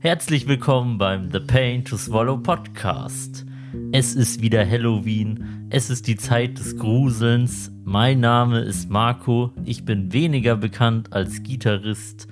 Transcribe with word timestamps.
Herzlich 0.00 0.46
willkommen 0.46 0.96
beim 0.96 1.32
The 1.32 1.40
Pain 1.40 1.84
to 1.84 1.96
Swallow 1.96 2.36
Podcast. 2.36 3.44
Es 3.90 4.14
ist 4.14 4.40
wieder 4.40 4.64
Halloween, 4.64 5.66
es 5.70 5.90
ist 5.90 6.06
die 6.06 6.14
Zeit 6.14 6.56
des 6.56 6.76
Gruselns. 6.76 7.72
Mein 7.82 8.20
Name 8.20 8.60
ist 8.60 8.88
Marco, 8.88 9.52
ich 9.64 9.84
bin 9.84 10.12
weniger 10.12 10.54
bekannt 10.54 11.12
als 11.12 11.42
Gitarrist 11.42 12.28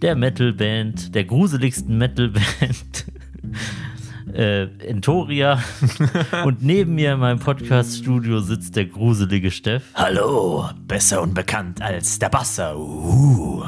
der 0.00 0.14
Metalband, 0.14 1.12
der 1.16 1.24
gruseligsten 1.24 1.98
Metalband 1.98 3.06
äh, 4.32 4.68
Entoria. 4.86 5.60
Und 6.44 6.62
neben 6.62 6.94
mir 6.94 7.14
in 7.14 7.18
meinem 7.18 7.40
Podcast-Studio 7.40 8.38
sitzt 8.38 8.76
der 8.76 8.86
gruselige 8.86 9.50
Steff. 9.50 9.82
Hallo, 9.94 10.70
besser 10.86 11.20
unbekannt 11.22 11.82
als 11.82 12.20
der 12.20 12.28
Basser. 12.28 12.78
Uh. 12.78 13.64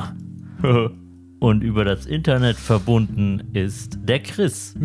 Und 1.40 1.62
über 1.62 1.84
das 1.86 2.04
Internet 2.04 2.56
verbunden 2.56 3.42
ist 3.54 3.98
der 4.02 4.20
Chris. 4.20 4.74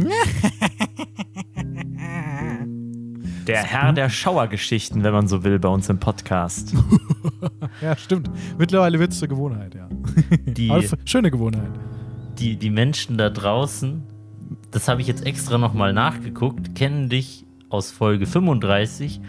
Der 3.48 3.62
Herr 3.62 3.94
der 3.94 4.10
Schauergeschichten, 4.10 5.04
wenn 5.04 5.14
man 5.14 5.28
so 5.28 5.44
will, 5.44 5.60
bei 5.60 5.70
uns 5.70 5.88
im 5.90 6.00
Podcast. 6.00 6.74
ja, 7.82 7.96
stimmt. 7.96 8.32
Mittlerweile 8.58 8.98
wird 8.98 9.12
es 9.12 9.20
zur 9.20 9.28
Gewohnheit, 9.28 9.76
ja. 9.76 9.88
Die, 10.48 10.72
schöne 11.06 11.30
Gewohnheit. 11.30 11.70
Die, 12.40 12.56
die 12.56 12.72
Menschen 12.72 13.20
da 13.20 13.30
draußen, 13.30 14.02
das 14.72 14.88
habe 14.88 15.02
ich 15.02 15.08
jetzt 15.08 15.24
extra 15.28 15.60
nochmal 15.60 15.94
nachgeguckt, 15.94 16.74
kennen 16.74 17.08
dich 17.08 17.46
aus 17.70 17.92
Folge 17.92 18.26
35 18.26 19.22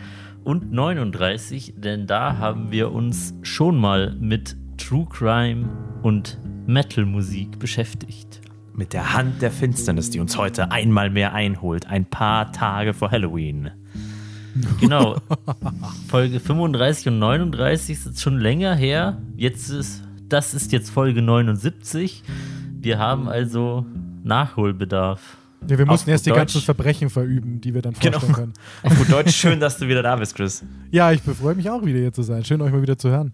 und 0.45 0.73
39, 0.73 1.75
denn 1.77 2.07
da 2.07 2.39
haben 2.39 2.71
wir 2.71 2.93
uns 2.93 3.35
schon 3.43 3.77
mal 3.77 4.17
mit 4.19 4.57
True 4.77 5.07
Crime 5.11 5.69
und 6.03 6.39
Metal-Musik 6.67 7.59
beschäftigt. 7.59 8.41
Mit 8.75 8.93
der 8.93 9.15
Hand 9.15 9.41
der 9.41 9.51
Finsternis, 9.51 10.11
die 10.11 10.21
uns 10.21 10.37
heute 10.37 10.71
einmal 10.71 11.11
mehr 11.11 11.33
einholt, 11.33 11.87
ein 11.87 12.05
paar 12.05 12.53
Tage 12.53 12.93
vor 12.93 13.11
Halloween. 13.11 13.71
Genau. 14.81 15.17
Folge 16.09 16.41
35 16.41 17.09
und 17.09 17.19
39 17.19 18.07
ist 18.07 18.21
schon 18.21 18.39
länger 18.39 18.75
her. 18.75 19.21
Jetzt 19.37 19.71
ist, 19.71 20.03
das 20.29 20.55
ist 20.55 20.73
jetzt 20.73 20.91
Folge 20.91 21.23
79. 21.23 22.23
Wir 22.81 22.99
haben 22.99 23.29
also 23.29 23.87
Nachholbedarf. 24.25 25.21
Ja, 25.69 25.79
wir 25.79 25.87
mussten 25.87 26.11
erst 26.11 26.27
die 26.27 26.31
ganzen 26.31 26.61
Verbrechen 26.61 27.11
verüben, 27.11 27.61
die 27.61 27.75
wir 27.75 27.83
dann 27.83 27.95
genau. 27.95 28.21
vorstellen 28.21 28.35
genau. 28.35 28.53
können. 28.83 28.93
Auf 28.93 28.99
gut 28.99 29.11
Deutsch, 29.11 29.35
schön, 29.35 29.59
dass 29.59 29.79
du 29.79 29.89
wieder 29.89 30.03
da 30.03 30.17
bist, 30.17 30.35
Chris. 30.35 30.63
Ja, 30.91 31.11
ich 31.13 31.21
freue 31.23 31.55
mich 31.55 31.69
auch 31.69 31.85
wieder 31.85 31.99
hier 31.99 32.13
zu 32.13 32.23
sein. 32.23 32.45
Schön, 32.45 32.61
euch 32.61 32.73
mal 32.73 32.83
wieder 32.83 32.99
zu 32.99 33.09
hören. 33.11 33.33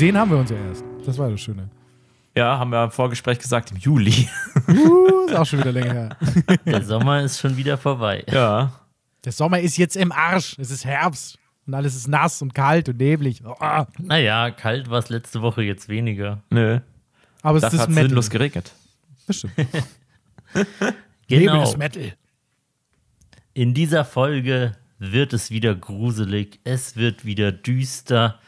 Gesehen 0.00 0.16
haben 0.16 0.30
wir 0.30 0.38
uns 0.38 0.48
ja 0.48 0.56
erst. 0.56 0.82
Das 1.04 1.18
war 1.18 1.28
das 1.28 1.42
Schöne. 1.42 1.68
Ja, 2.34 2.58
haben 2.58 2.70
wir 2.70 2.84
im 2.84 2.90
Vorgespräch 2.90 3.38
gesagt, 3.38 3.70
im 3.70 3.76
Juli. 3.76 4.30
Uh, 4.66 5.26
ist 5.26 5.36
auch 5.36 5.44
schon 5.44 5.58
wieder 5.58 5.72
länger 5.72 5.92
her. 5.92 6.16
Der 6.64 6.82
Sommer 6.82 7.20
ist 7.20 7.38
schon 7.38 7.54
wieder 7.54 7.76
vorbei. 7.76 8.24
Ja. 8.32 8.72
Der 9.22 9.32
Sommer 9.32 9.60
ist 9.60 9.76
jetzt 9.76 9.96
im 9.96 10.10
Arsch. 10.10 10.56
Es 10.58 10.70
ist 10.70 10.86
Herbst. 10.86 11.38
Und 11.66 11.74
alles 11.74 11.94
ist 11.94 12.08
nass 12.08 12.40
und 12.40 12.54
kalt 12.54 12.88
und 12.88 12.96
neblig. 12.96 13.42
Oh. 13.44 13.84
Naja, 13.98 14.50
kalt 14.52 14.88
war 14.88 15.00
es 15.00 15.10
letzte 15.10 15.42
Woche 15.42 15.60
jetzt 15.64 15.90
weniger. 15.90 16.42
Nö. 16.48 16.80
Aber 17.42 17.58
es 17.58 17.60
Dafür 17.60 17.80
ist 17.80 17.88
Metal. 17.90 18.04
sinnlos 18.04 18.30
geregnet. 18.30 18.72
Das 19.26 19.36
stimmt. 19.36 19.52
genau. 21.28 21.52
Nebel 21.52 21.62
ist 21.62 21.76
Metal. 21.76 22.14
In 23.52 23.74
dieser 23.74 24.06
Folge 24.06 24.72
wird 24.98 25.34
es 25.34 25.50
wieder 25.50 25.74
gruselig. 25.74 26.58
Es 26.64 26.96
wird 26.96 27.26
wieder 27.26 27.52
düster. 27.52 28.40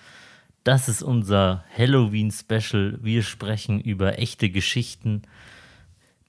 Das 0.64 0.88
ist 0.88 1.02
unser 1.02 1.64
Halloween-Special. 1.76 3.00
Wir 3.02 3.24
sprechen 3.24 3.80
über 3.80 4.20
echte 4.20 4.48
Geschichten, 4.48 5.22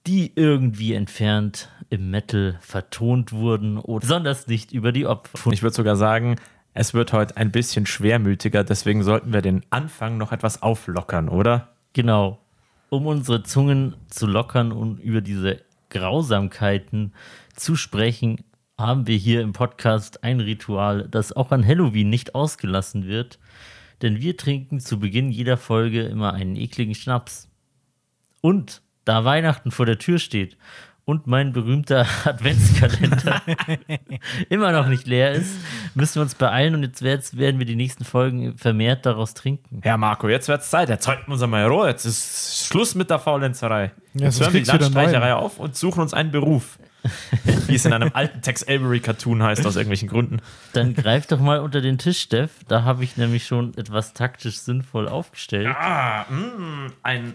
die 0.07 0.31
irgendwie 0.35 0.95
entfernt 0.95 1.69
im 1.91 2.09
Metal 2.09 2.57
vertont 2.59 3.31
wurden 3.31 3.77
oder 3.77 4.01
besonders 4.01 4.47
nicht 4.47 4.71
über 4.71 4.91
die 4.91 5.05
Opfer. 5.05 5.51
Ich 5.51 5.61
würde 5.61 5.75
sogar 5.75 5.95
sagen, 5.95 6.37
es 6.73 6.95
wird 6.95 7.13
heute 7.13 7.37
ein 7.37 7.51
bisschen 7.51 7.85
schwermütiger, 7.85 8.63
deswegen 8.63 9.03
sollten 9.03 9.33
wir 9.33 9.43
den 9.43 9.63
Anfang 9.69 10.17
noch 10.17 10.31
etwas 10.31 10.63
auflockern, 10.63 11.29
oder? 11.29 11.69
Genau. 11.93 12.39
Um 12.89 13.05
unsere 13.05 13.43
Zungen 13.43 13.95
zu 14.09 14.25
lockern 14.25 14.71
und 14.71 14.99
über 14.99 15.21
diese 15.21 15.61
Grausamkeiten 15.89 17.13
zu 17.55 17.75
sprechen, 17.75 18.43
haben 18.79 19.05
wir 19.05 19.15
hier 19.15 19.41
im 19.41 19.53
Podcast 19.53 20.23
ein 20.23 20.39
Ritual, 20.39 21.07
das 21.07 21.33
auch 21.33 21.51
an 21.51 21.65
Halloween 21.65 22.09
nicht 22.09 22.33
ausgelassen 22.33 23.05
wird 23.05 23.37
denn 24.03 24.21
wir 24.21 24.37
trinken 24.37 24.79
zu 24.79 24.99
Beginn 24.99 25.31
jeder 25.31 25.57
Folge 25.57 26.03
immer 26.03 26.33
einen 26.33 26.55
ekligen 26.55 26.93
Schnaps. 26.93 27.49
Und 28.41 28.81
da 29.05 29.25
Weihnachten 29.25 29.71
vor 29.71 29.85
der 29.85 29.97
Tür 29.97 30.19
steht 30.19 30.57
und 31.05 31.27
mein 31.27 31.53
berühmter 31.53 32.05
Adventskalender 32.25 33.41
immer 34.49 34.71
noch 34.71 34.87
nicht 34.87 35.07
leer 35.07 35.31
ist, 35.31 35.55
müssen 35.95 36.15
wir 36.15 36.21
uns 36.21 36.35
beeilen 36.35 36.75
und 36.75 36.83
jetzt 36.83 37.01
werden 37.03 37.59
wir 37.59 37.65
die 37.65 37.75
nächsten 37.75 38.05
Folgen 38.05 38.57
vermehrt 38.57 39.05
daraus 39.05 39.33
trinken. 39.33 39.81
Ja, 39.83 39.97
Marco, 39.97 40.29
jetzt 40.29 40.47
wird 40.47 40.61
es 40.61 40.69
Zeit. 40.69 40.89
Jetzt 40.89 41.07
halten 41.07 41.23
wir 41.27 41.33
uns 41.33 41.41
einmal 41.41 41.65
Ruhe. 41.65 41.87
Jetzt 41.87 42.05
ist 42.05 42.67
Schluss 42.67 42.95
mit 42.95 43.09
der 43.09 43.19
Faulenzerei. 43.19 43.91
Ja, 44.13 44.25
jetzt 44.25 44.39
hören 44.39 44.53
wir 44.53 44.61
die 44.61 44.69
Landstreicherei 44.69 45.33
auf 45.33 45.59
und 45.59 45.75
suchen 45.75 46.01
uns 46.01 46.13
einen 46.13 46.31
Beruf. 46.31 46.77
Wie 47.67 47.75
es 47.75 47.85
in 47.85 47.93
einem 47.93 48.11
alten 48.13 48.41
Tex 48.41 48.63
Avery 48.63 48.99
Cartoon 48.99 49.43
heißt, 49.43 49.65
aus 49.65 49.75
irgendwelchen 49.75 50.07
Gründen. 50.07 50.39
Dann 50.73 50.93
greif 50.93 51.27
doch 51.27 51.39
mal 51.39 51.59
unter 51.59 51.81
den 51.81 51.97
Tisch, 51.97 52.21
Steff. 52.21 52.51
Da 52.67 52.83
habe 52.83 53.03
ich 53.03 53.17
nämlich 53.17 53.45
schon 53.45 53.77
etwas 53.77 54.13
taktisch 54.13 54.59
sinnvoll 54.59 55.07
aufgestellt. 55.07 55.67
Ah, 55.67 56.25
mh, 56.29 56.37
mm, 56.37 56.93
ein, 57.03 57.33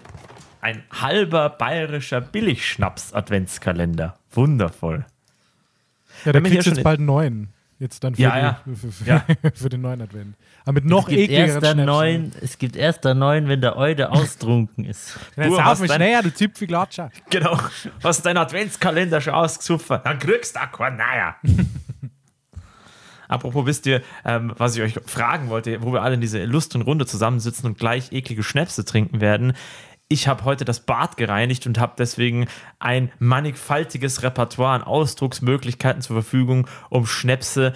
ein 0.60 0.82
halber 0.90 1.50
bayerischer 1.50 2.20
Billigschnaps-Adventskalender. 2.20 4.14
Wundervoll. 4.32 5.04
Ja, 6.24 6.32
da 6.32 6.40
kriegst 6.40 6.66
du 6.66 6.70
jetzt 6.70 6.82
bald 6.82 6.98
einen 6.98 7.06
neuen. 7.06 7.48
Jetzt 7.80 8.02
dann 8.02 8.16
für, 8.16 8.22
ja, 8.22 8.34
die, 8.34 8.40
ja. 8.40 8.60
Für, 8.74 8.92
für, 8.92 9.04
ja. 9.04 9.24
für, 9.54 9.68
den 9.68 9.82
neuen 9.82 10.02
Advent. 10.02 10.34
Aber 10.64 10.72
mit 10.72 10.84
noch 10.84 11.08
ekligeren 11.08 11.84
neun, 11.84 12.32
Es 12.40 12.58
gibt 12.58 12.74
erst 12.74 13.04
der 13.04 13.14
neuen, 13.14 13.48
wenn 13.48 13.60
der 13.60 13.76
Eude 13.76 14.10
austrunken 14.10 14.84
ist. 14.84 15.16
Dann 15.36 15.52
sauf 15.52 15.80
mich 15.80 15.96
näher, 15.96 16.22
du 16.22 16.34
Zipfelklatscher. 16.34 17.10
Genau. 17.30 17.56
Hast 18.02 18.26
deinen 18.26 18.38
Adventskalender 18.38 19.20
schon 19.20 19.34
ausgesucht? 19.34 19.84
Dann 19.90 20.18
kriegst 20.18 20.56
du 20.56 20.60
auch 20.60 20.90
naja. 20.90 21.36
Apropos, 23.28 23.66
wisst 23.66 23.86
ihr, 23.86 24.02
ähm, 24.24 24.54
was 24.56 24.74
ich 24.74 24.82
euch 24.82 24.94
fragen 25.06 25.50
wollte, 25.50 25.82
wo 25.82 25.92
wir 25.92 26.02
alle 26.02 26.14
in 26.14 26.20
dieser 26.20 26.40
illustren 26.40 26.80
Runde 26.80 27.04
zusammensitzen 27.04 27.66
und 27.66 27.78
gleich 27.78 28.10
eklige 28.10 28.42
Schnäpse 28.42 28.86
trinken 28.86 29.20
werden 29.20 29.52
ich 30.08 30.26
habe 30.26 30.44
heute 30.44 30.64
das 30.64 30.80
Bad 30.80 31.16
gereinigt 31.16 31.66
und 31.66 31.78
habe 31.78 31.94
deswegen 31.98 32.46
ein 32.78 33.12
mannigfaltiges 33.18 34.22
Repertoire 34.22 34.74
an 34.74 34.82
Ausdrucksmöglichkeiten 34.82 36.02
zur 36.02 36.16
Verfügung, 36.16 36.66
um 36.88 37.06
Schnäpse 37.06 37.74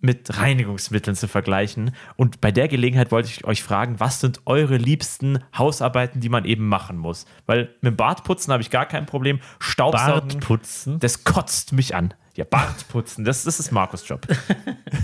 mit 0.00 0.36
Reinigungsmitteln 0.38 1.16
zu 1.16 1.28
vergleichen. 1.28 1.94
Und 2.16 2.40
bei 2.42 2.52
der 2.52 2.68
Gelegenheit 2.68 3.10
wollte 3.10 3.28
ich 3.28 3.44
euch 3.46 3.62
fragen, 3.62 4.00
was 4.00 4.20
sind 4.20 4.42
eure 4.44 4.76
liebsten 4.76 5.38
Hausarbeiten, 5.56 6.20
die 6.20 6.28
man 6.28 6.44
eben 6.44 6.68
machen 6.68 6.98
muss? 6.98 7.24
Weil 7.46 7.74
mit 7.80 7.96
Bartputzen 7.96 8.52
habe 8.52 8.62
ich 8.62 8.70
gar 8.70 8.84
kein 8.86 9.06
Problem. 9.06 9.40
Staubsaugen, 9.60 10.28
Bartputzen? 10.28 10.98
das 11.00 11.24
kotzt 11.24 11.72
mich 11.72 11.94
an. 11.94 12.12
Ja, 12.34 12.44
Bartputzen, 12.44 13.24
das, 13.24 13.44
das 13.44 13.60
ist 13.60 13.72
Markus 13.72 14.06
Job. 14.06 14.26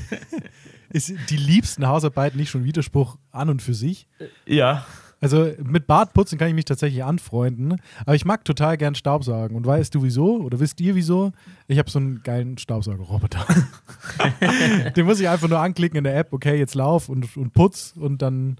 ist 0.91 1.13
die 1.31 1.37
liebsten 1.37 1.87
Hausarbeiten 1.87 2.39
nicht 2.39 2.51
schon 2.51 2.65
Widerspruch 2.65 3.17
an 3.31 3.49
und 3.49 3.63
für 3.63 3.75
sich? 3.75 4.07
Ja. 4.45 4.85
Also 5.21 5.53
mit 5.63 5.87
Bartputzen 5.87 6.39
kann 6.39 6.49
ich 6.49 6.55
mich 6.55 6.65
tatsächlich 6.65 7.05
anfreunden, 7.05 7.81
aber 8.01 8.15
ich 8.15 8.25
mag 8.25 8.45
total 8.45 8.79
gern 8.79 8.95
Staubsaugen. 8.95 9.57
Und 9.57 9.67
weißt 9.67 9.95
du 9.95 10.03
wieso? 10.03 10.39
Oder 10.41 10.61
wisst 10.61 10.81
ihr 10.81 10.95
wieso? 10.95 11.33
Ich 11.69 11.79
habe 11.79 11.91
so 11.91 11.99
einen 11.99 12.23
geilen 12.23 12.57
Staubsaugerroboter. 12.57 13.45
Den 14.97 15.05
muss 15.05 15.21
ich 15.21 15.29
einfach 15.29 15.49
nur 15.49 15.61
anklicken 15.61 15.99
in 15.99 16.05
der 16.05 16.17
App, 16.17 16.33
okay, 16.33 16.59
jetzt 16.59 16.75
lauf 16.75 17.09
und, 17.09 17.37
und 17.37 17.53
putz 17.53 17.95
und 17.97 18.23
dann 18.23 18.57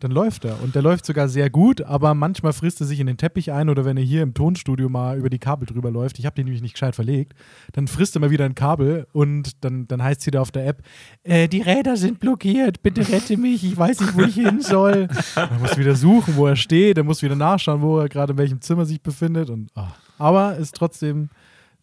dann 0.00 0.10
läuft 0.10 0.44
er. 0.44 0.62
Und 0.62 0.74
der 0.74 0.82
läuft 0.82 1.06
sogar 1.06 1.28
sehr 1.28 1.50
gut, 1.50 1.82
aber 1.82 2.14
manchmal 2.14 2.52
frisst 2.52 2.80
er 2.80 2.86
sich 2.86 3.00
in 3.00 3.06
den 3.06 3.16
Teppich 3.16 3.52
ein 3.52 3.68
oder 3.68 3.84
wenn 3.84 3.96
er 3.96 4.02
hier 4.02 4.22
im 4.22 4.34
Tonstudio 4.34 4.88
mal 4.88 5.18
über 5.18 5.30
die 5.30 5.38
Kabel 5.38 5.66
drüber 5.66 5.90
läuft, 5.90 6.18
ich 6.18 6.26
habe 6.26 6.36
den 6.36 6.44
nämlich 6.44 6.62
nicht 6.62 6.74
gescheit 6.74 6.94
verlegt, 6.94 7.34
dann 7.72 7.88
frisst 7.88 8.16
er 8.16 8.20
mal 8.20 8.30
wieder 8.30 8.44
ein 8.44 8.54
Kabel 8.54 9.06
und 9.12 9.64
dann, 9.64 9.88
dann 9.88 10.02
heißt 10.02 10.20
es 10.20 10.26
wieder 10.26 10.42
auf 10.42 10.50
der 10.50 10.66
App, 10.66 10.82
äh, 11.24 11.48
die 11.48 11.62
Räder 11.62 11.96
sind 11.96 12.20
blockiert, 12.20 12.82
bitte 12.82 13.08
rette 13.08 13.36
mich, 13.36 13.64
ich 13.64 13.76
weiß 13.76 14.00
nicht, 14.00 14.16
wo 14.16 14.22
ich 14.22 14.34
hin 14.34 14.60
soll. 14.60 15.08
Dann 15.34 15.60
muss 15.60 15.76
wieder 15.76 15.94
suchen, 15.94 16.36
wo 16.36 16.46
er 16.46 16.56
steht, 16.56 16.98
er 16.98 17.04
muss 17.04 17.22
wieder 17.22 17.36
nachschauen, 17.36 17.80
wo 17.80 17.98
er 17.98 18.08
gerade 18.08 18.32
in 18.32 18.38
welchem 18.38 18.60
Zimmer 18.60 18.84
sich 18.84 19.00
befindet. 19.02 19.50
Und, 19.50 19.70
oh. 19.74 19.82
Aber 20.18 20.56
ist 20.56 20.74
trotzdem 20.74 21.28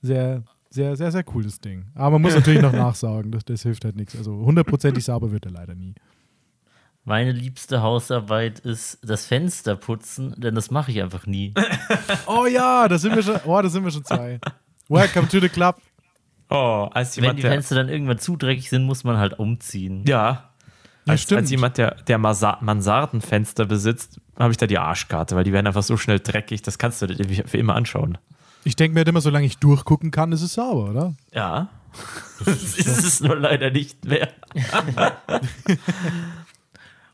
sehr, 0.01 0.43
sehr, 0.69 0.95
sehr, 0.95 1.11
sehr 1.11 1.23
cooles 1.23 1.59
Ding. 1.59 1.85
Aber 1.93 2.11
man 2.11 2.23
muss 2.23 2.35
natürlich 2.35 2.61
noch 2.61 2.73
nachsaugen, 2.73 3.31
das, 3.31 3.45
das 3.45 3.63
hilft 3.63 3.85
halt 3.85 3.95
nichts. 3.95 4.15
Also 4.15 4.33
hundertprozentig 4.33 5.03
sauber 5.03 5.31
wird 5.31 5.45
er 5.45 5.51
leider 5.51 5.75
nie. 5.75 5.95
Meine 7.07 7.31
liebste 7.31 7.83
Hausarbeit 7.83 8.57
ist 8.59 8.97
das 9.03 9.27
Fenster 9.27 9.75
putzen, 9.75 10.33
denn 10.37 10.55
das 10.55 10.71
mache 10.71 10.89
ich 10.89 11.01
einfach 11.03 11.27
nie. 11.27 11.53
Oh 12.25 12.47
ja, 12.47 12.87
da 12.87 12.97
sind 12.97 13.15
wir 13.15 13.21
schon, 13.21 13.39
oh, 13.45 13.61
da 13.61 13.69
sind 13.69 13.83
wir 13.83 13.91
schon 13.91 14.03
zwei. 14.03 14.39
Welcome 14.89 15.27
to 15.27 15.39
the 15.39 15.49
club. 15.49 15.77
Oh, 16.49 16.89
als 16.91 17.15
Wenn 17.15 17.23
jemand, 17.23 17.37
die 17.37 17.41
der, 17.43 17.51
Fenster 17.51 17.75
dann 17.75 17.89
irgendwann 17.89 18.17
zu 18.17 18.35
dreckig 18.37 18.69
sind, 18.69 18.85
muss 18.85 19.03
man 19.03 19.17
halt 19.17 19.37
umziehen. 19.37 20.03
ja, 20.07 20.49
als, 21.05 21.21
stimmt. 21.21 21.41
als 21.41 21.51
jemand, 21.51 21.77
der, 21.77 21.95
der 22.07 22.17
Mansardenfenster 22.17 23.65
besitzt, 23.65 24.19
habe 24.39 24.51
ich 24.51 24.57
da 24.57 24.65
die 24.65 24.79
Arschkarte, 24.79 25.35
weil 25.35 25.43
die 25.43 25.53
werden 25.53 25.67
einfach 25.67 25.83
so 25.83 25.97
schnell 25.97 26.19
dreckig, 26.19 26.63
das 26.63 26.79
kannst 26.79 27.03
du 27.03 27.07
dir 27.07 27.45
für 27.45 27.57
immer 27.57 27.75
anschauen. 27.75 28.17
Ich 28.63 28.75
denke 28.75 28.95
mir 28.95 29.01
halt 29.01 29.09
immer, 29.09 29.21
solange 29.21 29.45
ich 29.45 29.59
durchgucken 29.59 30.09
kann, 30.09 30.31
ist 30.31 30.41
es 30.41 30.53
sauber, 30.53 30.89
oder? 30.89 31.13
Ja. 31.31 31.69
Das 32.43 32.63
ist 32.77 32.87
es 33.03 33.19
nur 33.21 33.35
leider 33.35 33.69
nicht 33.69 34.05
mehr. 34.05 34.29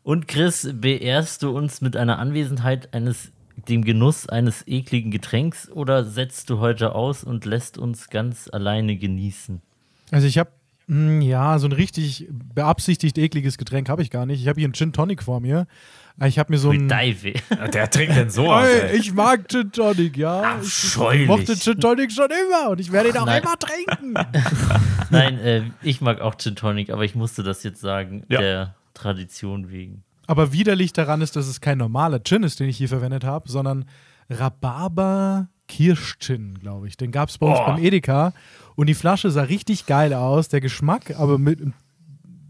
Und 0.03 0.27
Chris, 0.27 0.68
beehrst 0.74 1.44
du 1.44 1.56
uns 1.56 1.81
mit 1.81 1.95
einer 1.95 2.18
Anwesenheit 2.19 2.94
eines, 2.94 3.31
dem 3.69 3.83
Genuss 3.83 4.27
eines 4.27 4.65
ekligen 4.68 5.12
Getränks 5.12 5.69
oder 5.69 6.03
setzt 6.03 6.50
du 6.50 6.59
heute 6.59 6.95
aus 6.95 7.24
und 7.24 7.45
lässt 7.45 7.77
uns 7.77 8.09
ganz 8.09 8.50
alleine 8.51 8.95
genießen? 8.98 9.62
Also 10.09 10.25
ich 10.27 10.38
habe, 10.39 10.50
ja, 10.88 11.59
so 11.59 11.68
ein 11.68 11.71
richtig 11.71 12.27
beabsichtigt 12.31 13.18
ekliges 13.18 13.57
Getränk 13.59 13.89
habe 13.89 14.01
ich 14.01 14.09
gar 14.09 14.25
nicht. 14.25 14.42
Ich 14.42 14.48
habe 14.48 14.59
hier 14.59 14.65
einen 14.65 14.74
Gin 14.74 14.92
Tonic 14.92 15.21
vor 15.24 15.39
mir. 15.39 15.68
Ich 16.25 16.38
habe 16.39 16.51
mir 16.51 16.57
so 16.57 16.71
ein... 16.71 16.89
Dive. 16.89 17.33
Der 17.74 17.89
trinkt 17.89 18.15
denn 18.18 18.30
so 18.30 18.51
aus, 18.51 18.65
Hey, 18.65 18.89
ey. 18.92 18.98
ich 18.98 19.13
mag 19.13 19.48
Gin 19.50 19.71
Tonic, 19.71 20.18
ja. 20.18 20.42
Abscheulich. 20.56 21.21
Ich 21.21 21.27
mochte 21.27 21.56
Gin 21.57 21.80
Tonic 21.80 22.12
schon 22.12 22.27
immer 22.30 22.71
und 22.71 22.80
ich 22.81 22.92
werde 22.92 23.09
ihn 23.09 23.18
auch 23.18 23.25
Nein. 23.27 23.42
immer 23.44 23.56
trinken. 23.57 24.13
Nein, 25.12 25.38
äh, 25.39 25.62
ich 25.83 26.01
mag 26.01 26.19
auch 26.21 26.36
Gin 26.38 26.56
Tonic, 26.56 26.89
aber 26.89 27.06
ich 27.06 27.13
musste 27.15 27.44
das 27.44 27.63
jetzt 27.63 27.80
sagen, 27.81 28.24
Ja. 28.27 28.42
der 28.42 28.75
Tradition 29.01 29.69
wegen. 29.69 30.03
Aber 30.27 30.53
widerlich 30.53 30.94
daran 30.94 31.21
ist, 31.21 31.36
dass 31.36 31.48
es 31.48 31.59
kein 31.62 31.77
normaler 31.77 32.24
Gin 32.24 32.44
ist, 32.44 32.59
den 32.59 32.69
ich 32.69 32.77
hier 32.77 32.88
verwendet 32.89 33.24
habe, 33.24 33.50
sondern 33.50 33.86
Rhabarber 34.30 35.50
Kirsch-Gin, 35.68 36.59
glaube 36.59 36.88
ich. 36.88 36.98
Den 36.98 37.12
gab 37.12 37.30
es 37.30 37.38
bei 37.38 37.48
uns 37.48 37.59
Oh. 37.62 37.65
beim 37.65 37.83
Edeka 37.83 38.33
und 38.75 38.88
die 38.88 38.94
Flasche 38.94 39.30
sah 39.31 39.44
richtig 39.44 39.86
geil 39.86 40.13
aus. 40.13 40.48
Der 40.50 40.62
Geschmack, 40.62 41.15
aber 41.18 41.38
mit 41.38 41.59
in 41.62 41.74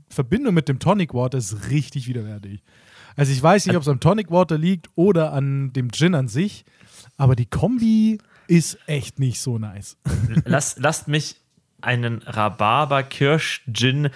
Verbindung 0.09 0.53
mit 0.53 0.68
dem 0.68 0.80
Tonic 0.80 1.13
Water 1.13 1.38
ist 1.38 1.69
richtig 1.69 2.07
widerwärtig. 2.07 2.62
Also 3.15 3.31
ich 3.31 3.42
weiß 3.42 3.65
nicht, 3.65 3.75
ob 3.75 3.81
es 3.83 3.88
am 3.88 4.00
Tonic 4.00 4.30
Water 4.31 4.57
liegt 4.57 4.89
oder 4.95 5.33
an 5.33 5.71
dem 5.74 5.92
Gin 5.92 6.15
an 6.15 6.27
sich, 6.27 6.65
aber 7.18 7.36
die 7.36 7.45
Kombi 7.45 8.18
ist 8.48 8.77
echt 8.88 9.19
nicht 9.19 9.39
so 9.39 9.57
nice. 9.57 9.98
Lass, 10.45 10.77
lasst 10.77 11.07
mich 11.07 11.38
einen 11.81 12.21
Rhabarber-Kirsch-Gin 12.24 14.09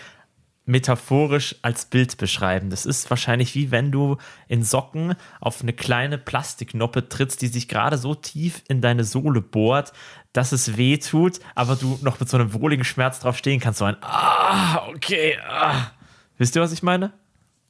metaphorisch 0.65 1.55
als 1.61 1.85
Bild 1.85 2.17
beschreiben. 2.17 2.69
Das 2.69 2.85
ist 2.85 3.09
wahrscheinlich 3.09 3.53
wie 3.55 3.71
wenn 3.71 3.91
du 3.91 4.17
in 4.47 4.63
Socken 4.63 5.15
auf 5.39 5.61
eine 5.61 5.73
kleine 5.73 6.17
Plastiknoppe 6.17 7.07
trittst, 7.07 7.41
die 7.41 7.47
sich 7.47 7.67
gerade 7.67 7.97
so 7.97 8.15
tief 8.15 8.63
in 8.67 8.81
deine 8.81 9.03
Sohle 9.03 9.41
bohrt, 9.41 9.93
dass 10.33 10.51
es 10.51 10.75
weh 10.77 10.97
tut, 10.97 11.39
aber 11.53 11.75
du 11.75 11.99
noch 12.01 12.19
mit 12.19 12.29
so 12.29 12.37
einem 12.37 12.53
wohligen 12.53 12.83
Schmerz 12.83 13.19
drauf 13.19 13.37
stehen 13.37 13.59
kannst. 13.59 13.79
So 13.79 13.85
ein 13.85 13.97
Ah, 14.01 14.87
okay. 14.87 15.37
Ah. 15.47 15.91
Wisst 16.37 16.55
ihr, 16.55 16.61
was 16.61 16.71
ich 16.71 16.83
meine? 16.83 17.13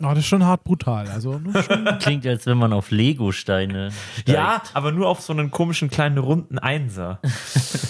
Oh, 0.01 0.09
das 0.09 0.19
ist 0.19 0.25
schon 0.27 0.43
hart 0.43 0.63
brutal. 0.63 1.07
Also 1.07 1.39
schon, 1.61 1.85
Klingt, 1.99 2.25
als 2.27 2.45
wenn 2.45 2.57
man 2.57 2.73
auf 2.73 2.91
Lego-Steine. 2.91 3.91
Ja, 4.27 4.61
aber 4.73 4.91
nur 4.91 5.07
auf 5.07 5.21
so 5.21 5.31
einen 5.31 5.51
komischen 5.51 5.89
kleinen 5.89 6.17
runden 6.17 6.59
Einser. 6.59 7.19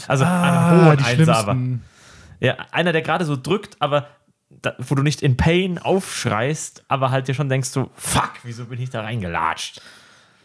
Also 0.07 0.23
ah, 0.23 0.43
einen 0.43 0.85
hohen 0.85 0.97
die 0.97 1.03
Einser, 1.03 1.35
aber. 1.35 1.53
schlimmsten. 1.53 1.83
Ja, 2.39 2.57
einer, 2.71 2.91
der 2.91 3.01
gerade 3.01 3.25
so 3.25 3.35
drückt, 3.35 3.75
aber 3.79 4.07
da, 4.49 4.75
wo 4.79 4.95
du 4.95 5.03
nicht 5.03 5.21
in 5.21 5.37
Pain 5.37 5.77
aufschreist, 5.79 6.83
aber 6.87 7.11
halt 7.11 7.27
dir 7.27 7.33
schon 7.33 7.49
denkst 7.49 7.69
so, 7.69 7.89
fuck, 7.95 8.31
wieso 8.43 8.65
bin 8.65 8.81
ich 8.81 8.89
da 8.89 9.01
reingelatscht? 9.01 9.81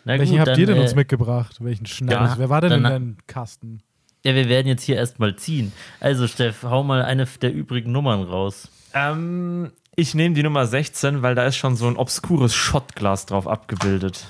Na 0.05 0.19
Welchen 0.19 0.33
gut, 0.33 0.39
habt 0.41 0.49
dann, 0.49 0.59
ihr 0.61 0.67
denn 0.67 0.77
äh, 0.79 0.81
uns 0.81 0.95
mitgebracht? 0.95 1.57
Welchen 1.61 1.87
Schnaps? 1.87 2.33
ja, 2.33 2.39
Wer 2.39 2.49
war 2.49 2.61
denn 2.63 2.73
in 2.73 2.83
dann- 2.83 2.93
deinem 2.93 3.17
Kasten? 3.27 3.83
Ja, 4.23 4.35
wir 4.35 4.49
werden 4.51 4.67
jetzt 4.67 4.83
hier 4.83 4.97
erstmal 4.97 5.37
ziehen. 5.37 5.73
Also, 5.99 6.27
Steff, 6.27 6.63
hau 6.63 6.83
mal 6.83 7.03
eine 7.03 7.25
der 7.41 7.53
übrigen 7.55 7.91
Nummern 7.93 8.23
raus. 8.23 8.69
Ähm, 8.93 9.73
ich 9.97 10.15
nehme 10.15 10.35
die 10.35 10.43
Nummer 10.43 10.67
16, 10.67 11.23
weil 11.23 11.35
da 11.35 11.47
ist 11.47 11.57
schon 11.57 11.75
so 11.75 11.87
ein 11.87 11.97
obskures 11.97 12.55
Shotglas 12.55 13.25
drauf 13.25 13.47
abgebildet. 13.49 14.27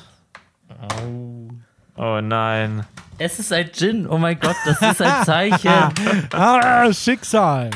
Oh 1.97 2.21
nein. 2.23 2.87
Es 3.19 3.39
ist 3.39 3.53
ein 3.53 3.71
Gin, 3.73 4.07
oh 4.07 4.17
mein 4.17 4.39
Gott, 4.39 4.57
das 4.65 4.81
ist 4.81 5.03
ein 5.03 5.25
Zeichen. 5.25 5.73
Ah, 6.33 6.93
Schicksal. 6.93 7.71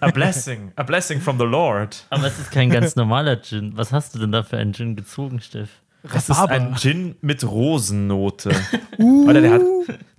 A 0.00 0.10
blessing. 0.10 0.72
A 0.76 0.82
blessing 0.82 1.20
from 1.20 1.38
the 1.38 1.44
Lord. 1.44 2.04
Aber 2.10 2.26
es 2.26 2.38
ist 2.38 2.50
kein 2.50 2.70
ganz 2.70 2.96
normaler 2.96 3.40
Gin. 3.42 3.76
Was 3.76 3.92
hast 3.92 4.14
du 4.14 4.18
denn 4.18 4.32
da 4.32 4.42
für 4.42 4.56
einen 4.56 4.72
Gin 4.74 4.96
gezogen, 4.96 5.40
Steff? 5.40 5.68
Das 6.12 6.28
ist 6.28 6.38
ein 6.38 6.76
Gin 6.76 7.16
mit 7.22 7.42
Rosennote. 7.44 8.50
Oder 8.98 9.40
der 9.40 9.52
hat, 9.52 9.62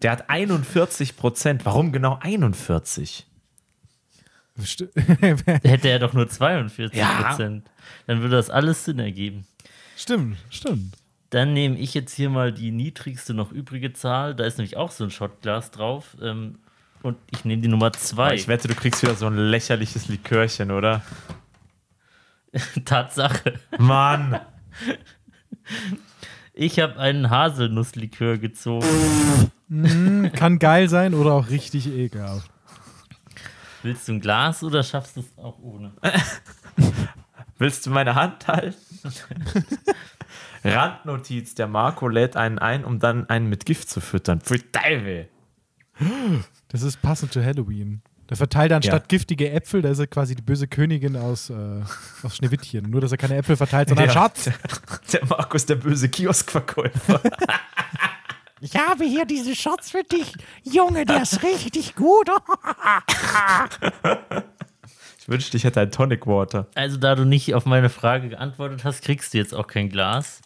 der 0.01 0.11
hat 0.11 0.29
41 0.29 1.15
Prozent. 1.15 1.63
Warum 1.65 1.91
genau 1.91 2.17
41? 2.21 3.25
St- 4.61 4.89
Hätte 5.63 5.89
er 5.89 5.99
doch 5.99 6.13
nur 6.13 6.27
42 6.27 6.97
Ja. 6.97 7.21
Prozent. 7.23 7.69
Dann 8.07 8.21
würde 8.21 8.35
das 8.35 8.49
alles 8.49 8.85
Sinn 8.85 8.99
ergeben. 8.99 9.45
stimmt, 9.95 10.37
stimmt. 10.49 10.95
Dann 11.31 11.53
nehme 11.53 11.77
ich 11.77 11.93
jetzt 11.93 12.13
hier 12.13 12.29
mal 12.29 12.51
die 12.53 12.71
niedrigste 12.71 13.33
noch 13.33 13.51
übrige 13.51 13.91
Zahl. 13.93 14.33
Da 14.35 14.45
ist 14.45 14.57
nämlich 14.57 14.77
auch 14.77 14.91
so 14.91 15.03
ein 15.03 15.11
Shotglas 15.11 15.71
drauf. 15.71 16.15
Ähm, 16.21 16.59
und 17.05 17.17
ich 17.29 17.45
nehme 17.45 17.61
die 17.61 17.67
Nummer 17.67 17.93
2. 17.93 18.33
Ich 18.33 18.47
wette, 18.47 18.67
du 18.67 18.73
kriegst 18.73 19.03
wieder 19.03 19.13
so 19.13 19.27
ein 19.27 19.37
lächerliches 19.37 20.07
Likörchen, 20.07 20.71
oder? 20.71 21.03
Tatsache. 22.85 23.59
Mann. 23.77 24.39
Ich 26.53 26.79
habe 26.79 26.97
einen 26.97 27.29
Haselnusslikör 27.29 28.39
gezogen. 28.39 28.87
Kann 30.33 30.57
geil 30.57 30.89
sein 30.89 31.13
oder 31.13 31.33
auch 31.33 31.49
richtig 31.49 31.87
ekelhaft. 31.87 32.49
Willst 33.83 34.07
du 34.07 34.13
ein 34.13 34.19
Glas 34.19 34.63
oder 34.63 34.81
schaffst 34.81 35.17
du 35.17 35.19
es 35.19 35.37
auch 35.37 35.59
ohne? 35.59 35.93
Willst 37.59 37.85
du 37.85 37.91
meine 37.91 38.15
Hand 38.15 38.47
halten? 38.47 38.75
Randnotiz: 40.63 41.53
Der 41.53 41.67
Marco 41.67 42.07
lädt 42.07 42.35
einen 42.35 42.57
ein, 42.57 42.83
um 42.83 42.99
dann 42.99 43.29
einen 43.29 43.47
mit 43.47 43.67
Gift 43.67 43.89
zu 43.89 44.01
füttern. 44.01 44.41
Für 44.41 44.59
Teufel. 44.71 45.29
Das 46.69 46.81
ist 46.81 47.01
passend 47.01 47.31
zu 47.33 47.43
Halloween. 47.43 48.01
Da 48.27 48.35
verteilt 48.35 48.71
er 48.71 48.77
anstatt 48.77 49.03
Ja. 49.03 49.07
giftige 49.07 49.51
Äpfel, 49.51 49.83
da 49.83 49.89
ist 49.89 49.99
er 49.99 50.07
quasi 50.07 50.33
die 50.35 50.41
böse 50.41 50.67
Königin 50.67 51.15
aus, 51.15 51.51
äh, 51.51 51.53
aus 52.23 52.37
Schneewittchen. 52.37 52.89
Nur, 52.89 52.99
dass 53.01 53.11
er 53.11 53.17
keine 53.19 53.35
Äpfel 53.37 53.55
verteilt, 53.55 53.89
sondern 53.89 54.07
Ja. 54.07 54.13
Schatz. 54.13 54.49
Der 55.13 55.25
Marco 55.25 55.55
ist 55.55 55.69
der 55.69 55.75
böse 55.75 56.09
Kioskverkäufer. 56.09 57.21
Ich 58.61 58.73
habe 58.77 59.03
hier 59.03 59.25
diese 59.25 59.53
Schatz 59.53 59.91
für 59.91 60.01
dich. 60.03 60.33
Junge, 60.63 61.05
der 61.05 61.21
ist 61.21 61.43
richtig 61.43 61.93
gut. 61.95 62.29
Ich 65.19 65.27
wünschte, 65.29 65.57
ich 65.57 65.63
hätte 65.63 65.81
ein 65.81 65.91
Tonic 65.91 66.27
Water. 66.27 66.67
Also, 66.75 66.97
da 66.97 67.15
du 67.15 67.25
nicht 67.25 67.53
auf 67.55 67.65
meine 67.65 67.89
Frage 67.89 68.29
geantwortet 68.29 68.83
hast, 68.83 69.01
kriegst 69.03 69.33
du 69.33 69.39
jetzt 69.39 69.53
auch 69.55 69.65
kein 69.67 69.89
Glas. 69.89 70.39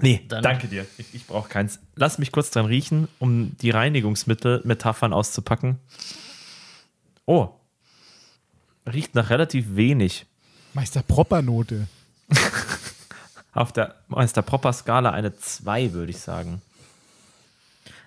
Nee, 0.00 0.22
Dann- 0.28 0.42
danke 0.42 0.68
dir. 0.68 0.86
Ich, 0.98 1.14
ich 1.14 1.26
brauche 1.26 1.48
keins. 1.48 1.78
Lass 1.94 2.18
mich 2.18 2.32
kurz 2.32 2.50
dran 2.50 2.66
riechen, 2.66 3.08
um 3.18 3.56
die 3.58 3.70
Reinigungsmittel-Metaphern 3.70 5.12
auszupacken. 5.12 5.78
Oh. 7.24 7.48
Riecht 8.86 9.14
nach 9.14 9.30
relativ 9.30 9.74
wenig. 9.76 10.26
Meister 10.74 11.02
Propper-Note. 11.02 11.88
Auf 13.52 13.72
der 13.72 13.94
Meister 14.08 14.42
Propper 14.42 14.72
Skala 14.72 15.10
eine 15.10 15.36
2, 15.36 15.92
würde 15.92 16.10
ich 16.10 16.18
sagen. 16.18 16.60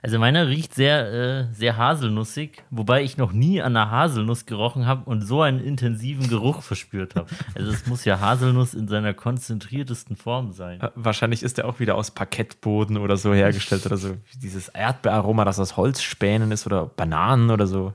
Also 0.01 0.17
meiner 0.17 0.47
riecht 0.47 0.73
sehr, 0.75 1.11
äh, 1.11 1.53
sehr 1.53 1.75
haselnussig, 1.77 2.63
wobei 2.69 3.03
ich 3.03 3.17
noch 3.17 3.33
nie 3.33 3.61
an 3.61 3.75
einer 3.75 3.91
Haselnuss 3.91 4.45
gerochen 4.45 4.85
habe 4.85 5.03
und 5.09 5.21
so 5.21 5.41
einen 5.41 5.59
intensiven 5.59 6.29
Geruch 6.29 6.61
verspürt 6.61 7.15
habe. 7.15 7.27
Also 7.55 7.71
es 7.71 7.85
muss 7.85 8.05
ja 8.05 8.19
Haselnuss 8.19 8.73
in 8.73 8.87
seiner 8.87 9.13
konzentriertesten 9.13 10.15
Form 10.15 10.53
sein. 10.53 10.79
Äh, 10.79 10.89
Wahrscheinlich 10.95 11.43
ist 11.43 11.57
der 11.57 11.67
auch 11.67 11.79
wieder 11.79 11.95
aus 11.95 12.11
Parkettboden 12.11 12.97
oder 12.97 13.17
so 13.17 13.33
hergestellt 13.33 13.85
oder 13.85 13.97
so. 13.97 14.15
Dieses 14.41 14.69
Erdbeeraroma, 14.69 15.43
das 15.43 15.59
aus 15.59 15.75
Holzspänen 15.75 16.51
ist 16.51 16.65
oder 16.65 16.85
Bananen 16.85 17.49
oder 17.51 17.67
so. 17.67 17.93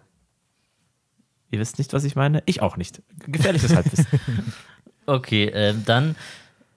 Ihr 1.50 1.60
wisst 1.60 1.78
nicht, 1.78 1.92
was 1.92 2.04
ich 2.04 2.16
meine? 2.16 2.42
Ich 2.46 2.60
auch 2.62 2.76
nicht. 2.76 3.02
Gefährliches 3.18 3.74
Halbwissen. 3.74 4.06
Okay, 5.06 5.50
ähm, 5.52 5.82
dann 5.84 6.16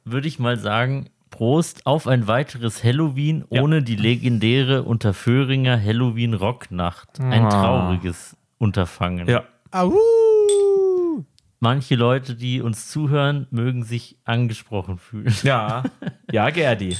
würde 0.04 0.28
ich 0.28 0.38
mal 0.38 0.60
sagen, 0.60 1.10
Prost 1.42 1.86
auf 1.86 2.08
ein 2.08 2.26
weiteres 2.28 2.84
Halloween 2.84 3.46
Ja. 3.52 3.62
ohne 3.62 3.84
die 3.84 3.96
legendäre 3.96 4.82
Unterföhringer 4.82 5.80
Halloween 5.80 6.34
Rocknacht. 6.34 7.20
Ein 7.20 7.46
Ah. 7.46 7.50
trauriges 7.50 8.36
Unterfangen. 8.58 9.28
ja. 9.30 9.44
Au! 9.72 9.94
Manche 11.60 11.94
Leute, 11.96 12.34
die 12.34 12.60
uns 12.62 12.90
zuhören, 12.90 13.46
mögen 13.52 13.84
sich 13.84 14.18
angesprochen 14.26 14.98
fühlen. 14.98 15.32
Ja, 15.44 15.84
ja, 16.32 16.50
Gerdi. 16.50 16.98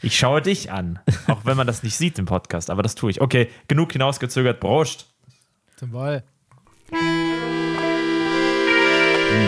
Ich 0.00 0.16
schaue 0.18 0.40
dich 0.40 0.70
an. 0.72 0.98
Auch 1.26 1.44
wenn 1.44 1.58
man 1.58 1.66
das 1.66 1.82
nicht 1.82 1.96
sieht 1.96 2.18
im 2.18 2.24
Podcast, 2.24 2.70
aber 2.70 2.82
das 2.82 2.94
tue 2.94 3.10
ich. 3.10 3.20
Okay, 3.20 3.48
genug 3.68 3.92
hinausgezögert. 3.92 4.58
Prost. 4.60 5.06
Zum 5.76 5.92
Wohl. 5.92 6.22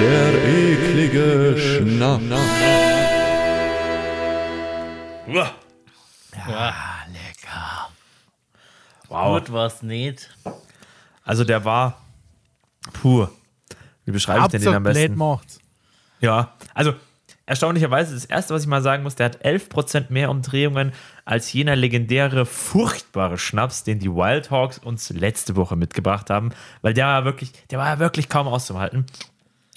Der 0.00 0.34
eklige 0.44 1.56
Schnaps. 1.58 2.97
Uah. 5.28 5.50
Ja, 6.48 6.74
lecker. 7.06 7.90
Wow. 9.08 9.38
Gut 9.38 9.52
war's 9.52 9.82
nicht. 9.82 10.34
Also 11.22 11.44
der 11.44 11.64
war 11.66 12.00
pur. 12.94 13.30
Wie 14.06 14.12
beschreibe 14.12 14.40
ich 14.40 14.46
denn 14.46 14.62
den 14.62 14.74
am 14.74 14.82
besten? 14.82 15.16
macht's. 15.16 15.60
Ja, 16.20 16.54
also 16.72 16.94
erstaunlicherweise, 17.44 18.14
das 18.14 18.24
erste, 18.24 18.54
was 18.54 18.62
ich 18.62 18.68
mal 18.68 18.80
sagen 18.80 19.02
muss, 19.02 19.16
der 19.16 19.26
hat 19.26 19.44
11% 19.44 20.06
mehr 20.08 20.30
Umdrehungen 20.30 20.92
als 21.26 21.52
jener 21.52 21.76
legendäre, 21.76 22.46
furchtbare 22.46 23.36
Schnaps, 23.36 23.84
den 23.84 23.98
die 23.98 24.10
Wild 24.10 24.50
Hawks 24.50 24.78
uns 24.78 25.10
letzte 25.10 25.56
Woche 25.56 25.76
mitgebracht 25.76 26.30
haben, 26.30 26.52
weil 26.80 26.94
der 26.94 27.06
war 27.06 27.24
wirklich, 27.26 27.52
der 27.70 27.78
war 27.78 27.86
ja 27.86 27.98
wirklich 27.98 28.30
kaum 28.30 28.48
auszuhalten. 28.48 29.04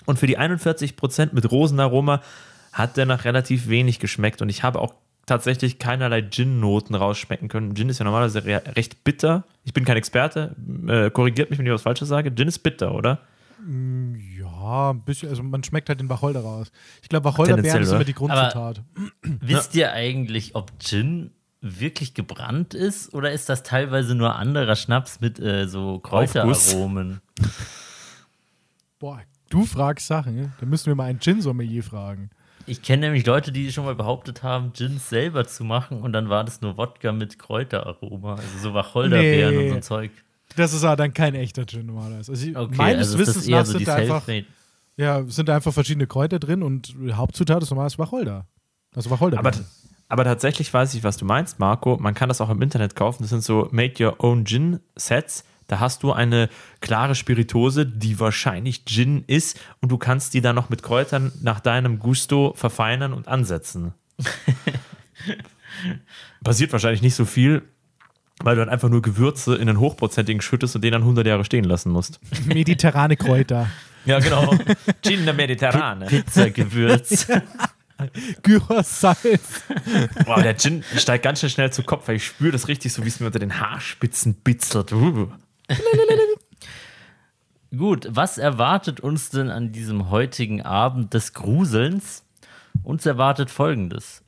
Und 0.05 0.17
für 0.17 0.27
die 0.27 0.39
41% 0.39 1.29
mit 1.34 1.51
Rosenaroma 1.51 2.22
hat 2.72 2.96
der 2.96 3.05
noch 3.05 3.25
relativ 3.25 3.67
wenig 3.67 4.00
geschmeckt 4.00 4.41
und 4.41 4.48
ich 4.48 4.63
habe 4.63 4.79
auch 4.79 4.93
tatsächlich 5.25 5.80
keinerlei 5.80 6.22
Gin-Noten 6.22 6.96
rausschmecken 6.96 7.48
können. 7.48 7.75
Gin 7.75 7.90
ist 7.90 8.00
ja 8.00 8.06
normalerweise 8.06 8.46
re 8.46 8.62
recht 8.75 9.04
bitter. 9.04 9.44
Ich 9.63 9.74
bin 9.74 9.86
kein 9.86 9.98
Experte, 9.98 10.56
äh, 10.88 11.10
korrigiert 11.10 11.50
mich, 11.50 11.60
wenn 11.60 11.66
ich 11.66 11.72
was 11.72 11.84
Falsches 11.84 12.10
sage. 12.10 12.34
Gin 12.34 12.48
ist 12.48 12.60
bitter, 12.60 12.94
oder? 12.94 13.20
Ja, 14.38 14.90
ein 14.92 15.01
bisschen, 15.01 15.30
also 15.30 15.44
man 15.44 15.63
schmeckt 15.63 15.90
halt 15.90 16.00
den 16.00 16.10
Wacholder 16.10 16.42
raus. 16.42 16.72
Ich 17.04 17.10
glaube, 17.10 17.25
Wacholderbeeren 17.25 17.84
ist 17.84 17.92
immer 17.92 18.04
die 18.04 18.13
Grundzutat. 18.13 18.82
Wisst 19.22 19.75
ihr 19.75 19.92
eigentlich, 19.94 20.56
ob 20.56 20.72
Gin 20.80 21.32
wirklich 21.62 22.16
gebrannt 22.16 22.74
ist 22.74 23.13
oder 23.13 23.32
ist 23.32 23.48
das 23.48 23.62
teilweise 23.62 24.16
nur 24.16 24.36
anderer 24.36 24.75
Schnaps 24.75 25.22
mit 25.22 25.40
äh, 25.40 25.68
so 25.68 26.00
Kräuteraromen? 26.00 27.22
Boah, 28.98 29.22
du 29.50 29.66
fragst 29.66 30.08
Sachen, 30.08 30.36
ne? 30.36 30.51
da 30.60 30.66
müssen 30.66 30.88
wir 30.88 30.96
mal 30.96 31.06
einen 31.06 31.20
Gin-Sommelier 31.20 31.84
fragen. 31.84 32.32
Ich 32.65 32.82
kenne 32.82 33.08
nämlich 33.08 33.25
Leute, 33.25 33.51
die 33.51 33.72
schon 33.72 33.86
mal 33.86 33.96
behauptet 33.96 34.44
haben, 34.44 34.72
Gins 34.74 35.10
selber 35.10 35.46
zu 35.48 35.63
machen 35.63 36.01
und 36.01 36.13
dann 36.13 36.30
war 36.30 36.44
das 36.44 36.62
nur 36.62 36.77
Wodka 36.77 37.12
mit 37.12 37.39
Kräuteraroma, 37.39 38.36
also 38.36 38.58
so 38.62 38.74
Wacholderbeeren 38.74 39.56
Nee. 39.56 39.63
und 39.63 39.70
so 39.70 39.75
ein 39.75 39.82
Zeug. 39.82 40.12
Das 40.56 40.74
ist 40.74 40.84
aber 40.84 40.96
dann 40.98 41.13
kein 41.13 41.34
echter 41.36 41.65
Gin 41.65 41.86
normalerweise. 41.86 42.32
Also 42.32 42.46
ich- 42.48 42.56
Okay, 42.56 42.75
meines 42.75 43.08
also 43.08 43.20
Wissens 43.20 43.48
nach 43.48 43.65
so 43.65 43.72
sind 43.72 43.80
die 43.82 43.86
da 43.86 43.96
einfach, 43.96 44.27
ja, 44.98 45.24
sind 45.25 45.50
einfach 45.50 45.74
verschiedene 45.74 46.08
Kräuter 46.08 46.39
drin 46.39 46.62
und 46.63 46.94
Hauptzutat 47.13 47.63
ist 47.63 47.70
normales 47.72 47.98
Wacholder. 47.98 48.46
Also 48.96 49.10
Wacholder. 49.10 49.39
Aber, 49.39 49.51
aber 50.10 50.24
tatsächlich 50.25 50.74
weiß 50.74 50.94
ich, 50.96 51.03
was 51.03 51.15
du 51.18 51.25
meinst, 51.25 51.60
Marco. 51.60 51.98
Man 51.98 52.13
kann 52.13 52.27
das 52.30 52.41
auch 52.41 52.50
im 52.50 52.62
Internet 52.62 52.96
kaufen. 52.96 53.24
Das 53.24 53.30
sind 53.30 53.44
so 53.44 53.70
Make 53.72 54.03
Your 54.06 54.15
Own 54.24 54.46
Gin 54.46 54.80
Sets. 54.98 55.46
Da 55.72 55.80
hast 55.80 56.04
du 56.04 56.12
eine 56.12 56.50
klare 56.82 57.16
Spiritose, 57.16 57.86
die 57.86 58.20
wahrscheinlich 58.20 58.84
Gin 58.84 59.24
ist, 59.25 59.58
und 59.80 59.90
du 59.90 59.98
kannst 59.98 60.34
die 60.34 60.42
dann 60.42 60.54
noch 60.54 60.70
mit 60.70 60.84
Kräutern 60.84 61.32
nach 61.42 61.62
deinem 61.62 61.98
Gusto 61.98 62.51
verfeinern 62.58 63.13
und 63.13 63.30
ansetzen. 63.30 63.94
Passiert 66.44 66.74
wahrscheinlich 66.74 67.01
nicht 67.01 67.16
so 67.16 67.24
viel, 67.24 67.62
weil 68.44 68.58
du 68.58 68.63
dann 68.63 68.68
einfach 68.68 68.90
nur 68.90 69.01
Gewürze 69.01 69.56
in 69.56 69.70
einen 69.70 69.80
hochprozentigen 69.80 70.42
schüttest 70.42 70.75
und 70.75 70.82
den 70.82 70.92
dann 70.92 71.04
100 71.04 71.25
Jahre 71.25 71.46
stehen 71.46 71.63
lassen 71.63 71.94
musst. 71.94 72.20
mediterrane 72.46 73.16
Kräuter. 73.16 73.70
Ja, 74.04 74.20
genau. 74.20 74.54
Gin 75.01 75.24
der 75.24 75.34
Mediterrane. 75.34 76.08
Pizzagewürz. 76.08 77.28
Gyros, 78.44 79.00
Salz. 79.00 79.63
Boah, 80.25 80.44
der 80.44 80.58
Gin 80.58 80.84
steigt 80.98 81.24
ganz 81.24 81.40
schön 81.40 81.50
schnell 81.50 81.72
zu 81.72 81.84
Kopf, 81.84 82.10
weil 82.10 82.18
ich 82.18 82.25
spüre 82.25 82.51
das 82.51 82.68
richtig 82.68 82.92
so, 82.92 83.06
wie 83.06 83.08
es 83.08 83.22
mir 83.22 83.28
unter 83.28 83.40
den 83.40 83.58
Haarspitzen 83.58 84.34
bitzelt. 84.34 84.92
Gut, 87.78 88.08
was 88.10 88.38
erwartet 88.38 89.00
uns 89.00 89.30
denn 89.30 89.50
an 89.50 89.72
diesem 89.72 90.10
heutigen 90.10 90.62
Abend 90.62 91.13
des 91.13 91.34
Gruselns? 91.34 92.24
Uns 92.84 93.06
erwartet 93.06 93.50
folgendes. 93.50 94.24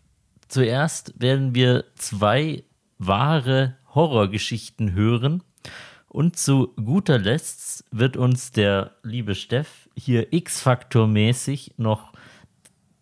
Zuerst 0.48 1.14
werden 1.20 1.56
wir 1.56 1.86
zwei 1.96 2.64
wahre 3.00 3.76
Horrorgeschichten 3.94 4.94
hören 4.94 5.44
und 6.08 6.38
zu 6.38 6.74
guter 6.76 7.18
Letzt 7.18 7.86
wird 7.92 8.18
uns 8.18 8.52
der 8.52 8.92
liebe 9.04 9.36
Steff 9.36 9.90
hier 9.96 10.32
X-Faktor-mäßig 10.32 11.74
noch 11.78 12.14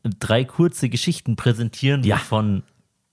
drei 0.03 0.45
kurze 0.45 0.89
Geschichten 0.89 1.35
präsentieren, 1.35 2.03
Ja. 2.03 2.15
wovon 2.15 2.63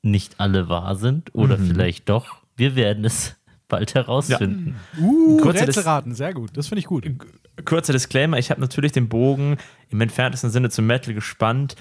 nicht 0.03 0.41
alle 0.41 0.69
wahr 0.69 0.97
sind 0.97 1.35
oder 1.35 1.59
vielleicht 1.59 2.09
doch. 2.09 2.37
Wir 2.57 2.75
werden 2.77 3.05
es 3.05 3.37
bald 3.69 3.95
herausfinden. 3.95 4.77
Uh, 4.99 5.37
Kurze 5.39 5.67
Rätselraten, 5.67 6.15
sehr 6.15 6.35
gut. 6.35 6.51
Das 6.55 6.69
finde 6.69 6.81
ich 6.81 6.87
gut. 6.87 7.09
Kurzer 7.65 7.93
Disclaimer, 7.93 8.39
ich 8.39 8.51
habe 8.51 8.61
natürlich 8.61 8.93
den 8.93 9.09
Bogen 9.09 9.57
im 9.91 10.01
entferntesten 10.01 10.51
Sinne 10.51 10.71
zum 10.71 10.87
Metal 10.87 11.15
gespannt. 11.15 11.77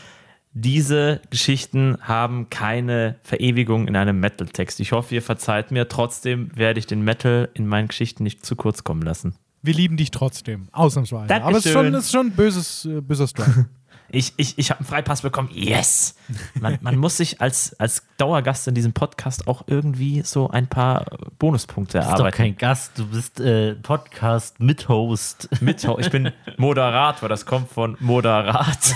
Diese 0.54 1.22
Geschichten 1.30 1.98
haben 2.02 2.50
keine 2.50 3.18
Verewigung 3.22 3.88
in 3.88 3.96
einem 3.96 4.20
Metal-Text. 4.20 4.80
Ich 4.80 4.92
hoffe, 4.92 5.16
ihr 5.16 5.22
verzeiht 5.22 5.72
mir. 5.72 5.88
Trotzdem 5.88 6.50
werde 6.56 6.80
ich 6.80 6.88
den 6.88 7.02
Metal 7.02 7.50
in 7.54 7.68
meinen 7.68 7.88
Geschichten 7.88 8.24
nicht 8.24 8.46
zu 8.46 8.56
kurz 8.56 8.84
kommen 8.84 9.02
lassen. 9.02 9.36
Wir 9.62 9.74
lieben 9.74 9.98
dich 9.98 10.12
trotzdem, 10.12 10.68
ausnahmsweise. 10.72 11.28
Dankeschön. 11.28 11.48
Aber 11.48 11.58
es 11.58 11.66
ist 11.66 11.72
schon, 11.72 11.94
es 11.94 12.06
ist 12.06 12.12
schon 12.12 12.28
ein 12.28 12.32
böses, 12.32 12.86
äh, 12.86 13.02
böser 13.02 13.28
Strike. 13.28 13.70
Ich, 14.10 14.34
ich, 14.38 14.58
ich 14.58 14.70
habe 14.72 14.80
einen 14.80 14.88
Freipass 14.88 15.22
bekommen. 15.22 15.50
Yes! 15.52 16.16
Man, 16.60 16.78
man 16.82 16.96
muss 16.98 17.18
sich 17.18 17.42
als, 17.42 17.78
als 17.80 18.04
Dauergast 18.18 18.68
in 18.68 18.74
diesem 18.76 18.94
Podcast 18.94 19.48
auch 19.48 19.64
irgendwie 19.68 20.22
so 20.24 20.50
ein 20.50 20.68
paar 20.68 21.06
Bonuspunkte 21.40 21.98
Du 21.98 22.04
bist 22.04 22.12
doch 22.14 22.20
erarbeiten. 22.20 22.38
kein 22.38 22.58
Gast, 22.58 22.98
du 22.98 23.06
bist 23.08 23.40
äh, 23.42 23.76
Podcast-Mithost. 23.76 25.50
Mit, 25.62 25.84
ich 25.84 26.10
bin 26.10 26.32
Moderator, 26.58 27.28
das 27.28 27.46
kommt 27.46 27.70
von 27.70 27.98
Moderat. 28.00 28.94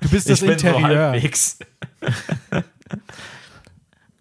Du 0.00 0.08
bist 0.08 0.28
das 0.30 0.40
ich 0.42 0.48
bin 0.48 0.58
so 0.58 0.68
Interieur. 0.68 1.10
halbwegs. 1.12 1.58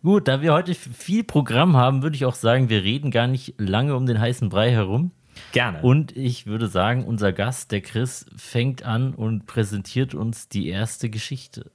Gut, 0.03 0.27
da 0.27 0.41
wir 0.41 0.51
heute 0.53 0.73
viel 0.73 1.23
Programm 1.23 1.77
haben, 1.77 2.01
würde 2.01 2.15
ich 2.15 2.25
auch 2.25 2.33
sagen, 2.33 2.69
wir 2.69 2.83
reden 2.83 3.11
gar 3.11 3.27
nicht 3.27 3.53
lange 3.59 3.95
um 3.95 4.05
den 4.07 4.19
heißen 4.19 4.49
Brei 4.49 4.71
herum. 4.71 5.11
Gerne. 5.51 5.81
Und 5.81 6.15
ich 6.15 6.45
würde 6.45 6.67
sagen, 6.67 7.05
unser 7.05 7.33
Gast, 7.33 7.71
der 7.71 7.81
Chris, 7.81 8.25
fängt 8.35 8.83
an 8.83 9.13
und 9.13 9.45
präsentiert 9.45 10.13
uns 10.13 10.47
die 10.47 10.69
erste 10.69 11.09
Geschichte. 11.09 11.71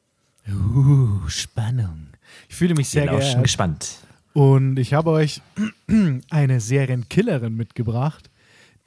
Uh, 0.48 1.28
Spannung. 1.28 2.08
Ich 2.48 2.56
fühle 2.56 2.74
mich 2.74 2.88
sehr 2.88 3.06
geehrt. 3.06 3.42
gespannt. 3.42 3.98
Und 4.32 4.78
ich 4.78 4.94
habe 4.94 5.10
euch 5.10 5.40
eine 6.30 6.60
Serienkillerin 6.60 7.54
mitgebracht, 7.54 8.30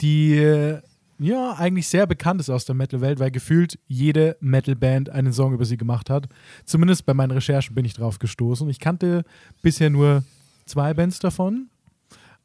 die 0.00 0.36
äh, 0.36 0.80
ja 1.18 1.54
eigentlich 1.58 1.88
sehr 1.88 2.06
bekannt 2.06 2.40
ist 2.40 2.50
aus 2.50 2.64
der 2.64 2.74
Metal-Welt, 2.74 3.18
weil 3.18 3.30
gefühlt 3.30 3.78
jede 3.86 4.36
Metal-Band 4.40 5.10
einen 5.10 5.32
Song 5.32 5.52
über 5.52 5.64
sie 5.64 5.76
gemacht 5.76 6.08
hat. 6.08 6.28
Zumindest 6.64 7.04
bei 7.04 7.14
meinen 7.14 7.32
Recherchen 7.32 7.74
bin 7.74 7.84
ich 7.84 7.94
drauf 7.94 8.18
gestoßen. 8.18 8.68
Ich 8.70 8.80
kannte 8.80 9.24
bisher 9.60 9.90
nur 9.90 10.24
zwei 10.66 10.94
Bands 10.94 11.18
davon. 11.18 11.68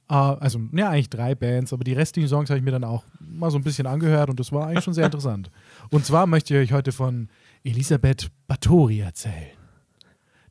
Äh, 0.09 0.13
also, 0.13 0.59
ja, 0.73 0.89
eigentlich 0.89 1.09
drei 1.09 1.35
Bands, 1.35 1.73
aber 1.73 1.83
die 1.83 1.93
restlichen 1.93 2.29
Songs 2.29 2.49
habe 2.49 2.57
ich 2.59 2.63
mir 2.65 2.71
dann 2.71 2.83
auch 2.83 3.03
mal 3.19 3.49
so 3.51 3.57
ein 3.57 3.63
bisschen 3.63 3.87
angehört 3.87 4.29
und 4.29 4.39
das 4.39 4.51
war 4.51 4.67
eigentlich 4.67 4.83
schon 4.83 4.93
sehr 4.93 5.05
interessant. 5.05 5.49
Und 5.89 6.05
zwar 6.05 6.27
möchte 6.27 6.53
ich 6.55 6.69
euch 6.69 6.73
heute 6.75 6.91
von 6.91 7.29
Elisabeth 7.63 8.29
Bathory 8.47 8.99
erzählen. 8.99 9.57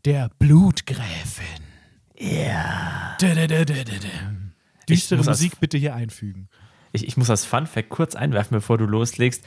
Der 0.04 0.30
Blutgräfin. 0.38 1.44
Ja. 2.18 3.16
Düstere 4.88 5.18
muss 5.18 5.28
als- 5.28 5.38
Musik 5.40 5.60
bitte 5.60 5.78
hier 5.78 5.94
einfügen. 5.94 6.48
Ich, 6.92 7.06
ich 7.08 7.16
muss 7.16 7.30
als 7.30 7.44
Fun 7.44 7.66
Fact 7.66 7.88
kurz 7.88 8.14
einwerfen, 8.14 8.54
bevor 8.56 8.78
du 8.78 8.84
loslegst. 8.86 9.42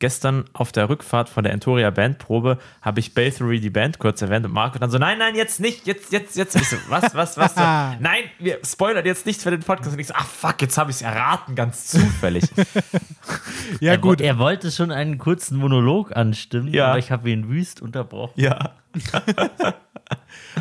Gestern 0.00 0.46
auf 0.54 0.72
der 0.72 0.88
Rückfahrt 0.88 1.28
von 1.28 1.44
der 1.44 1.52
Entoria 1.52 1.90
Bandprobe 1.90 2.58
habe 2.82 2.98
ich 3.00 3.14
Bathory 3.14 3.60
die 3.60 3.70
Band 3.70 3.98
kurz 3.98 4.20
erwähnt 4.22 4.44
und 4.46 4.52
Marco 4.52 4.78
dann 4.78 4.90
so, 4.90 4.98
nein, 4.98 5.18
nein, 5.18 5.34
jetzt 5.36 5.60
nicht, 5.60 5.86
jetzt, 5.86 6.10
jetzt, 6.10 6.36
jetzt. 6.36 6.56
Ich 6.56 6.68
so, 6.68 6.76
was, 6.88 7.14
was, 7.14 7.36
was? 7.36 7.54
So, 7.60 7.60
nein, 7.60 8.24
wir 8.38 8.58
spoilern 8.64 9.04
jetzt 9.04 9.26
nicht 9.26 9.40
für 9.42 9.50
den 9.50 9.60
Podcast. 9.60 9.92
Und 9.92 9.98
ich 10.00 10.06
so, 10.08 10.14
ach 10.16 10.26
fuck, 10.26 10.60
jetzt 10.62 10.76
habe 10.78 10.90
ich 10.90 10.96
es 10.96 11.02
erraten, 11.02 11.54
ganz 11.54 11.86
zufällig. 11.86 12.44
Ja, 13.80 13.92
er, 13.92 13.98
gut. 13.98 14.20
Er 14.20 14.38
wollte 14.38 14.70
schon 14.72 14.90
einen 14.90 15.18
kurzen 15.18 15.56
Monolog 15.56 16.16
anstimmen, 16.16 16.72
Ja. 16.74 16.88
aber 16.88 16.98
ich 16.98 17.10
habe 17.12 17.30
ihn 17.30 17.48
wüst 17.48 17.80
unterbrochen. 17.80 18.32
ja. 18.40 18.72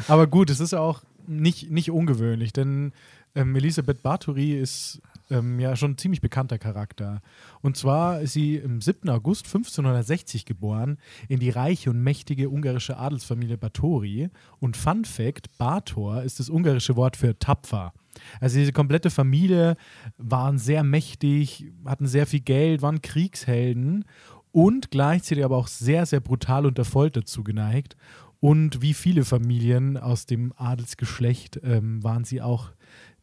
Aber 0.08 0.28
gut, 0.28 0.50
es 0.50 0.60
ist 0.60 0.74
auch 0.74 1.02
nicht, 1.28 1.72
nicht 1.72 1.92
ungewöhnlich, 1.92 2.54
denn 2.54 2.94
ähm, 3.36 3.56
Elisabeth 3.56 4.02
Bathory 4.04 4.54
ist 4.60 5.02
ähm, 5.30 5.60
ja 5.60 5.76
schon 5.76 5.92
ein 5.92 5.98
ziemlich 5.98 6.22
bekannter 6.22 6.58
Charakter. 6.58 7.22
Und 7.62 7.78
zwar 7.78 8.22
ist 8.22 8.34
sie 8.34 8.56
im 8.56 8.82
7. 8.82 9.10
August 9.10 9.46
1560 9.46 10.46
geboren 10.46 10.98
in 11.28 11.40
die 11.40 11.50
reiche 11.50 11.90
und 11.90 12.02
mächtige 12.02 12.50
ungarische 12.50 12.98
Adelsfamilie 12.98 13.58
Bathory. 13.58 14.30
Und 14.60 14.78
Fun 14.78 15.06
Fact: 15.06 15.58
Bator 15.58 16.24
ist 16.24 16.40
das 16.40 16.50
ungarische 16.50 16.96
Wort 16.96 17.18
für 17.18 17.38
tapfer. 17.38 17.94
Also 18.42 18.58
diese 18.58 18.74
komplette 18.74 19.10
Familie 19.10 19.78
waren 20.18 20.58
sehr 20.58 20.84
mächtig, 20.84 21.72
hatten 21.86 22.08
sehr 22.08 22.26
viel 22.26 22.42
Geld, 22.42 22.82
waren 22.82 23.02
Kriegshelden 23.02 24.06
und 24.52 24.92
gleichzeitig 24.92 25.46
aber 25.46 25.58
auch 25.58 25.68
sehr, 25.68 26.06
sehr 26.06 26.20
brutal 26.20 26.66
unter 26.66 26.86
Folter 26.86 27.26
zugeneigt. 27.26 27.96
Und 28.40 28.82
wie 28.82 28.94
viele 28.94 29.26
Familien 29.26 29.98
aus 29.98 30.26
dem 30.26 30.54
Adelsgeschlecht 30.56 31.60
ähm, 31.64 32.02
waren 32.04 32.24
sie 32.24 32.42
auch 32.42 32.72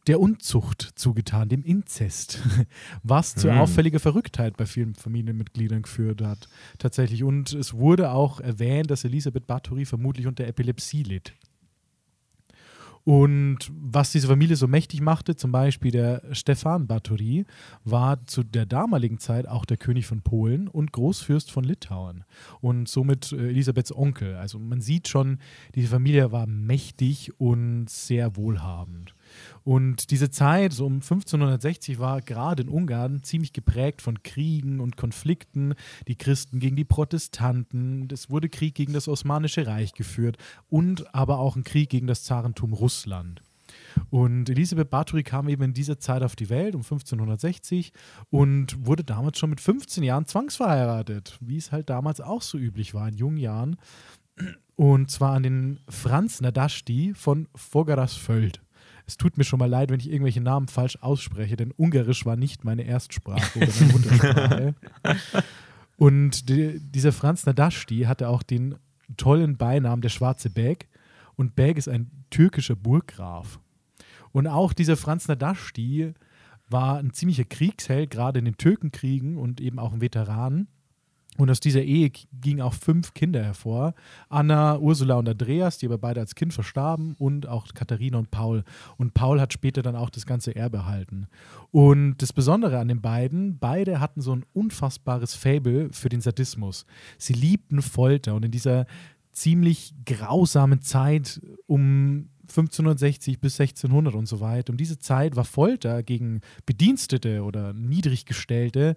der 0.07 0.19
Unzucht 0.19 0.93
zugetan, 0.95 1.49
dem 1.49 1.63
Inzest, 1.63 2.41
was 3.03 3.35
zu 3.35 3.51
Hm. 3.51 3.59
auffälliger 3.59 3.99
Verrücktheit 3.99 4.57
bei 4.57 4.65
vielen 4.65 4.95
Familienmitgliedern 4.95 5.81
geführt 5.81 6.21
hat. 6.21 6.47
Tatsächlich. 6.77 7.23
Und 7.23 7.53
es 7.53 7.73
wurde 7.73 8.11
auch 8.11 8.39
erwähnt, 8.39 8.89
dass 8.89 9.03
Elisabeth 9.03 9.47
Bathory 9.47 9.85
vermutlich 9.85 10.27
unter 10.27 10.45
Epilepsie 10.47 11.03
litt. 11.03 11.33
Und 13.07 13.59
was 13.71 14.11
diese 14.11 14.27
Familie 14.27 14.57
so 14.57 14.67
mächtig 14.67 14.99
machte, 14.99 15.37
zum 15.37 15.53
Beispiel 15.53 15.91
der 15.91 16.23
Stefan 16.33 16.87
Batory, 16.87 17.45
war 17.85 18.25
zu 18.25 18.43
der 18.43 18.65
damaligen 18.65 19.17
Zeit 19.17 19.47
auch 19.47 19.63
der 19.63 19.77
König 19.77 20.05
von 20.05 20.23
Polen 20.23 20.67
und 20.67 20.91
Großfürst 20.91 21.49
von 21.49 21.63
Litauen 21.63 22.25
und 22.59 22.89
somit 22.89 23.31
äh, 23.31 23.47
Elisabeths 23.47 23.95
Onkel. 23.95 24.35
Also 24.35 24.59
man 24.59 24.81
sieht 24.81 25.07
schon, 25.07 25.39
diese 25.73 25.87
Familie 25.87 26.33
war 26.33 26.47
mächtig 26.47 27.31
und 27.39 27.89
sehr 27.89 28.35
wohlhabend. 28.35 29.15
Und 29.67 30.11
diese 30.11 30.29
Zeit, 30.29 30.71
so 30.71 30.85
um 30.85 31.01
1560, 31.01 31.99
war 31.99 32.21
gerade 32.21 32.63
in 32.63 32.69
Ungarn 32.69 33.21
ziemlich 33.23 33.51
geprägt 33.51 34.01
von 34.01 34.23
Kriegen 34.23 34.79
und 34.79 34.95
Konflikten. 34.95 35.73
Die 36.07 36.15
Christen 36.15 36.59
gegen 36.59 36.77
die 36.77 36.85
Protestanten. 36.85 38.07
Es 38.09 38.29
wurde 38.29 38.47
Krieg 38.47 38.75
gegen 38.75 38.93
das 38.93 39.09
Osmanische 39.09 39.67
Reich 39.67 39.91
geführt 39.91 40.37
und 40.69 41.13
aber 41.13 41.39
auch 41.39 41.57
ein 41.57 41.65
Krieg 41.65 41.89
gegen 41.89 42.07
das 42.07 42.23
Zarentum 42.23 42.71
Russland. 42.71 43.41
Und 44.09 44.49
Elisabeth 44.49 44.89
Bathory 44.89 45.23
kam 45.23 45.49
eben 45.49 45.63
in 45.63 45.73
dieser 45.73 45.99
Zeit 45.99 46.23
auf 46.23 46.37
die 46.37 46.49
Welt, 46.49 46.73
um 46.73 46.83
1560, 46.83 47.91
und 48.29 48.85
wurde 48.85 49.03
damals 49.03 49.37
schon 49.37 49.49
mit 49.49 49.59
15 49.59 50.01
Jahren 50.01 50.27
zwangsverheiratet, 50.27 51.37
wie 51.41 51.57
es 51.57 51.73
halt 51.73 51.89
damals 51.89 52.21
auch 52.21 52.41
so 52.41 52.57
üblich 52.57 52.93
war 52.93 53.09
in 53.09 53.15
jungen 53.15 53.37
Jahren. 53.37 53.75
Und 54.77 55.11
zwar 55.11 55.33
an 55.33 55.43
den 55.43 55.79
Franz 55.89 56.39
Nadasti 56.39 57.13
von 57.13 57.49
Fogarasföld. 57.53 58.61
Es 59.07 59.17
tut 59.17 59.37
mir 59.37 59.45
schon 59.45 59.59
mal 59.59 59.69
leid, 59.69 59.89
wenn 59.89 60.01
ich 60.01 60.11
irgendwelche 60.11 60.41
Namen 60.41 60.67
falsch 60.67 60.97
ausspreche, 61.01 61.55
denn 61.55 61.71
Ungarisch 61.71 62.25
war 62.25 62.35
nicht 62.35 62.65
meine 62.65 62.83
Erstsprache 62.83 63.57
oder 63.57 63.71
meine 63.79 63.93
Muttersprache. 63.93 64.75
Und 65.97 66.49
die, 66.49 66.79
dieser 66.79 67.13
Franz 67.13 67.45
Nadasti 67.45 68.01
hatte 68.01 68.29
auch 68.29 68.43
den 68.43 68.75
tollen 69.15 69.57
Beinamen 69.57 70.01
der 70.01 70.09
Schwarze 70.09 70.49
Beg. 70.49 70.89
Und 71.35 71.55
Beg 71.55 71.77
ist 71.77 71.87
ein 71.87 72.11
türkischer 72.29 72.75
Burggraf. 72.75 73.59
Und 74.31 74.47
auch 74.47 74.73
dieser 74.73 74.97
Franz 74.97 75.27
Nadasti 75.27 76.13
war 76.69 76.97
ein 76.97 77.13
ziemlicher 77.13 77.45
Kriegsheld, 77.45 78.11
gerade 78.11 78.39
in 78.39 78.45
den 78.45 78.57
Türkenkriegen 78.57 79.37
und 79.37 79.61
eben 79.61 79.79
auch 79.79 79.93
ein 79.93 80.01
Veteran. 80.01 80.67
Und 81.37 81.49
aus 81.49 81.59
dieser 81.59 81.83
Ehe 81.83 82.11
gingen 82.41 82.61
auch 82.61 82.73
fünf 82.73 83.13
Kinder 83.13 83.43
hervor. 83.43 83.93
Anna, 84.29 84.77
Ursula 84.79 85.15
und 85.15 85.29
Andreas, 85.29 85.77
die 85.77 85.85
aber 85.85 85.97
beide 85.97 86.19
als 86.19 86.35
Kind 86.35 86.53
verstarben, 86.53 87.15
und 87.17 87.47
auch 87.47 87.67
Katharina 87.73 88.17
und 88.17 88.31
Paul. 88.31 88.63
Und 88.97 89.13
Paul 89.13 89.39
hat 89.39 89.53
später 89.53 89.81
dann 89.81 89.95
auch 89.95 90.09
das 90.09 90.25
ganze 90.25 90.55
Erbe 90.55 90.77
erhalten. 90.77 91.27
Und 91.71 92.17
das 92.17 92.33
Besondere 92.33 92.79
an 92.79 92.87
den 92.87 93.01
beiden, 93.01 93.59
beide 93.59 93.99
hatten 93.99 94.21
so 94.21 94.33
ein 94.33 94.45
unfassbares 94.53 95.35
Fable 95.35 95.89
für 95.91 96.09
den 96.09 96.21
Sadismus. 96.21 96.85
Sie 97.17 97.33
liebten 97.33 97.81
Folter 97.81 98.35
und 98.35 98.45
in 98.45 98.51
dieser 98.51 98.85
ziemlich 99.31 99.93
grausamen 100.05 100.81
Zeit 100.81 101.39
um 101.67 102.29
1560 102.49 103.39
bis 103.39 103.59
1600 103.59 104.15
und 104.15 104.27
so 104.27 104.39
weiter. 104.39 104.71
Um 104.71 104.77
diese 104.77 104.99
Zeit 104.99 105.35
war 105.35 105.43
Folter 105.43 106.01
gegen 106.03 106.41
Bedienstete 106.65 107.43
oder 107.43 107.73
Niedriggestellte 107.73 108.95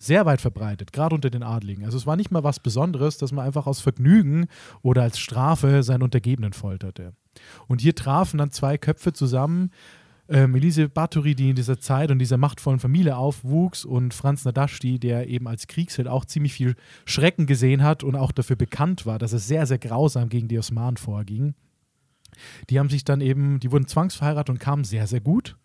sehr 0.00 0.24
weit 0.24 0.40
verbreitet, 0.40 0.92
gerade 0.92 1.14
unter 1.14 1.30
den 1.30 1.42
Adligen. 1.42 1.84
Also 1.84 1.98
es 1.98 2.06
war 2.06 2.16
nicht 2.16 2.30
mal 2.30 2.42
was 2.42 2.58
Besonderes, 2.58 3.18
dass 3.18 3.32
man 3.32 3.44
einfach 3.44 3.66
aus 3.66 3.80
Vergnügen 3.80 4.46
oder 4.82 5.02
als 5.02 5.18
Strafe 5.18 5.82
seinen 5.82 6.02
Untergebenen 6.02 6.54
folterte. 6.54 7.12
Und 7.68 7.82
hier 7.82 7.94
trafen 7.94 8.38
dann 8.38 8.50
zwei 8.50 8.78
Köpfe 8.78 9.12
zusammen, 9.12 9.70
ähm, 10.28 10.54
Elise 10.54 10.88
Bathory, 10.88 11.34
die 11.34 11.50
in 11.50 11.56
dieser 11.56 11.78
Zeit 11.80 12.10
und 12.10 12.18
dieser 12.18 12.38
machtvollen 12.38 12.80
Familie 12.80 13.16
aufwuchs 13.16 13.84
und 13.84 14.14
Franz 14.14 14.44
Nadashti, 14.44 14.98
der 14.98 15.28
eben 15.28 15.46
als 15.46 15.66
Kriegsheld 15.66 16.08
auch 16.08 16.24
ziemlich 16.24 16.54
viel 16.54 16.76
Schrecken 17.04 17.46
gesehen 17.46 17.82
hat 17.82 18.02
und 18.02 18.16
auch 18.16 18.32
dafür 18.32 18.56
bekannt 18.56 19.04
war, 19.04 19.18
dass 19.18 19.34
er 19.34 19.38
sehr, 19.38 19.66
sehr 19.66 19.78
grausam 19.78 20.30
gegen 20.30 20.48
die 20.48 20.58
Osmanen 20.58 20.96
vorging. 20.96 21.54
Die 22.70 22.78
haben 22.78 22.88
sich 22.88 23.04
dann 23.04 23.20
eben, 23.20 23.60
die 23.60 23.70
wurden 23.70 23.86
zwangsverheiratet 23.86 24.50
und 24.50 24.60
kamen 24.60 24.84
sehr, 24.84 25.06
sehr 25.06 25.20
gut 25.20 25.56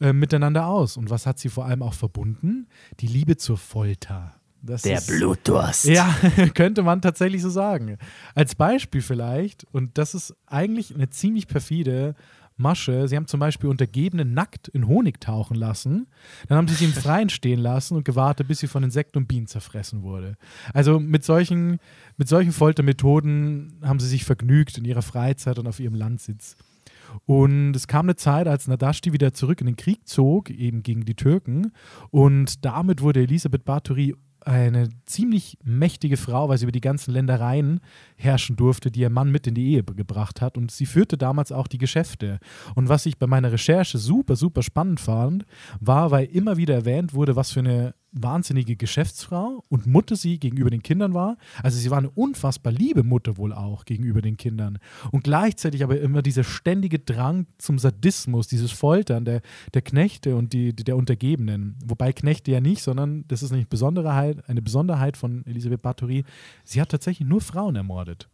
äh, 0.00 0.12
miteinander 0.12 0.66
aus. 0.66 0.96
Und 0.96 1.10
was 1.10 1.26
hat 1.26 1.38
sie 1.38 1.48
vor 1.48 1.66
allem 1.66 1.82
auch 1.82 1.94
verbunden? 1.94 2.68
Die 3.00 3.06
Liebe 3.06 3.36
zur 3.36 3.58
Folter. 3.58 4.34
Das 4.62 4.82
Der 4.82 4.98
ist, 4.98 5.06
Blutdurst. 5.06 5.86
Ja, 5.86 6.14
könnte 6.54 6.82
man 6.82 7.00
tatsächlich 7.00 7.42
so 7.42 7.50
sagen. 7.50 7.96
Als 8.34 8.54
Beispiel 8.54 9.00
vielleicht, 9.00 9.66
und 9.72 9.96
das 9.96 10.14
ist 10.14 10.34
eigentlich 10.46 10.94
eine 10.94 11.08
ziemlich 11.08 11.48
perfide 11.48 12.14
Masche. 12.60 13.08
Sie 13.08 13.16
haben 13.16 13.26
zum 13.26 13.40
Beispiel 13.40 13.70
Untergebene 13.70 14.24
nackt 14.24 14.68
in 14.68 14.86
Honig 14.86 15.20
tauchen 15.20 15.56
lassen. 15.56 16.06
Dann 16.48 16.58
haben 16.58 16.68
sie 16.68 16.74
sie 16.74 16.84
im 16.84 16.92
Freien 16.94 17.30
stehen 17.30 17.58
lassen 17.58 17.96
und 17.96 18.04
gewartet, 18.04 18.48
bis 18.48 18.60
sie 18.60 18.68
von 18.68 18.82
Insekten 18.84 19.18
und 19.18 19.26
Bienen 19.26 19.46
zerfressen 19.46 20.02
wurde. 20.02 20.36
Also 20.74 21.00
mit 21.00 21.24
solchen, 21.24 21.78
mit 22.16 22.28
solchen 22.28 22.52
Foltermethoden 22.52 23.80
haben 23.82 23.98
sie 23.98 24.08
sich 24.08 24.24
vergnügt 24.24 24.78
in 24.78 24.84
ihrer 24.84 25.02
Freizeit 25.02 25.58
und 25.58 25.66
auf 25.66 25.80
ihrem 25.80 25.94
Landsitz. 25.94 26.56
Und 27.26 27.74
es 27.74 27.86
kam 27.86 28.06
eine 28.06 28.16
Zeit, 28.16 28.48
als 28.48 28.68
Nadashti 28.68 29.12
wieder 29.12 29.32
zurück 29.32 29.60
in 29.60 29.66
den 29.66 29.76
Krieg 29.76 30.06
zog, 30.06 30.50
eben 30.50 30.82
gegen 30.82 31.04
die 31.04 31.14
Türken. 31.14 31.72
Und 32.10 32.64
damit 32.64 33.02
wurde 33.02 33.22
Elisabeth 33.22 33.64
Bathory 33.64 34.14
eine 34.44 34.88
ziemlich 35.06 35.58
mächtige 35.64 36.16
Frau, 36.16 36.48
weil 36.48 36.58
sie 36.58 36.64
über 36.64 36.72
die 36.72 36.80
ganzen 36.80 37.12
Ländereien 37.12 37.80
herrschen 38.16 38.56
durfte, 38.56 38.90
die 38.90 39.00
ihr 39.00 39.10
Mann 39.10 39.30
mit 39.30 39.46
in 39.46 39.54
die 39.54 39.72
Ehe 39.72 39.84
gebracht 39.84 40.40
hat. 40.40 40.56
Und 40.56 40.70
sie 40.70 40.86
führte 40.86 41.18
damals 41.18 41.52
auch 41.52 41.66
die 41.66 41.78
Geschäfte. 41.78 42.38
Und 42.74 42.88
was 42.88 43.06
ich 43.06 43.18
bei 43.18 43.26
meiner 43.26 43.52
Recherche 43.52 43.98
super, 43.98 44.36
super 44.36 44.62
spannend 44.62 45.00
fand, 45.00 45.44
war, 45.80 46.10
weil 46.10 46.26
immer 46.26 46.56
wieder 46.56 46.74
erwähnt 46.74 47.14
wurde, 47.14 47.36
was 47.36 47.52
für 47.52 47.60
eine 47.60 47.94
wahnsinnige 48.12 48.76
Geschäftsfrau 48.76 49.64
und 49.68 49.86
Mutter 49.86 50.16
sie 50.16 50.38
gegenüber 50.38 50.70
den 50.70 50.82
Kindern 50.82 51.14
war. 51.14 51.36
Also 51.62 51.78
sie 51.78 51.90
war 51.90 51.98
eine 51.98 52.10
unfassbar 52.10 52.72
liebe 52.72 53.02
Mutter 53.02 53.36
wohl 53.36 53.52
auch 53.52 53.84
gegenüber 53.84 54.20
den 54.20 54.36
Kindern. 54.36 54.78
Und 55.10 55.24
gleichzeitig 55.24 55.84
aber 55.84 56.00
immer 56.00 56.22
dieser 56.22 56.44
ständige 56.44 56.98
Drang 56.98 57.46
zum 57.58 57.78
Sadismus, 57.78 58.48
dieses 58.48 58.72
Foltern 58.72 59.24
der, 59.24 59.42
der 59.74 59.82
Knechte 59.82 60.36
und 60.36 60.52
die, 60.52 60.74
der 60.74 60.96
Untergebenen. 60.96 61.78
Wobei 61.84 62.12
Knechte 62.12 62.50
ja 62.50 62.60
nicht, 62.60 62.82
sondern 62.82 63.24
das 63.28 63.42
ist 63.42 63.52
eine 63.52 63.66
Besonderheit, 63.66 64.48
eine 64.48 64.62
Besonderheit 64.62 65.16
von 65.16 65.44
Elisabeth 65.46 65.82
Bathory. 65.82 66.24
Sie 66.64 66.80
hat 66.80 66.90
tatsächlich 66.90 67.28
nur 67.28 67.40
Frauen 67.40 67.76
ermordet. 67.76 68.28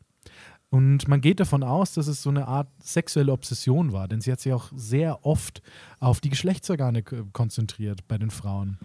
Und 0.69 1.07
man 1.07 1.21
geht 1.21 1.41
davon 1.41 1.63
aus, 1.63 1.95
dass 1.95 2.09
es 2.09 2.23
so 2.23 2.31
eine 2.31 2.49
Art 2.49 2.69
sexuelle 2.83 3.33
Obsession 3.33 3.93
war, 3.93 4.09
denn 4.09 4.21
sie 4.21 4.33
hat 4.33 4.41
sich 4.41 4.53
auch 4.53 4.73
sehr 4.75 5.25
oft 5.25 5.63
auf 6.01 6.21
die 6.21 6.29
Geschlechtsorgane 6.29 7.03
konzentriert 7.03 8.07
bei 8.09 8.19
den 8.19 8.31
Frauen. 8.31 8.79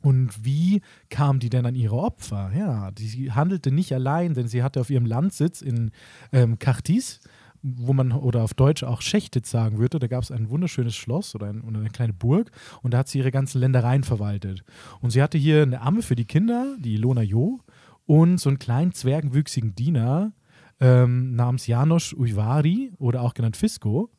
Und 0.00 0.44
wie 0.44 0.82
kam 1.08 1.40
die 1.40 1.50
denn 1.50 1.66
an 1.66 1.74
ihre 1.74 1.96
Opfer? 1.96 2.52
Ja, 2.56 2.90
sie 2.96 3.32
handelte 3.32 3.72
nicht 3.72 3.92
allein, 3.92 4.34
denn 4.34 4.48
sie 4.48 4.62
hatte 4.62 4.80
auf 4.80 4.90
ihrem 4.90 5.06
Landsitz 5.06 5.62
in 5.62 5.90
ähm, 6.32 6.58
Kartis, 6.58 7.20
wo 7.62 7.92
man 7.92 8.12
oder 8.12 8.42
auf 8.42 8.54
Deutsch 8.54 8.84
auch 8.84 9.02
Schechtitz 9.02 9.50
sagen 9.50 9.78
würde, 9.78 9.98
da 9.98 10.06
gab 10.06 10.22
es 10.22 10.30
ein 10.30 10.50
wunderschönes 10.50 10.94
Schloss 10.94 11.34
oder, 11.34 11.48
ein, 11.48 11.62
oder, 11.62 11.80
eine 11.80 11.90
kleine 11.90 12.12
Burg 12.12 12.50
und 12.82 12.94
da 12.94 12.98
hat 12.98 13.08
sie 13.08 13.18
ihre 13.18 13.32
ganzen 13.32 13.60
Ländereien 13.60 14.04
verwaltet. 14.04 14.62
Und 15.00 15.10
sie 15.10 15.22
hatte 15.22 15.38
hier 15.38 15.62
eine 15.62 15.80
Amme 15.80 16.02
für 16.02 16.14
die 16.14 16.26
Kinder, 16.26 16.76
die 16.78 16.94
Ilona 16.94 17.22
Jo, 17.22 17.60
und 18.04 18.38
so 18.38 18.48
einen 18.48 18.58
kleinen 18.58 18.92
zwergenwüchsigen 18.92 19.74
Diener 19.74 20.32
ähm, 20.78 21.34
namens 21.34 21.66
Janos 21.66 22.12
Uivari 22.12 22.92
oder 22.98 23.22
auch 23.22 23.34
genannt 23.34 23.56
Fisco. 23.56 24.10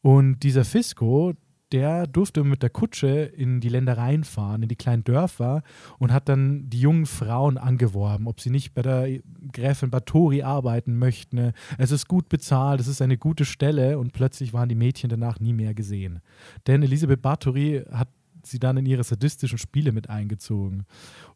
Und 0.00 0.40
dieser 0.42 0.64
Fisco, 0.64 1.34
der 1.72 2.06
durfte 2.06 2.44
mit 2.44 2.62
der 2.62 2.70
Kutsche 2.70 3.08
in 3.08 3.60
die 3.60 3.68
Ländereien 3.68 4.24
fahren, 4.24 4.62
in 4.62 4.68
die 4.68 4.76
kleinen 4.76 5.04
Dörfer 5.04 5.62
und 5.98 6.12
hat 6.12 6.28
dann 6.28 6.68
die 6.70 6.80
jungen 6.80 7.06
Frauen 7.06 7.58
angeworben, 7.58 8.26
ob 8.26 8.40
sie 8.40 8.50
nicht 8.50 8.74
bei 8.74 8.82
der 8.82 9.20
Gräfin 9.52 9.90
Batori 9.90 10.42
arbeiten 10.42 10.98
möchten. 10.98 11.52
Es 11.76 11.90
ist 11.90 12.08
gut 12.08 12.28
bezahlt, 12.28 12.80
es 12.80 12.88
ist 12.88 13.02
eine 13.02 13.18
gute 13.18 13.44
Stelle 13.44 13.98
und 13.98 14.12
plötzlich 14.12 14.52
waren 14.52 14.68
die 14.68 14.74
Mädchen 14.74 15.10
danach 15.10 15.40
nie 15.40 15.52
mehr 15.52 15.74
gesehen. 15.74 16.20
Denn 16.66 16.82
Elisabeth 16.82 17.22
Batori 17.22 17.84
hat 17.90 18.08
sie 18.44 18.58
dann 18.58 18.76
in 18.76 18.86
ihre 18.86 19.04
sadistischen 19.04 19.58
Spiele 19.58 19.92
mit 19.92 20.08
eingezogen 20.08 20.86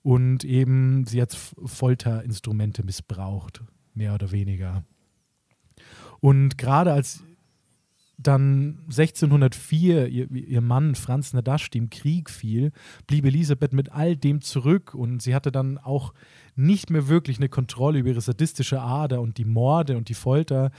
und 0.02 0.44
eben 0.44 1.04
sie 1.06 1.20
hat 1.20 1.34
Folterinstrumente 1.34 2.84
missbraucht, 2.84 3.62
mehr 3.94 4.14
oder 4.14 4.30
weniger. 4.30 4.84
Und 6.20 6.56
gerade 6.56 6.92
als 6.92 7.24
dann 8.22 8.78
1604 8.84 10.08
ihr, 10.08 10.30
ihr, 10.30 10.60
Mann 10.60 10.94
Franz 10.94 11.32
Nadashti 11.32 11.78
im 11.78 11.90
Krieg 11.90 12.30
fiel, 12.30 12.72
blieb 13.06 13.24
Elisabeth 13.24 13.72
mit 13.72 13.92
all 13.92 14.16
dem 14.16 14.40
zurück 14.40 14.94
und 14.94 15.22
sie 15.22 15.34
hatte 15.34 15.52
dann 15.52 15.78
auch 15.78 16.14
nicht 16.54 16.90
mehr 16.90 17.08
wirklich 17.08 17.38
eine 17.38 17.48
Kontrolle 17.48 17.98
über 17.98 18.10
ihre 18.10 18.20
sadistische 18.20 18.80
Ader 18.80 19.20
und 19.20 19.38
die 19.38 19.44
Morde 19.44 19.96
und 19.96 20.08
die 20.08 20.14
Folter. 20.14 20.70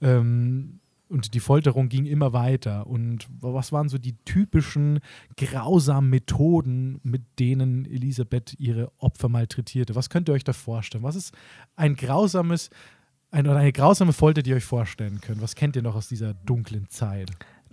Ähm, 0.00 0.80
und 1.08 1.32
die 1.32 1.40
Folterung 1.40 1.88
ging 1.88 2.04
immer 2.04 2.32
weiter. 2.32 2.86
Und 2.86 3.26
was 3.40 3.72
waren 3.72 3.88
so 3.88 3.96
die 3.96 4.16
typischen 4.24 5.00
grausamen 5.36 6.10
Methoden, 6.10 7.00
mit 7.02 7.22
denen 7.38 7.86
Elisabeth 7.86 8.54
ihre 8.58 8.92
Opfer 8.98 9.28
malträtierte? 9.28 9.94
Was 9.94 10.10
könnt 10.10 10.28
ihr 10.28 10.34
euch 10.34 10.44
da 10.44 10.52
vorstellen? 10.52 11.04
Was 11.04 11.16
ist 11.16 11.34
ein 11.76 11.96
grausames 11.96 12.68
eine, 13.30 13.54
eine 13.54 13.72
grausame 13.72 14.12
Folter, 14.12 14.42
die 14.42 14.50
ihr 14.50 14.56
euch 14.56 14.64
vorstellen 14.64 15.20
könnt. 15.20 15.42
Was 15.42 15.54
kennt 15.54 15.76
ihr 15.76 15.82
noch 15.82 15.94
aus 15.94 16.08
dieser 16.08 16.34
dunklen 16.34 16.88
Zeit? 16.88 17.30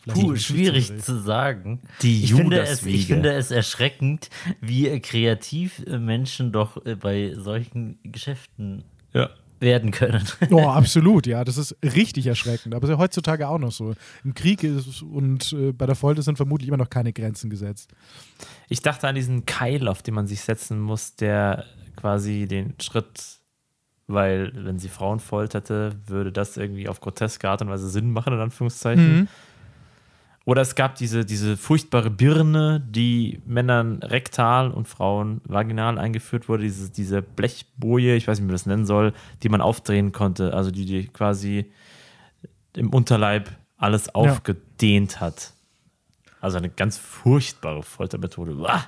Puh, 0.08 0.36
schwierig 0.36 1.02
zu 1.02 1.20
sagen. 1.20 1.82
Die 2.02 2.24
ich 2.24 2.34
finde, 2.34 2.62
es, 2.62 2.86
ich 2.86 3.08
finde 3.08 3.34
es 3.34 3.52
erschreckend, 3.52 4.30
wie 4.62 5.00
kreativ 5.00 5.84
Menschen 5.88 6.52
doch 6.52 6.86
äh, 6.86 6.96
bei 6.96 7.34
solchen 7.36 7.98
Geschäften 8.04 8.84
ja. 9.13 9.30
werden 9.60 9.91
können. 9.91 10.24
Oh, 10.52 10.68
absolut, 10.68 11.26
ja. 11.26 11.44
Das 11.44 11.58
ist 11.58 11.76
richtig 11.84 12.28
erschreckend. 12.28 12.76
Aber 12.76 12.84
ist 12.84 12.91
ja 12.91 12.98
heutzutage 12.98 13.48
auch 13.48 13.58
noch 13.58 13.72
so. 13.72 13.96
Im 14.24 14.36
Krieg 14.36 14.63
ist, 14.63 15.02
und 15.02 15.54
äh, 15.54 15.72
bei 15.72 15.88
der 15.88 15.96
Folter 15.96 16.22
sind 16.22 16.36
vermutlich 16.36 16.68
immer 16.68 16.78
noch 16.78 16.89
keine 16.89 17.12
Grenzen 17.12 17.50
gesetzt. 17.50 17.91
Ich 18.70 18.82
dachte 18.82 19.08
an 19.08 19.15
diesen 19.15 19.46
Keil, 19.46 19.88
auf 19.88 20.04
den 20.04 20.13
man 20.13 20.28
sich 20.28 20.41
setzen 20.41 20.80
muss, 20.80 21.15
der 21.15 21.65
quasi 21.96 22.48
den 22.48 22.76
Schritt, 22.80 23.39
weil 24.08 24.52
wenn 24.54 24.80
sie 24.80 24.89
Frauen 24.89 25.20
folterte, 25.20 25.96
würde 26.06 26.32
das 26.32 26.58
irgendwie 26.58 26.88
auf 26.88 27.02
groteske 27.02 27.50
Art 27.50 27.62
und 27.62 27.70
Weise 27.70 27.89
Sinn 27.89 28.12
machen, 28.12 28.34
in 28.34 28.39
Anführungszeichen. 28.39 29.20
Mhm. 29.20 29.28
Oder 30.46 30.62
es 30.62 30.76
gab 30.76 30.94
diese, 30.96 31.26
diese 31.26 31.58
furchtbare 31.58 32.12
Birne, 32.12 32.80
die 32.88 33.41
Männern 33.48 34.04
rektal 34.04 34.70
und 34.70 34.88
Frauen 34.88 35.41
vaginal 35.46 35.98
eingeführt 35.98 36.48
wurde, 36.48 36.63
diese, 36.63 36.91
diese 36.91 37.24
Blechboje, 37.24 38.15
ich 38.15 38.28
weiß 38.28 38.38
nicht, 38.38 38.44
wie 38.44 38.48
man 38.48 38.54
das 38.54 38.68
nennen 38.68 38.86
soll, 38.86 39.13
die 39.41 39.50
man 39.50 39.60
aufdrehen 39.62 40.12
konnte, 40.12 40.54
also 40.54 40.70
die, 40.70 40.86
die 40.86 41.08
quasi 41.08 41.72
im 42.76 42.91
Unterleib 42.91 43.50
alles 43.78 44.13
aufgedehnt 44.13 45.20
hat. 45.20 45.54
Also 46.41 46.60
eine 46.60 46.70
ganz 46.70 46.98
furchtbare 47.00 47.82
Foltermethode. 47.82 48.56
Uah. 48.56 48.86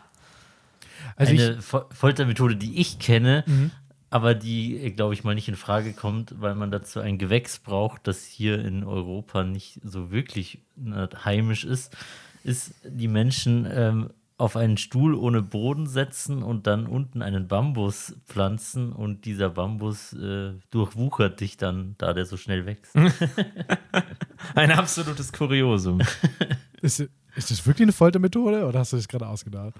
Also 1.16 1.32
Eine 1.32 1.60
Foltermethode, 1.60 2.56
die 2.56 2.80
ich 2.80 3.00
kenne, 3.00 3.44
Mhm. 3.48 3.72
Aber 4.10 4.36
die, 4.36 4.94
glaube 4.96 5.14
ich, 5.14 5.24
mal 5.24 5.36
nicht 5.36 5.50
in 5.50 5.56
Frage 5.56 5.94
kommt, 5.94 6.40
weil 6.40 6.56
man 6.56 6.72
dazu 6.72 7.00
ein 7.00 7.18
Gewächs 7.18 7.60
braucht, 7.60 8.08
das 8.08 8.26
hier 8.26 8.64
in 8.64 8.84
Europa 8.84 9.44
nicht 9.44 9.80
so 9.84 10.12
wirklich 10.12 10.60
äh, 10.78 11.08
heimisch 11.26 11.66
ist, 11.66 11.96
ist 12.44 12.74
die 12.84 13.10
Menschen 13.10 13.68
ähm, 13.70 14.10
auf 14.38 14.56
einen 14.56 14.78
Stuhl 14.78 15.16
ohne 15.16 15.42
Boden 15.42 15.88
setzen 15.88 16.44
und 16.44 16.68
dann 16.68 16.86
unten 16.86 17.22
einen 17.22 17.48
Bambus 17.48 18.16
pflanzen 18.28 18.94
und 18.94 19.26
dieser 19.26 19.50
Bambus 19.50 20.14
äh, 20.14 20.54
durchwuchert 20.70 21.40
dich 21.40 21.58
dann, 21.58 21.96
da 21.98 22.14
der 22.14 22.26
so 22.26 22.38
schnell 22.38 22.66
wächst. 22.66 22.96
Ein 24.56 24.72
absolutes 24.72 25.34
Kuriosum. 25.34 26.02
ist, 26.82 27.00
ist 27.36 27.52
das 27.52 27.66
wirklich 27.66 27.86
eine 27.86 27.94
Foltermethode 27.94 28.66
oder 28.66 28.80
hast 28.80 28.94
du 28.94 28.98
das 28.98 29.08
gerade 29.08 29.28
ausgedacht? 29.28 29.74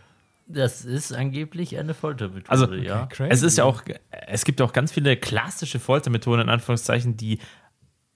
Das 0.50 0.86
ist 0.86 1.12
angeblich 1.14 1.78
eine 1.78 1.94
Foltermethode, 1.94 2.50
Also, 2.50 2.74
ja. 2.74 3.06
Crazy. 3.08 3.30
Es 3.32 3.42
ist 3.44 3.58
ja 3.58 3.66
auch, 3.66 3.82
es 4.28 4.46
gibt 4.46 4.62
auch 4.62 4.72
ganz 4.74 4.92
viele 4.94 5.18
klassische 5.18 5.80
Foltermethoden, 5.80 6.42
in 6.44 6.50
Anführungszeichen, 6.50 7.18
die 7.18 7.40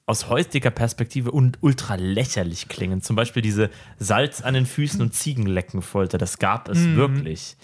aus 0.06 0.30
heutiger 0.30 0.72
Perspektive 0.72 1.32
und 1.32 1.58
ultra 1.62 1.96
lächerlich 1.96 2.68
klingen. 2.68 3.02
Zum 3.02 3.16
Beispiel 3.16 3.42
diese 3.42 3.70
Salz 3.98 4.42
an 4.42 4.54
den 4.54 4.66
Füßen 4.66 5.02
und 5.02 5.14
Ziegenleckenfolter. 5.14 6.18
Das 6.18 6.40
gab 6.40 6.70
es 6.70 6.84
wirklich. 6.96 7.56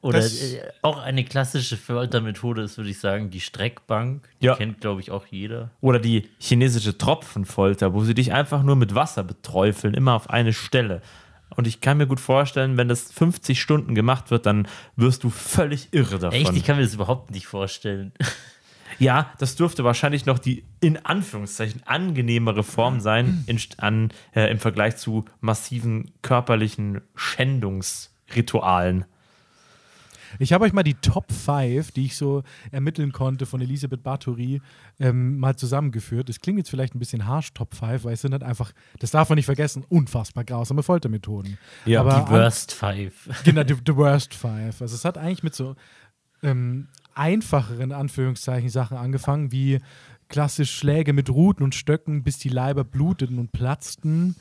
Oder 0.00 0.18
Das- 0.20 0.52
äh, 0.54 0.60
auch 0.82 0.98
eine 1.00 1.22
klassische 1.24 1.76
Foltermethode 1.76 2.62
ist, 2.62 2.76
würde 2.76 2.90
ich 2.90 2.98
sagen, 2.98 3.30
die 3.30 3.38
Streckbank. 3.40 4.28
Die 4.40 4.46
Ja. 4.46 4.56
kennt, 4.56 4.80
glaube 4.80 5.00
ich, 5.00 5.12
auch 5.12 5.26
jeder. 5.26 5.70
Oder 5.80 6.00
die 6.00 6.28
chinesische 6.40 6.98
Tropfenfolter, 6.98 7.94
wo 7.94 8.02
sie 8.02 8.14
dich 8.14 8.32
einfach 8.32 8.64
nur 8.64 8.74
mit 8.74 8.96
Wasser 8.96 9.22
beträufeln, 9.22 9.94
immer 9.94 10.14
auf 10.14 10.28
eine 10.28 10.52
Stelle. 10.52 11.02
Und 11.56 11.66
ich 11.66 11.80
kann 11.80 11.98
mir 11.98 12.06
gut 12.06 12.20
vorstellen, 12.20 12.76
wenn 12.76 12.88
das 12.88 13.12
50 13.12 13.60
Stunden 13.60 13.94
gemacht 13.94 14.30
wird, 14.30 14.46
dann 14.46 14.68
wirst 14.96 15.24
du 15.24 15.30
völlig 15.30 15.88
irre 15.92 16.18
davon. 16.18 16.40
Echt, 16.40 16.56
ich 16.56 16.64
kann 16.64 16.76
mir 16.76 16.82
das 16.82 16.94
überhaupt 16.94 17.30
nicht 17.30 17.46
vorstellen. 17.46 18.12
Ja, 18.98 19.32
das 19.38 19.56
dürfte 19.56 19.84
wahrscheinlich 19.84 20.26
noch 20.26 20.38
die 20.38 20.64
in 20.80 20.98
Anführungszeichen 21.04 21.82
angenehmere 21.86 22.62
Form 22.62 23.00
sein 23.00 23.42
in, 23.46 23.58
an, 23.78 24.12
äh, 24.34 24.50
im 24.50 24.58
Vergleich 24.58 24.96
zu 24.96 25.24
massiven 25.40 26.12
körperlichen 26.22 27.00
Schändungsritualen. 27.14 29.06
Ich 30.38 30.52
habe 30.52 30.64
euch 30.64 30.72
mal 30.72 30.82
die 30.82 30.94
Top 30.94 31.30
5, 31.30 31.92
die 31.92 32.06
ich 32.06 32.16
so 32.16 32.42
ermitteln 32.70 33.12
konnte 33.12 33.46
von 33.46 33.60
Elisabeth 33.60 34.02
Bathory, 34.02 34.60
ähm, 34.98 35.38
mal 35.38 35.56
zusammengeführt. 35.56 36.28
Das 36.28 36.40
klingt 36.40 36.58
jetzt 36.58 36.70
vielleicht 36.70 36.94
ein 36.94 36.98
bisschen 36.98 37.26
harsch, 37.26 37.52
Top 37.54 37.74
5, 37.74 38.04
weil 38.04 38.14
es 38.14 38.22
sind 38.22 38.32
halt 38.32 38.42
einfach, 38.42 38.72
das 38.98 39.10
darf 39.10 39.28
man 39.28 39.36
nicht 39.36 39.46
vergessen, 39.46 39.84
unfassbar 39.88 40.44
grausame 40.44 40.82
Foltermethoden. 40.82 41.58
Ja, 41.84 42.00
Aber 42.00 42.24
die 42.26 42.32
Worst 42.32 42.72
Five. 42.72 43.28
Genau, 43.44 43.62
the, 43.66 43.74
the 43.86 43.96
worst 43.96 44.34
five. 44.34 44.80
Also 44.80 44.94
es 44.94 45.04
hat 45.04 45.18
eigentlich 45.18 45.42
mit 45.42 45.54
so 45.54 45.74
ähm, 46.42 46.88
einfacheren 47.14 47.92
Anführungszeichen 47.92 48.68
Sachen 48.68 48.96
angefangen, 48.96 49.52
wie 49.52 49.80
klassisch 50.28 50.72
Schläge 50.74 51.12
mit 51.12 51.28
Ruten 51.30 51.62
und 51.62 51.74
Stöcken, 51.74 52.22
bis 52.24 52.38
die 52.38 52.48
Leiber 52.48 52.84
bluteten 52.84 53.38
und 53.38 53.52
platzten. 53.52 54.34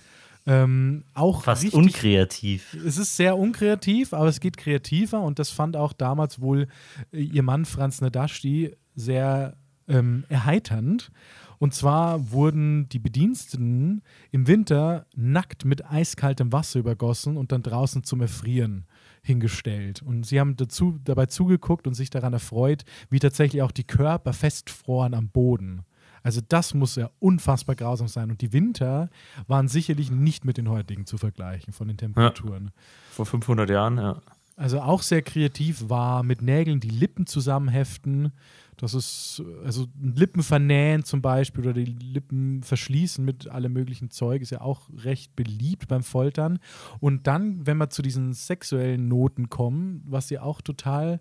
Ähm, 0.47 1.03
auch 1.13 1.43
Fast 1.43 1.63
richtig, 1.63 1.77
unkreativ. 1.77 2.75
es 2.85 2.97
ist 2.97 3.15
sehr 3.15 3.37
unkreativ, 3.37 4.13
aber 4.13 4.27
es 4.27 4.39
geht 4.39 4.57
kreativer 4.57 5.21
und 5.21 5.37
das 5.37 5.51
fand 5.51 5.77
auch 5.77 5.93
damals 5.93 6.41
wohl 6.41 6.67
äh, 7.11 7.21
ihr 7.21 7.43
Mann 7.43 7.65
Franz 7.65 8.01
Nadashti 8.01 8.75
sehr 8.95 9.55
ähm, 9.87 10.25
erheiternd. 10.29 11.11
Und 11.59 11.75
zwar 11.75 12.31
wurden 12.31 12.89
die 12.89 12.97
Bediensteten 12.97 14.01
im 14.31 14.47
Winter 14.47 15.05
nackt 15.15 15.63
mit 15.63 15.85
eiskaltem 15.85 16.51
Wasser 16.51 16.79
übergossen 16.79 17.37
und 17.37 17.51
dann 17.51 17.61
draußen 17.61 18.03
zum 18.03 18.21
Erfrieren 18.21 18.87
hingestellt. 19.21 20.01
Und 20.01 20.25
sie 20.25 20.39
haben 20.39 20.55
dazu, 20.55 20.97
dabei 21.03 21.27
zugeguckt 21.27 21.85
und 21.85 21.93
sich 21.93 22.09
daran 22.09 22.33
erfreut, 22.33 22.83
wie 23.11 23.19
tatsächlich 23.19 23.61
auch 23.61 23.71
die 23.71 23.83
Körper 23.83 24.33
festfroren 24.33 25.13
am 25.13 25.29
Boden. 25.29 25.83
Also 26.23 26.41
das 26.47 26.73
muss 26.73 26.95
ja 26.95 27.09
unfassbar 27.19 27.75
grausam 27.75 28.07
sein. 28.07 28.31
Und 28.31 28.41
die 28.41 28.53
Winter 28.53 29.09
waren 29.47 29.67
sicherlich 29.67 30.11
nicht 30.11 30.45
mit 30.45 30.57
den 30.57 30.69
heutigen 30.69 31.05
zu 31.05 31.17
vergleichen 31.17 31.73
von 31.73 31.87
den 31.87 31.97
Temperaturen. 31.97 32.71
Vor 33.11 33.25
500 33.25 33.69
Jahren, 33.69 33.97
ja. 33.97 34.21
Also 34.55 34.81
auch 34.81 35.01
sehr 35.01 35.21
kreativ 35.23 35.89
war 35.89 36.21
mit 36.23 36.41
Nägeln 36.41 36.79
die 36.79 36.89
Lippen 36.89 37.25
zusammenheften. 37.25 38.31
Das 38.77 38.93
ist 38.93 39.41
also 39.63 39.87
Lippen 39.99 40.43
vernähen 40.43 41.03
zum 41.03 41.21
Beispiel 41.21 41.63
oder 41.63 41.73
die 41.73 41.85
Lippen 41.85 42.61
verschließen 42.63 43.23
mit 43.23 43.47
allem 43.47 43.73
möglichen 43.73 44.09
Zeug 44.09 44.41
ist 44.41 44.49
ja 44.49 44.61
auch 44.61 44.89
recht 45.03 45.35
beliebt 45.35 45.87
beim 45.87 46.03
Foltern. 46.03 46.59
Und 46.99 47.27
dann, 47.27 47.65
wenn 47.65 47.77
wir 47.77 47.89
zu 47.89 48.01
diesen 48.01 48.33
sexuellen 48.33 49.07
Noten 49.07 49.49
kommen, 49.49 50.03
was 50.05 50.27
sie 50.27 50.39
auch 50.39 50.61
total 50.61 51.19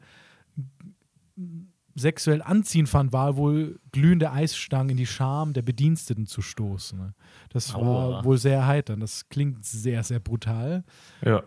sexuell 1.94 2.42
anziehend 2.42 2.88
fand, 2.88 3.12
war 3.12 3.36
wohl 3.36 3.80
glühende 3.92 4.30
Eisstangen 4.30 4.90
in 4.90 4.96
die 4.96 5.06
Scham 5.06 5.52
der 5.52 5.62
Bediensteten 5.62 6.26
zu 6.26 6.42
stoßen. 6.42 7.14
Das 7.50 7.74
war 7.74 7.80
Aua. 7.82 8.24
wohl 8.24 8.38
sehr 8.38 8.58
erheiternd. 8.58 9.02
Das 9.02 9.28
klingt 9.28 9.64
sehr, 9.64 10.02
sehr 10.02 10.20
brutal. 10.20 10.84
Ja. 11.24 11.42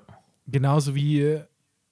Genauso 0.48 0.96
wie 0.96 1.22
äh, 1.22 1.46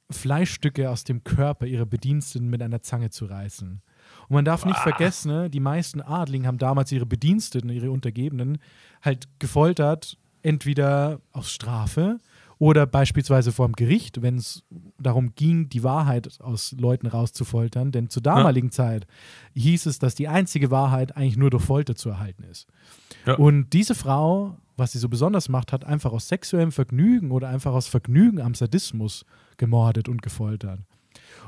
Fleischstücke 0.09 0.89
aus 0.89 1.03
dem 1.03 1.23
Körper 1.23 1.65
ihrer 1.65 1.85
Bediensteten 1.85 2.49
mit 2.49 2.61
einer 2.61 2.81
Zange 2.81 3.09
zu 3.09 3.25
reißen. 3.25 3.81
Und 4.27 4.35
man 4.35 4.45
darf 4.45 4.65
nicht 4.65 4.79
vergessen, 4.79 5.31
ne, 5.31 5.49
die 5.49 5.59
meisten 5.59 6.01
Adligen 6.01 6.47
haben 6.47 6.57
damals 6.57 6.91
ihre 6.91 7.05
Bediensteten, 7.05 7.69
ihre 7.69 7.91
Untergebenen, 7.91 8.57
halt 9.01 9.27
gefoltert, 9.39 10.17
entweder 10.41 11.21
aus 11.31 11.51
Strafe 11.51 12.17
oder 12.61 12.85
beispielsweise 12.85 13.51
vor 13.51 13.65
dem 13.67 13.73
Gericht, 13.73 14.21
wenn 14.21 14.35
es 14.35 14.63
darum 14.99 15.33
ging, 15.33 15.67
die 15.69 15.81
Wahrheit 15.81 16.39
aus 16.41 16.75
Leuten 16.77 17.07
rauszufoltern. 17.07 17.91
Denn 17.91 18.11
zur 18.11 18.21
damaligen 18.21 18.69
Zeit 18.69 19.07
hieß 19.55 19.87
es, 19.87 19.97
dass 19.97 20.13
die 20.13 20.27
einzige 20.27 20.69
Wahrheit 20.69 21.17
eigentlich 21.17 21.37
nur 21.37 21.49
durch 21.49 21.63
Folter 21.63 21.95
zu 21.95 22.09
erhalten 22.09 22.43
ist. 22.43 22.67
Ja. 23.25 23.33
Und 23.33 23.71
diese 23.73 23.95
Frau, 23.95 24.57
was 24.77 24.91
sie 24.91 24.99
so 24.99 25.09
besonders 25.09 25.49
macht, 25.49 25.73
hat 25.73 25.85
einfach 25.85 26.11
aus 26.11 26.27
sexuellem 26.27 26.71
Vergnügen 26.71 27.31
oder 27.31 27.49
einfach 27.49 27.73
aus 27.73 27.87
Vergnügen 27.87 28.39
am 28.39 28.53
Sadismus 28.53 29.25
gemordet 29.57 30.07
und 30.07 30.21
gefoltert. 30.21 30.81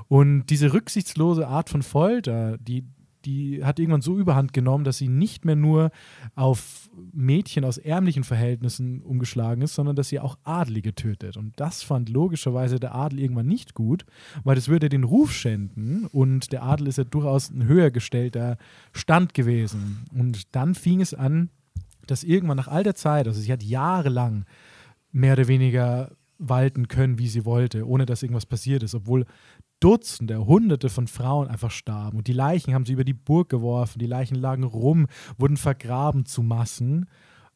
Und 0.08 0.47
diese 0.47 0.73
rücksichtslose 0.73 1.47
Art 1.47 1.69
von 1.69 1.84
Folter, 1.84 2.58
die, 2.58 2.86
die 3.25 3.63
hat 3.63 3.79
irgendwann 3.79 4.01
so 4.01 4.17
überhand 4.17 4.53
genommen, 4.53 4.83
dass 4.83 4.97
sie 4.97 5.07
nicht 5.07 5.45
mehr 5.45 5.55
nur 5.55 5.91
auf 6.36 6.89
Mädchen 7.12 7.65
aus 7.65 7.77
ärmlichen 7.77 8.23
Verhältnissen 8.23 9.01
umgeschlagen 9.01 9.62
ist, 9.62 9.75
sondern 9.75 9.95
dass 9.95 10.09
sie 10.09 10.19
auch 10.19 10.38
Adlige 10.43 10.93
tötet. 10.95 11.38
Und 11.38 11.53
das 11.59 11.83
fand 11.83 12.09
logischerweise 12.09 12.79
der 12.79 12.95
Adel 12.95 13.19
irgendwann 13.19 13.47
nicht 13.47 13.73
gut, 13.73 14.05
weil 14.43 14.55
das 14.55 14.67
würde 14.67 14.89
den 14.89 15.03
Ruf 15.03 15.31
schänden 15.31 16.07
und 16.07 16.51
der 16.51 16.63
Adel 16.63 16.88
ist 16.88 16.97
ja 16.97 17.03
durchaus 17.03 17.49
ein 17.49 17.65
höher 17.65 17.91
gestellter 17.91 18.57
Stand 18.91 19.33
gewesen. 19.33 20.05
Und 20.13 20.55
dann 20.55 20.75
fing 20.75 21.01
es 21.01 21.13
an, 21.13 21.49
dass 22.07 22.23
irgendwann 22.23 22.57
nach 22.57 22.67
all 22.67 22.83
der 22.83 22.95
Zeit, 22.95 23.27
also 23.27 23.39
sie 23.39 23.51
hat 23.51 23.63
jahrelang 23.63 24.45
mehr 25.12 25.33
oder 25.33 25.47
weniger 25.47 26.12
walten 26.38 26.88
können, 26.88 27.19
wie 27.19 27.27
sie 27.27 27.45
wollte, 27.45 27.88
ohne 27.88 28.05
dass 28.05 28.23
irgendwas 28.23 28.45
passiert 28.45 28.83
ist, 28.83 28.95
obwohl 28.95 29.25
Dutzende, 29.84 30.46
Hunderte 30.46 30.89
von 30.89 31.08
Frauen 31.08 31.50
einfach 31.50 31.72
starben. 31.72 32.19
Und 32.19 32.28
die 32.28 32.34
Leichen 32.34 32.74
haben 32.74 32.86
sie 32.86 32.93
über 32.93 33.04
die 33.04 33.13
Burg 33.13 33.50
geworfen, 33.50 34.00
die 34.00 34.08
Leichen 34.08 34.36
lagen 34.36 34.63
rum, 34.63 35.08
wurden 35.38 35.58
vergraben 35.58 36.26
zu 36.26 36.41
Massen. 36.41 37.10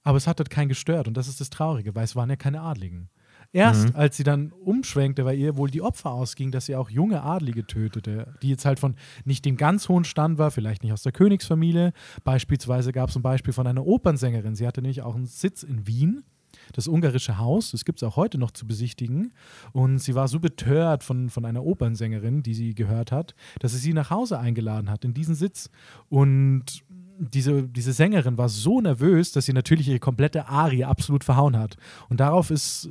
Aber 0.04 0.18
es 0.18 0.28
hat 0.28 0.40
dort 0.40 0.50
keinen 0.50 0.68
gestört. 0.68 1.08
Und 1.08 1.16
das 1.16 1.30
ist 1.30 1.40
das 1.40 1.50
Traurige, 1.50 1.96
weil 1.96 2.04
es 2.04 2.18
waren 2.18 2.30
ja 2.30 2.36
keine 2.36 2.62
Adligen. 2.62 3.10
Erst 3.54 3.96
als 3.96 4.18
sie 4.18 4.26
dann 4.26 4.52
umschwenkte, 4.52 5.24
weil 5.24 5.38
ihr 5.38 5.56
wohl 5.56 5.70
die 5.70 5.82
Opfer 5.82 6.12
ausging, 6.12 6.52
dass 6.52 6.66
sie 6.66 6.76
auch 6.76 6.90
junge 6.90 7.24
Adlige 7.24 7.66
tötete, 7.66 8.34
die 8.42 8.50
jetzt 8.50 8.66
halt 8.66 8.78
von 8.78 8.96
nicht 9.24 9.46
dem 9.46 9.56
ganz 9.56 9.88
hohen 9.88 10.04
Stand 10.04 10.38
war, 10.38 10.52
vielleicht 10.52 10.84
nicht 10.84 10.92
aus 10.92 11.04
der 11.04 11.14
Königsfamilie. 11.14 11.94
Beispielsweise 12.26 12.92
gab 12.92 13.10
es 13.10 13.16
ein 13.16 13.22
Beispiel 13.22 13.54
von 13.54 13.68
einer 13.68 13.86
Opernsängerin. 13.86 14.56
Sie 14.56 14.68
hatte 14.68 14.82
nämlich 14.82 15.02
auch 15.02 15.16
einen 15.16 15.28
Sitz 15.28 15.64
in 15.64 15.88
Wien 15.88 16.26
das 16.74 16.88
ungarische 16.88 17.38
Haus. 17.38 17.72
Das 17.72 17.86
gibt 17.86 18.00
es 18.00 18.04
auch 18.04 18.16
heute 18.16 18.38
noch 18.38 18.52
zu 18.52 18.68
besichtigen. 18.68 19.34
Und 19.74 20.00
sie 20.00 20.16
war 20.16 20.28
so 20.28 20.40
betört 20.40 21.04
von, 21.04 21.30
von 21.30 21.46
einer 21.46 21.64
Opernsängerin, 21.64 22.44
die 22.44 22.54
sie 22.54 22.76
gehört 22.76 23.12
hat, 23.12 23.36
dass 23.60 23.74
sie 23.74 23.80
sie 23.80 23.94
nach 23.94 24.10
Hause 24.10 24.40
eingeladen 24.40 24.90
hat, 24.90 25.06
in 25.06 25.14
diesen 25.14 25.36
Sitz. 25.36 25.70
Und 26.10 26.84
diese, 27.20 27.64
diese 27.64 27.94
Sängerin 27.94 28.38
war 28.38 28.50
so 28.50 28.82
nervös, 28.82 29.32
dass 29.32 29.46
sie 29.46 29.54
natürlich 29.54 29.88
ihre 29.88 30.00
komplette 30.00 30.48
Arie 30.48 30.84
absolut 30.84 31.24
verhauen 31.24 31.58
hat. 31.58 31.78
Und 32.10 32.20
darauf 32.20 32.52
ist 32.52 32.90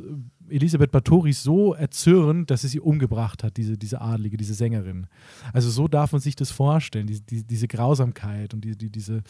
Elisabeth 0.48 0.90
Bathory 0.90 1.32
so 1.32 1.74
erzürnt, 1.74 2.50
dass 2.50 2.62
sie 2.62 2.68
sie 2.68 2.80
umgebracht 2.80 3.44
hat, 3.44 3.56
diese, 3.56 3.76
diese 3.76 4.00
Adlige, 4.00 4.36
diese 4.36 4.54
Sängerin. 4.54 5.06
Also 5.52 5.70
so 5.70 5.88
darf 5.88 6.12
man 6.12 6.20
sich 6.20 6.36
das 6.36 6.50
vorstellen, 6.50 7.06
die, 7.06 7.20
die, 7.20 7.44
diese 7.44 7.68
Grausamkeit 7.68 8.54
und 8.54 8.64
die, 8.64 8.76
die, 8.76 8.90
diese, 8.90 9.22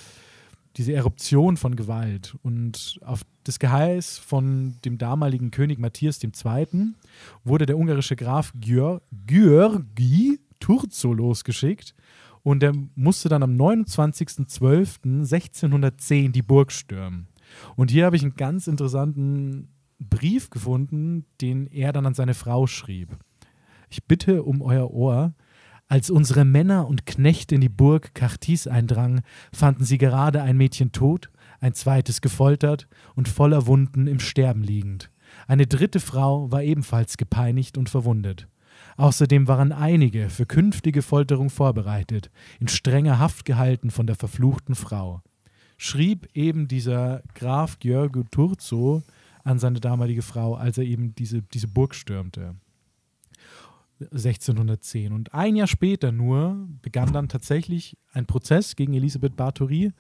diese 0.77 0.93
Eruption 0.93 1.57
von 1.57 1.75
Gewalt. 1.77 2.37
Und 2.43 3.01
auf 3.05 3.23
das 3.45 3.59
Geheiß 3.59 4.19
von 4.19 4.75
dem 4.85 4.99
damaligen 4.99 5.51
König 5.51 5.79
Matthias 5.79 6.23
II. 6.23 6.93
wurde 7.45 7.65
der 7.67 7.79
ungarische 7.79 8.17
Graf 8.17 8.53
György 8.61 10.39
Turzo 10.61 11.13
losgeschickt 11.13 11.95
und 12.43 12.63
er 12.63 12.73
musste 12.95 13.29
dann 13.29 13.43
am 13.43 13.57
29.12.1610 13.57 16.31
die 16.31 16.43
Burg 16.43 16.71
stürmen. 16.73 17.27
Und 17.77 17.91
hier 17.91 18.07
habe 18.07 18.17
ich 18.17 18.23
einen 18.23 18.37
ganz 18.37 18.69
interessanten 18.69 19.69
Brief 19.99 20.51
gefunden, 20.51 21.25
den 21.41 21.67
er 21.67 21.93
dann 21.93 22.07
an 22.07 22.15
seine 22.15 22.35
Frau 22.35 22.67
schrieb. 22.67 23.17
Ich 23.91 24.05
bitte 24.05 24.43
um 24.43 24.63
euer 24.63 24.91
Ohr. 24.93 25.35
Als 25.89 26.11
unsere 26.11 26.45
Männer 26.45 26.89
und 26.89 27.07
Knechte 27.07 27.55
in 27.55 27.61
die 27.61 27.69
Burg 27.69 28.13
Kartis 28.13 28.67
eindrangen, 28.67 29.21
fanden 29.53 29.85
sie 29.85 29.99
gerade 29.99 30.43
ein 30.43 30.57
Mädchen 30.57 30.91
tot, 30.91 31.31
ein 31.61 31.75
zweites 31.75 32.21
gefoltert 32.21 32.89
und 33.15 33.29
voller 33.29 33.67
Wunden 33.69 34.09
im 34.09 34.19
Sterben 34.19 34.65
liegend. 34.65 35.11
Eine 35.47 35.69
dritte 35.69 36.01
Frau 36.01 36.51
war 36.51 36.63
ebenfalls 36.63 37.17
gepeinigt 37.17 37.79
und 37.79 37.89
verwundet. 37.89 38.49
Außerdem 38.97 39.47
waren 39.47 39.73
einige 39.73 40.29
für 40.29 40.45
künftige 40.45 41.03
Folterung 41.03 41.51
vorbereitet, 41.51 42.31
in 42.59 42.67
strenger 42.67 43.21
Haft 43.21 43.45
gehalten 43.45 43.91
von 43.91 44.09
der 44.09 44.17
verfluchten 44.17 44.75
Frau. 44.75 45.23
Schrieb 45.79 46.29
eben 46.35 46.67
dieser 46.67 47.23
Graf 47.35 47.79
Georgo 47.79 48.25
Turzo 48.31 49.03
an 49.45 49.61
seine 49.61 49.79
damalige 49.79 50.23
Frau, 50.23 50.55
als 50.55 50.79
er 50.79 50.85
eben 50.85 51.15
diese, 51.15 51.43
diese 51.43 51.69
Burg 51.69 51.95
stürmte. 51.95 52.57
1610. 54.01 55.13
Und 55.13 55.35
ein 55.35 55.57
Jahr 55.57 55.67
später 55.67 56.13
nur 56.13 56.69
begann 56.83 57.13
dann 57.13 57.29
tatsächlich 57.29 57.97
ein 58.13 58.27
Prozess 58.27 58.77
gegen 58.77 58.95
Elisabeth 58.95 59.37
Bathory. 59.37 59.93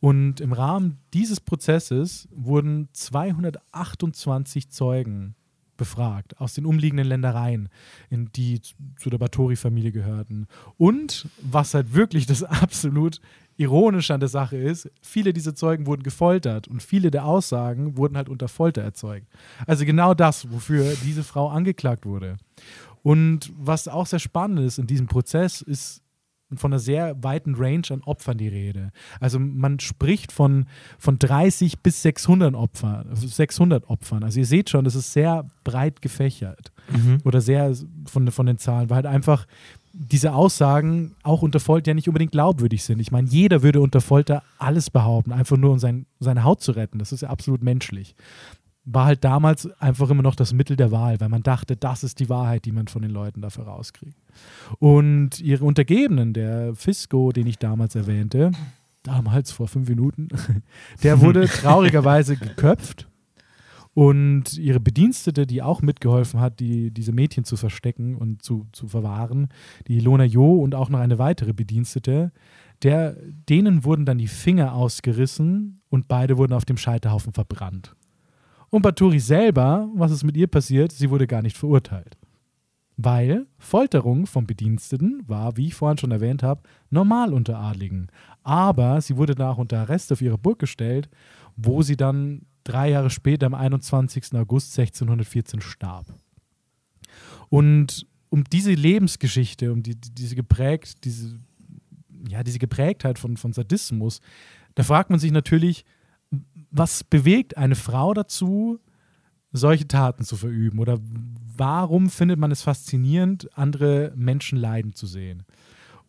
Und 0.00 0.40
im 0.40 0.52
Rahmen 0.52 0.98
dieses 1.12 1.40
Prozesses 1.40 2.28
wurden 2.32 2.88
228 2.92 4.70
Zeugen 4.70 5.34
befragt 5.80 6.38
aus 6.38 6.52
den 6.52 6.66
umliegenden 6.66 7.06
Ländereien, 7.06 7.70
in 8.10 8.30
die 8.32 8.60
zu 8.98 9.08
der 9.08 9.16
Bathory-Familie 9.16 9.92
gehörten. 9.92 10.46
Und 10.76 11.26
was 11.40 11.72
halt 11.72 11.94
wirklich 11.94 12.26
das 12.26 12.42
absolut 12.62 13.20
Ironische 13.56 14.12
an 14.12 14.20
der 14.20 14.28
Sache 14.28 14.58
ist, 14.58 14.90
viele 15.00 15.32
dieser 15.32 15.54
Zeugen 15.54 15.86
wurden 15.86 16.02
gefoltert 16.02 16.68
und 16.68 16.82
viele 16.82 17.10
der 17.10 17.24
Aussagen 17.24 17.96
wurden 17.96 18.18
halt 18.18 18.28
unter 18.28 18.48
Folter 18.48 18.82
erzeugt. 18.82 19.26
Also 19.66 19.86
genau 19.86 20.12
das, 20.12 20.50
wofür 20.50 20.94
diese 21.04 21.24
Frau 21.24 21.48
angeklagt 21.48 22.04
wurde. 22.04 22.36
Und 23.02 23.52
was 23.56 23.88
auch 23.88 24.06
sehr 24.06 24.18
spannend 24.18 24.60
ist 24.60 24.78
in 24.78 24.86
diesem 24.86 25.06
Prozess, 25.06 25.62
ist 25.62 26.02
von 26.56 26.72
einer 26.72 26.80
sehr 26.80 27.22
weiten 27.22 27.54
Range 27.54 27.82
an 27.90 28.02
Opfern 28.02 28.38
die 28.38 28.48
Rede. 28.48 28.90
Also 29.20 29.38
man 29.38 29.78
spricht 29.78 30.32
von, 30.32 30.66
von 30.98 31.18
30 31.18 31.80
bis 31.80 32.02
600 32.02 32.54
Opfern, 32.54 33.06
also 33.08 33.26
600 33.26 33.88
Opfern. 33.88 34.24
Also 34.24 34.40
ihr 34.40 34.46
seht 34.46 34.70
schon, 34.70 34.84
das 34.84 34.94
ist 34.94 35.12
sehr 35.12 35.46
breit 35.64 36.02
gefächert 36.02 36.72
mhm. 36.90 37.18
oder 37.24 37.40
sehr 37.40 37.74
von, 38.06 38.30
von 38.30 38.46
den 38.46 38.58
Zahlen, 38.58 38.90
weil 38.90 38.96
halt 38.96 39.06
einfach 39.06 39.46
diese 39.92 40.34
Aussagen 40.34 41.16
auch 41.22 41.42
unter 41.42 41.58
Folter 41.58 41.90
ja 41.90 41.94
nicht 41.94 42.08
unbedingt 42.08 42.32
glaubwürdig 42.32 42.84
sind. 42.84 43.00
Ich 43.00 43.10
meine, 43.10 43.28
jeder 43.28 43.62
würde 43.62 43.80
unter 43.80 44.00
Folter 44.00 44.42
alles 44.58 44.90
behaupten, 44.90 45.32
einfach 45.32 45.56
nur 45.56 45.72
um 45.72 45.78
sein, 45.78 46.06
seine 46.20 46.44
Haut 46.44 46.62
zu 46.62 46.72
retten. 46.72 46.98
Das 46.98 47.12
ist 47.12 47.22
ja 47.22 47.30
absolut 47.30 47.62
menschlich 47.62 48.14
war 48.92 49.06
halt 49.06 49.24
damals 49.24 49.70
einfach 49.80 50.10
immer 50.10 50.22
noch 50.22 50.34
das 50.34 50.52
Mittel 50.52 50.76
der 50.76 50.90
Wahl, 50.90 51.20
weil 51.20 51.28
man 51.28 51.42
dachte, 51.42 51.76
das 51.76 52.02
ist 52.02 52.18
die 52.18 52.28
Wahrheit, 52.28 52.64
die 52.64 52.72
man 52.72 52.88
von 52.88 53.02
den 53.02 53.10
Leuten 53.10 53.40
dafür 53.40 53.64
rauskriegt. 53.64 54.16
Und 54.78 55.40
ihre 55.40 55.64
Untergebenen, 55.64 56.32
der 56.32 56.74
Fisco, 56.74 57.32
den 57.32 57.46
ich 57.46 57.58
damals 57.58 57.94
erwähnte, 57.94 58.50
damals 59.02 59.52
vor 59.52 59.68
fünf 59.68 59.88
Minuten, 59.88 60.28
der 61.02 61.20
wurde 61.20 61.46
traurigerweise 61.48 62.36
geköpft. 62.36 63.06
Und 63.92 64.56
ihre 64.56 64.78
Bedienstete, 64.78 65.46
die 65.46 65.62
auch 65.62 65.82
mitgeholfen 65.82 66.40
hat, 66.40 66.60
die, 66.60 66.92
diese 66.92 67.12
Mädchen 67.12 67.44
zu 67.44 67.56
verstecken 67.56 68.14
und 68.14 68.42
zu, 68.42 68.66
zu 68.72 68.86
verwahren, 68.86 69.48
die 69.88 69.96
Ilona 69.96 70.24
Jo 70.24 70.62
und 70.62 70.74
auch 70.76 70.90
noch 70.90 71.00
eine 71.00 71.18
weitere 71.18 71.52
Bedienstete, 71.52 72.32
der, 72.82 73.16
denen 73.48 73.84
wurden 73.84 74.06
dann 74.06 74.18
die 74.18 74.28
Finger 74.28 74.74
ausgerissen 74.74 75.82
und 75.88 76.06
beide 76.06 76.38
wurden 76.38 76.52
auf 76.52 76.64
dem 76.64 76.76
Scheiterhaufen 76.76 77.32
verbrannt. 77.32 77.96
Und 78.70 78.82
Baturi 78.82 79.18
selber, 79.18 79.88
was 79.94 80.12
ist 80.12 80.24
mit 80.24 80.36
ihr 80.36 80.46
passiert? 80.46 80.92
Sie 80.92 81.10
wurde 81.10 81.26
gar 81.26 81.42
nicht 81.42 81.56
verurteilt. 81.56 82.16
Weil 82.96 83.46
Folterung 83.58 84.26
von 84.26 84.46
Bediensteten 84.46 85.22
war, 85.26 85.56
wie 85.56 85.68
ich 85.68 85.74
vorhin 85.74 85.98
schon 85.98 86.12
erwähnt 86.12 86.42
habe, 86.42 86.62
normal 86.90 87.32
unter 87.32 87.58
Adligen. 87.58 88.08
Aber 88.42 89.00
sie 89.00 89.16
wurde 89.16 89.34
danach 89.34 89.58
unter 89.58 89.80
Arrest 89.80 90.12
auf 90.12 90.22
ihre 90.22 90.38
Burg 90.38 90.58
gestellt, 90.58 91.08
wo 91.56 91.82
sie 91.82 91.96
dann 91.96 92.42
drei 92.64 92.90
Jahre 92.90 93.10
später, 93.10 93.46
am 93.46 93.54
21. 93.54 94.34
August 94.34 94.78
1614, 94.78 95.60
starb. 95.60 96.06
Und 97.48 98.06
um 98.28 98.44
diese 98.44 98.72
Lebensgeschichte, 98.72 99.72
um 99.72 99.82
die, 99.82 99.96
diese 99.96 100.36
geprägt, 100.36 101.04
diese, 101.04 101.40
ja, 102.28 102.44
diese 102.44 102.58
Geprägtheit 102.58 103.18
von, 103.18 103.36
von 103.36 103.52
Sadismus, 103.52 104.20
da 104.74 104.84
fragt 104.84 105.10
man 105.10 105.18
sich 105.18 105.32
natürlich, 105.32 105.84
was 106.70 107.04
bewegt 107.04 107.56
eine 107.56 107.74
Frau 107.74 108.14
dazu, 108.14 108.78
solche 109.52 109.88
Taten 109.88 110.24
zu 110.24 110.36
verüben? 110.36 110.78
Oder 110.78 110.98
warum 111.56 112.10
findet 112.10 112.38
man 112.38 112.50
es 112.50 112.62
faszinierend, 112.62 113.48
andere 113.56 114.12
Menschen 114.16 114.58
leiden 114.58 114.94
zu 114.94 115.06
sehen? 115.06 115.44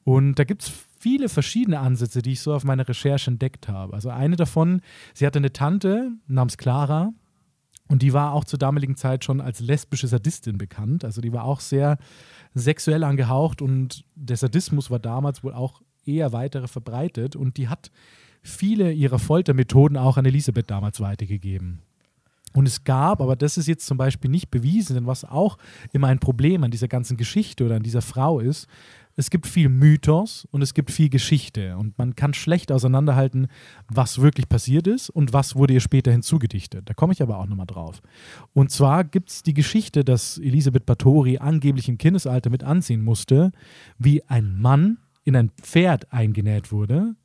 Und 0.03 0.35
da 0.35 0.43
gibt 0.43 0.63
es 0.63 0.71
viele 0.99 1.29
verschiedene 1.29 1.79
Ansätze, 1.79 2.21
die 2.21 2.33
ich 2.33 2.41
so 2.41 2.53
auf 2.53 2.63
meiner 2.63 2.87
Recherche 2.87 3.31
entdeckt 3.31 3.67
habe. 3.67 3.93
Also 3.93 4.09
eine 4.09 4.35
davon, 4.35 4.81
sie 5.13 5.25
hatte 5.25 5.39
eine 5.39 5.53
Tante 5.53 6.11
namens 6.27 6.57
Clara 6.57 7.13
und 7.87 8.01
die 8.01 8.13
war 8.13 8.33
auch 8.33 8.45
zur 8.45 8.59
damaligen 8.59 8.95
Zeit 8.95 9.25
schon 9.25 9.41
als 9.41 9.59
lesbische 9.59 10.07
Sadistin 10.07 10.57
bekannt. 10.57 11.03
Also 11.03 11.21
die 11.21 11.33
war 11.33 11.43
auch 11.43 11.59
sehr 11.59 11.97
sexuell 12.53 13.03
angehaucht 13.03 13.61
und 13.61 14.05
der 14.15 14.37
Sadismus 14.37 14.89
war 14.89 14.99
damals 14.99 15.43
wohl 15.43 15.53
auch 15.53 15.81
eher 16.05 16.33
weitere 16.33 16.67
verbreitet 16.67 17.35
und 17.35 17.57
die 17.57 17.67
hat 17.67 17.91
viele 18.41 18.91
ihrer 18.91 19.19
Foltermethoden 19.19 19.97
auch 19.97 20.17
an 20.17 20.25
Elisabeth 20.25 20.69
damals 20.69 20.99
weitergegeben. 20.99 21.81
Und 22.53 22.67
es 22.67 22.83
gab, 22.83 23.21
aber 23.21 23.35
das 23.35 23.57
ist 23.57 23.67
jetzt 23.67 23.85
zum 23.85 23.97
Beispiel 23.97 24.29
nicht 24.29 24.51
bewiesen, 24.51 24.95
denn 24.95 25.07
was 25.07 25.23
auch 25.23 25.57
immer 25.93 26.07
ein 26.07 26.19
Problem 26.19 26.63
an 26.63 26.71
dieser 26.71 26.89
ganzen 26.89 27.15
Geschichte 27.15 27.65
oder 27.65 27.77
an 27.77 27.83
dieser 27.83 28.01
Frau 28.01 28.39
ist, 28.39 28.67
es 29.15 29.29
gibt 29.29 29.45
viel 29.45 29.69
Mythos 29.69 30.47
und 30.51 30.61
es 30.61 30.73
gibt 30.73 30.89
viel 30.89 31.09
Geschichte 31.09 31.77
und 31.77 31.97
man 31.97 32.15
kann 32.15 32.33
schlecht 32.33 32.71
auseinanderhalten, 32.71 33.47
was 33.89 34.21
wirklich 34.21 34.47
passiert 34.47 34.87
ist 34.87 35.09
und 35.09 35.33
was 35.33 35.55
wurde 35.55 35.73
ihr 35.73 35.81
später 35.81 36.11
hinzugedichtet. 36.11 36.89
Da 36.89 36.93
komme 36.93 37.13
ich 37.13 37.21
aber 37.21 37.37
auch 37.37 37.45
nochmal 37.45 37.67
drauf. 37.67 38.01
Und 38.53 38.71
zwar 38.71 39.03
gibt 39.03 39.29
es 39.29 39.43
die 39.43 39.53
Geschichte, 39.53 40.05
dass 40.05 40.37
Elisabeth 40.37 40.85
Bathory 40.85 41.37
angeblich 41.37 41.89
im 41.89 41.97
Kindesalter 41.97 42.49
mit 42.49 42.63
ansehen 42.63 43.03
musste, 43.03 43.51
wie 43.97 44.23
ein 44.27 44.59
Mann 44.59 44.97
in 45.23 45.35
ein 45.35 45.51
Pferd 45.61 46.11
eingenäht 46.11 46.71
wurde 46.71 47.15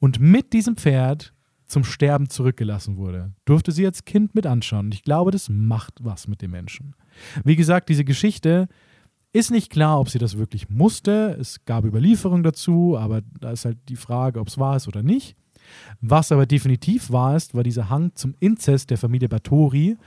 und 0.00 0.20
mit 0.20 0.52
diesem 0.52 0.76
Pferd 0.76 1.32
zum 1.66 1.84
Sterben 1.84 2.30
zurückgelassen 2.30 2.96
wurde, 2.96 3.32
durfte 3.44 3.72
sie 3.72 3.84
als 3.84 4.04
Kind 4.04 4.34
mit 4.34 4.46
anschauen. 4.46 4.90
Ich 4.92 5.02
glaube, 5.02 5.30
das 5.30 5.48
macht 5.48 5.94
was 6.02 6.26
mit 6.26 6.40
dem 6.40 6.50
Menschen. 6.50 6.94
Wie 7.44 7.56
gesagt, 7.56 7.88
diese 7.88 8.04
Geschichte 8.04 8.68
ist 9.32 9.50
nicht 9.50 9.70
klar, 9.70 10.00
ob 10.00 10.08
sie 10.08 10.18
das 10.18 10.38
wirklich 10.38 10.70
musste. 10.70 11.36
Es 11.38 11.64
gab 11.66 11.84
Überlieferungen 11.84 12.42
dazu, 12.42 12.96
aber 12.98 13.20
da 13.38 13.50
ist 13.50 13.66
halt 13.66 13.78
die 13.88 13.96
Frage, 13.96 14.40
ob 14.40 14.48
es 14.48 14.58
wahr 14.58 14.76
ist 14.76 14.88
oder 14.88 15.02
nicht. 15.02 15.36
Was 16.00 16.32
aber 16.32 16.46
definitiv 16.46 17.10
wahr 17.10 17.36
ist, 17.36 17.54
war 17.54 17.62
dieser 17.62 17.90
Hang 17.90 18.14
zum 18.14 18.34
Inzest 18.40 18.88
der 18.88 18.96
Familie 18.96 19.28
Bathory. 19.28 19.98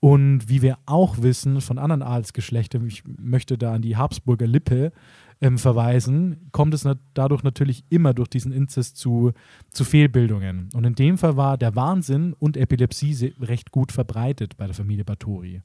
Und 0.00 0.48
wie 0.48 0.62
wir 0.62 0.78
auch 0.86 1.20
wissen 1.20 1.60
von 1.60 1.78
anderen 1.78 2.02
Adelsgeschlechtern, 2.02 2.86
ich 2.86 3.02
möchte 3.04 3.58
da 3.58 3.74
an 3.74 3.82
die 3.82 3.98
Habsburger 3.98 4.46
Lippe 4.46 4.92
ähm, 5.40 5.58
verweisen, 5.58 6.48
kommt 6.52 6.74
es 6.74 6.86
dadurch 7.14 7.42
natürlich 7.42 7.84
immer 7.88 8.14
durch 8.14 8.28
diesen 8.28 8.52
Inzest 8.52 8.96
zu, 8.96 9.32
zu 9.70 9.84
Fehlbildungen. 9.84 10.68
Und 10.74 10.84
in 10.84 10.94
dem 10.94 11.18
Fall 11.18 11.36
war 11.36 11.56
der 11.56 11.74
Wahnsinn 11.76 12.34
und 12.34 12.56
Epilepsie 12.56 13.34
recht 13.40 13.70
gut 13.70 13.92
verbreitet 13.92 14.56
bei 14.56 14.66
der 14.66 14.74
Familie 14.74 15.04
Bathory. 15.04 15.62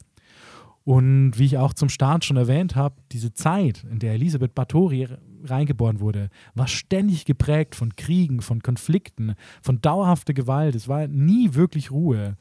Und 0.85 1.39
wie 1.39 1.45
ich 1.45 1.57
auch 1.57 1.73
zum 1.73 1.89
Start 1.89 2.23
schon 2.23 2.37
erwähnt 2.37 2.75
habe, 2.75 2.95
diese 3.11 3.33
Zeit, 3.33 3.83
in 3.89 3.97
der 3.97 4.13
Elisabeth 4.13 4.53
Bathory 4.53 5.07
reingeboren 5.43 5.99
wurde, 5.99 6.29
war 6.53 6.67
ständig 6.67 7.25
geprägt 7.25 7.75
von 7.75 7.95
Kriegen, 7.95 8.41
von 8.41 8.61
Konflikten, 8.61 9.33
von 9.63 9.81
dauerhafter 9.81 10.33
Gewalt. 10.35 10.75
Es 10.75 10.87
war 10.87 11.07
nie 11.07 11.55
wirklich 11.55 11.89
Ruhe. 11.89 12.37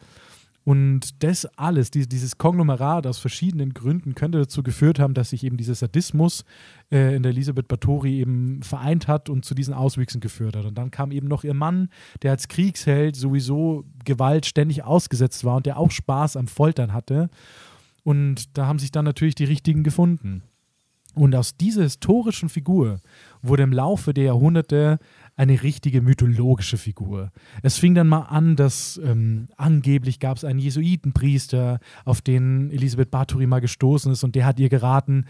Und 0.64 1.22
das 1.22 1.44
alles, 1.59 1.90
die, 1.90 2.09
dieses 2.09 2.38
Konglomerat 2.38 3.07
aus 3.07 3.18
verschiedenen 3.18 3.74
Gründen, 3.74 4.14
könnte 4.14 4.38
dazu 4.38 4.62
geführt 4.62 4.98
haben, 4.98 5.12
dass 5.12 5.31
sich 5.31 5.44
eben 5.44 5.59
dieser 5.59 5.74
Sadismus 5.74 6.44
äh, 6.90 7.14
in 7.14 7.22
der 7.22 7.33
Elisabeth 7.33 7.68
Bathory 7.68 8.18
eben 8.18 8.62
vereint 8.62 9.07
hat 9.07 9.29
und 9.29 9.44
zu 9.44 9.55
diesen 9.55 9.74
Auswüchsen 9.74 10.22
geführt 10.22 10.57
hat. 10.57 10.64
Und 10.64 10.79
dann 10.79 10.90
kam 10.90 11.12
eben 11.12 11.29
noch 11.29 11.44
ihr 11.44 11.53
Mann, 11.53 11.90
der 12.22 12.31
als 12.31 12.48
Kriegsheld 12.48 13.14
sowieso 13.14 13.85
Gewalt 14.07 14.46
ständig 14.46 14.85
ausgesetzt 14.85 15.44
war 15.44 15.57
und 15.57 15.66
der 15.66 15.79
auch 15.79 15.90
Spaß 15.90 16.37
am 16.38 16.48
Foltern 16.48 16.94
hatte. 16.94 17.29
Und 18.03 18.57
da 18.57 18.66
haben 18.66 18.79
sich 18.79 18.90
dann 18.90 19.05
natürlich 19.05 19.35
die 19.35 19.44
richtigen 19.44 19.83
gefunden. 19.83 20.42
Und 21.14 21.35
aus 21.37 21.57
dieser 21.57 21.83
historischen 21.83 22.48
Figur 22.48 23.00
wurde 23.40 23.62
im 23.62 23.72
Laufe 23.72 24.12
der 24.14 24.24
Jahrhunderte 24.24 24.98
eine 25.37 25.62
richtige 25.62 26.01
mythologische 26.01 26.77
Figur. 26.77 27.33
Es 27.62 27.79
fing 27.79 27.94
dann 27.94 28.07
mal 28.07 28.23
an, 28.23 28.55
dass 28.55 29.01
ähm, 29.05 29.49
angeblich 29.57 30.20
gab 30.20 30.37
es 30.37 30.44
einen 30.44 30.61
Jesuitenpriester, 30.61 31.81
auf 32.05 32.20
den 32.20 32.70
Elisabeth 32.70 33.11
Bathory 33.11 33.47
mal 33.47 33.61
gestoßen 33.61 34.12
ist 34.12 34.23
und 34.23 34.37
der 34.37 34.47
hat 34.47 34.61
ihr 34.61 34.68
geraten, 34.68 35.27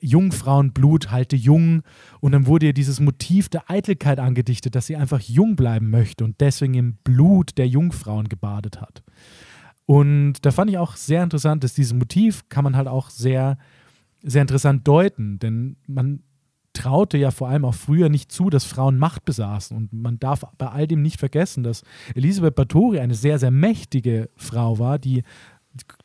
Jungfrauenblut 0.00 1.10
halte 1.10 1.36
jung. 1.36 1.82
Und 2.20 2.32
dann 2.32 2.46
wurde 2.46 2.66
ihr 2.66 2.72
dieses 2.72 2.98
Motiv 2.98 3.48
der 3.50 3.70
Eitelkeit 3.70 4.18
angedichtet, 4.18 4.74
dass 4.74 4.86
sie 4.86 4.96
einfach 4.96 5.20
jung 5.20 5.54
bleiben 5.54 5.90
möchte 5.90 6.24
und 6.24 6.40
deswegen 6.40 6.74
im 6.74 6.94
Blut 7.04 7.58
der 7.58 7.68
Jungfrauen 7.68 8.28
gebadet 8.28 8.80
hat. 8.80 9.02
Und 9.84 10.34
da 10.42 10.50
fand 10.50 10.70
ich 10.70 10.78
auch 10.78 10.96
sehr 10.96 11.22
interessant, 11.22 11.62
dass 11.62 11.74
dieses 11.74 11.94
Motiv 11.94 12.48
kann 12.48 12.64
man 12.64 12.76
halt 12.76 12.88
auch 12.88 13.10
sehr, 13.10 13.58
sehr 14.22 14.42
interessant 14.42 14.88
deuten, 14.88 15.38
denn 15.38 15.76
man 15.86 16.22
traute 16.76 17.18
ja 17.18 17.30
vor 17.30 17.48
allem 17.48 17.64
auch 17.64 17.74
früher 17.74 18.08
nicht 18.08 18.30
zu, 18.30 18.50
dass 18.50 18.64
Frauen 18.64 18.98
Macht 18.98 19.24
besaßen. 19.24 19.76
Und 19.76 19.92
man 19.92 20.18
darf 20.18 20.44
bei 20.58 20.68
all 20.68 20.86
dem 20.86 21.02
nicht 21.02 21.18
vergessen, 21.18 21.62
dass 21.62 21.82
Elisabeth 22.14 22.54
Bathory 22.54 23.00
eine 23.00 23.14
sehr, 23.14 23.38
sehr 23.38 23.50
mächtige 23.50 24.28
Frau 24.36 24.78
war, 24.78 24.98
die 24.98 25.22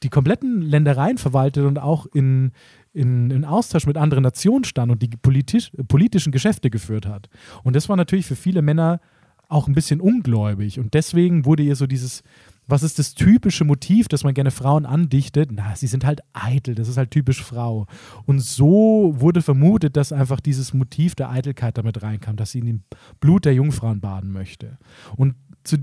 die 0.03 0.09
kompletten 0.09 0.61
Ländereien 0.61 1.17
verwaltet 1.17 1.65
und 1.65 1.79
auch 1.79 2.05
in, 2.07 2.51
in, 2.93 3.31
in 3.31 3.45
Austausch 3.45 3.85
mit 3.85 3.95
anderen 3.95 4.23
Nationen 4.23 4.65
stand 4.65 4.91
und 4.91 5.01
die 5.01 5.07
politisch, 5.07 5.71
politischen 5.87 6.33
Geschäfte 6.33 6.69
geführt 6.69 7.05
hat. 7.05 7.29
Und 7.63 7.75
das 7.75 7.87
war 7.87 7.95
natürlich 7.95 8.25
für 8.25 8.35
viele 8.35 8.61
Männer 8.61 8.99
auch 9.47 9.67
ein 9.67 9.73
bisschen 9.73 10.01
ungläubig. 10.01 10.79
Und 10.79 10.93
deswegen 10.93 11.45
wurde 11.45 11.63
ihr 11.63 11.75
so 11.75 11.87
dieses 11.87 12.23
was 12.71 12.83
ist 12.83 12.97
das 12.97 13.13
typische 13.13 13.65
Motiv, 13.65 14.07
das 14.07 14.23
man 14.23 14.33
gerne 14.33 14.51
Frauen 14.51 14.85
andichtet? 14.85 15.51
Na, 15.51 15.75
sie 15.75 15.87
sind 15.87 16.05
halt 16.05 16.21
eitel, 16.33 16.73
das 16.75 16.87
ist 16.87 16.97
halt 16.97 17.11
typisch 17.11 17.43
Frau. 17.43 17.85
Und 18.25 18.39
so 18.39 19.13
wurde 19.17 19.41
vermutet, 19.41 19.97
dass 19.97 20.11
einfach 20.11 20.39
dieses 20.39 20.73
Motiv 20.73 21.13
der 21.15 21.29
Eitelkeit 21.29 21.77
damit 21.77 22.01
reinkam, 22.01 22.37
dass 22.37 22.51
sie 22.51 22.59
in 22.59 22.65
dem 22.65 22.83
Blut 23.19 23.45
der 23.45 23.53
Jungfrauen 23.53 23.99
baden 23.99 24.31
möchte. 24.31 24.77
Und 25.15 25.35
zu, 25.63 25.77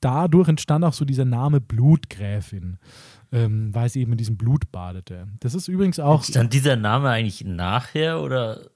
dadurch 0.00 0.48
entstand 0.48 0.84
auch 0.84 0.92
so 0.92 1.04
dieser 1.04 1.24
Name 1.24 1.60
Blutgräfin. 1.60 2.78
Ähm, 3.30 3.74
weil 3.74 3.90
sie 3.90 4.00
eben 4.00 4.12
in 4.12 4.18
diesem 4.18 4.38
Blut 4.38 4.72
badete. 4.72 5.28
Das 5.40 5.54
ist 5.54 5.68
übrigens 5.68 6.00
auch. 6.00 6.24
Stand 6.24 6.54
dieser 6.54 6.76
Name 6.76 7.10
eigentlich 7.10 7.44
nachher 7.44 8.22
oder? 8.22 8.70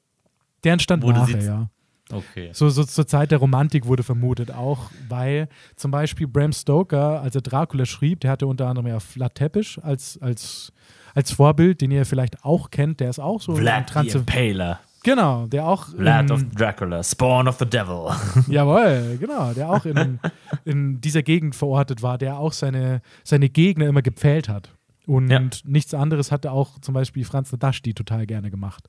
Der 0.62 0.74
entstand 0.74 1.02
nachher, 1.04 1.42
ja. 1.42 1.70
Okay. 2.12 2.50
So, 2.52 2.68
so 2.68 2.84
zur 2.84 3.06
Zeit 3.06 3.30
der 3.30 3.38
Romantik 3.38 3.86
wurde 3.86 4.02
vermutet 4.02 4.50
auch, 4.52 4.90
weil 5.08 5.48
zum 5.76 5.90
Beispiel 5.90 6.26
Bram 6.26 6.52
Stoker, 6.52 7.22
als 7.22 7.34
er 7.34 7.40
Dracula 7.40 7.86
schrieb, 7.86 8.20
der 8.20 8.30
hatte 8.30 8.46
unter 8.46 8.66
anderem 8.66 8.86
ja 8.88 9.00
Vlad 9.00 9.34
Tepes 9.34 9.78
als, 9.82 10.20
als, 10.20 10.72
als 11.14 11.32
Vorbild, 11.32 11.80
den 11.80 11.90
ihr 11.90 12.04
vielleicht 12.04 12.44
auch 12.44 12.70
kennt, 12.70 13.00
der 13.00 13.10
ist 13.10 13.18
auch 13.18 13.40
so 13.40 13.56
Vlad 13.56 13.90
Impaler. 14.14 14.80
Genau, 15.04 15.46
der 15.46 15.66
auch. 15.66 15.88
Vlad 15.88 16.30
of 16.30 16.44
Dracula, 16.54 17.02
Spawn 17.02 17.48
of 17.48 17.58
the 17.58 17.66
Devil. 17.66 18.10
Jawohl, 18.48 19.16
genau, 19.18 19.52
der 19.52 19.70
auch 19.70 19.84
in, 19.84 20.20
in 20.64 21.00
dieser 21.00 21.22
Gegend 21.22 21.56
verortet 21.56 22.02
war, 22.02 22.18
der 22.18 22.38
auch 22.38 22.52
seine, 22.52 23.00
seine 23.24 23.48
Gegner 23.48 23.86
immer 23.86 24.02
gepfählt 24.02 24.48
hat. 24.48 24.70
Und 25.06 25.30
ja. 25.30 25.40
nichts 25.64 25.94
anderes 25.94 26.30
hatte 26.30 26.52
auch 26.52 26.78
zum 26.80 26.94
Beispiel 26.94 27.24
Franz 27.24 27.50
Nadashti 27.50 27.92
total 27.92 28.24
gerne 28.26 28.50
gemacht. 28.50 28.88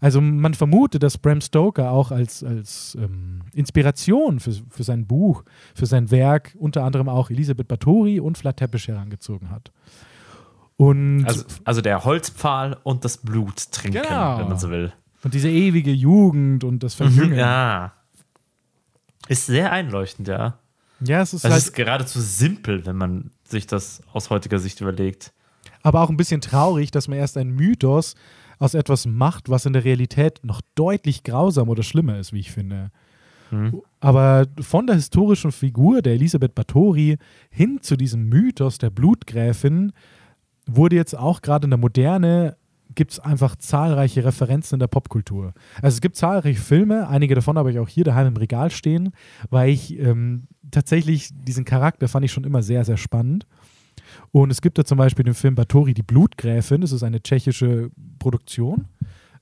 Also 0.00 0.20
man 0.20 0.54
vermutet, 0.54 1.04
dass 1.04 1.18
Bram 1.18 1.40
Stoker 1.40 1.92
auch 1.92 2.10
als, 2.10 2.42
als 2.42 2.96
ähm, 3.00 3.42
Inspiration 3.54 4.40
für, 4.40 4.52
für 4.70 4.82
sein 4.82 5.06
Buch, 5.06 5.44
für 5.74 5.86
sein 5.86 6.10
Werk 6.10 6.56
unter 6.58 6.82
anderem 6.82 7.08
auch 7.08 7.30
Elisabeth 7.30 7.68
Bathory 7.68 8.18
und 8.18 8.38
Vlad 8.38 8.56
Tepes 8.56 8.88
herangezogen 8.88 9.50
hat. 9.50 9.70
Und 10.76 11.26
also, 11.26 11.44
also, 11.64 11.80
der 11.80 12.02
Holzpfahl 12.02 12.76
und 12.82 13.04
das 13.04 13.18
Blut 13.18 13.70
trinken, 13.70 14.02
genau. 14.02 14.38
wenn 14.38 14.48
man 14.48 14.58
so 14.58 14.70
will. 14.70 14.92
Und 15.22 15.34
diese 15.34 15.48
ewige 15.48 15.92
Jugend 15.92 16.64
und 16.64 16.82
das 16.82 16.94
Verjüngen. 16.94 17.38
ja. 17.38 17.92
Ist 19.28 19.46
sehr 19.46 19.70
einleuchtend, 19.70 20.26
ja. 20.26 20.58
Ja, 20.98 21.20
es 21.20 21.34
ist, 21.34 21.44
es 21.44 21.50
halt 21.50 21.62
ist 21.62 21.74
geradezu 21.74 22.20
simpel, 22.20 22.84
wenn 22.84 22.96
man 22.96 23.30
sich 23.44 23.68
das 23.68 24.02
aus 24.12 24.30
heutiger 24.30 24.58
Sicht 24.58 24.80
überlegt 24.80 25.32
aber 25.82 26.02
auch 26.02 26.10
ein 26.10 26.16
bisschen 26.16 26.40
traurig, 26.40 26.90
dass 26.90 27.08
man 27.08 27.18
erst 27.18 27.36
einen 27.36 27.54
Mythos 27.54 28.14
aus 28.58 28.74
etwas 28.74 29.06
macht, 29.06 29.48
was 29.48 29.66
in 29.66 29.72
der 29.72 29.84
Realität 29.84 30.40
noch 30.44 30.60
deutlich 30.74 31.24
grausamer 31.24 31.72
oder 31.72 31.82
schlimmer 31.82 32.18
ist, 32.18 32.32
wie 32.32 32.40
ich 32.40 32.52
finde. 32.52 32.90
Mhm. 33.50 33.82
Aber 34.00 34.46
von 34.60 34.86
der 34.86 34.96
historischen 34.96 35.52
Figur 35.52 36.02
der 36.02 36.14
Elisabeth 36.14 36.54
Bathory 36.54 37.18
hin 37.50 37.80
zu 37.82 37.96
diesem 37.96 38.28
Mythos 38.28 38.78
der 38.78 38.90
Blutgräfin 38.90 39.92
wurde 40.66 40.96
jetzt 40.96 41.16
auch 41.16 41.42
gerade 41.42 41.66
in 41.66 41.70
der 41.70 41.78
Moderne 41.78 42.56
gibt 42.94 43.12
es 43.12 43.20
einfach 43.20 43.56
zahlreiche 43.56 44.24
Referenzen 44.24 44.76
in 44.76 44.80
der 44.80 44.86
Popkultur. 44.86 45.54
Also 45.80 45.94
es 45.96 46.00
gibt 46.00 46.16
zahlreiche 46.16 46.60
Filme, 46.60 47.08
einige 47.08 47.34
davon 47.34 47.56
habe 47.58 47.70
ich 47.70 47.78
auch 47.78 47.88
hier 47.88 48.04
daheim 48.04 48.28
im 48.28 48.36
Regal 48.36 48.70
stehen, 48.70 49.12
weil 49.50 49.70
ich 49.70 49.98
ähm, 49.98 50.44
tatsächlich 50.70 51.30
diesen 51.32 51.64
Charakter 51.64 52.08
fand 52.08 52.24
ich 52.24 52.32
schon 52.32 52.44
immer 52.44 52.62
sehr, 52.62 52.84
sehr 52.84 52.96
spannend. 52.96 53.46
Und 54.32 54.50
es 54.50 54.62
gibt 54.62 54.78
da 54.78 54.84
zum 54.84 54.98
Beispiel 54.98 55.24
den 55.24 55.34
Film 55.34 55.54
Batori, 55.54 55.94
die 55.94 56.02
Blutgräfin. 56.02 56.80
Das 56.80 56.92
ist 56.92 57.02
eine 57.02 57.22
tschechische 57.22 57.90
Produktion. 58.18 58.86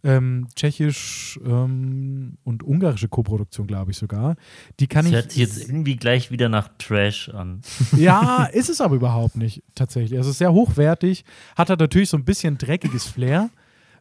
Ähm, 0.03 0.49
tschechisch 0.57 1.39
ähm, 1.45 2.39
und 2.43 2.63
ungarische 2.63 3.09
Koproduktion, 3.09 3.67
glaube 3.67 3.91
ich 3.91 3.99
sogar. 3.99 4.37
Die 4.81 4.87
kann 4.87 5.05
das 5.05 5.11
ich. 5.11 5.15
Hört 5.15 5.33
sich 5.33 5.41
jetzt 5.43 5.69
irgendwie 5.69 5.97
gleich 5.97 6.31
wieder 6.31 6.49
nach 6.49 6.71
Trash 6.79 7.29
an. 7.29 7.61
Ja, 7.97 8.45
ist 8.47 8.71
es 8.71 8.81
aber 8.81 8.97
überhaupt 8.97 9.37
nicht, 9.37 9.63
tatsächlich. 9.75 10.19
Also, 10.19 10.33
sehr 10.33 10.53
hochwertig, 10.53 11.25
hat 11.55 11.69
halt 11.69 11.81
natürlich 11.81 12.09
so 12.09 12.17
ein 12.17 12.25
bisschen 12.25 12.57
dreckiges 12.57 13.05
Flair, 13.07 13.51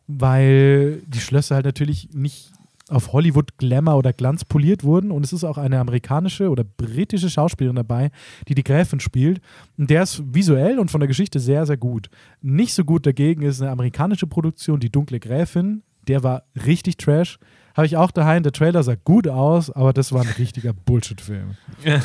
weil 0.08 1.02
die 1.06 1.19
Schlösser 1.19 1.56
halt 1.56 1.65
natürlich 1.65 2.10
nicht 2.13 2.54
auf 2.89 3.13
Hollywood 3.13 3.58
Glamour 3.58 3.97
oder 3.97 4.13
Glanz 4.13 4.45
poliert 4.45 4.84
wurden. 4.84 5.12
Und 5.12 5.25
es 5.25 5.34
ist 5.34 5.43
auch 5.43 5.58
eine 5.58 5.80
amerikanische 5.80 6.49
oder 6.49 6.63
britische 6.63 7.30
Schauspielerin 7.30 7.75
dabei, 7.75 8.12
die 8.47 8.56
die 8.56 8.63
Gräfin 8.63 8.99
spielt. 8.99 9.41
Und 9.78 9.89
der 9.89 10.04
ist 10.04 10.21
visuell 10.34 10.80
und 10.80 10.91
von 10.91 10.99
der 10.99 11.08
Geschichte 11.08 11.39
sehr, 11.39 11.65
sehr 11.65 11.78
gut. 11.78 12.10
Nicht 12.41 12.73
so 12.73 12.84
gut 12.84 13.06
dagegen 13.06 13.41
ist 13.41 13.62
eine 13.62 13.71
amerikanische 13.71 14.28
Produktion, 14.28 14.80
Die 14.80 14.91
dunkle 14.91 15.19
Gräfin. 15.19 15.84
Der 16.08 16.23
war 16.23 16.43
richtig 16.65 16.97
trash. 16.97 17.39
Habe 17.75 17.86
ich 17.86 17.95
auch 17.95 18.12
daheim. 18.12 18.43
Der 18.43 18.52
Trailer 18.52 18.84
sah 18.84 18.95
gut 18.95 19.28
aus, 19.28 19.69
aber 19.69 19.93
das 19.93 20.12
war 20.12 20.21
ein 20.21 20.34
richtiger 20.38 20.73
Bullshit-Film. 20.73 21.56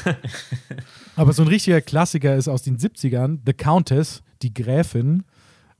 aber 1.16 1.32
so 1.32 1.42
ein 1.42 1.48
richtiger 1.48 1.80
Klassiker 1.80 2.36
ist 2.36 2.48
aus 2.48 2.62
den 2.62 2.76
70ern: 2.76 3.38
The 3.46 3.54
Countess, 3.54 4.22
die 4.42 4.52
Gräfin. 4.52 5.24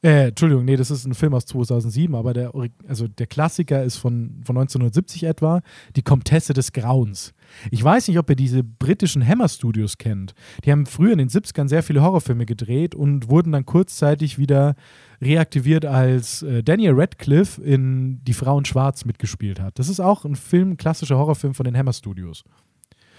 Äh, 0.05 0.29
Entschuldigung, 0.29 0.67
nee, 0.67 0.77
das 0.77 0.91
ist 0.91 1.07
ein 1.07 1.15
Film 1.15 1.33
aus 1.33 1.47
2007, 1.47 2.15
aber 2.15 2.35
der, 2.35 2.53
also 2.87 3.09
der 3.09 3.27
Klassiker 3.27 3.83
ist 3.83 3.97
von, 3.97 4.43
von 4.45 4.59
1970 4.59 5.25
etwa, 5.25 5.63
Die 5.97 6.03
Komtesse 6.03 6.53
des 6.53 6.75
Grauens. 6.75 7.33
Ich 7.71 7.83
weiß 7.83 8.09
nicht, 8.09 8.19
ob 8.19 8.29
ihr 8.29 8.37
diese 8.37 8.63
britischen 8.63 9.27
Hammer 9.27 9.49
Studios 9.49 9.97
kennt. 9.97 10.35
Die 10.63 10.73
haben 10.73 10.85
früher 10.85 11.13
in 11.13 11.19
den 11.19 11.31
70ern 11.31 11.69
sehr 11.69 11.83
viele 11.83 12.03
Horrorfilme 12.03 12.45
gedreht 12.45 12.95
und 12.95 13.31
wurden 13.31 13.53
dann 13.53 13.65
kurzzeitig 13.65 14.39
wieder 14.39 14.75
reaktiviert, 15.23 15.87
als 15.87 16.43
äh, 16.43 16.63
Daniel 16.63 16.93
Radcliffe 16.95 17.63
in 17.63 18.23
Die 18.25 18.35
Frau 18.35 18.59
in 18.59 18.67
Schwarz 18.67 19.07
mitgespielt 19.07 19.59
hat. 19.59 19.79
Das 19.79 19.89
ist 19.89 20.01
auch 20.01 20.27
ein 20.27 20.37
Film, 20.37 20.77
klassischer 20.77 21.17
Horrorfilm 21.17 21.55
von 21.55 21.65
den 21.65 21.79
Hammer 21.79 21.95
Studios. 21.95 22.45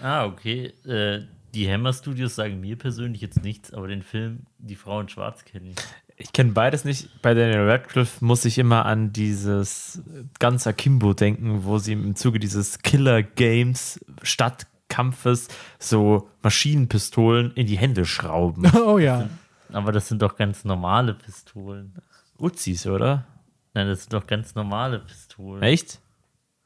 Ah, 0.00 0.24
okay. 0.24 0.66
Äh, 0.84 1.22
die 1.52 1.68
Hammer 1.68 1.92
Studios 1.92 2.36
sagen 2.36 2.60
mir 2.60 2.76
persönlich 2.76 3.22
jetzt 3.22 3.42
nichts, 3.42 3.74
aber 3.74 3.88
den 3.88 4.02
Film 4.02 4.46
Die 4.58 4.76
Frau 4.76 5.00
in 5.00 5.08
Schwarz 5.08 5.44
kenne 5.44 5.70
ich. 5.70 5.76
Ich 6.18 6.32
kenne 6.32 6.52
beides 6.52 6.84
nicht. 6.84 7.20
Bei 7.20 7.34
Daniel 7.34 7.68
Radcliffe 7.68 8.24
muss 8.24 8.44
ich 8.46 8.58
immer 8.58 8.86
an 8.86 9.12
dieses 9.12 10.02
ganz 10.38 10.66
Akimbo 10.66 11.12
denken, 11.12 11.64
wo 11.64 11.78
sie 11.78 11.92
im 11.92 12.16
Zuge 12.16 12.38
dieses 12.38 12.78
Killer 12.78 13.22
Games 13.22 14.00
Stadtkampfes 14.22 15.48
so 15.78 16.30
Maschinenpistolen 16.42 17.52
in 17.52 17.66
die 17.66 17.76
Hände 17.76 18.06
schrauben. 18.06 18.70
Oh 18.74 18.98
ja. 18.98 19.28
Aber 19.72 19.92
das 19.92 20.08
sind 20.08 20.22
doch 20.22 20.36
ganz 20.36 20.64
normale 20.64 21.12
Pistolen. 21.12 21.92
Uzis, 22.38 22.86
oder? 22.86 23.26
Nein, 23.74 23.88
das 23.88 24.02
sind 24.02 24.12
doch 24.12 24.26
ganz 24.26 24.54
normale 24.54 25.00
Pistolen. 25.00 25.62
Echt? 25.62 26.00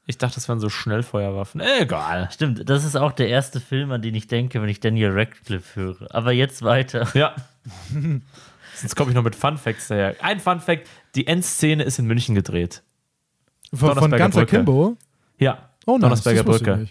Ich 0.06 0.18
dachte, 0.18 0.36
das 0.36 0.48
waren 0.48 0.60
so 0.60 0.68
Schnellfeuerwaffen. 0.68 1.60
Egal. 1.80 2.28
Stimmt, 2.30 2.68
das 2.68 2.84
ist 2.84 2.96
auch 2.96 3.12
der 3.12 3.28
erste 3.28 3.58
Film, 3.58 3.90
an 3.90 4.02
den 4.02 4.14
ich 4.14 4.26
denke, 4.26 4.60
wenn 4.60 4.68
ich 4.68 4.80
Daniel 4.80 5.10
Radcliffe 5.12 5.80
höre. 5.80 6.14
Aber 6.14 6.32
jetzt 6.32 6.62
weiter. 6.62 7.08
Ja. 7.14 7.34
Sonst 8.80 8.96
komme 8.96 9.10
ich 9.10 9.14
noch 9.14 9.22
mit 9.22 9.34
Fun 9.34 9.58
Facts 9.58 9.88
daher. 9.88 10.16
Ein 10.20 10.40
Fun 10.40 10.60
Fact: 10.60 10.88
Die 11.14 11.26
Endszene 11.26 11.82
ist 11.82 11.98
in 11.98 12.06
München 12.06 12.34
gedreht. 12.34 12.82
Von, 13.72 13.96
von 13.96 14.10
ganzer 14.10 14.46
Kimbo? 14.46 14.96
Ja. 15.38 15.70
Oh, 15.86 15.92
nice, 15.92 16.00
Donnersberger 16.00 16.42
Brücke. 16.44 16.86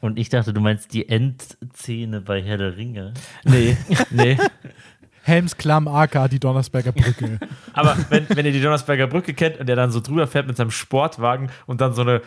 Und 0.00 0.18
ich 0.18 0.28
dachte, 0.28 0.52
du 0.52 0.60
meinst 0.60 0.92
die 0.92 1.08
Endszene 1.08 2.20
bei 2.20 2.42
Herr 2.42 2.58
der 2.58 2.76
Ringe. 2.76 3.14
Nee, 3.44 3.76
nee. 4.10 4.36
Helmsklamm 5.22 5.88
AK 5.88 6.30
die 6.30 6.40
Donnersberger 6.40 6.92
Brücke. 6.92 7.38
Aber 7.72 7.96
wenn, 8.08 8.26
wenn 8.30 8.46
ihr 8.46 8.52
die 8.52 8.62
Donnersberger 8.62 9.06
Brücke 9.06 9.34
kennt 9.34 9.58
und 9.58 9.68
der 9.68 9.76
dann 9.76 9.90
so 9.90 10.00
drüber 10.00 10.26
fährt 10.26 10.46
mit 10.46 10.56
seinem 10.56 10.70
Sportwagen 10.70 11.50
und 11.66 11.80
dann 11.80 11.92
so 11.92 12.02
eine 12.02 12.22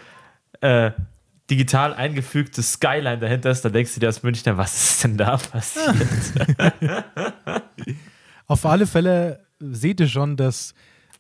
äh, 0.62 0.91
digital 1.49 1.93
eingefügte 1.93 2.62
Skyline 2.62 3.18
dahinter 3.18 3.49
ist, 3.49 3.66
dann 3.66 3.74
denkst 3.74 3.93
du 3.95 3.99
dir 3.99 4.08
als 4.08 4.22
Münchner, 4.22 4.58
was 4.58 4.74
ist 4.74 5.04
denn 5.04 5.18
da 5.18 5.38
passiert? 5.38 5.95
Auf 8.52 8.66
alle 8.66 8.86
Fälle 8.86 9.45
seht 9.62 10.02
ihr 10.02 10.10
schon, 10.10 10.36
dass 10.36 10.74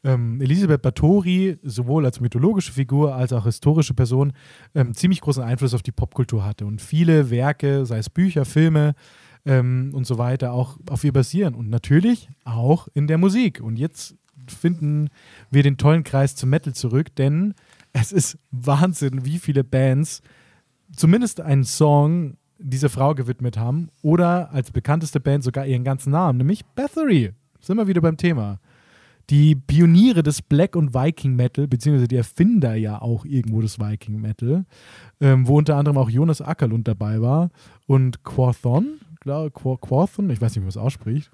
ähm, 0.03 0.41
Elisabeth 0.41 0.81
Bathory 0.81 1.57
sowohl 1.63 2.03
als 2.03 2.19
mythologische 2.19 2.73
Figur 2.73 3.15
als 3.15 3.31
auch 3.31 3.45
historische 3.45 3.93
Person 3.93 4.33
ähm, 4.75 4.93
ziemlich 4.93 5.21
großen 5.21 5.41
Einfluss 5.41 5.73
auf 5.73 5.81
die 5.81 5.93
Popkultur 5.93 6.43
hatte 6.43 6.65
und 6.65 6.81
viele 6.81 7.29
Werke, 7.29 7.85
sei 7.85 7.99
es 7.99 8.09
Bücher, 8.09 8.43
Filme 8.43 8.95
ähm, 9.45 9.91
und 9.93 10.05
so 10.05 10.17
weiter, 10.17 10.51
auch 10.51 10.77
auf 10.89 11.05
ihr 11.05 11.13
basieren 11.13 11.55
und 11.55 11.69
natürlich 11.69 12.27
auch 12.43 12.89
in 12.95 13.07
der 13.07 13.17
Musik. 13.17 13.61
Und 13.61 13.79
jetzt 13.79 14.17
finden 14.47 15.07
wir 15.49 15.63
den 15.63 15.77
tollen 15.77 16.03
Kreis 16.03 16.35
zum 16.35 16.49
Metal 16.49 16.73
zurück, 16.73 17.15
denn 17.15 17.53
es 17.93 18.11
ist 18.11 18.39
Wahnsinn, 18.51 19.23
wie 19.23 19.39
viele 19.39 19.63
Bands 19.63 20.21
zumindest 20.93 21.39
einen 21.39 21.63
Song 21.63 22.35
dieser 22.61 22.89
Frau 22.89 23.15
gewidmet 23.15 23.57
haben 23.57 23.89
oder 24.01 24.51
als 24.51 24.71
bekannteste 24.71 25.19
Band 25.19 25.43
sogar 25.43 25.65
ihren 25.65 25.83
ganzen 25.83 26.11
Namen, 26.11 26.37
nämlich 26.37 26.65
Bathory. 26.65 27.31
Sind 27.59 27.77
wir 27.77 27.87
wieder 27.87 28.01
beim 28.01 28.17
Thema. 28.17 28.59
Die 29.29 29.55
Pioniere 29.55 30.23
des 30.23 30.41
Black 30.41 30.75
und 30.75 30.93
Viking 30.93 31.35
Metal, 31.35 31.67
beziehungsweise 31.67 32.07
die 32.07 32.17
Erfinder 32.17 32.75
ja 32.75 33.01
auch 33.01 33.23
irgendwo 33.23 33.61
des 33.61 33.79
Viking 33.79 34.19
Metal, 34.19 34.65
ähm, 35.21 35.47
wo 35.47 35.57
unter 35.57 35.77
anderem 35.77 35.97
auch 35.97 36.09
Jonas 36.09 36.41
Ackerlund 36.41 36.87
dabei 36.87 37.21
war 37.21 37.49
und 37.87 38.23
Quathon, 38.23 38.99
glaube 39.19 39.51
Quathon, 39.51 40.29
ich 40.29 40.41
weiß 40.41 40.51
nicht, 40.51 40.57
wie 40.57 40.61
man 40.61 40.69
es 40.69 40.77
ausspricht. 40.77 41.31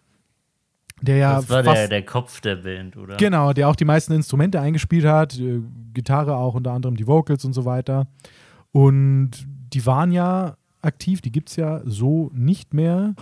Der 1.01 1.17
ja 1.17 1.35
Das 1.35 1.49
war 1.49 1.63
fast, 1.63 1.77
der, 1.77 1.87
der 1.87 2.05
Kopf 2.05 2.41
der 2.41 2.57
Band, 2.57 2.97
oder? 2.97 3.17
Genau, 3.17 3.53
der 3.53 3.69
auch 3.69 3.75
die 3.75 3.85
meisten 3.85 4.13
Instrumente 4.13 4.59
eingespielt 4.59 5.05
hat, 5.05 5.37
äh, 5.39 5.61
Gitarre 5.93 6.35
auch 6.35 6.55
unter 6.55 6.71
anderem 6.71 6.95
die 6.95 7.07
Vocals 7.07 7.45
und 7.45 7.53
so 7.53 7.65
weiter. 7.65 8.07
Und 8.71 9.31
die 9.73 9.85
waren 9.85 10.11
ja 10.11 10.55
aktiv, 10.87 11.21
die 11.21 11.31
gibt 11.31 11.49
es 11.49 11.55
ja 11.55 11.81
so 11.85 12.31
nicht 12.33 12.73
mehr. 12.73 13.13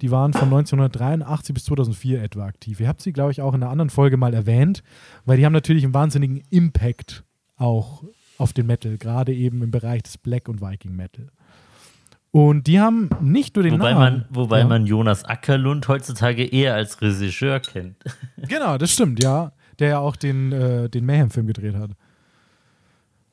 Die 0.00 0.10
waren 0.10 0.32
von 0.32 0.44
1983 0.44 1.54
bis 1.54 1.64
2004 1.64 2.22
etwa 2.22 2.46
aktiv. 2.46 2.80
Ihr 2.80 2.88
habt 2.88 3.02
sie, 3.02 3.12
glaube 3.12 3.32
ich, 3.32 3.42
auch 3.42 3.54
in 3.54 3.62
einer 3.62 3.70
anderen 3.70 3.90
Folge 3.90 4.16
mal 4.16 4.32
erwähnt, 4.32 4.82
weil 5.24 5.36
die 5.36 5.44
haben 5.44 5.52
natürlich 5.52 5.84
einen 5.84 5.94
wahnsinnigen 5.94 6.42
Impact 6.50 7.24
auch 7.56 8.04
auf 8.38 8.52
den 8.52 8.66
Metal, 8.66 8.96
gerade 8.98 9.34
eben 9.34 9.62
im 9.62 9.70
Bereich 9.70 10.02
des 10.02 10.18
Black 10.18 10.48
und 10.48 10.60
Viking 10.60 10.94
Metal. 10.94 11.28
Und 12.30 12.66
die 12.66 12.80
haben 12.80 13.10
nicht 13.20 13.54
nur 13.54 13.62
den 13.62 13.74
Wobei, 13.74 13.92
Namen. 13.92 14.00
man, 14.00 14.24
wobei 14.30 14.58
ja. 14.60 14.66
man 14.66 14.86
Jonas 14.86 15.24
Ackerlund 15.24 15.86
heutzutage 15.86 16.44
eher 16.44 16.74
als 16.74 17.00
Regisseur 17.00 17.60
kennt. 17.60 17.96
Genau, 18.48 18.76
das 18.76 18.90
stimmt, 18.90 19.22
ja. 19.22 19.52
Der 19.78 19.88
ja 19.88 19.98
auch 20.00 20.16
den, 20.16 20.52
äh, 20.52 20.90
den 20.90 21.06
Mayhem-Film 21.06 21.46
gedreht 21.46 21.76
hat. 21.76 21.92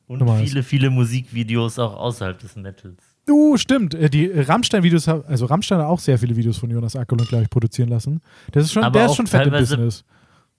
Und 0.07 0.19
Nochmal. 0.19 0.45
viele, 0.45 0.61
viele 0.61 0.89
Musikvideos 0.89 1.79
auch 1.79 1.95
außerhalb 1.95 2.37
des 2.39 2.55
Metals. 2.55 3.10
Uh, 3.29 3.55
stimmt. 3.57 3.93
Äh, 3.93 4.09
Die 4.09 4.25
Rammstein-Videos, 4.27 5.07
haben- 5.07 5.23
also 5.27 5.45
Rammstein 5.45 5.79
hat 5.79 5.85
auch 5.87 5.99
sehr 5.99 6.17
viele 6.17 6.35
Videos 6.35 6.57
von 6.57 6.69
Jonas 6.69 6.95
Ackerlund, 6.95 7.29
glaube 7.29 7.43
ich, 7.43 7.49
produzieren 7.49 7.89
lassen. 7.89 8.21
Das 8.51 8.65
ist 8.65 8.73
schon, 8.73 8.83
Aber 8.83 8.99
der 8.99 9.05
ist 9.07 9.15
schon 9.15 9.27
fett 9.27 9.45
im 9.47 9.51
Business. 9.53 10.03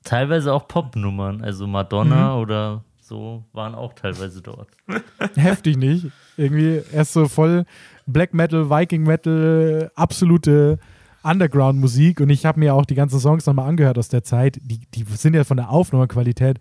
Teilweise 0.05 0.53
auch 0.53 0.67
Popnummern, 0.69 1.43
also 1.43 1.67
Madonna 1.67 2.35
Mhm. 2.35 2.41
oder 2.43 2.85
so 3.01 3.45
waren 3.53 3.75
auch 3.75 3.93
teilweise 3.93 4.41
dort. 4.43 4.69
Heftig 5.37 5.77
nicht. 5.77 6.07
Irgendwie 6.37 6.81
erst 6.93 7.13
so 7.13 7.29
voll 7.29 7.65
Black 8.07 8.33
Metal, 8.35 8.69
Viking 8.71 9.03
Metal, 9.05 9.91
absolute 9.95 10.79
Underground-Musik. 11.23 12.21
Und 12.21 12.31
ich 12.31 12.45
habe 12.47 12.59
mir 12.61 12.75
auch 12.75 12.85
die 12.87 12.95
ganzen 12.95 13.21
Songs 13.21 13.47
nochmal 13.47 13.69
angehört 13.69 13.99
aus 13.99 14.09
der 14.09 14.25
Zeit. 14.25 14.59
Die, 14.63 14.81
die 14.95 15.05
sind 15.15 15.35
ja 15.35 15.45
von 15.45 15.57
der 15.57 15.71
Aufnahmequalität 15.71 16.59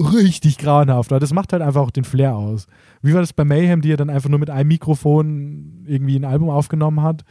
richtig 0.00 0.58
grauenhaft. 0.58 1.12
Aber 1.12 1.20
das 1.20 1.32
macht 1.32 1.52
halt 1.52 1.62
einfach 1.62 1.82
auch 1.82 1.90
den 1.90 2.04
Flair 2.04 2.34
aus. 2.34 2.66
Wie 3.02 3.14
war 3.14 3.20
das 3.20 3.32
bei 3.32 3.44
Mayhem, 3.44 3.80
die 3.80 3.88
ja 3.88 3.96
dann 3.96 4.10
einfach 4.10 4.28
nur 4.28 4.38
mit 4.38 4.50
einem 4.50 4.68
Mikrofon 4.68 5.84
irgendwie 5.86 6.16
ein 6.16 6.24
Album 6.24 6.50
aufgenommen 6.50 7.02
hat? 7.02 7.24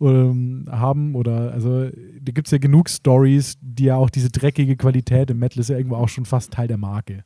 ähm, 0.00 0.66
haben 0.70 1.14
oder 1.14 1.52
also 1.52 1.84
da 1.86 2.32
gibt 2.32 2.46
es 2.46 2.52
ja 2.52 2.58
genug 2.58 2.88
Stories, 2.88 3.58
die 3.60 3.84
ja 3.84 3.96
auch 3.96 4.10
diese 4.10 4.30
dreckige 4.30 4.76
Qualität 4.76 5.30
im 5.30 5.38
Metal 5.38 5.60
ist 5.60 5.70
ja 5.70 5.76
irgendwo 5.76 5.96
auch 5.96 6.08
schon 6.08 6.24
fast 6.24 6.52
Teil 6.52 6.68
der 6.68 6.78
Marke. 6.78 7.24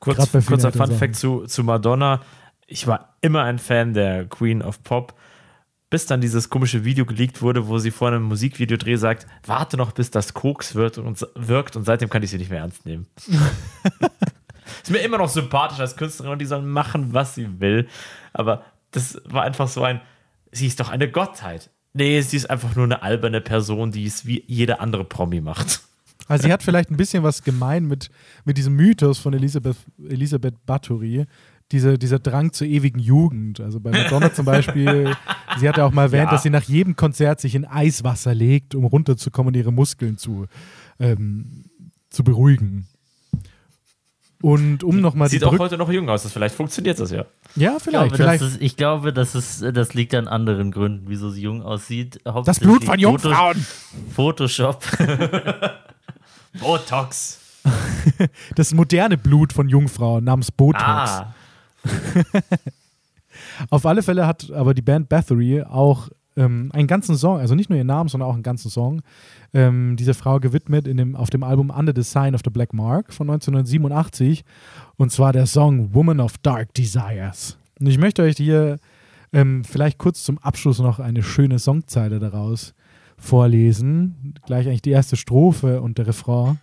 Kurz, 0.00 0.30
kurzer 0.46 0.72
Fun 0.72 0.92
Fact 0.92 1.16
zu, 1.16 1.44
zu 1.46 1.64
Madonna. 1.64 2.20
Ich 2.66 2.86
war 2.86 3.16
immer 3.20 3.42
ein 3.42 3.58
Fan 3.58 3.94
der 3.94 4.26
Queen 4.26 4.62
of 4.62 4.82
Pop, 4.82 5.14
bis 5.94 6.06
dann 6.06 6.20
dieses 6.20 6.50
komische 6.50 6.84
Video 6.84 7.06
geleakt 7.06 7.40
wurde, 7.40 7.68
wo 7.68 7.78
sie 7.78 7.92
vor 7.92 8.08
einem 8.08 8.24
Musikvideodreh 8.24 8.96
sagt, 8.96 9.28
warte 9.46 9.76
noch, 9.76 9.92
bis 9.92 10.10
das 10.10 10.34
Koks 10.34 10.74
wird 10.74 10.98
und, 10.98 11.24
wirkt 11.36 11.76
und 11.76 11.84
seitdem 11.84 12.08
kann 12.08 12.20
ich 12.24 12.30
sie 12.30 12.38
nicht 12.38 12.50
mehr 12.50 12.58
ernst 12.58 12.84
nehmen. 12.84 13.06
ist 14.82 14.90
mir 14.90 14.98
immer 14.98 15.18
noch 15.18 15.28
sympathisch 15.28 15.78
als 15.78 15.94
Künstlerin 15.94 16.32
und 16.32 16.40
die 16.40 16.46
soll 16.46 16.62
machen, 16.62 17.14
was 17.14 17.36
sie 17.36 17.60
will. 17.60 17.86
Aber 18.32 18.64
das 18.90 19.22
war 19.26 19.44
einfach 19.44 19.68
so 19.68 19.84
ein, 19.84 20.00
sie 20.50 20.66
ist 20.66 20.80
doch 20.80 20.88
eine 20.88 21.08
Gottheit. 21.08 21.70
Nee, 21.92 22.20
sie 22.22 22.38
ist 22.38 22.50
einfach 22.50 22.74
nur 22.74 22.86
eine 22.86 23.04
alberne 23.04 23.40
Person, 23.40 23.92
die 23.92 24.04
es 24.04 24.26
wie 24.26 24.42
jeder 24.48 24.80
andere 24.80 25.04
Promi 25.04 25.40
macht. 25.40 25.80
Also 26.26 26.48
sie 26.48 26.52
hat 26.52 26.64
vielleicht 26.64 26.90
ein 26.90 26.96
bisschen 26.96 27.22
was 27.22 27.44
gemein 27.44 27.84
mit, 27.84 28.10
mit 28.44 28.58
diesem 28.58 28.74
Mythos 28.74 29.20
von 29.20 29.32
Elisabeth, 29.32 29.76
Elisabeth 30.08 30.54
Bathory, 30.66 31.26
diese, 31.74 31.98
dieser 31.98 32.18
Drang 32.20 32.52
zur 32.52 32.66
ewigen 32.66 32.98
Jugend. 33.00 33.60
Also 33.60 33.80
bei 33.80 33.90
Madonna 33.90 34.32
zum 34.32 34.46
Beispiel, 34.46 35.14
sie 35.58 35.68
hat 35.68 35.76
ja 35.76 35.84
auch 35.84 35.92
mal 35.92 36.04
erwähnt, 36.04 36.26
Ja. 36.26 36.30
dass 36.30 36.42
sie 36.44 36.50
nach 36.50 36.62
jedem 36.62 36.96
Konzert 36.96 37.40
sich 37.40 37.54
in 37.54 37.66
Eiswasser 37.66 38.34
legt, 38.34 38.74
um 38.74 38.84
runterzukommen 38.86 39.48
und 39.48 39.56
ihre 39.58 39.72
Muskeln 39.72 40.16
zu, 40.16 40.46
ähm, 41.00 41.64
zu 42.10 42.24
beruhigen. 42.24 42.86
Und 44.40 44.84
um 44.84 45.00
nochmal 45.00 45.28
die 45.28 45.36
Sieht 45.36 45.44
auch 45.44 45.50
Brücke. 45.50 45.62
heute 45.64 45.78
noch 45.78 45.90
jung 45.90 46.08
aus, 46.10 46.22
das 46.22 46.32
vielleicht 46.32 46.54
funktioniert 46.54 47.00
das 47.00 47.10
ja. 47.10 47.24
Ja, 47.56 47.74
Ich 47.76 47.82
vielleicht. 47.82 48.14
glaube, 48.14 48.16
vielleicht. 48.16 48.42
das, 48.42 48.50
ist, 48.52 48.62
ich 48.62 48.76
glaube 48.76 49.12
das, 49.12 49.34
ist, 49.34 49.62
das 49.62 49.94
liegt 49.94 50.14
an 50.14 50.28
anderen 50.28 50.70
Gründen, 50.70 51.04
wieso 51.08 51.30
sie 51.30 51.40
jung 51.42 51.62
aussieht. 51.62 52.20
das 52.44 52.60
Blut 52.60 52.84
von 52.84 52.98
Jungfrauen. 52.98 53.64
Photoshop. 54.14 54.82
Botox. 56.60 57.40
Das 58.54 58.74
moderne 58.74 59.16
Blut 59.16 59.54
von 59.54 59.70
Jungfrauen 59.70 60.24
namens 60.24 60.52
Botox. 60.52 60.84
Ah, 60.84 61.34
Auf 63.70 63.86
alle 63.86 64.02
Fälle 64.02 64.26
hat 64.26 64.50
aber 64.50 64.74
die 64.74 64.82
Band 64.82 65.08
Bathory 65.08 65.62
auch 65.62 66.08
ähm, 66.36 66.70
einen 66.72 66.88
ganzen 66.88 67.16
Song, 67.16 67.38
also 67.38 67.54
nicht 67.54 67.70
nur 67.70 67.76
ihren 67.76 67.86
Namen, 67.86 68.08
sondern 68.08 68.28
auch 68.28 68.34
einen 68.34 68.42
ganzen 68.42 68.70
Song, 68.70 69.02
ähm, 69.52 69.96
dieser 69.96 70.14
Frau 70.14 70.40
gewidmet 70.40 70.86
in 70.86 70.96
dem, 70.96 71.16
auf 71.16 71.30
dem 71.30 71.42
Album 71.42 71.70
Under 71.70 71.92
the 71.94 72.02
Sign 72.02 72.34
of 72.34 72.42
the 72.44 72.50
Black 72.50 72.72
Mark 72.72 73.12
von 73.12 73.28
1987. 73.30 74.44
Und 74.96 75.12
zwar 75.12 75.32
der 75.32 75.46
Song 75.46 75.94
Woman 75.94 76.20
of 76.20 76.38
Dark 76.38 76.74
Desires. 76.74 77.56
Und 77.78 77.86
ich 77.86 77.98
möchte 77.98 78.22
euch 78.22 78.36
hier 78.36 78.78
ähm, 79.32 79.64
vielleicht 79.64 79.98
kurz 79.98 80.24
zum 80.24 80.38
Abschluss 80.38 80.78
noch 80.78 80.98
eine 80.98 81.22
schöne 81.22 81.58
Songzeile 81.58 82.18
daraus 82.18 82.74
vorlesen. 83.16 84.34
Gleich 84.46 84.66
eigentlich 84.66 84.82
die 84.82 84.90
erste 84.90 85.16
Strophe 85.16 85.80
und 85.80 85.98
der 85.98 86.06
Refrain. 86.06 86.58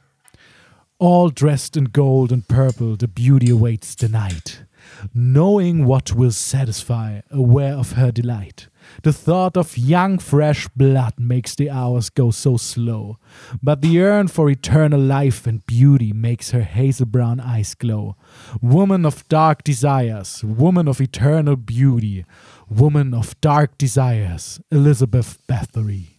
All 1.00 1.32
dressed 1.32 1.78
in 1.78 1.92
gold 1.92 2.32
and 2.32 2.48
purple, 2.48 2.96
the 3.00 3.08
beauty 3.08 3.52
awaits 3.52 3.96
the 4.00 4.08
night. 4.08 4.68
Knowing 5.14 5.86
what 5.86 6.14
will 6.14 6.32
satisfy, 6.32 7.22
aware 7.32 7.74
of 7.74 7.94
her 7.94 8.12
delight. 8.12 8.68
The 9.04 9.14
thought 9.14 9.58
of 9.58 9.78
young, 9.78 10.18
fresh 10.18 10.68
blood 10.70 11.14
makes 11.18 11.56
the 11.56 11.70
hours 11.70 12.10
go 12.10 12.32
so 12.32 12.58
slow. 12.58 13.18
But 13.62 13.82
the 13.82 13.88
yearn 13.90 14.28
for 14.28 14.50
eternal 14.50 15.00
life 15.00 15.48
and 15.48 15.66
beauty 15.66 16.14
makes 16.14 16.52
her 16.52 16.64
hazel 16.64 17.06
brown 17.06 17.40
eyes 17.40 17.76
glow. 17.76 18.16
Woman 18.62 19.06
of 19.06 19.28
dark 19.30 19.64
desires, 19.64 20.44
woman 20.44 20.88
of 20.88 21.00
eternal 21.00 21.56
beauty, 21.56 22.26
woman 22.70 23.14
of 23.14 23.40
dark 23.42 23.78
desires, 23.78 24.60
Elizabeth 24.72 25.38
Bathory. 25.48 26.18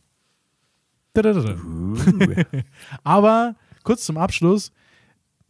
Aber 3.05 3.55
kurz 3.85 4.07
zum 4.07 4.16
Abschluss. 4.16 4.70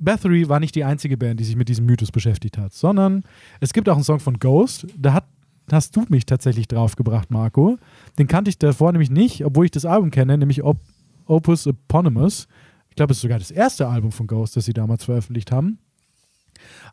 Bathory 0.04 0.48
war 0.48 0.60
nicht 0.60 0.74
die 0.74 0.84
einzige 0.84 1.16
Band, 1.16 1.40
die 1.40 1.44
sich 1.44 1.56
mit 1.56 1.68
diesem 1.68 1.86
Mythos 1.86 2.10
beschäftigt 2.10 2.58
hat, 2.58 2.72
sondern 2.72 3.22
es 3.60 3.72
gibt 3.72 3.88
auch 3.88 3.94
einen 3.94 4.04
Song 4.04 4.20
von 4.20 4.38
Ghost, 4.38 4.86
da 4.96 5.12
hat, 5.12 5.26
hast 5.70 5.96
du 5.96 6.04
mich 6.08 6.26
tatsächlich 6.26 6.68
draufgebracht, 6.68 7.30
Marco. 7.30 7.78
Den 8.18 8.26
kannte 8.26 8.50
ich 8.50 8.58
davor 8.58 8.92
nämlich 8.92 9.10
nicht, 9.10 9.44
obwohl 9.44 9.64
ich 9.64 9.70
das 9.70 9.84
Album 9.84 10.10
kenne, 10.10 10.36
nämlich 10.38 10.62
Op 10.62 10.78
Opus 11.26 11.66
Eponymous. 11.66 12.48
Ich 12.90 12.96
glaube, 12.96 13.12
es 13.12 13.18
ist 13.18 13.22
sogar 13.22 13.38
das 13.38 13.50
erste 13.50 13.86
Album 13.86 14.12
von 14.12 14.26
Ghost, 14.26 14.56
das 14.56 14.64
sie 14.64 14.72
damals 14.72 15.04
veröffentlicht 15.04 15.52
haben. 15.52 15.78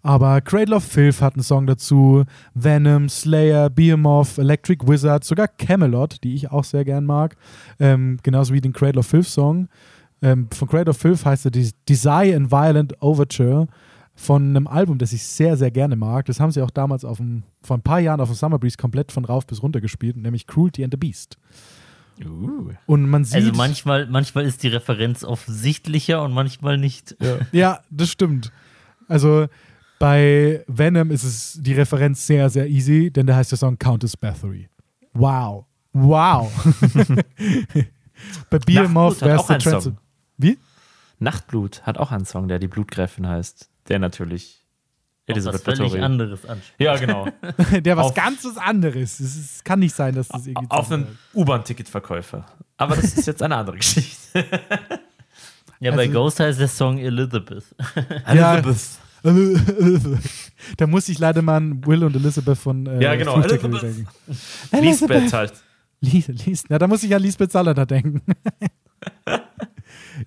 Aber 0.02 0.40
Cradle 0.42 0.76
of 0.76 0.84
Filth 0.84 1.22
hat 1.22 1.34
einen 1.34 1.44
Song 1.44 1.68
dazu, 1.68 2.24
Venom, 2.54 3.10
Slayer, 3.10 3.70
Behemoth, 3.70 4.38
Electric 4.38 4.88
Wizard, 4.88 5.24
sogar 5.24 5.48
Camelot, 5.48 6.24
die 6.24 6.36
ich 6.36 6.52
auch 6.52 6.64
sehr 6.64 6.86
gern 6.86 7.06
mag, 7.06 7.36
ähm, 7.80 8.18
genauso 8.24 8.54
wie 8.54 8.62
den 8.62 8.74
Cradle 8.74 9.00
of 9.00 9.08
Filth 9.08 9.28
Song. 9.28 9.68
Ähm, 10.22 10.48
von 10.52 10.68
Cradle 10.68 10.92
of 10.92 10.98
Filth 10.98 11.26
heißt 11.26 11.46
er 11.46 11.52
Des- 11.52 11.74
Desire 11.88 12.36
and 12.36 12.52
Violent 12.52 13.02
Overture 13.02 13.68
von 14.16 14.50
einem 14.50 14.68
Album, 14.68 14.98
das 14.98 15.14
ich 15.14 15.24
sehr, 15.24 15.56
sehr 15.56 15.72
gerne 15.72 15.96
mag. 15.96 16.26
Das 16.26 16.40
haben 16.40 16.52
sie 16.52 16.62
auch 16.62 16.72
damals 16.72 17.06
auf 17.06 17.18
dem, 17.18 17.44
vor 17.62 17.78
ein 17.78 17.82
paar 17.82 18.00
Jahren 18.00 18.20
auf 18.20 18.28
dem 18.30 18.36
Summer 18.36 18.60
Breeze 18.60 18.76
komplett 18.78 19.12
von 19.14 19.24
rauf 19.24 19.48
bis 19.48 19.64
runter 19.64 19.80
gespielt, 19.80 20.18
nämlich 20.18 20.46
Cruelty 20.46 20.84
and 20.84 20.94
the 20.94 20.98
Beast. 20.98 21.38
Uh. 22.26 22.72
Und 22.86 23.10
man 23.10 23.24
sieht. 23.24 23.36
Also 23.36 23.54
manchmal, 23.54 24.08
manchmal 24.08 24.44
ist 24.44 24.64
die 24.64 24.68
Referenz 24.68 25.24
offensichtlicher 25.24 26.22
und 26.22 26.34
manchmal 26.34 26.78
nicht. 26.78 27.16
Ja, 27.54 27.80
das 27.90 28.10
stimmt. 28.10 28.52
Also 29.08 29.48
bei 30.00 30.64
Venom 30.68 31.12
ist 31.12 31.24
es 31.24 31.60
die 31.62 31.74
Referenz 31.74 32.28
sehr, 32.28 32.50
sehr 32.50 32.68
easy, 32.68 33.12
denn 33.12 33.26
da 33.26 33.36
heißt 33.36 33.52
der 33.52 33.58
Song 33.58 33.78
Countess 33.80 34.18
Bathory. 34.18 34.68
Wow. 35.14 35.66
Wow. 35.94 36.52
bei 38.50 38.60
Nachtblut 38.68 39.22
hat 39.22 39.22
wäre 39.22 39.40
es 39.40 39.48
der 39.48 39.60
Trans. 39.60 39.92
Wie? 40.40 40.58
Nachtblut 41.20 41.84
hat 41.84 41.98
auch 42.00 42.12
einen 42.12 42.26
Song, 42.26 42.48
der 42.48 42.58
die 42.60 42.68
Blutgräfin 42.68 43.28
heißt. 43.28 43.70
Der 43.90 44.00
natürlich 44.00 44.62
Auf 45.28 45.36
was 45.36 45.46
Elisabeth 45.46 45.78
völlig 45.78 46.02
anderes 46.02 46.46
anspricht. 46.46 46.80
Ja, 46.80 46.96
genau. 46.98 47.28
Der 47.82 47.98
was 47.98 48.08
Auf- 48.08 48.14
ganz 48.16 48.44
was 48.46 48.58
anderes. 48.58 49.20
Es 49.20 49.64
kann 49.64 49.80
nicht 49.80 49.94
sein, 49.96 50.16
dass 50.16 50.30
das 50.30 50.48
irgendwie 50.48 50.72
Auf 50.72 50.92
einen 50.92 51.18
U-Bahn-Ticketverkäufer. 51.36 52.46
Aber 52.78 52.96
das 52.96 53.06
ist 53.18 53.28
jetzt 53.28 53.44
eine 53.44 53.56
andere 53.56 53.78
Geschichte. 53.78 54.18
Ja, 55.82 55.92
bei 55.92 56.02
Also- 56.08 56.12
Ghost 56.14 56.40
heißt 56.42 56.60
der 56.60 56.68
Song 56.68 56.98
Elizabeth. 56.98 57.64
Ja. 58.34 58.62
da 60.78 60.88
muss 60.88 61.08
ich 61.10 61.20
leider 61.20 61.42
mal 61.42 61.56
an 61.58 61.86
Will 61.86 62.04
und 62.04 62.16
Elizabeth 62.16 62.58
von 62.58 62.86
äh, 62.86 63.02
Ja, 63.02 63.16
genau. 63.16 63.40
Elizabeth. 63.42 63.82
denken. 63.82 64.08
Lisbeth 64.82 65.32
halt. 65.34 65.54
Lies, 66.02 66.28
lies. 66.28 66.64
Na, 66.70 66.78
da 66.80 66.88
muss 66.88 67.04
ich 67.04 67.14
an 67.16 67.22
Lisbeth 67.22 67.52
Salander 67.54 67.86
denken. 67.86 68.22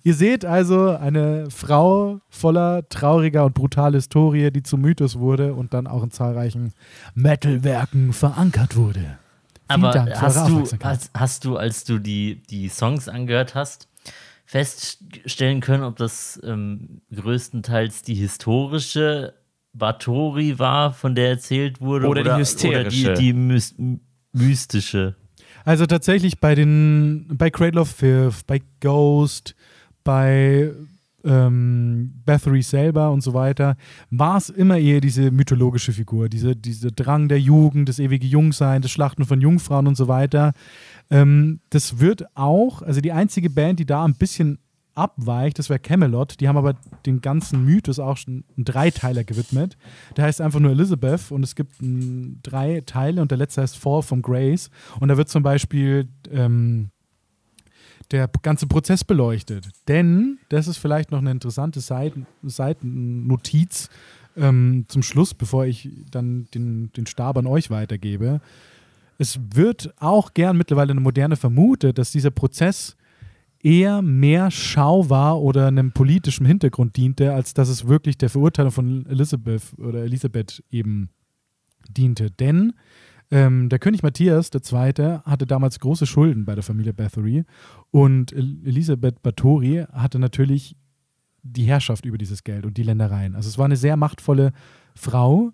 Ihr 0.03 0.13
seht 0.13 0.45
also 0.45 0.89
eine 0.89 1.49
Frau 1.49 2.19
voller 2.29 2.87
trauriger 2.89 3.45
und 3.45 3.53
brutaler 3.53 3.97
Historie, 3.97 4.51
die 4.51 4.63
zum 4.63 4.81
Mythos 4.81 5.19
wurde 5.19 5.53
und 5.53 5.73
dann 5.73 5.87
auch 5.87 6.03
in 6.03 6.11
zahlreichen 6.11 6.73
Metalwerken 7.15 8.13
verankert 8.13 8.75
wurde. 8.75 9.17
Vielen 9.69 9.85
Aber 9.85 10.05
hast 10.15 10.47
du, 10.47 10.67
hast, 10.83 11.11
hast 11.13 11.45
du, 11.45 11.57
als 11.57 11.83
du 11.83 11.99
die, 11.99 12.43
die 12.49 12.69
Songs 12.69 13.07
angehört 13.07 13.55
hast, 13.55 13.87
feststellen 14.45 15.61
können, 15.61 15.83
ob 15.83 15.95
das 15.97 16.39
ähm, 16.43 17.01
größtenteils 17.13 18.03
die 18.03 18.15
historische 18.15 19.33
Batori 19.73 20.59
war, 20.59 20.93
von 20.93 21.15
der 21.15 21.29
erzählt 21.29 21.81
wurde, 21.81 22.07
Oder 22.07 22.23
die 22.23 22.29
oder 22.29 22.37
hysterische. 22.37 23.07
Oder 23.07 23.13
die, 23.15 23.21
die 23.21 23.33
mys 23.33 23.75
mystische. 24.33 25.15
Also 25.65 25.85
tatsächlich 25.85 26.39
bei 26.39 26.55
den, 26.55 27.25
bei 27.33 27.49
Cradle 27.49 27.81
of 27.81 27.89
Filth, 27.89 28.45
bei 28.47 28.61
Ghost, 28.81 29.55
bei 30.03 30.71
ähm, 31.23 32.21
Bathory 32.25 32.61
selber 32.61 33.11
und 33.11 33.21
so 33.21 33.33
weiter, 33.33 33.77
war 34.09 34.37
es 34.37 34.49
immer 34.49 34.77
eher 34.77 34.99
diese 34.99 35.31
mythologische 35.31 35.93
Figur, 35.93 36.27
diese, 36.29 36.55
diese 36.55 36.91
Drang 36.91 37.29
der 37.29 37.39
Jugend, 37.39 37.87
das 37.87 37.99
ewige 37.99 38.27
Jungsein, 38.27 38.81
das 38.81 38.91
Schlachten 38.91 39.25
von 39.25 39.39
Jungfrauen 39.39 39.87
und 39.87 39.95
so 39.95 40.07
weiter. 40.07 40.53
Ähm, 41.09 41.59
das 41.69 41.99
wird 41.99 42.25
auch, 42.35 42.81
also 42.81 42.99
die 43.01 43.11
einzige 43.11 43.49
Band, 43.49 43.79
die 43.79 43.85
da 43.85 44.03
ein 44.03 44.15
bisschen 44.15 44.59
abweicht, 44.95 45.59
das 45.59 45.69
wäre 45.69 45.79
Camelot. 45.79 46.39
Die 46.39 46.47
haben 46.47 46.57
aber 46.57 46.75
den 47.05 47.21
ganzen 47.21 47.65
Mythos 47.65 47.99
auch 47.99 48.17
schon 48.17 48.43
einen 48.55 48.65
Dreiteiler 48.65 49.23
gewidmet. 49.23 49.77
Der 50.15 50.25
heißt 50.25 50.41
einfach 50.41 50.59
nur 50.59 50.71
Elizabeth 50.71 51.31
und 51.31 51.43
es 51.43 51.55
gibt 51.55 51.81
mm, 51.81 52.39
drei 52.43 52.81
Teile 52.85 53.21
und 53.21 53.31
der 53.31 53.37
letzte 53.37 53.61
heißt 53.61 53.77
Fall 53.77 54.01
from 54.01 54.21
Grace. 54.21 54.69
Und 54.99 55.09
da 55.09 55.17
wird 55.17 55.29
zum 55.29 55.43
Beispiel 55.43 56.07
ähm, 56.31 56.89
der 58.11 58.29
ganze 58.41 58.67
Prozess 58.67 59.03
beleuchtet. 59.03 59.69
Denn, 59.87 60.39
das 60.49 60.67
ist 60.67 60.77
vielleicht 60.77 61.11
noch 61.11 61.19
eine 61.19 61.31
interessante 61.31 61.79
Seiten, 61.79 62.27
Seitennotiz 62.43 63.89
ähm, 64.35 64.85
zum 64.87 65.03
Schluss, 65.03 65.33
bevor 65.33 65.65
ich 65.65 65.89
dann 66.11 66.47
den, 66.53 66.91
den 66.93 67.05
Stab 67.05 67.37
an 67.37 67.47
euch 67.47 67.69
weitergebe. 67.69 68.41
Es 69.17 69.39
wird 69.53 69.93
auch 69.99 70.33
gern 70.33 70.57
mittlerweile 70.57 70.91
eine 70.91 71.01
moderne 71.01 71.35
vermutet, 71.35 71.97
dass 71.97 72.11
dieser 72.11 72.31
Prozess 72.31 72.95
eher 73.63 74.01
mehr 74.01 74.51
Schau 74.51 75.09
war 75.09 75.41
oder 75.41 75.67
einem 75.67 75.93
politischen 75.93 76.45
Hintergrund 76.45 76.97
diente, 76.97 77.33
als 77.33 77.53
dass 77.53 77.69
es 77.69 77.87
wirklich 77.87 78.17
der 78.17 78.29
Verurteilung 78.29 78.71
von 78.71 79.05
Elizabeth 79.07 79.73
oder 79.77 80.03
Elisabeth 80.03 80.63
eben 80.69 81.09
diente. 81.89 82.29
Denn 82.29 82.73
ähm, 83.31 83.69
der 83.69 83.79
König 83.79 84.03
Matthias 84.03 84.51
II. 84.53 85.19
hatte 85.23 85.47
damals 85.47 85.79
große 85.79 86.05
Schulden 86.05 86.45
bei 86.45 86.55
der 86.55 86.63
Familie 86.63 86.93
Bathory 86.93 87.45
und 87.89 88.33
El 88.33 88.57
Elisabeth 88.65 89.23
Bathory 89.23 89.85
hatte 89.91 90.19
natürlich 90.19 90.75
die 91.41 91.63
Herrschaft 91.63 92.05
über 92.05 92.17
dieses 92.17 92.43
Geld 92.43 92.65
und 92.65 92.77
die 92.77 92.83
Ländereien. 92.83 93.35
Also 93.35 93.49
es 93.49 93.57
war 93.57 93.65
eine 93.65 93.77
sehr 93.77 93.97
machtvolle 93.97 94.51
Frau 94.93 95.51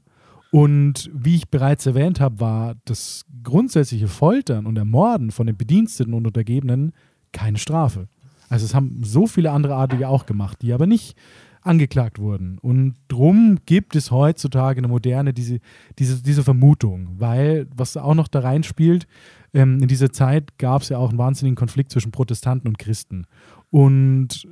und 0.52 1.12
wie 1.14 1.36
ich 1.36 1.50
bereits 1.50 1.86
erwähnt 1.86 2.20
habe, 2.20 2.40
war 2.40 2.76
das 2.86 3.26
grundsätzliche 3.44 4.08
Foltern 4.08 4.66
und 4.66 4.78
Ermorden 4.78 5.30
von 5.32 5.46
den 5.46 5.58
Bediensteten 5.58 6.14
und 6.14 6.26
Untergebenen 6.26 6.92
keine 7.32 7.58
Strafe. 7.58 8.08
Also 8.50 8.66
es 8.66 8.74
haben 8.74 9.02
so 9.04 9.28
viele 9.28 9.52
andere 9.52 9.76
Adlige 9.76 10.08
auch 10.08 10.26
gemacht, 10.26 10.62
die 10.62 10.74
aber 10.74 10.88
nicht 10.88 11.16
angeklagt 11.62 12.20
wurden. 12.20 12.58
Und 12.60 12.96
drum 13.08 13.60
gibt 13.66 13.96
es 13.96 14.12
heutzutage 14.12 14.80
eine 14.80 14.88
moderne, 14.88 15.34
diese, 15.34 15.60
diese, 16.00 16.24
diese 16.24 16.44
Vermutung, 16.44 17.10
weil 17.18 17.68
was 17.76 17.98
auch 17.98 18.16
noch 18.16 18.28
da 18.28 18.40
reinspielt, 18.40 19.08
ähm, 19.54 19.82
in 19.82 19.88
dieser 19.88 20.12
Zeit 20.12 20.58
gab 20.58 20.82
es 20.82 20.90
ja 20.90 20.98
auch 20.98 21.10
einen 21.10 21.18
wahnsinnigen 21.18 21.56
Konflikt 21.56 21.92
zwischen 21.92 22.12
Protestanten 22.12 22.68
und 22.68 22.80
Christen. 22.80 23.26
Und 23.72 24.48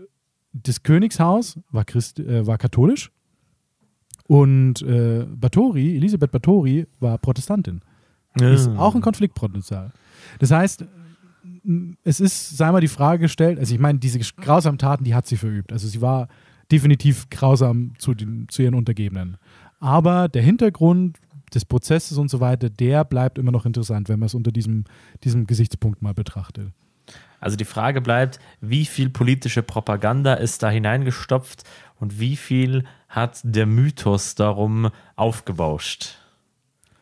das 0.53 0.83
Königshaus 0.83 1.59
war, 1.71 1.85
Christ, 1.85 2.19
äh, 2.19 2.45
war 2.45 2.57
katholisch 2.57 3.11
und 4.27 4.81
äh, 4.81 5.25
Bathory, 5.27 5.95
Elisabeth 5.95 6.31
Bathory, 6.31 6.87
war 6.99 7.17
Protestantin. 7.17 7.81
Ist 8.39 8.67
auch 8.67 8.93
ein 8.93 9.01
Konfliktpotenzial. 9.01 9.91
Das 10.39 10.51
heißt, 10.51 10.85
es 12.03 12.19
ist, 12.19 12.57
sei 12.57 12.71
mal 12.71 12.81
die 12.81 12.87
Frage 12.87 13.21
gestellt, 13.21 13.59
also 13.59 13.73
ich 13.73 13.79
meine, 13.79 13.99
diese 13.99 14.19
grausamen 14.19 14.77
Taten, 14.77 15.03
die 15.03 15.15
hat 15.15 15.27
sie 15.27 15.37
verübt. 15.37 15.73
Also 15.73 15.87
sie 15.87 16.01
war 16.01 16.27
definitiv 16.71 17.29
grausam 17.29 17.93
zu, 17.97 18.13
den, 18.13 18.47
zu 18.49 18.61
ihren 18.61 18.73
Untergebenen. 18.73 19.37
Aber 19.79 20.27
der 20.29 20.41
Hintergrund 20.41 21.17
des 21.53 21.65
Prozesses 21.65 22.17
und 22.17 22.29
so 22.29 22.39
weiter, 22.39 22.69
der 22.69 23.05
bleibt 23.05 23.37
immer 23.37 23.51
noch 23.51 23.65
interessant, 23.65 24.09
wenn 24.09 24.19
man 24.19 24.27
es 24.27 24.33
unter 24.33 24.51
diesem, 24.51 24.85
diesem 25.23 25.45
Gesichtspunkt 25.47 26.01
mal 26.01 26.13
betrachtet. 26.13 26.71
Also 27.39 27.55
die 27.55 27.65
Frage 27.65 28.01
bleibt, 28.01 28.39
wie 28.61 28.85
viel 28.85 29.09
politische 29.09 29.61
Propaganda 29.61 30.33
ist 30.33 30.63
da 30.63 30.69
hineingestopft 30.69 31.63
und 31.95 32.19
wie 32.19 32.35
viel 32.35 32.85
hat 33.07 33.39
der 33.43 33.65
Mythos 33.65 34.35
darum 34.35 34.89
aufgebauscht? 35.15 36.17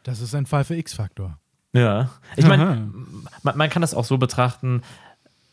Das 0.03 0.21
ist 0.21 0.35
ein 0.35 0.45
Fall 0.45 0.63
für 0.63 0.75
X-Faktor. 0.75 1.39
Ja, 1.75 2.09
ich 2.35 2.47
meine, 2.47 2.89
man, 3.43 3.57
man 3.57 3.69
kann 3.69 3.81
das 3.81 3.93
auch 3.93 4.05
so 4.05 4.17
betrachten, 4.17 4.81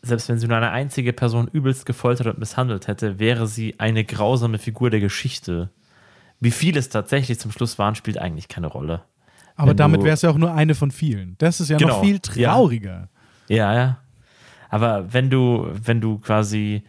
selbst 0.03 0.29
wenn 0.29 0.39
sie 0.39 0.49
nur 0.49 0.57
eine 0.57 0.71
einzige 0.71 1.13
Person 1.13 1.49
übelst 1.49 1.87
gefoltert 1.87 2.27
und 2.27 2.39
misshandelt 2.39 2.89
hätte, 2.89 3.19
wäre 3.19 3.47
sie 3.47 3.79
eine 3.79 4.05
grausame 4.05 4.59
Figur 4.59 4.91
der 4.91 5.01
Geschichte. 5.01 5.71
Wie 6.41 6.51
viel 6.51 6.77
es 6.77 6.89
tatsächlich 6.89 7.39
zum 7.39 7.53
Schluss 7.53 7.79
waren, 7.79 7.95
spielt 7.95 8.19
eigentlich 8.19 8.49
keine 8.49 8.67
Rolle. 8.67 9.03
Aber 9.55 9.71
Wenn 9.71 9.77
damit 9.77 10.03
wäre 10.03 10.15
es 10.15 10.23
ja 10.23 10.31
auch 10.31 10.39
nur 10.39 10.55
eine 10.55 10.75
von 10.75 10.91
vielen. 10.91 11.37
Das 11.39 11.61
ist 11.61 11.69
ja 11.69 11.79
noch 11.79 11.81
Genau, 11.81 12.01
viel 12.03 12.21
ja. 12.35 12.53
trauriger. 12.53 13.09
Ja, 13.49 13.75
ja. 13.75 13.99
Aber 14.71 15.13
wenn 15.13 15.31
du, 15.31 15.69
wenn 15.73 16.01
du 16.01 16.19
quasi 16.19 16.83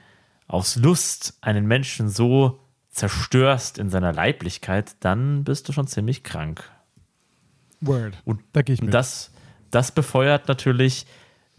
aus 0.48 0.76
Lust 0.76 1.38
einen 1.42 1.68
Menschen 1.68 2.10
so 2.10 2.60
zerstörst 2.90 3.78
in 3.78 3.90
seiner 3.90 4.14
Leiblichkeit, 4.14 4.96
dann 5.02 5.44
bist 5.44 5.68
du 5.68 5.74
schon 5.74 5.88
ziemlich 5.88 6.24
krank. 6.24 6.64
Word. 7.86 8.14
Und, 8.26 8.42
Da 8.54 8.62
gehe 8.62 8.74
ich 8.76 8.82
mit. 8.82 8.94
das, 8.94 9.32
das 9.72 9.92
befeuert 9.92 10.48
natürlich 10.48 11.06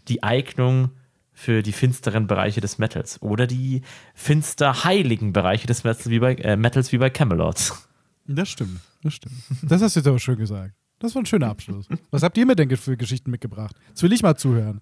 die 0.07 0.23
Eignung 0.23 0.91
für 1.33 1.61
die 1.61 1.73
finsteren 1.73 2.27
Bereiche 2.27 2.61
des 2.61 2.77
Metals 2.77 3.21
oder 3.21 3.45
die 3.45 3.81
finster 4.13 4.85
heiligen 4.85 5.33
Bereiche 5.33 5.67
des 5.67 5.83
Metals 5.83 6.09
wie 6.09 6.19
bei, 6.19 6.35
äh, 6.35 6.55
Metals 6.55 6.91
wie 6.91 6.97
bei 6.97 7.09
Camelot. 7.09 7.73
Das 8.25 8.49
stimmt, 8.49 8.79
das 9.03 9.13
stimmt. 9.13 9.35
Das 9.61 9.81
hast 9.81 9.95
du 9.95 9.99
jetzt 9.99 10.07
aber 10.07 10.19
schön 10.19 10.37
gesagt. 10.37 10.73
Das 10.99 11.13
war 11.13 11.21
ein 11.21 11.25
schöner 11.25 11.49
Abschluss. 11.49 11.87
Was 12.09 12.23
habt 12.23 12.37
ihr 12.37 12.45
mir 12.45 12.55
denn 12.55 12.75
für 12.77 12.95
Geschichten 12.95 13.29
mitgebracht? 13.29 13.75
Jetzt 13.89 14.01
will 14.01 14.13
ich 14.13 14.23
mal 14.23 14.35
zuhören. 14.37 14.81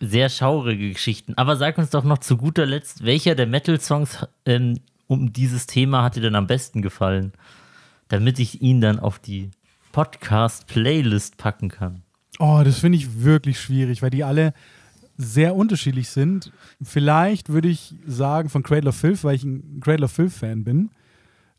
Sehr 0.00 0.28
schaurige 0.30 0.90
Geschichten. 0.92 1.34
Aber 1.36 1.56
sag 1.56 1.78
uns 1.78 1.90
doch 1.90 2.04
noch 2.04 2.18
zu 2.18 2.36
guter 2.36 2.66
Letzt, 2.66 3.04
welcher 3.04 3.34
der 3.34 3.46
Metal-Songs 3.46 4.26
ähm, 4.46 4.80
um 5.06 5.32
dieses 5.32 5.66
Thema 5.66 6.02
hat 6.02 6.16
dir 6.16 6.22
denn 6.22 6.34
am 6.34 6.46
besten 6.46 6.82
gefallen? 6.82 7.32
Damit 8.08 8.38
ich 8.38 8.62
ihn 8.62 8.80
dann 8.80 8.98
auf 8.98 9.18
die 9.18 9.50
Podcast-Playlist 9.92 11.36
packen 11.36 11.68
kann. 11.68 12.02
Oh, 12.38 12.62
das 12.64 12.78
finde 12.78 12.98
ich 12.98 13.22
wirklich 13.22 13.60
schwierig, 13.60 14.02
weil 14.02 14.10
die 14.10 14.24
alle 14.24 14.52
sehr 15.16 15.54
unterschiedlich 15.54 16.08
sind. 16.08 16.52
Vielleicht 16.82 17.50
würde 17.50 17.68
ich 17.68 17.94
sagen 18.06 18.48
von 18.48 18.62
Cradle 18.62 18.88
of 18.88 18.96
Filth, 18.96 19.24
weil 19.24 19.36
ich 19.36 19.44
ein 19.44 19.80
Cradle 19.80 20.06
of 20.06 20.12
Filth-Fan 20.12 20.64
bin. 20.64 20.90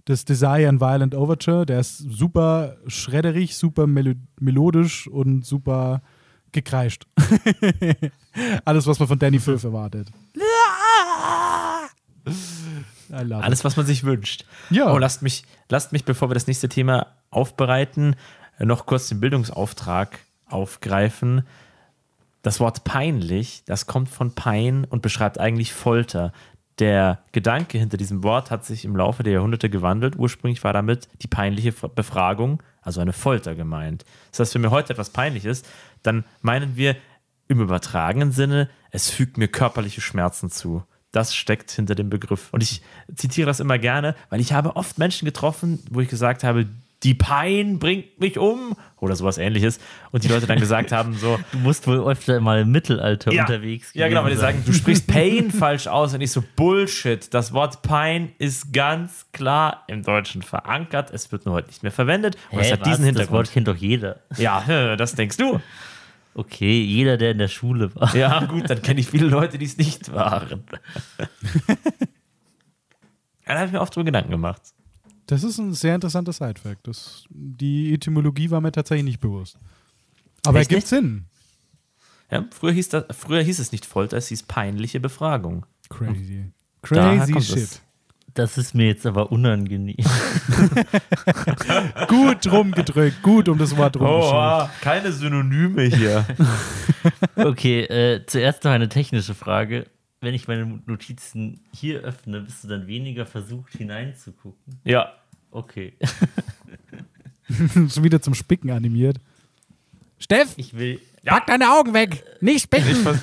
Das 0.06 0.26
Desire 0.26 0.68
and 0.68 0.82
Violent 0.82 1.16
Overture, 1.16 1.66
der 1.66 1.80
ist 1.80 1.98
super 1.98 2.76
schredderig, 2.88 3.56
super 3.56 3.88
melo 3.88 4.14
melodisch 4.40 5.08
und 5.08 5.46
super 5.46 6.02
gekreischt. 6.52 7.08
Alles, 8.66 8.86
was 8.86 9.00
man 9.00 9.08
von 9.08 9.20
Danny 9.20 9.40
Filth 9.40 9.64
erwartet. 9.64 10.12
Alles, 13.44 13.64
was 13.64 13.78
man 13.78 13.86
sich 13.86 14.04
wünscht. 14.04 14.46
Ja. 14.70 14.92
Oh, 14.92 14.98
lasst 14.98 15.22
mich, 15.22 15.44
lasst 15.70 15.92
mich, 15.92 16.06
bevor 16.06 16.30
wir 16.30 16.34
das 16.34 16.48
nächste 16.48 16.70
Thema 16.70 17.08
aufbereiten, 17.30 18.16
noch 18.60 18.86
kurz 18.86 19.08
den 19.10 19.20
Bildungsauftrag 19.20 20.20
aufgreifen. 20.48 21.46
das 22.44 22.60
Wort 22.60 22.84
peinlich, 22.84 23.64
das 23.66 23.88
kommt 23.88 24.10
von 24.10 24.36
Pein 24.36 24.86
und 24.86 25.02
beschreibt 25.02 25.40
eigentlich 25.40 25.74
Folter. 25.74 26.34
Der 26.80 27.20
Gedanke 27.32 27.78
hinter 27.78 27.98
diesem 27.98 28.24
Wort 28.24 28.52
hat 28.52 28.66
sich 28.66 28.84
im 28.84 28.96
Laufe 28.96 29.24
der 29.24 29.34
Jahrhunderte 29.34 29.70
gewandelt. 29.70 30.16
Ursprünglich 30.18 30.64
war 30.64 30.74
damit 30.74 31.08
die 31.22 31.28
peinliche 31.28 31.72
Befragung, 31.72 32.62
also 32.82 33.00
eine 33.00 33.14
Folter 33.14 33.56
gemeint. 33.56 34.06
Das 34.32 34.40
heißt, 34.40 34.56
wenn 34.56 34.62
mir 34.62 34.72
heute 34.72 34.94
etwas 34.94 35.12
peinlich 35.12 35.46
ist, 35.46 35.68
dann 36.02 36.26
meinen 36.42 36.76
wir 36.76 36.96
im 37.48 37.62
übertragenen 37.62 38.32
Sinne, 38.32 38.70
es 38.90 39.10
fügt 39.10 39.38
mir 39.38 39.48
körperliche 39.48 40.02
Schmerzen 40.02 40.50
zu. 40.50 40.84
Das 41.14 41.34
steckt 41.34 41.72
hinter 41.72 41.96
dem 41.96 42.10
Begriff. 42.10 42.50
Und 42.52 42.62
ich 42.62 42.82
zitiere 43.16 43.46
das 43.46 43.62
immer 43.62 43.78
gerne, 43.78 44.16
weil 44.30 44.42
ich 44.42 44.52
habe 44.52 44.76
oft 44.76 44.98
Menschen 44.98 45.26
getroffen, 45.26 45.80
wo 45.90 46.02
ich 46.02 46.10
gesagt 46.10 46.44
habe, 46.44 46.66
die 47.04 47.14
Pein 47.14 47.80
bringt 47.80 48.20
mich 48.20 48.40
um 48.40 48.76
oder 49.00 49.16
sowas 49.16 49.38
ähnliches. 49.38 49.80
Und 50.12 50.24
die 50.24 50.28
Leute 50.28 50.48
dann 50.48 50.60
gesagt 50.60 50.92
haben 50.92 51.14
so. 51.14 51.40
Du 51.52 51.60
musst 51.60 51.86
wohl 51.86 52.00
öfter 52.08 52.40
mal 52.40 52.62
im 52.62 52.72
Mittelalter 52.72 53.32
ja, 53.32 53.44
unterwegs 53.44 53.92
Ja, 53.94 54.08
genau, 54.08 54.24
weil 54.24 54.32
die 54.32 54.38
sagen, 54.38 54.64
du 54.66 54.74
sprichst 54.74 55.06
Pain 55.08 55.52
falsch 55.52 55.88
aus 55.88 56.14
und 56.14 56.22
ich 56.22 56.32
so 56.32 56.44
Bullshit. 56.56 57.34
Das 57.34 57.54
Wort 57.54 57.84
Pein 57.84 58.32
ist 58.40 58.74
ganz 58.74 59.28
klar 59.34 59.84
im 59.88 60.02
Deutschen 60.02 60.42
verankert. 60.42 61.12
Es 61.12 61.32
wird 61.32 61.46
nur 61.46 61.54
heute 61.54 61.68
nicht 61.68 61.84
mehr 61.84 61.92
verwendet. 61.92 62.38
Und 62.50 62.60
Hä, 62.60 62.66
es 62.66 62.72
hat 62.72 62.82
was? 62.82 62.90
diesen 62.90 63.06
Hintergrund. 63.06 63.42
Das 63.42 63.50
Wort 63.50 63.54
kennt 63.54 63.68
doch 63.68 63.76
jeder. 63.76 64.22
Ja, 64.38 64.96
das 64.96 65.14
denkst 65.14 65.38
du. 65.38 65.60
Okay, 66.36 66.82
jeder, 66.82 67.18
der 67.18 67.32
in 67.32 67.38
der 67.38 67.48
Schule 67.48 67.94
war. 67.96 68.16
Ja, 68.16 68.44
gut, 68.46 68.70
dann 68.70 68.82
kenne 68.82 69.00
ich 69.00 69.08
viele 69.08 69.28
Leute, 69.28 69.58
die 69.58 69.66
es 69.66 69.78
nicht 69.78 70.12
waren. 70.12 70.64
da 73.46 73.56
habe 73.56 73.66
ich 73.68 73.72
mir 73.72 73.82
oft 73.82 73.96
drüber 73.96 74.06
Gedanken 74.06 74.32
gemacht. 74.32 74.62
Das 75.28 75.44
ist 75.44 75.58
ein 75.58 75.74
sehr 75.74 75.96
interessanter 75.96 76.34
Sidefact. 76.34 76.88
Das, 76.88 77.26
die 77.30 77.94
Etymologie 77.94 78.50
war 78.50 78.62
mir 78.62 78.72
tatsächlich 78.72 79.06
nicht 79.06 79.20
bewusst. 79.20 79.58
Aber 80.46 80.60
Echt 80.60 80.72
ergibt 80.72 80.88
Sinn. 80.88 81.26
Ja, 82.32 82.46
früher, 82.52 82.72
hieß 82.72 82.90
das, 82.90 83.06
früher 83.12 83.44
hieß 83.44 83.60
es 83.60 83.72
nicht 83.72 83.86
Folter, 83.86 84.18
es 84.18 84.28
hieß 84.30 84.44
peinliche 84.44 85.00
Befragung. 85.00 85.66
Crazy. 85.90 86.52
Crazy 86.82 87.40
shit. 87.42 87.58
das. 87.58 87.82
Das 88.36 88.58
ist 88.58 88.74
mir 88.74 88.88
jetzt 88.88 89.06
aber 89.06 89.32
unangenehm. 89.32 89.96
Gut 92.08 92.52
rumgedrückt, 92.52 93.22
gut 93.22 93.48
um 93.48 93.60
das 93.60 93.78
Wort 93.78 93.96
rumgeschrieben. 93.98 94.40
Oh, 94.40 94.68
keine 94.82 95.12
Synonyme 95.12 95.84
hier. 95.84 96.26
Okay, 97.36 97.82
äh, 97.82 98.26
zuerst 98.26 98.64
noch 98.64 98.72
eine 98.72 98.88
technische 98.88 99.34
Frage. 99.34 99.88
Wenn 100.22 100.34
ich 100.34 100.48
meine 100.48 100.80
Notizen 100.86 101.60
hier 101.74 102.00
öffne, 102.02 102.40
bist 102.42 102.64
du 102.64 102.70
dann 102.70 102.88
weniger 102.88 103.26
versucht 103.26 103.74
hineinzugucken? 103.74 104.80
ja, 104.86 105.12
Okay. 105.52 105.94
Schon 107.74 108.04
wieder 108.04 108.22
zum 108.22 108.34
Spicken 108.36 108.72
animiert. 108.72 109.18
Steff, 110.18 110.54
Ich 110.56 110.76
will. 110.78 111.00
pack 111.26 111.46
deine 111.48 111.70
Augen 111.72 111.94
weg. 111.94 112.24
Nicht 112.42 112.56
ich, 112.56 112.64
spicken. 112.64 112.96
vers 112.96 113.20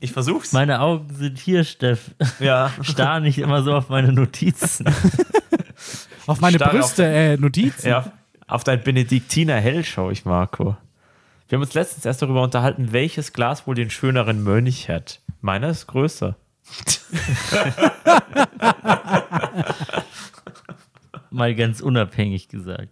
ich 0.00 0.12
versuch's. 0.12 0.52
Meine 0.52 0.80
Augen 0.80 1.14
sind 1.14 1.38
hier, 1.38 1.64
Steff. 1.64 2.10
ja. 2.40 2.70
Starr 2.82 3.20
nicht 3.20 3.38
immer 3.38 3.62
so 3.62 3.74
auf 3.74 3.88
meine 3.88 4.12
Notizen. 4.12 4.86
Auf 6.26 6.40
meine 6.40 6.58
Starre 6.58 6.78
Brüste, 6.78 7.04
äh, 7.06 7.36
Notizen. 7.38 7.88
ja. 7.88 8.12
Auf 8.46 8.62
dein 8.62 8.82
Benediktiner 8.82 9.56
Hell 9.56 9.84
schaue 9.84 10.12
ich, 10.12 10.24
Marco. 10.24 10.76
Wir 11.48 11.56
haben 11.56 11.62
uns 11.62 11.74
letztens 11.74 12.04
erst 12.04 12.22
darüber 12.22 12.42
unterhalten, 12.42 12.92
welches 12.92 13.32
Glas 13.32 13.66
wohl 13.66 13.74
den 13.74 13.90
schöneren 13.90 14.44
Mönch 14.44 14.88
hat. 14.88 15.20
Meiner 15.40 15.70
ist 15.70 15.88
größer. 15.88 16.36
Mal 21.30 21.54
ganz 21.56 21.80
unabhängig 21.80 22.48
gesagt. 22.48 22.90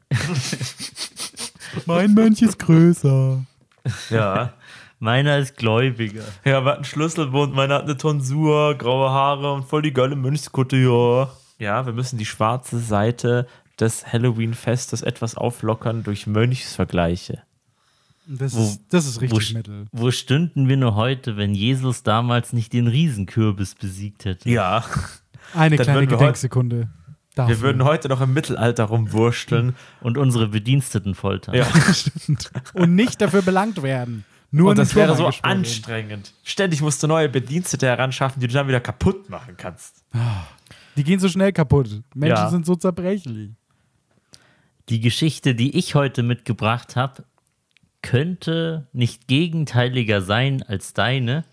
Mein 1.86 2.14
Mönch 2.14 2.42
ist 2.42 2.58
größer. 2.58 3.44
Ja. 4.10 4.52
Meiner 5.00 5.38
ist 5.38 5.56
gläubiger. 5.56 6.22
Ja, 6.44 6.64
wir 6.64 6.72
hatten 6.72 6.84
Schlüsselbund, 6.84 7.54
meiner 7.54 7.76
hat 7.76 7.84
eine 7.84 7.96
Tonsur, 7.96 8.74
graue 8.76 9.10
Haare 9.10 9.52
und 9.52 9.64
voll 9.64 9.82
die 9.82 9.92
geile 9.92 10.16
Mönchskutte, 10.16 10.76
ja. 10.76 11.30
Ja, 11.58 11.86
wir 11.86 11.92
müssen 11.92 12.18
die 12.18 12.26
schwarze 12.26 12.78
Seite 12.78 13.46
des 13.78 14.12
Halloween-Festes 14.12 15.02
etwas 15.02 15.36
auflockern 15.36 16.02
durch 16.02 16.26
Mönchsvergleiche. 16.26 17.42
Das, 18.26 18.54
Wo- 18.56 18.62
ist, 18.62 18.80
das 18.90 19.06
ist 19.06 19.20
richtig 19.20 19.50
wo- 19.52 19.56
Metal. 19.56 19.86
Wo 19.92 20.10
stünden 20.10 20.68
wir 20.68 20.76
nur 20.76 20.96
heute, 20.96 21.36
wenn 21.36 21.54
Jesus 21.54 22.02
damals 22.02 22.52
nicht 22.52 22.72
den 22.72 22.86
Riesenkürbis 22.88 23.74
besiegt 23.76 24.24
hätte? 24.24 24.50
Ja. 24.50 24.84
Eine 25.54 25.76
Dann 25.76 25.84
kleine 25.86 26.06
Gedenksekunde. 26.06 26.88
Dafür. 27.34 27.54
Wir 27.56 27.60
würden 27.62 27.84
heute 27.84 28.08
noch 28.08 28.20
im 28.20 28.34
Mittelalter 28.34 28.84
rumwursteln. 28.84 29.76
Und 30.00 30.18
unsere 30.18 30.48
Bediensteten 30.48 31.14
foltern. 31.14 31.54
Ja. 31.54 31.66
Stimmt. 31.94 32.50
Und 32.74 32.94
nicht 32.96 33.20
dafür 33.20 33.42
belangt 33.42 33.82
werden. 33.82 34.24
Nur 34.50 34.70
Und 34.70 34.78
das 34.78 34.94
wäre 34.94 35.14
so 35.14 35.30
anstrengend. 35.42 36.32
Ständig 36.42 36.80
musst 36.80 37.02
du 37.02 37.06
neue 37.06 37.28
Bedienstete 37.28 37.86
heranschaffen, 37.86 38.40
die 38.40 38.46
du 38.48 38.54
dann 38.54 38.66
wieder 38.66 38.80
kaputt 38.80 39.28
machen 39.28 39.56
kannst. 39.56 40.02
Die 40.96 41.04
gehen 41.04 41.20
so 41.20 41.28
schnell 41.28 41.52
kaputt. 41.52 42.02
Menschen 42.14 42.36
Ja. 42.36 42.48
sind 42.50 42.64
so 42.64 42.74
zerbrechlich. 42.74 43.50
Die 44.88 45.00
Geschichte, 45.00 45.54
die 45.54 45.76
ich 45.76 45.94
heute 45.94 46.22
mitgebracht 46.22 46.96
habe, 46.96 47.24
könnte 48.00 48.88
nicht 48.92 49.26
gegenteiliger 49.28 50.22
sein 50.22 50.62
als 50.62 50.94
deine, 50.94 51.44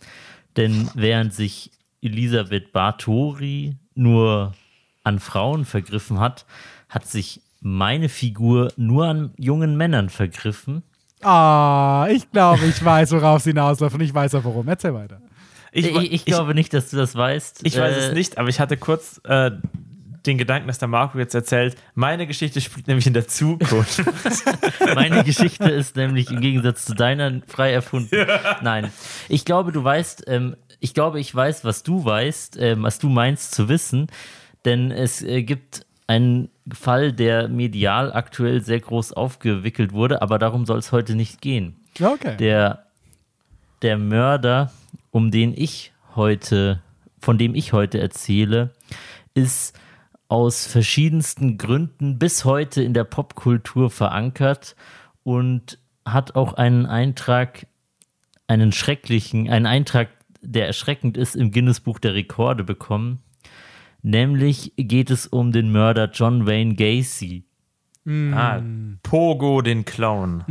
denn 0.55 0.89
während 0.93 1.33
sich 1.33 1.71
Elisabeth 2.01 2.71
Bartori 2.71 3.75
nur 3.93 4.53
an 5.03 5.19
Frauen 5.19 5.65
vergriffen 5.65 6.19
hat, 6.19 6.45
hat 6.87 7.07
sich 7.07 7.41
meine 7.61 8.07
Figur 8.09 8.71
nur 8.77 9.05
an 9.07 9.33
jungen 9.37 9.75
Männern 9.75 10.09
vergriffen. 10.09 10.83
Ah, 11.21 12.07
ich 12.11 12.29
glaube, 12.31 12.65
ich 12.65 12.83
weiß, 12.83 13.11
worauf 13.11 13.41
sie 13.41 13.51
hinausläuft 13.51 13.95
und 13.95 14.01
ich 14.01 14.13
weiß 14.13 14.35
auch 14.35 14.43
warum. 14.43 14.67
Erzähl 14.67 14.93
weiter. 14.93 15.21
Ich, 15.71 15.87
ich, 15.87 16.11
ich, 16.13 16.25
glaube 16.25 16.55
nicht, 16.55 16.73
dass 16.73 16.89
du 16.89 16.97
das 16.97 17.15
weißt. 17.15 17.61
ich 17.63 17.77
weiß 17.77 17.95
Äh, 17.95 17.99
es 18.07 18.13
nicht, 18.13 18.37
aber 18.37 18.47
ich 18.47 18.59
hatte 18.59 18.77
kurz 18.77 19.19
äh, 19.25 19.51
den 20.25 20.37
Gedanken, 20.37 20.67
dass 20.67 20.77
der 20.77 20.87
Marco 20.87 21.17
jetzt 21.17 21.35
erzählt, 21.35 21.75
meine 21.93 22.27
Geschichte 22.27 22.61
spielt 22.61 22.87
nämlich 22.87 23.07
in 23.07 23.13
der 23.13 23.27
Zukunft. 23.27 24.03
Meine 24.95 25.23
Geschichte 25.23 25.69
ist 25.69 25.95
nämlich 25.95 26.31
im 26.31 26.41
Gegensatz 26.41 26.85
zu 26.85 26.95
deiner 26.95 27.41
frei 27.47 27.71
erfunden. 27.71 28.25
Nein, 28.61 28.91
ich 29.29 29.45
glaube, 29.45 29.71
du 29.71 29.83
weißt, 29.83 30.23
ähm, 30.27 30.55
ich 30.79 30.93
glaube, 30.93 31.19
ich 31.19 31.33
weiß, 31.33 31.63
was 31.65 31.83
du 31.83 32.03
weißt, 32.03 32.57
ähm, 32.59 32.83
was 32.83 32.99
du 32.99 33.09
meinst 33.09 33.53
zu 33.53 33.69
wissen, 33.69 34.07
denn 34.63 34.91
es 34.91 35.21
äh, 35.21 35.43
gibt 35.43 35.85
einen 36.07 36.49
Fall, 36.71 37.13
der 37.13 37.47
medial 37.47 38.11
aktuell 38.11 38.61
sehr 38.61 38.79
groß 38.79 39.13
aufgewickelt 39.13 39.93
wurde, 39.93 40.21
aber 40.21 40.39
darum 40.39 40.65
soll 40.65 40.79
es 40.79 40.91
heute 40.91 41.15
nicht 41.15 41.41
gehen. 41.41 41.75
Okay. 42.01 42.35
Der, 42.37 42.85
der 43.81 43.97
Mörder, 43.97 44.71
um 45.11 45.31
den 45.31 45.53
ich 45.55 45.93
heute, 46.15 46.81
von 47.19 47.37
dem 47.37 47.55
ich 47.55 47.73
heute 47.73 47.99
erzähle, 47.99 48.71
ist 49.33 49.77
aus 50.27 50.65
verschiedensten 50.65 51.57
Gründen 51.57 52.17
bis 52.17 52.45
heute 52.45 52.81
in 52.81 52.93
der 52.93 53.03
Popkultur 53.03 53.91
verankert 53.91 54.75
und 55.23 55.77
hat 56.05 56.35
auch 56.35 56.53
einen 56.53 56.85
Eintrag, 56.85 57.67
einen 58.47 58.71
schrecklichen, 58.71 59.49
einen 59.49 59.65
Eintrag, 59.65 60.09
der 60.41 60.67
erschreckend 60.67 61.17
ist, 61.17 61.35
im 61.35 61.51
Guinness-Buch 61.51 61.99
der 61.99 62.13
Rekorde 62.13 62.63
bekommen. 62.63 63.21
Nämlich 64.05 64.71
geht 64.77 65.09
es 65.09 65.25
um 65.25 65.51
den 65.51 65.71
Mörder 65.71 66.11
John 66.13 66.45
Wayne 66.45 66.75
Gacy. 66.75 67.43
ah, 68.07 68.61
Pogo 69.01 69.63
den 69.63 69.83
Clown. 69.83 70.43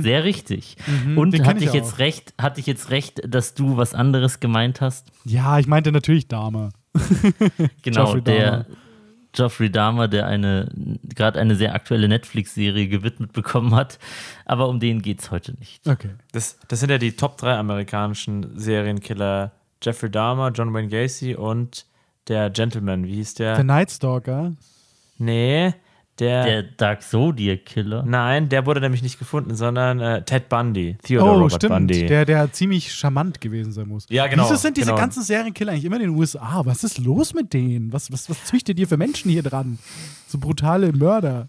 Sehr 0.00 0.22
richtig. 0.22 0.76
Und 1.16 1.32
den 1.32 1.42
kenn 1.42 1.46
hatte 1.50 1.58
ich 1.58 1.70
ich, 1.70 1.74
jetzt 1.74 1.94
auch. 1.94 1.98
recht, 1.98 2.34
hatte 2.40 2.60
ich 2.60 2.66
jetzt 2.66 2.90
recht, 2.90 3.20
dass 3.26 3.54
du 3.54 3.76
was 3.76 3.94
anderes 3.94 4.38
gemeint 4.38 4.80
hast? 4.80 5.10
ja, 5.24 5.58
ich 5.58 5.66
meinte 5.66 5.90
natürlich 5.90 6.28
Dame. 6.28 6.68
Genau, 7.82 8.06
Jeffrey 8.06 8.22
der 8.22 8.50
Dahmer. 8.50 8.66
Geoffrey 9.32 9.70
Dahmer, 9.70 10.06
der 10.08 10.26
eine 10.26 10.68
gerade 11.02 11.40
eine 11.40 11.56
sehr 11.56 11.74
aktuelle 11.74 12.08
Netflix-Serie 12.08 12.86
gewidmet 12.86 13.32
bekommen 13.32 13.74
hat. 13.74 13.98
Aber 14.44 14.68
um 14.68 14.78
den 14.78 15.02
geht 15.02 15.20
es 15.20 15.32
heute 15.32 15.58
nicht. 15.58 15.84
Okay. 15.88 16.10
Das, 16.30 16.58
das 16.68 16.78
sind 16.78 16.90
ja 16.90 16.98
die 16.98 17.12
Top 17.12 17.38
3 17.38 17.56
amerikanischen 17.56 18.56
Serienkiller. 18.56 19.50
Jeffrey 19.82 20.10
Dahmer, 20.10 20.50
John 20.50 20.72
Wayne 20.74 20.88
Gacy 20.88 21.34
und 21.34 21.86
der 22.30 22.48
Gentleman. 22.48 23.04
Wie 23.06 23.14
hieß 23.16 23.34
der? 23.34 23.56
Der 23.56 23.64
Night 23.64 23.90
Stalker. 23.90 24.52
nee, 25.18 25.74
der, 26.18 26.44
Der 26.44 26.62
Dark 26.62 27.02
Zodiac 27.02 27.64
Killer. 27.64 28.02
Nein, 28.06 28.50
der 28.50 28.66
wurde 28.66 28.80
nämlich 28.82 29.02
nicht 29.02 29.18
gefunden, 29.18 29.54
sondern 29.56 30.00
äh, 30.00 30.22
Ted 30.22 30.50
Bundy. 30.50 30.98
Theodore 31.02 31.30
Oh, 31.30 31.34
Robert 31.36 31.54
stimmt. 31.54 31.72
Bundy. 31.72 32.06
Der, 32.06 32.26
der 32.26 32.52
ziemlich 32.52 32.92
charmant 32.92 33.40
gewesen 33.40 33.72
sein 33.72 33.88
muss. 33.88 34.06
Ja, 34.10 34.26
genau, 34.26 34.44
Wieso 34.44 34.56
sind 34.56 34.76
diese 34.76 34.88
genau. 34.88 35.00
ganzen 35.00 35.22
Serienkiller 35.22 35.72
eigentlich 35.72 35.86
immer 35.86 35.96
in 35.96 36.02
den 36.02 36.10
USA? 36.10 36.60
Was 36.66 36.84
ist 36.84 36.98
los 36.98 37.32
mit 37.32 37.54
denen? 37.54 37.90
Was, 37.94 38.12
was, 38.12 38.28
was 38.28 38.44
züchtet 38.44 38.78
ihr 38.78 38.86
für 38.86 38.98
Menschen 38.98 39.30
hier 39.30 39.42
dran? 39.42 39.78
So 40.28 40.36
brutale 40.38 40.92
Mörder. 40.92 41.48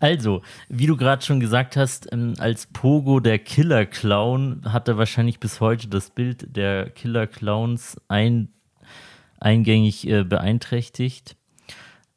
Also, 0.00 0.42
wie 0.68 0.86
du 0.86 0.96
gerade 0.96 1.24
schon 1.24 1.38
gesagt 1.38 1.76
hast, 1.76 2.12
ähm, 2.12 2.34
als 2.38 2.66
Pogo 2.66 3.20
der 3.20 3.38
Killer-Clown 3.38 4.62
hat 4.64 4.88
er 4.88 4.98
wahrscheinlich 4.98 5.38
bis 5.40 5.60
heute 5.60 5.86
das 5.88 6.10
Bild 6.10 6.56
der 6.56 6.90
Killer-Clowns 6.90 7.96
ein, 8.08 8.48
eingängig 9.40 10.06
äh, 10.08 10.24
beeinträchtigt. 10.24 11.36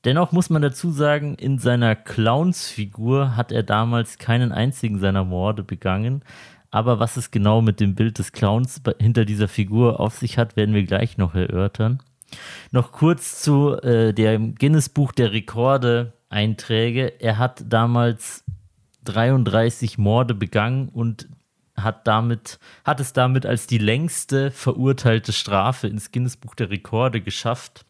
Dennoch 0.05 0.31
muss 0.31 0.49
man 0.49 0.61
dazu 0.61 0.91
sagen, 0.91 1.35
in 1.35 1.59
seiner 1.59 1.95
Clownsfigur 1.95 3.35
hat 3.35 3.51
er 3.51 3.63
damals 3.63 4.17
keinen 4.17 4.51
einzigen 4.51 4.99
seiner 4.99 5.25
Morde 5.25 5.63
begangen. 5.63 6.23
Aber 6.71 6.99
was 6.99 7.17
es 7.17 7.31
genau 7.31 7.61
mit 7.61 7.79
dem 7.79 7.95
Bild 7.95 8.19
des 8.19 8.31
Clowns 8.31 8.81
hinter 8.99 9.25
dieser 9.25 9.47
Figur 9.47 9.99
auf 9.99 10.15
sich 10.15 10.37
hat, 10.37 10.55
werden 10.55 10.75
wir 10.75 10.83
gleich 10.83 11.17
noch 11.17 11.35
erörtern. 11.35 12.01
Noch 12.71 12.91
kurz 12.91 13.41
zu 13.41 13.73
äh, 13.81 14.13
dem 14.13 14.55
Guinness-Buch 14.55 15.11
der 15.11 15.33
Rekorde-Einträge. 15.33 17.19
Er 17.19 17.37
hat 17.37 17.63
damals 17.67 18.43
33 19.05 19.97
Morde 19.97 20.35
begangen 20.35 20.89
und 20.89 21.27
hat, 21.83 22.07
damit, 22.07 22.59
hat 22.83 22.99
es 22.99 23.13
damit 23.13 23.45
als 23.45 23.67
die 23.67 23.77
längste 23.77 24.51
verurteilte 24.51 25.31
Strafe 25.33 25.87
ins 25.87 26.11
Guinness-Buch 26.11 26.55
der 26.55 26.69
Rekorde 26.69 27.21
geschafft. 27.21 27.85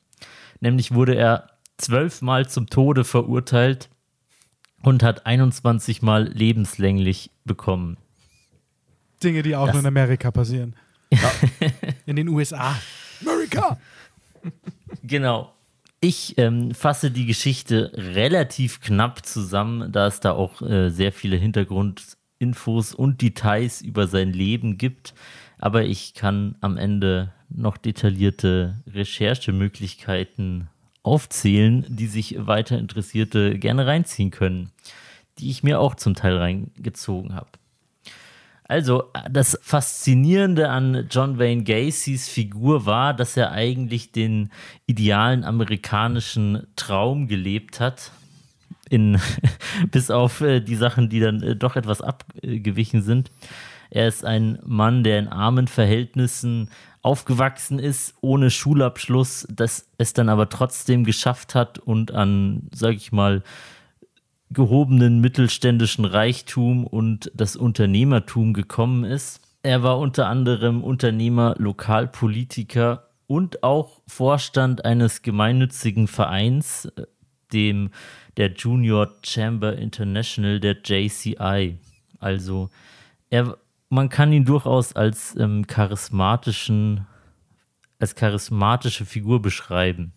Nämlich 0.61 0.93
wurde 0.93 1.15
er 1.15 1.49
zwölfmal 1.77 2.47
zum 2.49 2.67
Tode 2.69 3.03
verurteilt 3.03 3.89
und 4.83 5.03
hat 5.03 5.25
21 5.25 6.01
Mal 6.01 6.27
lebenslänglich 6.27 7.31
bekommen. 7.45 7.97
Dinge, 9.23 9.41
die 9.43 9.55
auch 9.55 9.65
Das- 9.65 9.73
nur 9.75 9.81
in 9.81 9.87
Amerika 9.87 10.31
passieren. 10.31 10.75
in 12.05 12.15
den 12.15 12.27
USA. 12.29 12.75
Amerika! 13.21 13.77
Genau. 15.03 15.53
Ich 16.01 16.37
ähm, 16.37 16.73
fasse 16.73 17.11
die 17.11 17.25
Geschichte 17.25 17.91
relativ 17.93 18.79
knapp 18.79 19.25
zusammen, 19.25 19.91
da 19.91 20.07
es 20.07 20.21
da 20.21 20.31
auch 20.31 20.61
äh, 20.61 20.89
sehr 20.89 21.11
viele 21.11 21.35
Hintergrundinfos 22.39 22.93
und 22.93 23.21
Details 23.21 23.81
über 23.81 24.07
sein 24.07 24.31
Leben 24.31 24.77
gibt. 24.77 25.13
Aber 25.59 25.83
ich 25.83 26.13
kann 26.13 26.55
am 26.61 26.77
Ende 26.77 27.33
noch 27.49 27.77
detaillierte 27.77 28.81
Recherchemöglichkeiten 28.87 30.69
aufzählen, 31.03 31.85
die 31.89 32.07
sich 32.07 32.35
weiter 32.39 32.77
Interessierte 32.77 33.57
gerne 33.57 33.85
reinziehen 33.85 34.31
können, 34.31 34.71
die 35.37 35.49
ich 35.49 35.63
mir 35.63 35.79
auch 35.79 35.95
zum 35.95 36.15
Teil 36.15 36.37
reingezogen 36.37 37.35
habe. 37.35 37.49
Also, 38.63 39.05
das 39.29 39.57
Faszinierende 39.63 40.69
an 40.69 41.07
John 41.09 41.39
Wayne 41.39 41.63
Gacys 41.63 42.29
Figur 42.29 42.85
war, 42.85 43.15
dass 43.15 43.35
er 43.35 43.51
eigentlich 43.51 44.11
den 44.11 44.51
idealen 44.85 45.43
amerikanischen 45.43 46.67
Traum 46.75 47.27
gelebt 47.27 47.79
hat. 47.79 48.11
In, 48.89 49.19
bis 49.91 50.11
auf 50.11 50.41
äh, 50.41 50.59
die 50.59 50.75
Sachen, 50.75 51.09
die 51.09 51.19
dann 51.19 51.41
äh, 51.41 51.55
doch 51.55 51.75
etwas 51.75 52.01
abgewichen 52.01 53.01
sind. 53.01 53.31
Er 53.91 54.07
ist 54.07 54.23
ein 54.23 54.59
Mann, 54.65 55.03
der 55.03 55.19
in 55.19 55.27
armen 55.27 55.67
Verhältnissen 55.67 56.69
aufgewachsen 57.01 57.79
ist, 57.79 58.15
ohne 58.21 58.51
Schulabschluss, 58.51 59.47
das 59.49 59.87
es 59.97 60.13
dann 60.13 60.29
aber 60.29 60.49
trotzdem 60.49 61.05
geschafft 61.05 61.55
hat 61.55 61.79
und 61.79 62.11
an, 62.11 62.69
sag 62.73 62.95
ich 62.95 63.11
mal, 63.11 63.41
gehobenen 64.51 65.19
mittelständischen 65.19 66.05
Reichtum 66.05 66.85
und 66.85 67.31
das 67.35 67.55
Unternehmertum 67.55 68.53
gekommen 68.53 69.03
ist. 69.03 69.41
Er 69.61 69.83
war 69.83 69.99
unter 69.99 70.27
anderem 70.27 70.83
Unternehmer, 70.83 71.55
Lokalpolitiker 71.57 73.09
und 73.27 73.63
auch 73.63 74.01
Vorstand 74.07 74.85
eines 74.85 75.21
gemeinnützigen 75.21 76.07
Vereins, 76.07 76.85
äh, 76.85 77.05
dem 77.53 77.91
der 78.37 78.53
Junior 78.53 79.15
Chamber 79.23 79.77
International, 79.77 80.59
der 80.59 80.77
JCI. 80.83 81.77
Also 82.19 82.69
er, 83.29 83.57
man 83.89 84.09
kann 84.09 84.31
ihn 84.31 84.45
durchaus 84.45 84.95
als 84.95 85.35
ähm, 85.37 85.67
charismatischen, 85.67 87.05
als 87.99 88.15
charismatische 88.15 89.05
Figur 89.05 89.41
beschreiben. 89.41 90.13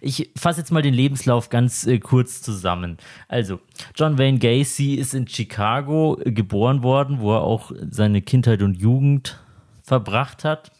Ich 0.00 0.30
fasse 0.36 0.60
jetzt 0.60 0.72
mal 0.72 0.82
den 0.82 0.94
Lebenslauf 0.94 1.48
ganz 1.48 1.86
äh, 1.86 1.98
kurz 1.98 2.42
zusammen. 2.42 2.98
Also, 3.28 3.60
John 3.94 4.18
Wayne 4.18 4.38
Gacy 4.38 4.94
ist 4.94 5.14
in 5.14 5.28
Chicago 5.28 6.18
äh, 6.24 6.32
geboren 6.32 6.82
worden, 6.82 7.20
wo 7.20 7.34
er 7.34 7.42
auch 7.42 7.72
seine 7.90 8.22
Kindheit 8.22 8.62
und 8.62 8.74
Jugend 8.74 9.38
verbracht 9.82 10.44
hat. 10.44 10.72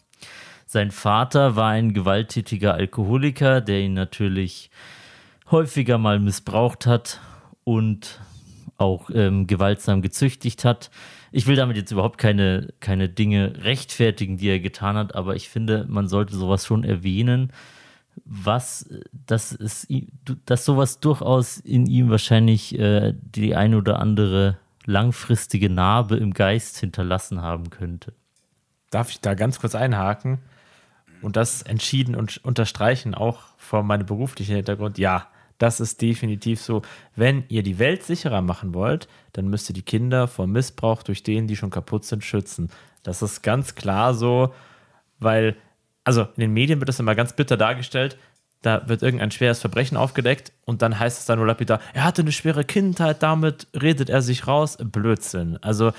Sein 0.65 0.91
Vater 0.91 1.55
war 1.55 1.71
ein 1.71 1.93
gewalttätiger 1.93 2.73
Alkoholiker, 2.73 3.61
der 3.61 3.81
ihn 3.81 3.93
natürlich 3.93 4.69
häufiger 5.51 5.97
mal 5.97 6.19
missbraucht 6.19 6.85
hat 6.85 7.19
und 7.63 8.19
auch 8.77 9.09
ähm, 9.13 9.47
gewaltsam 9.47 10.01
gezüchtigt 10.01 10.65
hat. 10.65 10.89
Ich 11.31 11.47
will 11.47 11.55
damit 11.55 11.77
jetzt 11.77 11.91
überhaupt 11.91 12.17
keine, 12.17 12.73
keine 12.79 13.07
Dinge 13.07 13.53
rechtfertigen, 13.63 14.37
die 14.37 14.49
er 14.49 14.59
getan 14.59 14.97
hat, 14.97 15.15
aber 15.15 15.35
ich 15.35 15.49
finde, 15.49 15.85
man 15.87 16.07
sollte 16.07 16.35
sowas 16.35 16.65
schon 16.65 16.83
erwähnen, 16.83 17.53
was, 18.25 18.89
dass, 19.27 19.53
es, 19.53 19.87
dass 20.45 20.65
sowas 20.65 20.99
durchaus 20.99 21.57
in 21.57 21.85
ihm 21.85 22.09
wahrscheinlich 22.09 22.77
äh, 22.77 23.13
die 23.21 23.55
ein 23.55 23.75
oder 23.75 23.99
andere 23.99 24.57
langfristige 24.85 25.69
Narbe 25.69 26.17
im 26.17 26.33
Geist 26.33 26.77
hinterlassen 26.77 27.41
haben 27.41 27.69
könnte. 27.69 28.13
Darf 28.89 29.11
ich 29.11 29.21
da 29.21 29.35
ganz 29.35 29.59
kurz 29.59 29.75
einhaken 29.75 30.39
und 31.21 31.35
das 31.37 31.61
entschieden 31.61 32.15
und 32.15 32.43
unterstreichen, 32.43 33.15
auch 33.15 33.39
vor 33.57 33.83
meinem 33.83 34.05
beruflichen 34.05 34.55
Hintergrund? 34.55 34.97
Ja, 34.97 35.27
das 35.61 35.79
ist 35.79 36.01
definitiv 36.01 36.61
so. 36.61 36.81
Wenn 37.15 37.43
ihr 37.49 37.63
die 37.63 37.79
Welt 37.79 38.03
sicherer 38.03 38.41
machen 38.41 38.73
wollt, 38.73 39.07
dann 39.33 39.47
müsst 39.47 39.69
ihr 39.69 39.73
die 39.73 39.83
Kinder 39.83 40.27
vor 40.27 40.47
Missbrauch 40.47 41.03
durch 41.03 41.23
denen, 41.23 41.47
die 41.47 41.55
schon 41.55 41.69
kaputt 41.69 42.05
sind, 42.05 42.23
schützen. 42.23 42.69
Das 43.03 43.21
ist 43.21 43.41
ganz 43.43 43.75
klar 43.75 44.13
so, 44.13 44.53
weil, 45.19 45.55
also 46.03 46.21
in 46.21 46.41
den 46.41 46.53
Medien 46.53 46.79
wird 46.79 46.89
das 46.89 46.99
immer 46.99 47.15
ganz 47.15 47.33
bitter 47.33 47.57
dargestellt. 47.57 48.17
Da 48.63 48.87
wird 48.87 49.01
irgendein 49.01 49.31
schweres 49.31 49.59
Verbrechen 49.59 49.97
aufgedeckt 49.97 50.51
und 50.65 50.81
dann 50.81 50.99
heißt 50.99 51.19
es 51.19 51.25
dann 51.25 51.39
nur 51.39 51.47
lapidar, 51.47 51.79
er 51.93 52.03
hatte 52.03 52.21
eine 52.21 52.31
schwere 52.31 52.63
Kindheit, 52.63 53.23
damit 53.23 53.67
redet 53.79 54.09
er 54.09 54.21
sich 54.21 54.47
raus. 54.47 54.77
Blödsinn. 54.79 55.57
Also 55.61 55.93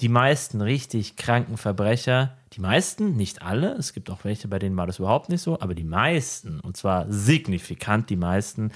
die 0.00 0.08
meisten 0.08 0.60
richtig 0.60 1.16
kranken 1.16 1.56
Verbrecher, 1.56 2.36
die 2.52 2.60
meisten, 2.60 3.16
nicht 3.16 3.42
alle, 3.42 3.74
es 3.74 3.92
gibt 3.92 4.10
auch 4.10 4.24
welche, 4.24 4.48
bei 4.48 4.58
denen 4.58 4.76
war 4.76 4.86
das 4.86 4.98
überhaupt 4.98 5.28
nicht 5.28 5.40
so, 5.40 5.60
aber 5.60 5.74
die 5.74 5.84
meisten, 5.84 6.60
und 6.60 6.76
zwar 6.76 7.06
signifikant 7.08 8.10
die 8.10 8.16
meisten, 8.16 8.72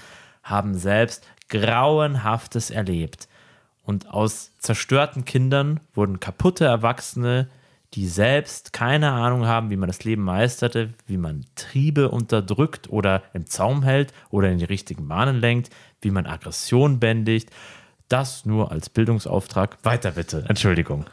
haben 0.49 0.75
selbst 0.75 1.25
Grauenhaftes 1.49 2.69
erlebt. 2.69 3.27
Und 3.83 4.09
aus 4.09 4.51
zerstörten 4.59 5.25
Kindern 5.25 5.79
wurden 5.93 6.19
kaputte 6.19 6.65
Erwachsene, 6.65 7.47
die 7.95 8.07
selbst 8.07 8.71
keine 8.71 9.11
Ahnung 9.11 9.47
haben, 9.47 9.71
wie 9.71 9.77
man 9.77 9.87
das 9.87 10.03
Leben 10.03 10.21
meisterte, 10.21 10.93
wie 11.07 11.17
man 11.17 11.45
Triebe 11.55 12.09
unterdrückt 12.09 12.89
oder 12.89 13.23
im 13.33 13.47
Zaum 13.47 13.81
hält 13.81 14.13
oder 14.29 14.49
in 14.51 14.59
die 14.59 14.65
richtigen 14.65 15.07
Bahnen 15.07 15.39
lenkt, 15.39 15.71
wie 16.01 16.11
man 16.11 16.27
Aggression 16.27 16.99
bändigt. 16.99 17.49
Das 18.07 18.45
nur 18.45 18.71
als 18.71 18.89
Bildungsauftrag. 18.89 19.77
Weiter 19.83 20.11
bitte. 20.11 20.45
Entschuldigung. 20.47 21.05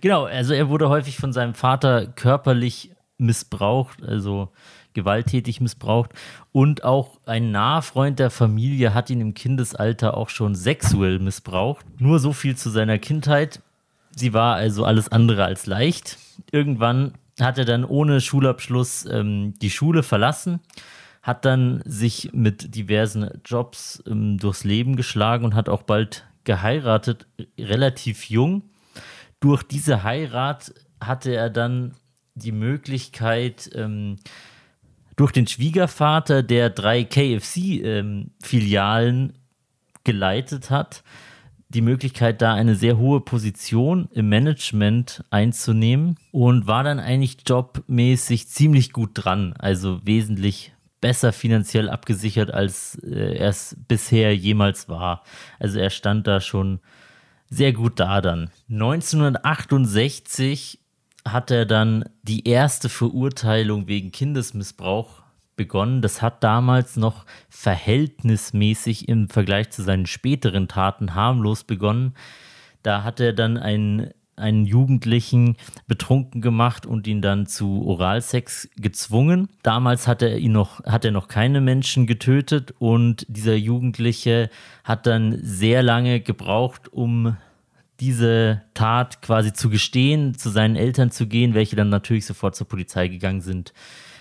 Genau, 0.00 0.24
also 0.24 0.54
er 0.54 0.68
wurde 0.68 0.88
häufig 0.88 1.16
von 1.16 1.32
seinem 1.32 1.54
Vater 1.54 2.06
körperlich 2.06 2.90
missbraucht, 3.16 4.02
also 4.02 4.50
gewalttätig 4.94 5.60
missbraucht. 5.60 6.12
Und 6.52 6.84
auch 6.84 7.20
ein 7.26 7.50
naher 7.50 7.82
Freund 7.82 8.18
der 8.18 8.30
Familie 8.30 8.94
hat 8.94 9.10
ihn 9.10 9.20
im 9.20 9.34
Kindesalter 9.34 10.16
auch 10.16 10.28
schon 10.28 10.54
sexuell 10.54 11.18
missbraucht. 11.18 11.84
Nur 12.00 12.18
so 12.18 12.32
viel 12.32 12.56
zu 12.56 12.70
seiner 12.70 12.98
Kindheit. 12.98 13.60
Sie 14.16 14.32
war 14.32 14.54
also 14.54 14.84
alles 14.84 15.10
andere 15.10 15.44
als 15.44 15.66
leicht. 15.66 16.18
Irgendwann 16.50 17.14
hat 17.40 17.58
er 17.58 17.64
dann 17.64 17.84
ohne 17.84 18.20
Schulabschluss 18.20 19.06
ähm, 19.06 19.54
die 19.60 19.70
Schule 19.70 20.02
verlassen, 20.02 20.60
hat 21.22 21.44
dann 21.44 21.82
sich 21.84 22.30
mit 22.32 22.74
diversen 22.74 23.28
Jobs 23.44 24.02
ähm, 24.06 24.38
durchs 24.38 24.64
Leben 24.64 24.96
geschlagen 24.96 25.44
und 25.44 25.54
hat 25.54 25.68
auch 25.68 25.82
bald 25.82 26.24
geheiratet, 26.44 27.26
relativ 27.58 28.28
jung. 28.30 28.62
Durch 29.40 29.62
diese 29.62 30.04
Heirat 30.04 30.72
hatte 31.00 31.34
er 31.34 31.50
dann 31.50 31.94
die 32.34 32.52
Möglichkeit, 32.52 33.70
ähm, 33.74 34.16
durch 35.16 35.32
den 35.32 35.46
Schwiegervater, 35.46 36.42
der 36.42 36.70
drei 36.70 37.04
KFC-Filialen 37.04 39.34
geleitet 40.04 40.70
hat, 40.70 41.04
die 41.68 41.82
Möglichkeit, 41.82 42.42
da 42.42 42.54
eine 42.54 42.76
sehr 42.76 42.98
hohe 42.98 43.20
Position 43.20 44.08
im 44.12 44.28
Management 44.28 45.24
einzunehmen 45.30 46.16
und 46.30 46.66
war 46.66 46.84
dann 46.84 47.00
eigentlich 47.00 47.38
jobmäßig 47.46 48.48
ziemlich 48.48 48.92
gut 48.92 49.10
dran, 49.14 49.54
also 49.58 50.00
wesentlich 50.04 50.72
besser 51.00 51.32
finanziell 51.32 51.88
abgesichert, 51.90 52.52
als 52.52 52.96
äh, 53.02 53.36
er 53.36 53.50
es 53.50 53.76
bisher 53.88 54.34
jemals 54.34 54.88
war. 54.88 55.22
Also 55.58 55.78
er 55.78 55.90
stand 55.90 56.26
da 56.26 56.40
schon 56.40 56.80
sehr 57.50 57.72
gut 57.72 58.00
da 58.00 58.20
dann. 58.20 58.50
1968 58.70 60.80
hat 61.26 61.50
er 61.50 61.66
dann 61.66 62.04
die 62.22 62.46
erste 62.46 62.88
Verurteilung 62.88 63.88
wegen 63.88 64.12
Kindesmissbrauch 64.12 65.22
begonnen. 65.56 66.02
Das 66.02 66.22
hat 66.22 66.42
damals 66.44 66.96
noch 66.96 67.24
verhältnismäßig 67.48 69.08
im 69.08 69.28
Vergleich 69.28 69.70
zu 69.70 69.82
seinen 69.82 70.06
späteren 70.06 70.68
Taten 70.68 71.14
harmlos 71.14 71.64
begonnen. 71.64 72.14
Da 72.82 73.04
hat 73.04 73.20
er 73.20 73.32
dann 73.32 73.56
einen, 73.56 74.10
einen 74.36 74.66
Jugendlichen 74.66 75.56
betrunken 75.86 76.42
gemacht 76.42 76.84
und 76.84 77.06
ihn 77.06 77.22
dann 77.22 77.46
zu 77.46 77.86
Oralsex 77.86 78.68
gezwungen. 78.76 79.48
Damals 79.62 80.06
hat 80.06 80.22
er 80.22 80.36
ihn 80.38 80.52
noch, 80.52 80.84
hat 80.84 81.04
er 81.04 81.12
noch 81.12 81.28
keine 81.28 81.60
Menschen 81.60 82.06
getötet 82.06 82.74
und 82.78 83.24
dieser 83.28 83.54
Jugendliche 83.54 84.50
hat 84.82 85.06
dann 85.06 85.38
sehr 85.42 85.82
lange 85.82 86.20
gebraucht, 86.20 86.92
um 86.92 87.36
diese 88.04 88.60
Tat 88.74 89.22
quasi 89.22 89.54
zu 89.54 89.70
gestehen, 89.70 90.36
zu 90.36 90.50
seinen 90.50 90.76
Eltern 90.76 91.10
zu 91.10 91.26
gehen, 91.26 91.54
welche 91.54 91.74
dann 91.74 91.88
natürlich 91.88 92.26
sofort 92.26 92.54
zur 92.54 92.68
Polizei 92.68 93.08
gegangen 93.08 93.40
sind. 93.40 93.72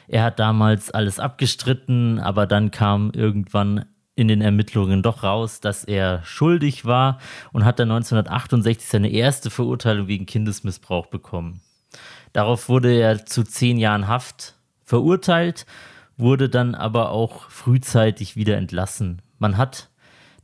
Er 0.07 0.23
hat 0.23 0.39
damals 0.39 0.89
alles 0.89 1.19
abgestritten, 1.19 2.19
aber 2.19 2.47
dann 2.47 2.71
kam 2.71 3.11
irgendwann 3.13 3.85
in 4.15 4.29
den 4.29 4.39
Ermittlungen 4.39 5.01
doch 5.01 5.23
raus, 5.23 5.59
dass 5.59 5.83
er 5.83 6.23
schuldig 6.23 6.85
war 6.85 7.19
und 7.51 7.65
hat 7.65 7.79
dann 7.79 7.91
1968 7.91 8.87
seine 8.87 9.09
erste 9.09 9.49
Verurteilung 9.49 10.07
wegen 10.07 10.25
Kindesmissbrauch 10.25 11.07
bekommen. 11.07 11.59
Darauf 12.31 12.69
wurde 12.69 12.93
er 12.93 13.25
zu 13.25 13.43
zehn 13.43 13.77
Jahren 13.77 14.07
Haft 14.07 14.55
verurteilt, 14.85 15.65
wurde 16.15 16.47
dann 16.47 16.73
aber 16.73 17.09
auch 17.09 17.49
frühzeitig 17.49 18.37
wieder 18.37 18.55
entlassen. 18.55 19.21
Man 19.39 19.57
hat 19.57 19.89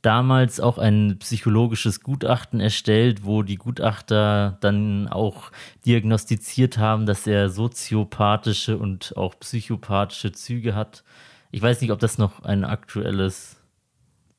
damals 0.01 0.59
auch 0.59 0.77
ein 0.77 1.17
psychologisches 1.19 2.01
Gutachten 2.01 2.59
erstellt, 2.59 3.25
wo 3.25 3.43
die 3.43 3.57
Gutachter 3.57 4.57
dann 4.61 5.07
auch 5.07 5.51
diagnostiziert 5.85 6.77
haben, 6.77 7.05
dass 7.05 7.27
er 7.27 7.49
soziopathische 7.49 8.77
und 8.77 9.15
auch 9.17 9.37
psychopathische 9.39 10.31
Züge 10.31 10.75
hat. 10.75 11.03
Ich 11.51 11.61
weiß 11.61 11.81
nicht, 11.81 11.91
ob 11.91 11.99
das 11.99 12.17
noch 12.17 12.43
ein 12.43 12.63
aktuelles 12.63 13.57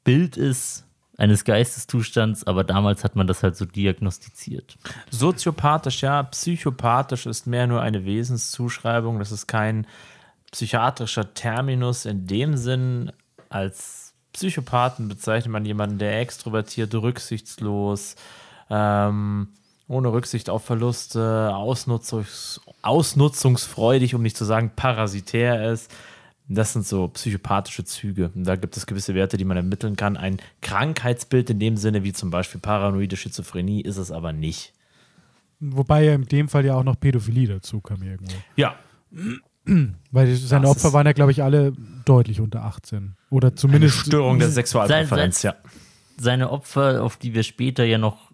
Bild 0.04 0.36
ist 0.36 0.86
eines 1.18 1.44
Geisteszustands, 1.44 2.46
aber 2.46 2.64
damals 2.64 3.04
hat 3.04 3.14
man 3.14 3.26
das 3.26 3.42
halt 3.42 3.54
so 3.54 3.66
diagnostiziert. 3.66 4.78
Soziopathisch, 5.10 6.00
ja, 6.00 6.22
psychopathisch 6.22 7.26
ist 7.26 7.46
mehr 7.46 7.66
nur 7.66 7.82
eine 7.82 8.06
Wesenszuschreibung. 8.06 9.18
Das 9.18 9.30
ist 9.30 9.46
kein 9.46 9.86
psychiatrischer 10.50 11.34
Terminus 11.34 12.06
in 12.06 12.26
dem 12.26 12.56
Sinn, 12.56 13.12
als 13.50 13.99
Psychopathen 14.32 15.08
bezeichnet 15.08 15.52
man 15.52 15.64
jemanden, 15.64 15.98
der 15.98 16.20
extrovertiert, 16.20 16.94
rücksichtslos, 16.94 18.16
ähm, 18.68 19.48
ohne 19.88 20.12
Rücksicht 20.12 20.48
auf 20.48 20.64
Verluste, 20.64 21.50
ausnutzungs 21.54 22.60
ausnutzungsfreudig, 22.82 24.14
um 24.14 24.22
nicht 24.22 24.36
zu 24.36 24.44
sagen 24.44 24.72
parasitär 24.74 25.70
ist. 25.72 25.90
Das 26.48 26.72
sind 26.72 26.86
so 26.86 27.06
psychopathische 27.08 27.84
Züge. 27.84 28.30
Und 28.34 28.44
da 28.44 28.56
gibt 28.56 28.76
es 28.76 28.86
gewisse 28.86 29.14
Werte, 29.14 29.36
die 29.36 29.44
man 29.44 29.56
ermitteln 29.56 29.96
kann. 29.96 30.16
Ein 30.16 30.38
Krankheitsbild 30.62 31.50
in 31.50 31.60
dem 31.60 31.76
Sinne, 31.76 32.02
wie 32.02 32.12
zum 32.12 32.30
Beispiel 32.30 32.60
paranoide 32.60 33.16
Schizophrenie, 33.16 33.82
ist 33.82 33.98
es 33.98 34.10
aber 34.10 34.32
nicht. 34.32 34.72
Wobei 35.60 36.04
ja 36.04 36.14
in 36.14 36.24
dem 36.24 36.48
Fall 36.48 36.64
ja 36.64 36.74
auch 36.74 36.82
noch 36.82 36.98
Pädophilie 36.98 37.46
dazu 37.46 37.80
kam 37.80 38.02
irgendwo. 38.02 38.34
Ja. 38.56 38.74
Weil 40.10 40.34
seine 40.34 40.62
Das 40.66 40.70
Opfer 40.76 40.92
waren 40.92 41.06
ja, 41.06 41.12
glaube 41.12 41.30
ich, 41.32 41.42
alle 41.42 41.72
deutlich 42.04 42.40
unter 42.40 42.64
18. 42.64 43.14
Oder 43.30 43.54
zumindest. 43.54 44.06
Störung 44.06 44.38
der 44.38 44.50
Sexualpräferenz, 44.50 45.40
Sein- 45.42 45.52
ja. 45.62 45.70
Seine 46.20 46.50
Opfer, 46.50 47.02
auf 47.02 47.16
die 47.16 47.32
wir 47.34 47.42
später 47.44 47.84
ja 47.84 47.96
noch 47.98 48.30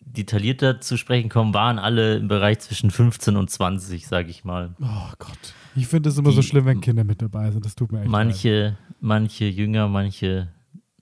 detaillierter 0.00 0.80
zu 0.80 0.96
sprechen 0.96 1.28
kommen, 1.28 1.52
waren 1.54 1.78
alle 1.78 2.16
im 2.16 2.28
Bereich 2.28 2.60
zwischen 2.60 2.90
15 2.90 3.36
und 3.36 3.50
20, 3.50 4.06
sage 4.06 4.30
ich 4.30 4.44
mal. 4.44 4.74
Oh 4.80 5.12
Gott. 5.18 5.54
Ich 5.76 5.86
finde 5.86 6.08
es 6.10 6.18
immer 6.18 6.30
so 6.32 6.40
Die- 6.40 6.46
schlimm, 6.46 6.64
wenn 6.64 6.80
Kinder 6.80 7.04
mit 7.04 7.20
dabei 7.22 7.50
sind. 7.50 7.64
Das 7.64 7.74
tut 7.74 7.92
mir 7.92 7.98
echt 7.98 8.06
leid. 8.06 8.12
Manche, 8.12 8.78
manche 9.00 9.44
jünger, 9.46 9.88
manche 9.88 10.48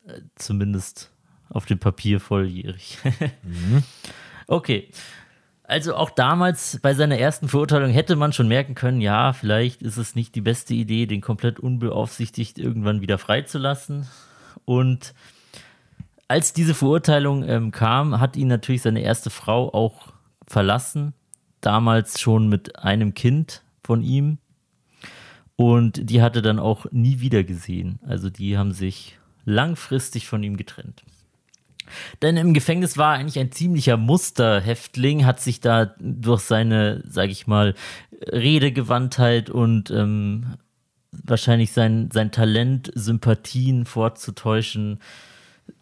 äh, 0.07 0.21
zumindest 0.37 1.11
auf 1.49 1.67
dem 1.67 1.79
Papier 1.79 2.19
volljährig. 2.21 2.99
Okay. 4.49 4.89
Also 5.69 5.97
auch 5.97 6.11
damals 6.11 6.79
bei 6.81 6.95
seiner 6.95 7.19
ersten 7.19 7.49
Verurteilung 7.49 7.91
hätte 7.91 8.15
man 8.15 8.33
schon 8.33 8.47
merken 8.47 8.77
können, 8.77 9.01
ja, 9.01 9.33
vielleicht 9.33 9.83
ist 9.83 9.97
es 9.97 10.15
nicht 10.15 10.37
die 10.37 10.41
beste 10.41 10.75
Idee, 10.75 11.07
den 11.07 11.21
komplett 11.21 11.59
unbeaufsichtigt 11.59 12.59
irgendwann 12.59 13.01
wieder 13.01 13.19
freizulassen. 13.19 14.07
Und 14.65 15.13
als 16.29 16.53
diese 16.53 16.75
Verurteilung 16.75 17.43
ähm, 17.49 17.73
kam, 17.73 18.21
hat 18.21 18.37
ihn 18.37 18.47
natürlich 18.47 18.83
seine 18.83 19.01
erste 19.01 19.31
Frau 19.31 19.73
auch 19.75 20.13
verlassen. 20.47 21.15
Damals 21.61 22.21
schon 22.21 22.49
mit 22.49 22.79
einem 22.79 23.15
Kind 23.15 23.63
von 23.83 24.03
ihm. 24.03 24.39
Und 25.57 26.11
die 26.11 26.23
hatte 26.23 26.43
dann 26.43 26.61
auch 26.61 26.87
nie 26.93 27.21
wieder 27.21 27.43
gesehen. 27.43 27.99
Also 28.07 28.31
die 28.31 28.57
haben 28.57 28.73
sich 28.73 29.19
langfristig 29.45 30.29
von 30.29 30.43
ihm 30.45 30.57
getrennt. 30.57 31.03
Denn 32.23 32.37
im 32.37 32.55
Gefängnis 32.55 32.97
war 32.97 33.15
er 33.15 33.21
eigentlich 33.21 33.39
ein 33.39 33.53
ziemlicher 33.53 33.97
Musterhäftling, 33.97 35.25
hat 35.25 35.41
sich 35.41 35.61
da 35.61 35.95
durch 35.99 36.43
seine, 36.43 37.03
sag 37.07 37.31
ich 37.31 37.47
mal, 37.47 37.75
Redegewandtheit 38.33 39.51
und 39.51 39.91
ähm, 39.91 40.57
wahrscheinlich 41.13 41.73
sein, 41.73 42.11
sein 42.13 42.31
Talent, 42.31 42.91
Sympathien 42.95 43.87
vorzutäuschen, 43.87 45.01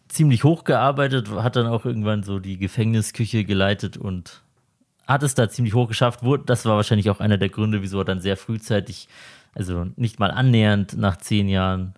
ziemlich 0.07 0.43
hochgearbeitet, 0.43 1.29
hat 1.31 1.55
dann 1.55 1.67
auch 1.67 1.85
irgendwann 1.85 2.23
so 2.23 2.39
die 2.39 2.57
Gefängnisküche 2.57 3.43
geleitet 3.43 3.97
und 3.97 4.41
hat 5.07 5.23
es 5.23 5.35
da 5.35 5.49
ziemlich 5.49 5.73
hoch 5.73 5.87
geschafft. 5.87 6.21
Das 6.45 6.65
war 6.65 6.75
wahrscheinlich 6.75 7.09
auch 7.09 7.19
einer 7.19 7.37
der 7.37 7.49
Gründe, 7.49 7.81
wieso 7.81 7.99
er 7.99 8.05
dann 8.05 8.21
sehr 8.21 8.37
frühzeitig, 8.37 9.07
also 9.53 9.85
nicht 9.95 10.19
mal 10.19 10.31
annähernd 10.31 10.97
nach 10.97 11.17
zehn 11.17 11.47
Jahren, 11.47 11.93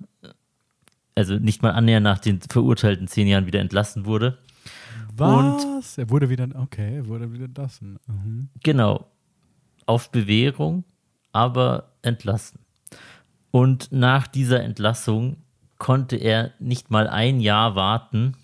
also 1.18 1.36
nicht 1.36 1.64
mal 1.64 1.72
annähernd 1.72 2.04
nach 2.04 2.20
den 2.20 2.40
verurteilten 2.42 3.08
zehn 3.08 3.28
Jahren 3.28 3.48
wieder 3.48 3.60
entlassen 3.60 4.06
wurde. 4.06 4.38
Was? 5.16 5.98
er 5.98 6.10
wurde 6.12 6.30
wieder. 6.30 6.48
Okay, 6.54 6.98
er 6.98 7.08
wurde 7.08 7.34
wieder 7.34 7.46
entlassen. 7.46 7.98
Mhm. 8.08 8.50
Genau. 8.62 9.08
Auf 9.88 10.12
Bewährung, 10.12 10.84
aber 11.32 11.92
entlassen. 12.04 12.60
Und 13.52 13.92
nach 13.92 14.28
dieser 14.28 14.62
Entlassung 14.64 15.38
konnte 15.80 16.18
er 16.18 16.52
nicht 16.60 16.92
mal 16.92 17.08
ein 17.08 17.40
Jahr 17.40 17.76
warten 17.76 18.36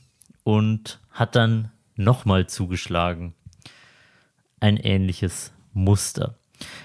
und 0.43 0.99
hat 1.11 1.35
dann 1.35 1.71
nochmal 1.95 2.47
zugeschlagen. 2.47 3.33
Ein 4.59 4.77
ähnliches 4.77 5.51
Muster. 5.73 6.35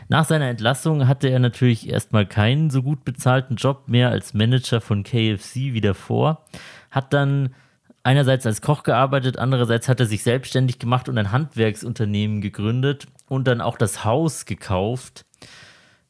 Nach 0.08 0.24
seiner 0.24 0.48
Entlassung 0.48 1.06
hatte 1.06 1.28
er 1.28 1.38
natürlich 1.38 1.88
erstmal 1.88 2.26
keinen 2.26 2.70
so 2.70 2.82
gut 2.82 3.04
bezahlten 3.04 3.56
Job 3.56 3.88
mehr 3.88 4.10
als 4.10 4.34
Manager 4.34 4.80
von 4.80 5.02
KFC 5.02 5.72
wie 5.72 5.80
davor, 5.80 6.44
hat 6.90 7.12
dann 7.12 7.54
einerseits 8.02 8.46
als 8.46 8.62
Koch 8.62 8.84
gearbeitet, 8.84 9.38
andererseits 9.38 9.88
hat 9.88 10.00
er 10.00 10.06
sich 10.06 10.22
selbstständig 10.22 10.78
gemacht 10.78 11.08
und 11.08 11.18
ein 11.18 11.32
Handwerksunternehmen 11.32 12.40
gegründet 12.40 13.06
und 13.28 13.46
dann 13.46 13.60
auch 13.60 13.76
das 13.76 14.04
Haus 14.04 14.46
gekauft, 14.46 15.26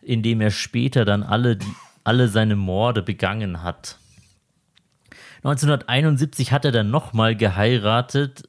in 0.00 0.22
dem 0.22 0.40
er 0.40 0.50
später 0.50 1.04
dann 1.04 1.22
alle, 1.22 1.56
die, 1.56 1.66
alle 2.04 2.28
seine 2.28 2.56
Morde 2.56 3.02
begangen 3.02 3.62
hat. 3.62 3.98
1971 5.38 6.52
hat 6.52 6.64
er 6.64 6.72
dann 6.72 6.90
nochmal 6.90 7.36
geheiratet, 7.36 8.48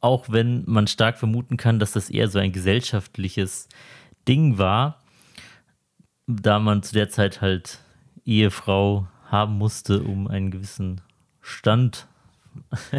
auch 0.00 0.26
wenn 0.28 0.64
man 0.66 0.86
stark 0.86 1.18
vermuten 1.18 1.56
kann, 1.56 1.78
dass 1.78 1.92
das 1.92 2.10
eher 2.10 2.28
so 2.28 2.38
ein 2.38 2.52
gesellschaftliches 2.52 3.68
Ding 4.28 4.58
war, 4.58 5.02
da 6.26 6.58
man 6.58 6.82
zu 6.82 6.94
der 6.94 7.08
Zeit 7.08 7.40
halt 7.40 7.80
Ehefrau 8.24 9.06
haben 9.30 9.58
musste, 9.58 10.02
um 10.02 10.28
einen 10.28 10.50
gewissen 10.50 11.00
Stand 11.40 12.06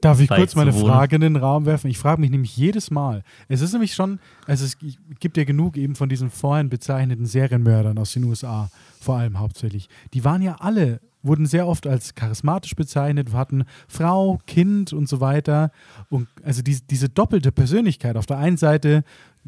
Darf 0.00 0.20
ich 0.20 0.28
kurz 0.28 0.54
meine. 0.54 0.72
Frage 0.72 1.16
in 1.16 1.22
den 1.22 1.36
Raum 1.36 1.66
werfen? 1.66 1.90
Ich 1.90 1.98
frage 1.98 2.20
mich 2.20 2.30
nämlich 2.30 2.56
jedes 2.56 2.90
Mal. 2.90 3.24
Es 3.48 3.60
ist 3.60 3.72
nämlich 3.72 3.94
schon, 3.94 4.20
also 4.46 4.64
es 4.64 4.76
gibt 5.18 5.36
ja 5.36 5.42
genug 5.42 5.76
eben 5.76 5.96
von 5.96 6.08
diesen 6.08 6.30
vorhin 6.30 6.68
bezeichneten 6.68 7.26
Serienmördern 7.26 7.98
aus 7.98 8.12
den 8.12 8.24
USA, 8.24 8.70
vor 9.00 9.16
allem 9.16 9.40
hauptsächlich. 9.40 9.88
Die 10.14 10.24
waren 10.24 10.40
ja 10.40 10.56
alle, 10.60 11.00
wurden 11.22 11.46
sehr 11.46 11.66
oft 11.66 11.86
als 11.86 12.14
charismatisch 12.14 12.74
bezeichnet, 12.76 13.32
hatten 13.32 13.64
Frau, 13.88 14.38
Kind 14.46 14.92
und 14.92 15.08
so 15.08 15.20
weiter. 15.20 15.70
Und 16.08 16.28
also 16.44 16.62
die, 16.62 16.78
diese 16.88 17.08
doppelte 17.08 17.52
Persönlichkeit. 17.52 18.16
Auf 18.16 18.26
der 18.26 18.38
einen 18.38 18.56
Seite 18.56 19.04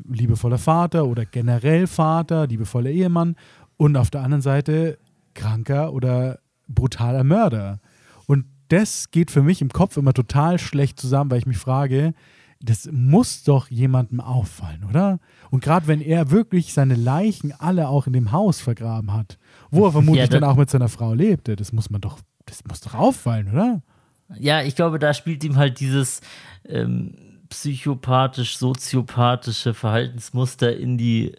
liebevoller 0.09 0.59
Vater 0.59 1.07
oder 1.07 1.25
generell 1.25 1.87
Vater, 1.87 2.47
liebevoller 2.47 2.91
Ehemann 2.91 3.37
und 3.77 3.97
auf 3.97 4.11
der 4.11 4.23
anderen 4.23 4.43
Seite 4.43 4.99
kranker 5.35 5.93
oder 5.93 6.41
brutaler 6.69 7.25
Mörder. 7.25 7.81
Und 8.27 8.47
das 8.69 9.11
geht 9.11 9.31
für 9.31 9.43
mich 9.43 9.61
im 9.63 9.71
Kopf 9.71 9.97
immer 9.97 10.13
total 10.13 10.59
schlecht 10.59 11.01
zusammen, 11.01 11.31
weil 11.31 11.39
ich 11.39 11.47
mich 11.47 11.59
frage, 11.59 12.15
das 12.63 12.89
muss 12.93 13.43
doch 13.43 13.69
jemandem 13.71 14.21
auffallen, 14.21 14.85
oder? 14.85 15.19
Und 15.51 15.65
gerade 15.65 15.87
wenn 15.87 16.03
er 16.03 16.31
wirklich 16.31 16.75
seine 16.75 16.95
Leichen 16.95 17.53
alle 17.59 17.89
auch 17.89 18.07
in 18.07 18.13
dem 18.13 18.33
Haus 18.33 18.61
vergraben 18.61 19.15
hat, 19.15 19.39
wo 19.71 19.87
er 19.87 19.93
vermutlich 19.93 20.25
Ja, 20.25 20.29
da- 20.29 20.41
dann 20.41 20.51
auch 20.51 20.57
mit 20.57 20.71
seiner 20.71 20.89
Frau 20.89 21.15
lebte, 21.15 21.57
das 21.57 21.73
muss 21.73 21.91
man 21.91 22.01
doch, 22.01 22.19
das 22.47 22.63
muss 22.69 22.81
doch 22.81 22.95
auffallen, 22.95 23.49
oder? 23.53 23.83
Ja, 24.39 24.63
ich 24.63 24.77
glaube, 24.77 24.99
da 24.99 25.13
spielt 25.15 25.43
ihm 25.45 25.57
halt 25.57 25.81
dieses 25.81 26.21
ähm, 26.69 27.15
psychopathisch-soziopathische 27.49 29.75
Verhaltensmuster 29.75 30.77
in 30.77 30.99
die, 30.99 31.33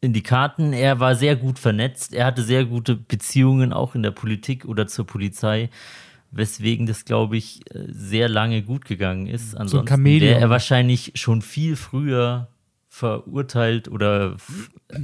in 0.00 0.12
die 0.12 0.22
Karten. 0.22 0.72
Er 0.72 1.00
war 1.00 1.14
sehr 1.16 1.36
gut 1.36 1.58
vernetzt, 1.58 2.14
er 2.14 2.26
hatte 2.26 2.42
sehr 2.42 2.64
gute 2.64 2.96
Beziehungen 2.96 3.72
auch 3.72 3.94
in 3.94 4.02
der 4.02 4.10
Politik 4.10 4.64
oder 4.66 4.86
zur 4.86 5.06
Polizei, 5.06 5.70
weswegen 6.30 6.86
das, 6.86 7.04
glaube 7.04 7.36
ich, 7.36 7.60
äh, 7.74 7.84
sehr 7.88 8.28
lange 8.28 8.62
gut 8.62 8.84
gegangen 8.84 9.26
ist. 9.26 9.56
Ansonsten 9.56 9.88
Chamäleon. 9.88 10.30
wäre 10.32 10.40
er 10.40 10.50
wahrscheinlich 10.50 11.12
schon 11.14 11.42
viel 11.42 11.76
früher 11.76 12.48
verurteilt 12.94 13.88
oder 13.88 14.36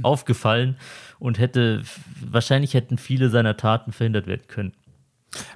aufgefallen 0.01 0.77
und 1.19 1.39
hätte, 1.39 1.83
wahrscheinlich 2.25 2.73
hätten 2.73 2.97
viele 2.97 3.29
seiner 3.29 3.57
Taten 3.57 3.91
verhindert 3.91 4.27
werden 4.27 4.47
können. 4.47 4.71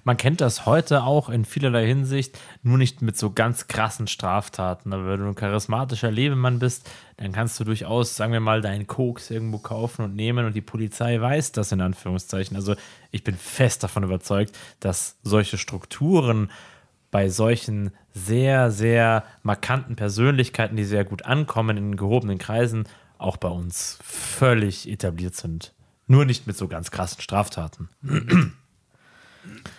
Man 0.04 0.18
kennt 0.18 0.42
das 0.42 0.66
heute 0.66 1.04
auch 1.04 1.30
in 1.30 1.46
vielerlei 1.46 1.88
Hinsicht, 1.88 2.38
nur 2.62 2.78
nicht 2.78 3.02
mit 3.02 3.18
so 3.18 3.32
ganz 3.32 3.68
krassen 3.68 4.08
Straftaten. 4.08 4.92
Aber 4.92 5.08
wenn 5.08 5.22
du 5.22 5.28
ein 5.28 5.36
charismatischer 5.36 6.12
Lebemann 6.12 6.60
bist, 6.60 6.90
dann 7.16 7.32
kannst 7.32 7.58
du 7.60 7.64
durchaus, 7.64 8.18
sagen 8.18 8.34
wir 8.34 8.42
mal, 8.42 8.62
deinen 8.62 8.86
Koks 8.86 9.32
irgendwo 9.32 9.60
kaufen 9.60 10.04
und 10.04 10.16
nehmen 10.16 10.46
und 10.46 10.56
die 10.56 10.62
Polizei 10.62 11.20
weiß 11.20 11.54
das 11.54 11.72
in 11.72 11.80
Anführungszeichen. 11.80 12.58
Also 12.58 12.76
ich 13.12 13.24
bin 13.24 13.36
fest 13.36 13.82
davon 13.82 14.04
überzeugt, 14.04 14.58
dass 14.82 15.18
solche 15.24 15.58
Strukturen 15.58 16.52
bei 17.12 17.30
solchen 17.30 17.92
sehr, 18.16 18.72
sehr 18.72 19.26
markanten 19.43 19.97
Persönlichkeiten, 19.97 20.78
die 20.78 20.86
sehr 20.86 21.03
gut 21.03 21.26
ankommen 21.26 21.76
in 21.76 21.97
gehobenen 21.97 22.38
Kreisen, 22.38 22.88
auch 23.18 23.38
bei 23.38 23.49
uns 23.49 23.99
völlig 24.01 24.89
etabliert 24.89 25.36
sind. 25.36 25.74
Nur 26.07 26.26
nicht 26.26 26.47
mit 26.47 26.55
so 26.55 26.68
ganz 26.68 26.91
krassen 26.91 27.22
Straftaten. 27.22 27.89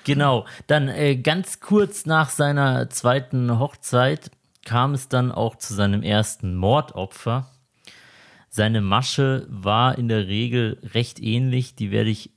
Genau. 0.05 0.47
Dann 0.69 0.89
äh, 0.89 1.17
ganz 1.17 1.61
kurz 1.61 2.07
nach 2.07 2.31
seiner 2.31 2.89
zweiten 2.91 3.59
Hochzeit 3.59 4.31
kam 4.65 4.95
es 4.95 5.09
dann 5.09 5.33
auch 5.33 5.57
zu 5.57 5.75
seinem 5.75 6.03
ersten 6.03 6.55
Mordopfer. 6.55 7.51
Seine 8.49 8.81
Masche 8.81 9.47
war 9.49 9.99
in 9.99 10.09
der 10.09 10.29
Regel 10.29 10.79
recht 10.95 11.21
ähnlich. 11.21 11.75
Die 11.75 11.91
werde 11.91 12.11
ich 12.11 12.31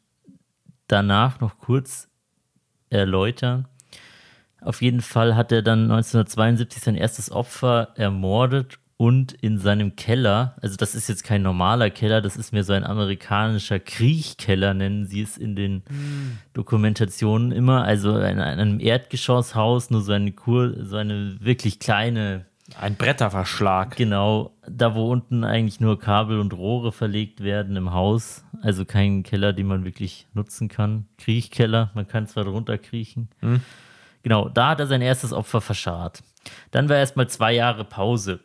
danach 0.88 1.40
noch 1.40 1.60
kurz 1.60 2.08
erläutern. 2.90 3.68
Auf 4.62 4.82
jeden 4.82 5.02
Fall 5.02 5.36
hat 5.36 5.52
er 5.52 5.62
dann 5.62 5.84
1972 5.84 6.82
sein 6.82 6.96
erstes 6.96 7.32
Opfer 7.32 7.90
ermordet 7.96 8.80
und 9.02 9.32
in 9.32 9.60
seinem 9.60 9.96
Keller, 9.96 10.56
also 10.62 10.76
das 10.76 10.94
ist 10.94 11.08
jetzt 11.08 11.24
kein 11.24 11.42
normaler 11.42 11.90
Keller, 11.90 12.20
das 12.22 12.36
ist 12.36 12.52
mehr 12.52 12.66
so 12.66 12.74
ein 12.74 12.84
amerikanischer 12.84 13.80
Kriechkeller, 13.80 14.74
nennen 14.74 15.06
sie 15.06 15.22
es 15.22 15.38
in 15.38 15.56
den 15.56 15.78
mm. 15.78 16.40
Dokumentationen 16.54 17.54
immer, 17.54 17.86
also 17.86 18.18
in 18.18 18.42
einem 18.42 18.82
Erdgeschosshaus, 18.82 19.90
nur 19.90 20.02
so 20.02 20.12
eine 20.12 20.34
Kur, 20.34 20.74
so 20.84 20.98
eine 20.98 21.38
wirklich 21.40 21.80
kleine 21.80 22.46
ein 22.78 22.96
Bretterverschlag. 22.96 23.96
Genau, 23.96 24.52
da 24.68 24.96
wo 24.96 25.10
unten 25.12 25.44
eigentlich 25.44 25.80
nur 25.80 26.00
Kabel 26.00 26.40
und 26.40 26.54
Rohre 26.54 26.92
verlegt 26.92 27.42
werden 27.42 27.76
im 27.76 27.94
Haus. 27.94 28.44
Also 28.62 28.86
kein 28.86 29.24
Keller, 29.24 29.54
den 29.54 29.68
man 29.68 29.86
wirklich 29.86 30.28
nutzen 30.34 30.68
kann. 30.68 31.06
Kriechkeller, 31.18 31.90
man 31.94 32.08
kann 32.08 32.28
zwar 32.28 32.44
drunter 32.44 32.78
kriechen. 32.78 33.30
Hm. 33.40 33.62
Genau, 34.24 34.50
da 34.50 34.70
hat 34.70 34.80
er 34.80 34.88
sein 34.88 35.02
erstes 35.02 35.34
Opfer 35.34 35.62
verscharrt. 35.62 36.22
Dann 36.72 36.90
war 36.90 36.98
erstmal 36.98 37.30
zwei 37.30 37.54
Jahre 37.54 37.86
Pause 37.86 38.40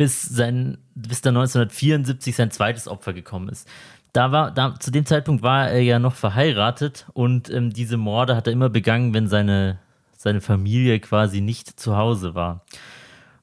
bis, 0.00 0.22
sein, 0.22 0.78
bis 0.94 1.20
dann 1.20 1.36
1974 1.36 2.34
sein 2.34 2.50
zweites 2.50 2.88
Opfer 2.88 3.12
gekommen 3.12 3.50
ist. 3.50 3.68
Da 4.14 4.32
war, 4.32 4.50
da, 4.50 4.74
zu 4.80 4.90
dem 4.90 5.04
Zeitpunkt 5.04 5.42
war 5.42 5.68
er 5.68 5.82
ja 5.82 5.98
noch 5.98 6.14
verheiratet 6.14 7.06
und 7.12 7.50
ähm, 7.50 7.70
diese 7.70 7.98
Morde 7.98 8.34
hat 8.34 8.46
er 8.46 8.54
immer 8.54 8.70
begangen, 8.70 9.12
wenn 9.12 9.28
seine, 9.28 9.78
seine 10.16 10.40
Familie 10.40 11.00
quasi 11.00 11.42
nicht 11.42 11.78
zu 11.78 11.98
Hause 11.98 12.34
war. 12.34 12.64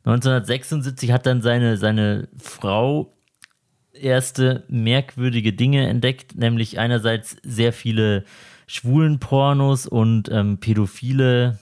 1976 0.05 1.11
hat 1.11 1.27
dann 1.27 1.43
seine, 1.43 1.77
seine 1.77 2.27
Frau 2.41 3.13
erste 3.93 4.63
merkwürdige 4.67 5.53
Dinge 5.53 5.87
entdeckt, 5.87 6.35
nämlich 6.37 6.79
einerseits 6.79 7.37
sehr 7.43 7.71
viele 7.71 8.23
schwulen 8.67 9.19
Pornos 9.19 9.87
und 9.87 10.29
ähm, 10.29 10.59
pädophile 10.59 11.59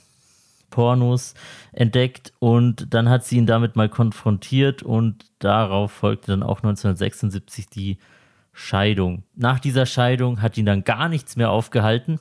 Pornos 0.70 1.36
entdeckt 1.72 2.34
und 2.40 2.94
dann 2.94 3.08
hat 3.08 3.24
sie 3.24 3.38
ihn 3.38 3.46
damit 3.46 3.76
mal 3.76 3.88
konfrontiert 3.88 4.84
und 4.84 5.26
darauf 5.40 5.92
folgte 5.92 6.32
dann 6.32 6.44
auch 6.44 6.58
1976 6.58 7.70
die 7.70 7.98
Scheidung. 8.52 9.24
Nach 9.36 9.60
dieser 9.60 9.86
Scheidung 9.86 10.42
hat 10.42 10.58
ihn 10.58 10.66
dann 10.66 10.84
gar 10.84 11.08
nichts 11.08 11.36
mehr 11.36 11.52
aufgehalten 11.52 12.20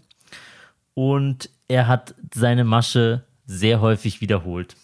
und 0.94 1.50
er 1.66 1.88
hat 1.88 2.14
seine 2.32 2.64
Masche 2.64 3.24
sehr 3.46 3.80
häufig 3.80 4.20
wiederholt. 4.20 4.76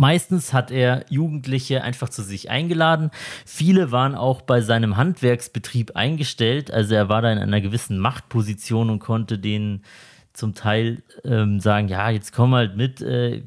Meistens 0.00 0.52
hat 0.52 0.70
er 0.70 1.04
Jugendliche 1.10 1.82
einfach 1.82 2.08
zu 2.08 2.22
sich 2.22 2.50
eingeladen. 2.50 3.10
Viele 3.44 3.90
waren 3.90 4.14
auch 4.14 4.42
bei 4.42 4.60
seinem 4.60 4.96
Handwerksbetrieb 4.96 5.96
eingestellt. 5.96 6.70
Also 6.70 6.94
er 6.94 7.08
war 7.08 7.20
da 7.20 7.32
in 7.32 7.40
einer 7.40 7.60
gewissen 7.60 7.98
Machtposition 7.98 8.90
und 8.90 9.00
konnte 9.00 9.40
denen 9.40 9.82
zum 10.32 10.54
Teil 10.54 11.02
ähm, 11.24 11.58
sagen, 11.58 11.88
ja, 11.88 12.10
jetzt 12.10 12.32
komm 12.32 12.54
halt 12.54 12.76
mit, 12.76 13.00
äh, 13.00 13.42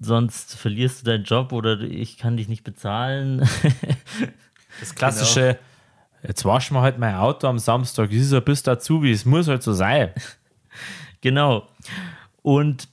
sonst 0.00 0.56
verlierst 0.56 1.02
du 1.02 1.10
deinen 1.10 1.24
Job 1.24 1.52
oder 1.52 1.78
ich 1.78 2.16
kann 2.16 2.38
dich 2.38 2.48
nicht 2.48 2.64
bezahlen. 2.64 3.40
das 4.80 4.94
klassische, 4.94 5.40
genau. 5.40 6.28
jetzt 6.28 6.46
waschen 6.46 6.78
wir 6.78 6.80
halt 6.80 6.98
mein 6.98 7.16
Auto 7.16 7.46
am 7.46 7.58
Samstag, 7.58 8.10
ist 8.10 8.32
ein 8.32 8.42
bisschen 8.42 8.72
dazu, 8.72 9.02
wie 9.02 9.12
es 9.12 9.26
muss 9.26 9.48
halt 9.48 9.62
so 9.62 9.74
sein. 9.74 10.14
genau. 11.20 11.68
Und 12.40 12.88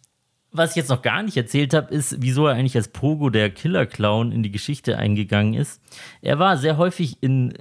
was 0.52 0.72
ich 0.72 0.76
jetzt 0.76 0.90
noch 0.90 1.02
gar 1.02 1.24
nicht 1.24 1.38
erzählt 1.38 1.74
habe, 1.74 1.94
ist, 1.94 2.18
wieso 2.20 2.48
er 2.48 2.56
eigentlich 2.56 2.76
als 2.76 2.90
Pogo 2.90 3.30
der 3.30 3.50
Killer-Clown 3.50 4.32
in 4.32 4.44
die 4.44 4.52
Geschichte 4.52 4.98
eingegangen 4.98 5.54
ist. 5.54 5.82
Er 6.22 6.40
war 6.40 6.58
sehr 6.58 6.78
häufig 6.78 7.18
in 7.22 7.54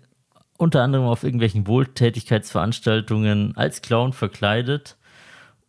unter 0.58 0.82
anderem 0.82 1.06
auf 1.06 1.24
irgendwelchen 1.24 1.66
Wohltätigkeitsveranstaltungen 1.66 3.56
als 3.56 3.80
Clown 3.80 4.12
verkleidet 4.12 4.98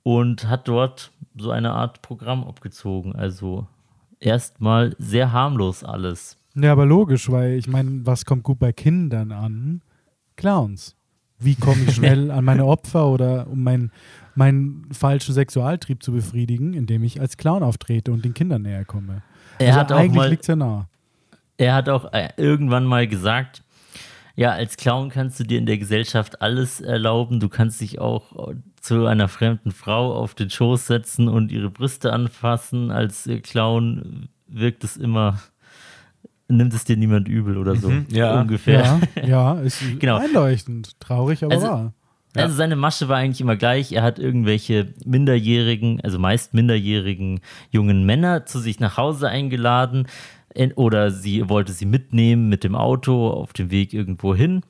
und 0.03 0.49
hat 0.49 0.67
dort 0.67 1.11
so 1.37 1.51
eine 1.51 1.71
Art 1.71 2.01
Programm 2.01 2.43
abgezogen. 2.43 3.15
Also 3.15 3.67
erstmal 4.19 4.95
sehr 4.97 5.31
harmlos 5.31 5.83
alles. 5.83 6.37
Ja, 6.55 6.73
aber 6.73 6.85
logisch, 6.85 7.31
weil 7.31 7.53
ich 7.53 7.67
meine, 7.67 8.05
was 8.05 8.25
kommt 8.25 8.43
gut 8.43 8.59
bei 8.59 8.73
Kindern 8.73 9.31
an? 9.31 9.81
Clowns. 10.35 10.95
Wie 11.39 11.55
komme 11.55 11.83
ich 11.87 11.95
schnell 11.95 12.29
an 12.29 12.43
meine 12.43 12.65
Opfer 12.65 13.07
oder 13.07 13.47
um 13.47 13.63
meinen, 13.63 13.91
meinen 14.41 14.87
falschen 14.91 15.35
Sexualtrieb 15.35 16.01
zu 16.01 16.11
befriedigen, 16.11 16.73
indem 16.73 17.03
ich 17.03 17.21
als 17.21 17.37
Clown 17.37 17.61
auftrete 17.61 18.11
und 18.11 18.25
den 18.25 18.33
Kindern 18.33 18.63
näher 18.63 18.85
komme? 18.85 19.21
Er 19.59 19.67
also 19.67 19.79
hat 19.81 19.91
eigentlich 19.91 20.29
liegt 20.31 20.47
ja 20.47 20.55
nah. 20.55 20.89
Er 21.57 21.75
hat 21.75 21.89
auch 21.89 22.11
äh, 22.11 22.29
irgendwann 22.37 22.85
mal 22.85 23.05
gesagt, 23.07 23.61
ja, 24.35 24.49
als 24.49 24.77
Clown 24.77 25.09
kannst 25.09 25.39
du 25.39 25.43
dir 25.43 25.59
in 25.59 25.67
der 25.67 25.77
Gesellschaft 25.77 26.41
alles 26.41 26.81
erlauben. 26.81 27.39
Du 27.39 27.49
kannst 27.49 27.81
dich 27.81 27.99
auch 27.99 28.51
zu 28.79 29.05
einer 29.05 29.27
fremden 29.27 29.69
Frau 29.69 30.15
auf 30.15 30.33
den 30.33 30.49
Schoß 30.49 30.87
setzen 30.87 31.27
und 31.27 31.51
ihre 31.51 31.69
Brüste 31.69 32.11
anfassen. 32.11 32.89
Als 32.89 33.29
Clown 33.43 34.29
wirkt 34.47 34.83
es 34.83 34.97
immer, 34.97 35.39
nimmt 36.47 36.73
es 36.73 36.83
dir 36.83 36.97
niemand 36.97 37.27
übel 37.27 37.59
oder 37.59 37.75
so. 37.75 37.89
Mhm, 37.89 38.07
ja. 38.09 38.41
Ungefähr. 38.41 38.99
Ja, 39.15 39.27
ja 39.27 39.59
ist 39.61 39.83
genau. 39.99 40.17
einleuchtend. 40.17 40.99
Traurig, 40.99 41.43
aber 41.43 41.53
also, 41.53 41.67
wahr. 41.67 41.93
Also 42.35 42.55
seine 42.55 42.75
Masche 42.75 43.09
war 43.09 43.17
eigentlich 43.17 43.41
immer 43.41 43.57
gleich. 43.57 43.91
Er 43.91 44.03
hat 44.03 44.17
irgendwelche 44.17 44.93
minderjährigen, 45.03 45.99
also 46.01 46.17
meist 46.17 46.53
minderjährigen 46.53 47.41
jungen 47.71 48.05
Männer 48.05 48.45
zu 48.45 48.59
sich 48.59 48.79
nach 48.79 48.97
Hause 48.97 49.27
eingeladen 49.27 50.07
oder 50.75 51.11
sie 51.11 51.49
wollte 51.49 51.71
sie 51.73 51.85
mitnehmen 51.85 52.49
mit 52.49 52.63
dem 52.63 52.75
Auto 52.75 53.29
auf 53.29 53.53
dem 53.53 53.71
Weg 53.71 53.93
irgendwo 53.93 54.35
hin 54.35 54.61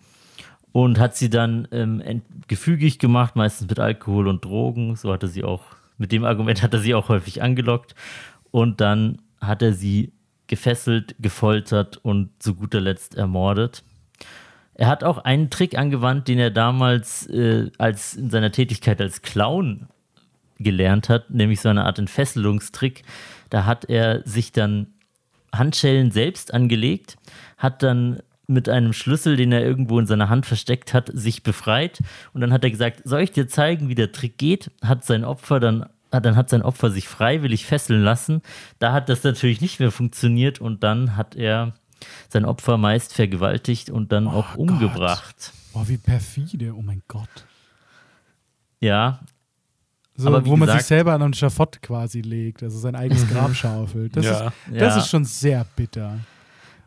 und 0.71 0.99
hat 0.99 1.15
sie 1.15 1.29
dann 1.29 1.67
ähm, 1.71 2.21
gefügig 2.47 2.99
gemacht, 2.99 3.35
meistens 3.35 3.69
mit 3.69 3.79
Alkohol 3.79 4.27
und 4.27 4.43
Drogen. 4.45 4.95
So 4.95 5.11
hatte 5.11 5.27
sie 5.27 5.43
auch, 5.43 5.61
mit 5.97 6.11
dem 6.11 6.23
Argument 6.23 6.61
hat 6.63 6.73
er 6.73 6.79
sie 6.79 6.93
auch 6.93 7.09
häufig 7.09 7.41
angelockt. 7.41 7.95
Und 8.51 8.81
dann 8.81 9.19
hat 9.39 9.61
er 9.61 9.73
sie 9.73 10.13
gefesselt, 10.47 11.15
gefoltert 11.19 11.97
und 11.97 12.29
zu 12.39 12.55
guter 12.55 12.81
Letzt 12.81 13.15
ermordet. 13.15 13.83
Er 14.81 14.87
hat 14.87 15.03
auch 15.03 15.19
einen 15.19 15.51
Trick 15.51 15.77
angewandt, 15.77 16.27
den 16.27 16.39
er 16.39 16.49
damals 16.49 17.27
äh, 17.27 17.69
als 17.77 18.15
in 18.15 18.31
seiner 18.31 18.51
Tätigkeit 18.51 18.99
als 18.99 19.21
Clown 19.21 19.89
gelernt 20.57 21.07
hat, 21.07 21.29
nämlich 21.29 21.61
so 21.61 21.69
eine 21.69 21.85
Art 21.85 21.99
Entfesselungstrick. 21.99 23.03
Da 23.51 23.65
hat 23.65 23.85
er 23.85 24.27
sich 24.27 24.53
dann 24.53 24.87
Handschellen 25.53 26.09
selbst 26.09 26.51
angelegt, 26.51 27.17
hat 27.59 27.83
dann 27.83 28.23
mit 28.47 28.69
einem 28.69 28.91
Schlüssel, 28.91 29.35
den 29.35 29.51
er 29.51 29.63
irgendwo 29.63 29.99
in 29.99 30.07
seiner 30.07 30.29
Hand 30.29 30.47
versteckt 30.47 30.95
hat, 30.95 31.11
sich 31.13 31.43
befreit. 31.43 32.01
Und 32.33 32.41
dann 32.41 32.51
hat 32.51 32.63
er 32.63 32.71
gesagt, 32.71 33.01
soll 33.03 33.21
ich 33.21 33.31
dir 33.31 33.47
zeigen, 33.47 33.87
wie 33.87 33.93
der 33.93 34.11
Trick 34.11 34.39
geht? 34.39 34.71
Hat 34.83 35.05
sein 35.05 35.25
Opfer 35.25 35.59
dann, 35.59 35.85
dann 36.09 36.35
hat 36.35 36.49
sein 36.49 36.63
Opfer 36.63 36.89
sich 36.89 37.07
freiwillig 37.07 37.67
fesseln 37.67 38.01
lassen. 38.01 38.41
Da 38.79 38.93
hat 38.93 39.09
das 39.09 39.23
natürlich 39.23 39.61
nicht 39.61 39.79
mehr 39.79 39.91
funktioniert 39.91 40.59
und 40.59 40.81
dann 40.81 41.15
hat 41.15 41.35
er 41.35 41.75
sein 42.29 42.45
Opfer 42.45 42.77
meist 42.77 43.13
vergewaltigt 43.13 43.89
und 43.89 44.11
dann 44.11 44.27
oh 44.27 44.31
auch 44.31 44.55
umgebracht. 44.55 45.53
Boah, 45.73 45.87
wie 45.87 45.97
perfide, 45.97 46.73
oh 46.75 46.81
mein 46.81 47.01
Gott. 47.07 47.45
Ja, 48.79 49.21
so, 50.21 50.27
aber 50.27 50.45
wo 50.45 50.55
man 50.55 50.69
sich 50.69 50.83
selber 50.83 51.13
an 51.13 51.21
ein 51.23 51.33
Schafott 51.33 51.81
quasi 51.81 52.21
legt, 52.21 52.63
also 52.63 52.77
sein 52.77 52.95
eigenes 52.95 53.27
Grab 53.31 53.55
schaufelt. 53.55 54.15
Das, 54.15 54.25
ja. 54.25 54.47
ist, 54.47 54.53
das 54.69 54.95
ja. 54.95 54.97
ist 54.97 55.09
schon 55.09 55.25
sehr 55.25 55.65
bitter. 55.75 56.19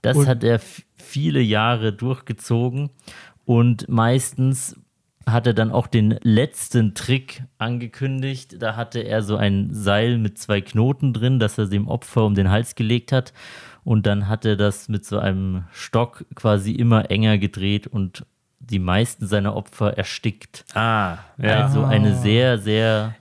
Das 0.03 0.17
und 0.17 0.27
hat 0.27 0.45
er 0.45 0.61
viele 0.97 1.41
Jahre 1.41 1.93
durchgezogen 1.93 2.91
und 3.45 3.89
meistens 3.89 4.77
hat 5.27 5.47
er 5.47 5.55
dann 5.55 5.71
auch 5.73 5.87
den 5.87 6.19
letzten 6.23 6.95
Trick 6.95 7.43
angekündigt. 7.59 8.57
Da 8.61 8.77
hatte 8.77 9.01
er 9.01 9.23
so 9.23 9.37
ein 9.37 9.69
Seil 9.73 10.19
mit 10.19 10.39
zwei 10.39 10.61
Knoten 10.61 11.13
drin, 11.13 11.39
das 11.39 11.57
er 11.59 11.67
dem 11.67 11.89
Opfer 11.89 12.25
um 12.25 12.35
den 12.35 12.51
Hals 12.51 12.75
gelegt 12.75 13.13
hat. 13.13 13.33
Und 13.85 14.07
dann 14.07 14.29
hat 14.29 14.45
er 14.45 14.57
das 14.57 14.89
mit 14.89 15.05
so 15.05 15.19
einem 15.19 15.65
Stock 15.73 16.25
quasi 16.35 16.73
immer 16.73 17.11
enger 17.11 17.39
gedreht 17.39 17.87
und 17.87 18.25
die 18.61 18.79
meisten 18.79 19.27
seiner 19.27 19.57
Opfer 19.57 19.97
erstickt. 19.99 20.65
Ah, 20.75 21.19
ja. 21.39 21.65
Also 21.65 21.85
eine 21.85 22.17
sehr, 22.17 22.59
sehr 22.59 23.15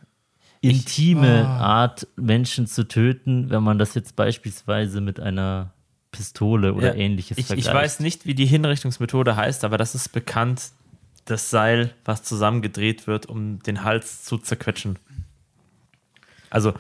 intime 0.62 1.46
Art, 1.46 2.08
Menschen 2.16 2.68
zu 2.68 2.88
töten, 2.88 3.50
wenn 3.50 3.64
man 3.64 3.78
das 3.78 3.94
jetzt 3.96 4.16
beispielsweise 4.16 5.02
mit 5.02 5.20
einer 5.20 5.74
Pistole 6.12 6.74
oder 6.74 6.96
Ja, 6.96 7.02
ähnliches 7.02 7.38
ich, 7.38 7.48
vergleicht. 7.48 7.68
ich 7.68 7.74
weiß 7.74 8.00
nicht, 8.00 8.26
wie 8.26 8.36
die 8.36 8.46
Hinrichtungsmethode 8.46 9.36
heißt, 9.36 9.66
aber 9.66 9.78
das 9.78 9.96
ist 9.96 10.10
bekannt, 10.14 10.72
das 11.26 11.50
Seil, 11.50 11.94
was 12.06 12.24
zusammengedreht 12.24 13.08
wird, 13.08 13.26
um 13.28 13.60
den 13.64 13.84
Hals 13.84 14.24
zu 14.24 14.38
zerquetschen. 14.38 15.00
Also, 16.50 16.74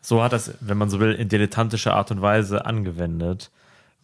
so 0.00 0.22
hat 0.22 0.32
das, 0.32 0.54
wenn 0.60 0.78
man 0.78 0.90
so 0.90 1.00
will, 1.00 1.12
in 1.12 1.28
dilettantischer 1.28 1.94
Art 1.94 2.10
und 2.10 2.20
Weise 2.20 2.66
angewendet, 2.66 3.50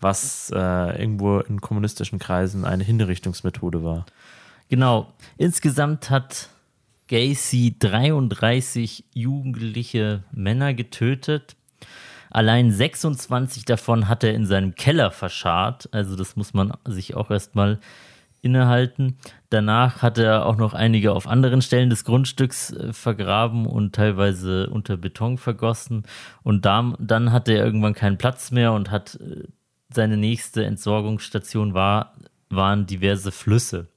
was 0.01 0.51
äh, 0.55 1.01
irgendwo 1.01 1.41
in 1.41 1.61
kommunistischen 1.61 2.19
Kreisen 2.19 2.65
eine 2.65 2.85
Hinrichtungsmethode 2.85 3.85
war. 3.85 4.07
Genau. 4.69 5.13
Insgesamt 5.37 6.11
hat 6.11 6.49
Gacy 7.09 7.77
33 7.79 9.05
jugendliche 9.13 10.23
Männer 10.31 10.75
getötet. 10.75 11.57
Allein 12.31 12.71
26 12.71 13.65
davon 13.65 14.09
hat 14.09 14.23
er 14.23 14.33
in 14.33 14.47
seinem 14.47 14.77
Keller 14.77 15.11
verscharrt. 15.11 15.89
Also 15.93 16.15
das 16.15 16.37
muss 16.37 16.55
man 16.55 16.73
sich 16.87 17.17
auch 17.17 17.31
erstmal 17.31 17.81
innehalten. 18.43 19.17
Danach 19.51 20.03
hat 20.03 20.19
er 20.19 20.47
auch 20.47 20.57
noch 20.57 20.75
einige 20.75 21.13
auf 21.13 21.27
anderen 21.27 21.63
Stellen 21.63 21.91
des 21.91 22.05
Grundstücks 22.05 22.73
äh, 22.73 22.93
vergraben 22.93 23.67
und 23.67 23.95
teilweise 23.95 24.71
unter 24.71 24.97
Beton 24.97 25.39
vergossen. 25.39 26.05
Und 26.43 26.65
da, 26.65 26.95
dann 26.99 27.33
hatte 27.33 27.53
er 27.53 27.65
irgendwann 27.65 27.95
keinen 27.95 28.19
Platz 28.19 28.51
mehr 28.51 28.73
und 28.73 28.91
hat 28.91 29.17
äh, 29.17 29.45
seine 29.93 30.17
nächste 30.17 30.65
Entsorgungsstation 30.65 31.75
war, 31.75 32.15
waren 32.49 32.87
diverse 32.87 33.33
Flüsse. 33.33 33.89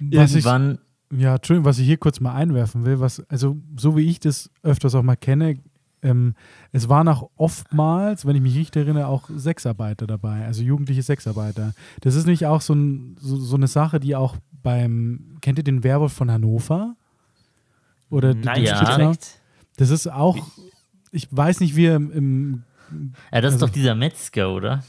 Was 0.00 0.30
ich, 0.30 0.44
Irgendwann 0.44 0.78
ja, 1.16 1.36
Entschuldigung, 1.36 1.66
was 1.66 1.78
ich 1.78 1.86
hier 1.86 1.96
kurz 1.96 2.20
mal 2.20 2.34
einwerfen 2.34 2.84
will, 2.84 3.00
was, 3.00 3.20
also 3.28 3.56
so 3.76 3.96
wie 3.96 4.08
ich 4.08 4.20
das 4.20 4.50
öfters 4.62 4.94
auch 4.94 5.02
mal 5.02 5.16
kenne, 5.16 5.58
ähm, 6.04 6.34
es 6.70 6.88
waren 6.88 7.08
auch 7.08 7.30
oftmals, 7.36 8.24
wenn 8.26 8.36
ich 8.36 8.42
mich 8.42 8.56
richtig 8.56 8.84
erinnere, 8.84 9.08
auch 9.08 9.28
Sexarbeiter 9.36 10.06
dabei, 10.06 10.44
also 10.44 10.62
jugendliche 10.62 11.02
Sexarbeiter. 11.02 11.72
Das 12.02 12.14
ist 12.14 12.26
nicht 12.26 12.46
auch 12.46 12.60
so, 12.60 12.74
ein, 12.74 13.16
so, 13.18 13.36
so 13.36 13.56
eine 13.56 13.66
Sache, 13.66 13.98
die 13.98 14.14
auch 14.14 14.36
beim, 14.62 15.38
kennt 15.40 15.58
ihr 15.58 15.64
den 15.64 15.82
Werwolf 15.82 16.12
von 16.12 16.30
Hannover? 16.30 16.94
Oder 18.10 18.34
Nein, 18.34 18.56
den 18.56 18.64
ja. 18.66 18.76
Stückler? 18.76 18.96
direkt. 18.98 19.40
Das 19.76 19.90
ist 19.90 20.06
auch, 20.06 20.36
ich 21.10 21.26
weiß 21.30 21.60
nicht, 21.60 21.74
wie 21.74 21.86
er 21.86 21.96
im, 21.96 22.12
im 22.12 22.62
Ja, 23.32 23.40
das 23.40 23.54
ist 23.54 23.62
Also- 23.62 23.66
doch 23.66 23.72
dieser 23.72 23.94
Metzger, 23.94 24.50
oder? 24.52 24.84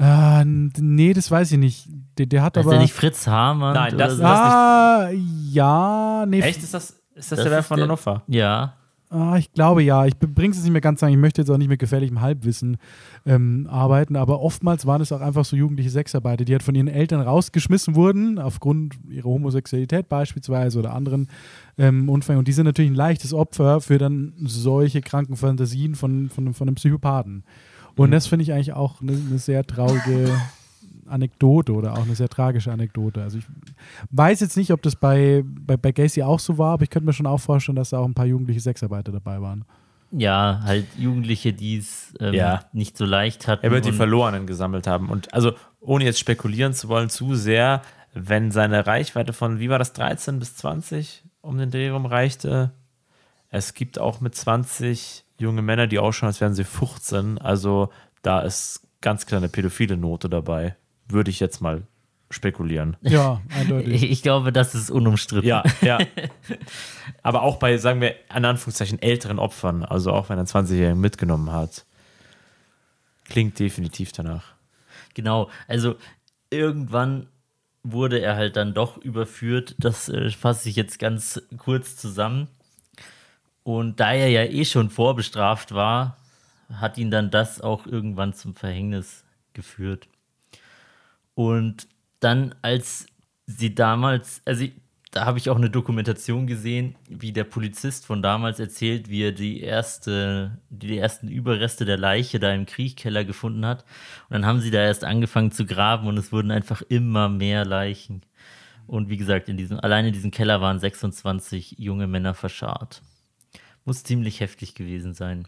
äh, 0.00 0.44
nee, 0.44 1.12
das 1.12 1.28
weiß 1.30 1.50
ich 1.52 1.58
nicht. 1.58 1.88
Der, 2.18 2.26
der 2.26 2.42
hat 2.42 2.56
Ist 2.56 2.62
aber. 2.62 2.70
der 2.74 2.80
nicht 2.82 2.92
Fritz 2.94 3.26
Hamann? 3.26 3.74
Nein, 3.74 3.98
das- 3.98 4.12
so? 4.16 4.22
das- 4.22 4.30
ah, 4.30 5.08
ja, 5.50 6.24
nee. 6.28 6.40
Echt? 6.40 6.62
Ist 6.62 6.72
das, 6.74 6.90
ist 7.14 7.32
das, 7.32 7.38
Das 7.40 7.48
der 7.48 7.58
ist 7.58 7.66
von 7.66 7.78
der- 7.78 7.86
Hannover? 7.86 8.22
Ja. 8.28 8.74
Ah, 9.10 9.36
ich 9.38 9.52
glaube 9.52 9.82
ja. 9.82 10.04
Ich 10.04 10.16
bringe 10.18 10.52
es 10.52 10.62
nicht 10.62 10.70
mehr 10.70 10.82
ganz 10.82 11.00
sagen. 11.00 11.12
Ich 11.12 11.18
möchte 11.18 11.40
jetzt 11.40 11.50
auch 11.50 11.56
nicht 11.56 11.68
mit 11.68 11.78
gefährlichem 11.78 12.20
Halbwissen 12.20 12.76
ähm, 13.24 13.66
arbeiten, 13.70 14.16
aber 14.16 14.40
oftmals 14.40 14.84
waren 14.86 15.00
es 15.00 15.12
auch 15.12 15.22
einfach 15.22 15.46
so 15.46 15.56
jugendliche 15.56 15.88
Sexarbeiter, 15.88 16.44
die 16.44 16.52
halt 16.52 16.62
von 16.62 16.74
ihren 16.74 16.88
Eltern 16.88 17.22
rausgeschmissen 17.22 17.94
wurden, 17.94 18.38
aufgrund 18.38 18.98
ihrer 19.08 19.28
Homosexualität 19.28 20.08
beispielsweise 20.08 20.78
oder 20.78 20.92
anderen 20.92 21.28
ähm, 21.78 22.08
Unfällen. 22.10 22.38
Und 22.38 22.48
die 22.48 22.52
sind 22.52 22.66
natürlich 22.66 22.90
ein 22.90 22.96
leichtes 22.96 23.32
Opfer 23.32 23.80
für 23.80 23.96
dann 23.96 24.34
solche 24.44 25.00
kranken 25.00 25.36
Fantasien 25.36 25.94
von, 25.94 26.28
von, 26.28 26.52
von 26.52 26.68
einem 26.68 26.74
Psychopathen. 26.74 27.44
Und 27.96 28.12
das 28.12 28.26
finde 28.26 28.44
ich 28.44 28.52
eigentlich 28.52 28.74
auch 28.74 29.00
eine, 29.00 29.12
eine 29.12 29.38
sehr 29.38 29.66
traurige 29.66 30.30
Anekdote 31.08 31.72
oder 31.72 31.94
auch 31.94 32.04
eine 32.04 32.14
sehr 32.14 32.28
tragische 32.28 32.72
Anekdote. 32.72 33.22
Also 33.22 33.38
ich 33.38 33.44
weiß 34.10 34.40
jetzt 34.40 34.56
nicht, 34.56 34.72
ob 34.72 34.82
das 34.82 34.96
bei, 34.96 35.42
bei, 35.44 35.76
bei 35.76 35.92
Gacy 35.92 36.22
auch 36.22 36.40
so 36.40 36.58
war, 36.58 36.74
aber 36.74 36.82
ich 36.84 36.90
könnte 36.90 37.06
mir 37.06 37.12
schon 37.12 37.26
auch 37.26 37.40
vorstellen, 37.40 37.76
dass 37.76 37.90
da 37.90 37.98
auch 37.98 38.04
ein 38.06 38.14
paar 38.14 38.26
jugendliche 38.26 38.60
Sexarbeiter 38.60 39.12
dabei 39.12 39.40
waren. 39.40 39.64
Ja, 40.10 40.60
halt 40.64 40.86
Jugendliche, 40.96 41.52
die 41.52 41.76
es 41.78 42.14
ähm, 42.20 42.32
Ja. 42.34 42.60
nicht 42.72 42.96
so 42.96 43.04
leicht 43.04 43.46
hatten. 43.46 43.64
Er 43.64 43.70
wird 43.70 43.84
die 43.84 43.92
Verlorenen 43.92 44.46
gesammelt 44.46 44.86
haben. 44.86 45.10
Und 45.10 45.34
also, 45.34 45.52
ohne 45.80 46.04
jetzt 46.04 46.18
spekulieren 46.18 46.72
zu 46.72 46.88
wollen, 46.88 47.10
zu 47.10 47.34
sehr, 47.34 47.82
wenn 48.14 48.50
seine 48.50 48.86
Reichweite 48.86 49.32
von, 49.34 49.60
wie 49.60 49.68
war 49.68 49.78
das, 49.78 49.92
13 49.92 50.38
bis 50.38 50.56
20 50.56 51.24
um 51.42 51.58
den 51.58 51.70
Dreh 51.70 51.90
rum 51.90 52.06
reichte. 52.06 52.72
Es 53.50 53.74
gibt 53.74 53.98
auch 53.98 54.20
mit 54.20 54.34
20 54.34 55.24
junge 55.38 55.62
Männer, 55.62 55.86
die 55.86 55.98
ausschauen, 55.98 56.28
als 56.28 56.40
wären 56.40 56.54
sie 56.54 56.64
15. 56.64 57.38
Also, 57.38 57.90
da 58.22 58.40
ist 58.40 58.86
ganz 59.00 59.26
klar 59.26 59.40
eine 59.40 59.48
pädophile 59.48 59.96
Note 59.98 60.28
dabei. 60.28 60.74
Würde 61.08 61.30
ich 61.30 61.40
jetzt 61.40 61.60
mal 61.60 61.82
spekulieren. 62.30 62.96
Ja, 63.00 63.40
eindeutig. 63.54 64.02
Ich 64.10 64.22
glaube, 64.22 64.52
das 64.52 64.74
ist 64.74 64.90
unumstritten. 64.90 65.48
Ja, 65.48 65.62
ja. 65.80 65.98
Aber 67.22 67.42
auch 67.42 67.56
bei, 67.56 67.78
sagen 67.78 68.00
wir, 68.00 68.14
in 68.34 68.44
Anführungszeichen 68.44 69.00
älteren 69.00 69.38
Opfern, 69.38 69.84
also 69.84 70.12
auch 70.12 70.28
wenn 70.28 70.38
er 70.38 70.40
einen 70.40 70.66
20-Jährigen 70.66 71.00
mitgenommen 71.00 71.52
hat, 71.52 71.84
klingt 73.28 73.58
definitiv 73.58 74.12
danach. 74.12 74.54
Genau, 75.14 75.50
also 75.66 75.96
irgendwann 76.50 77.28
wurde 77.82 78.20
er 78.20 78.36
halt 78.36 78.56
dann 78.56 78.74
doch 78.74 78.98
überführt. 78.98 79.74
Das 79.78 80.08
äh, 80.08 80.30
fasse 80.30 80.68
ich 80.68 80.76
jetzt 80.76 80.98
ganz 80.98 81.40
kurz 81.56 81.96
zusammen. 81.96 82.48
Und 83.62 84.00
da 84.00 84.12
er 84.12 84.28
ja 84.28 84.44
eh 84.44 84.64
schon 84.64 84.90
vorbestraft 84.90 85.72
war, 85.72 86.16
hat 86.72 86.98
ihn 86.98 87.10
dann 87.10 87.30
das 87.30 87.60
auch 87.60 87.86
irgendwann 87.86 88.34
zum 88.34 88.54
Verhängnis 88.54 89.24
geführt. 89.52 90.08
Und 91.38 91.86
dann, 92.18 92.52
als 92.62 93.06
sie 93.46 93.72
damals, 93.72 94.42
also 94.44 94.64
ich- 94.64 94.72
da 95.12 95.24
habe 95.24 95.38
ich 95.38 95.48
auch 95.50 95.56
eine 95.56 95.70
Dokumentation 95.70 96.48
gesehen, 96.48 96.96
wie 97.08 97.30
der 97.32 97.44
Polizist 97.44 98.06
von 98.06 98.22
damals 98.22 98.58
erzählt, 98.58 99.08
wie 99.08 99.22
er 99.22 99.30
die 99.30 99.60
erste, 99.60 100.58
die 100.68 100.98
ersten 100.98 101.28
Überreste 101.28 101.84
der 101.84 101.96
Leiche 101.96 102.40
da 102.40 102.52
im 102.52 102.66
Kriechkeller 102.66 103.24
gefunden 103.24 103.64
hat. 103.64 103.84
Und 104.28 104.34
dann 104.34 104.46
haben 104.46 104.58
sie 104.58 104.72
da 104.72 104.80
erst 104.80 105.04
angefangen 105.04 105.52
zu 105.52 105.64
graben 105.64 106.08
und 106.08 106.18
es 106.18 106.32
wurden 106.32 106.50
einfach 106.50 106.82
immer 106.82 107.28
mehr 107.28 107.64
Leichen. 107.64 108.22
Und 108.88 109.08
wie 109.08 109.16
gesagt, 109.16 109.48
in 109.48 109.56
diesem, 109.56 109.78
allein 109.78 110.06
in 110.06 110.12
diesem 110.14 110.32
Keller 110.32 110.60
waren 110.60 110.80
26 110.80 111.76
junge 111.78 112.08
Männer 112.08 112.34
verscharrt. 112.34 113.00
Muss 113.84 114.02
ziemlich 114.02 114.40
heftig 114.40 114.74
gewesen 114.74 115.14
sein. 115.14 115.46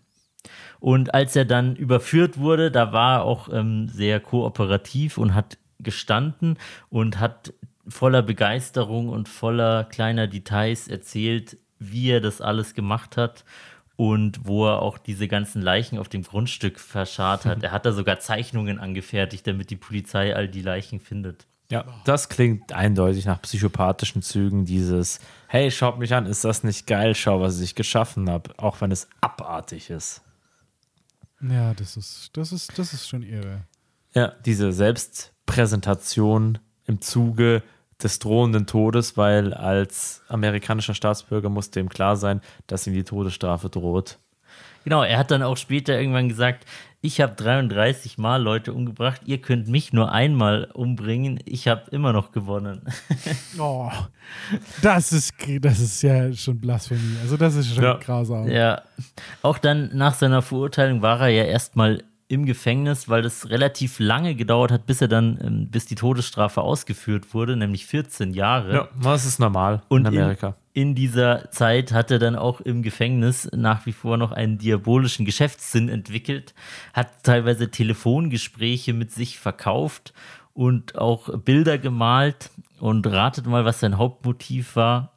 Und 0.79 1.15
als 1.15 1.35
er 1.35 1.47
dann 1.47 1.75
überführt 1.75 2.39
wurde, 2.39 2.71
da 2.71 2.93
war 2.93 3.17
er 3.19 3.25
auch 3.25 3.49
ähm, 3.53 3.89
sehr 3.89 4.21
kooperativ 4.21 5.19
und 5.19 5.35
hat 5.35 5.59
gestanden 5.83 6.59
und 6.89 7.19
hat 7.19 7.53
voller 7.89 8.23
Begeisterung 8.23 9.09
und 9.09 9.29
voller 9.29 9.85
kleiner 9.85 10.27
Details 10.27 10.89
erzählt, 10.89 11.59
wie 11.79 12.11
er 12.11 12.21
das 12.21 12.41
alles 12.41 12.75
gemacht 12.75 13.17
hat 13.17 13.45
und 13.97 14.47
wo 14.47 14.67
er 14.67 14.81
auch 14.81 14.97
diese 14.97 15.29
ganzen 15.29 15.61
Leichen 15.61 15.99
auf 15.99 16.09
dem 16.09 16.23
Grundstück 16.23 16.79
verscharrt 16.79 17.45
hat. 17.45 17.63
Er 17.63 17.73
hat 17.73 17.85
da 17.85 17.93
sogar 17.93 18.19
Zeichnungen 18.21 18.79
angefertigt, 18.79 19.47
damit 19.47 19.71
die 19.71 19.77
Polizei 19.77 20.35
all 20.35 20.49
die 20.49 20.63
Leichen 20.63 21.01
findet. 21.01 21.47
Ja, 21.71 21.85
das 22.05 22.29
klingt 22.29 22.73
eindeutig 22.73 23.27
nach 23.27 23.41
psychopathischen 23.43 24.23
Zügen, 24.23 24.65
dieses, 24.65 25.21
hey, 25.47 25.71
schaut 25.71 25.99
mich 25.99 26.13
an, 26.15 26.27
ist 26.27 26.45
das 26.45 26.65
nicht 26.65 26.87
geil, 26.87 27.15
schau, 27.15 27.41
was 27.41 27.61
ich 27.61 27.77
geschaffen 27.77 28.29
habe, 28.29 28.53
auch 28.57 28.81
wenn 28.81 28.91
es 28.91 29.07
abartig 29.21 29.91
ist. 29.91 30.23
Ja, 31.41 31.73
das 31.75 31.97
ist, 31.97 32.31
das 32.33 32.53
ist, 32.53 32.77
das 32.77 32.93
ist 32.93 33.09
schon 33.09 33.23
irre. 33.23 33.63
Ja, 34.15 34.33
diese 34.45 34.73
Selbstpräsentation 35.51 36.59
im 36.87 37.01
Zuge 37.01 37.63
des 38.03 38.19
drohenden 38.19 38.67
Todes, 38.67 39.17
weil 39.17 39.53
als 39.53 40.23
amerikanischer 40.29 40.95
Staatsbürger 40.95 41.49
musste 41.51 41.81
ihm 41.81 41.89
klar 41.89 42.17
sein, 42.17 42.41
dass 42.67 42.87
ihm 42.87 42.95
die 42.95 43.05
Todesstrafe 43.05 43.69
droht. 43.69 44.19
Genau, 44.85 45.03
er 45.03 45.19
hat 45.19 45.31
dann 45.31 45.43
auch 45.43 45.59
später 45.59 45.99
irgendwann 46.01 46.31
gesagt, 46.31 46.65
ich 47.03 47.21
habe 47.21 47.35
33 47.35 48.17
Mal 48.17 48.43
Leute 48.43 48.73
umgebracht, 48.73 49.21
ihr 49.27 49.39
könnt 49.39 49.69
mich 49.69 49.93
nur 49.93 50.11
einmal 50.13 50.71
umbringen, 50.73 51.39
ich 51.45 51.69
habe 51.69 51.83
immer 51.91 52.13
noch 52.15 52.33
gewonnen. 52.33 52.83
Oh, 53.59 53.91
das 54.81 55.13
ist, 55.13 55.35
das 55.61 55.81
ist 55.81 56.01
ja 56.03 56.33
schon 56.33 56.59
Blasphemie. 56.61 57.17
Also 57.23 57.37
das 57.37 57.57
ist 57.57 57.75
schon 57.75 57.83
Ja. 57.85 57.95
grausam. 57.95 58.49
Ja, 58.49 58.83
auch 59.43 59.59
dann 59.59 59.91
nach 59.93 60.15
seiner 60.15 60.41
Verurteilung 60.41 61.03
war 61.03 61.21
er 61.21 61.29
ja 61.29 61.45
erstmal 61.45 62.05
im 62.31 62.47
Gefängnis, 62.47 63.09
weil 63.09 63.23
das 63.23 63.51
relativ 63.51 63.99
lange 63.99 64.37
gedauert 64.37 64.71
hat, 64.71 64.87
bis 64.87 65.01
er 65.01 65.09
dann, 65.09 65.37
ähm, 65.43 65.69
bis 65.69 65.87
die 65.87 65.97
Todesstrafe 65.97 66.63
ausgeführt 66.63 67.35
wurde, 67.35 67.57
nämlich 67.57 67.87
14 67.87 68.33
Jahre. 68.33 68.73
Ja, 68.73 68.89
das 69.03 69.27
ist 69.27 69.41
normal 69.41 69.83
Und 69.89 70.03
in 70.03 70.07
Amerika. 70.07 70.55
In, 70.73 70.91
in 70.91 70.95
dieser 70.95 71.51
Zeit 71.51 71.91
hat 71.91 72.13
er 72.13 72.21
dann 72.21 72.37
auch 72.37 72.61
im 72.61 72.83
Gefängnis 72.83 73.51
nach 73.53 73.85
wie 73.85 73.93
vor 73.93 74.17
noch 74.17 74.31
einen 74.31 74.59
diabolischen 74.59 75.27
Geschäftssinn 75.27 75.89
entwickelt, 75.89 76.55
hat 76.93 77.25
teilweise 77.25 77.73
Telefongespräche 77.73 78.93
mit 78.93 79.11
sich 79.11 79.41
verkauft 79.41 80.15
und 80.55 80.97
auch 80.97 81.37
Bilder 81.37 81.79
gemalt. 81.79 82.51
Und 82.79 83.07
ratet 83.07 83.47
mal, 83.47 83.67
was 83.67 83.81
sein 83.81 83.99
Hauptmotiv 83.99 84.75
war. 84.77 85.13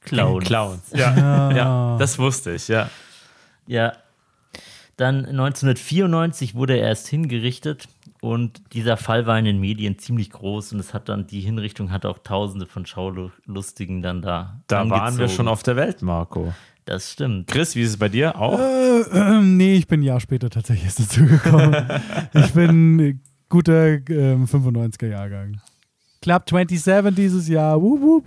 Clown. 0.00 0.42
Clowns. 0.42 0.90
Ja, 0.92 1.52
ja, 1.52 1.96
das 1.98 2.18
wusste 2.18 2.52
ich, 2.54 2.66
ja. 2.66 2.90
Ja. 3.66 3.92
Dann 4.96 5.26
1994 5.26 6.54
wurde 6.54 6.78
er 6.78 6.88
erst 6.88 7.08
hingerichtet 7.08 7.88
Und 8.22 8.62
dieser 8.72 8.96
Fall 8.96 9.26
war 9.26 9.38
in 9.38 9.44
den 9.44 9.60
Medien 9.60 9.98
ziemlich 9.98 10.30
groß 10.30 10.72
und 10.72 10.80
es 10.80 10.94
hat 10.94 11.08
dann, 11.08 11.26
die 11.26 11.40
Hinrichtung 11.40 11.90
hat 11.90 12.06
auch 12.06 12.18
tausende 12.18 12.66
von 12.66 12.86
Schaulustigen 12.86 14.02
dann 14.02 14.22
da. 14.22 14.62
Da 14.68 14.80
angezogen. 14.80 15.00
waren 15.00 15.18
wir 15.18 15.28
schon 15.28 15.48
auf 15.48 15.62
der 15.62 15.76
Welt, 15.76 16.02
Marco. 16.02 16.54
Das 16.86 17.12
stimmt. 17.12 17.48
Chris, 17.48 17.74
wie 17.74 17.82
ist 17.82 17.90
es 17.90 17.96
bei 17.98 18.08
dir? 18.08 18.38
Auch? 18.40 18.58
Äh, 18.58 19.00
äh, 19.00 19.40
nee, 19.42 19.74
ich 19.74 19.86
bin 19.86 20.00
ein 20.00 20.04
Jahr 20.04 20.20
später 20.20 20.48
tatsächlich 20.48 20.86
erst 20.86 21.00
dazu 21.00 21.26
gekommen. 21.26 21.74
ich 22.32 22.52
bin 22.52 23.20
guter 23.48 23.98
ähm, 24.08 24.46
95er 24.46 25.08
Jahrgang. 25.08 25.60
Club 26.22 26.48
27 26.48 27.14
dieses 27.14 27.48
Jahr. 27.48 27.80
Wup, 27.82 28.00
wup. 28.00 28.24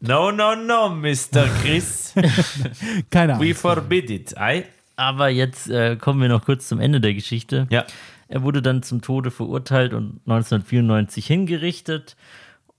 No, 0.00 0.30
no, 0.30 0.54
no, 0.54 0.90
Mr. 0.90 1.46
Chris. 1.62 2.12
Keine 3.10 3.34
Ahnung. 3.34 3.46
We 3.46 3.54
forbid 3.54 4.10
it, 4.10 4.36
ei? 4.36 4.64
Aber 4.96 5.28
jetzt 5.28 5.68
äh, 5.68 5.96
kommen 5.96 6.20
wir 6.20 6.28
noch 6.28 6.44
kurz 6.44 6.68
zum 6.68 6.80
Ende 6.80 7.00
der 7.00 7.14
Geschichte. 7.14 7.66
Ja. 7.70 7.84
Er 8.28 8.42
wurde 8.42 8.62
dann 8.62 8.82
zum 8.82 9.02
Tode 9.02 9.30
verurteilt 9.30 9.92
und 9.92 10.20
1994 10.26 11.26
hingerichtet. 11.26 12.16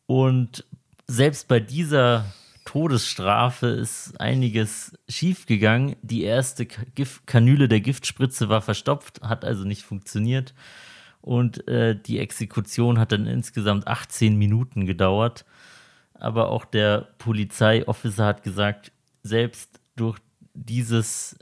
Und 0.07 0.65
selbst 1.07 1.47
bei 1.47 1.59
dieser 1.59 2.25
Todesstrafe 2.65 3.67
ist 3.67 4.19
einiges 4.19 4.97
schiefgegangen. 5.07 5.95
Die 6.01 6.23
erste 6.23 6.65
Gift 6.65 7.25
Kanüle 7.27 7.69
der 7.69 7.79
Giftspritze 7.79 8.49
war 8.49 8.61
verstopft, 8.61 9.21
hat 9.21 9.45
also 9.45 9.63
nicht 9.63 9.83
funktioniert. 9.83 10.53
Und 11.21 11.67
äh, 11.67 11.95
die 11.95 12.19
Exekution 12.19 12.99
hat 12.99 13.11
dann 13.11 13.25
insgesamt 13.25 13.87
18 13.87 14.35
Minuten 14.35 14.85
gedauert. 14.85 15.45
Aber 16.13 16.49
auch 16.49 16.65
der 16.65 17.07
Polizeiofficer 17.19 18.25
hat 18.25 18.43
gesagt, 18.43 18.91
selbst 19.23 19.79
durch 19.95 20.19
dieses 20.53 21.37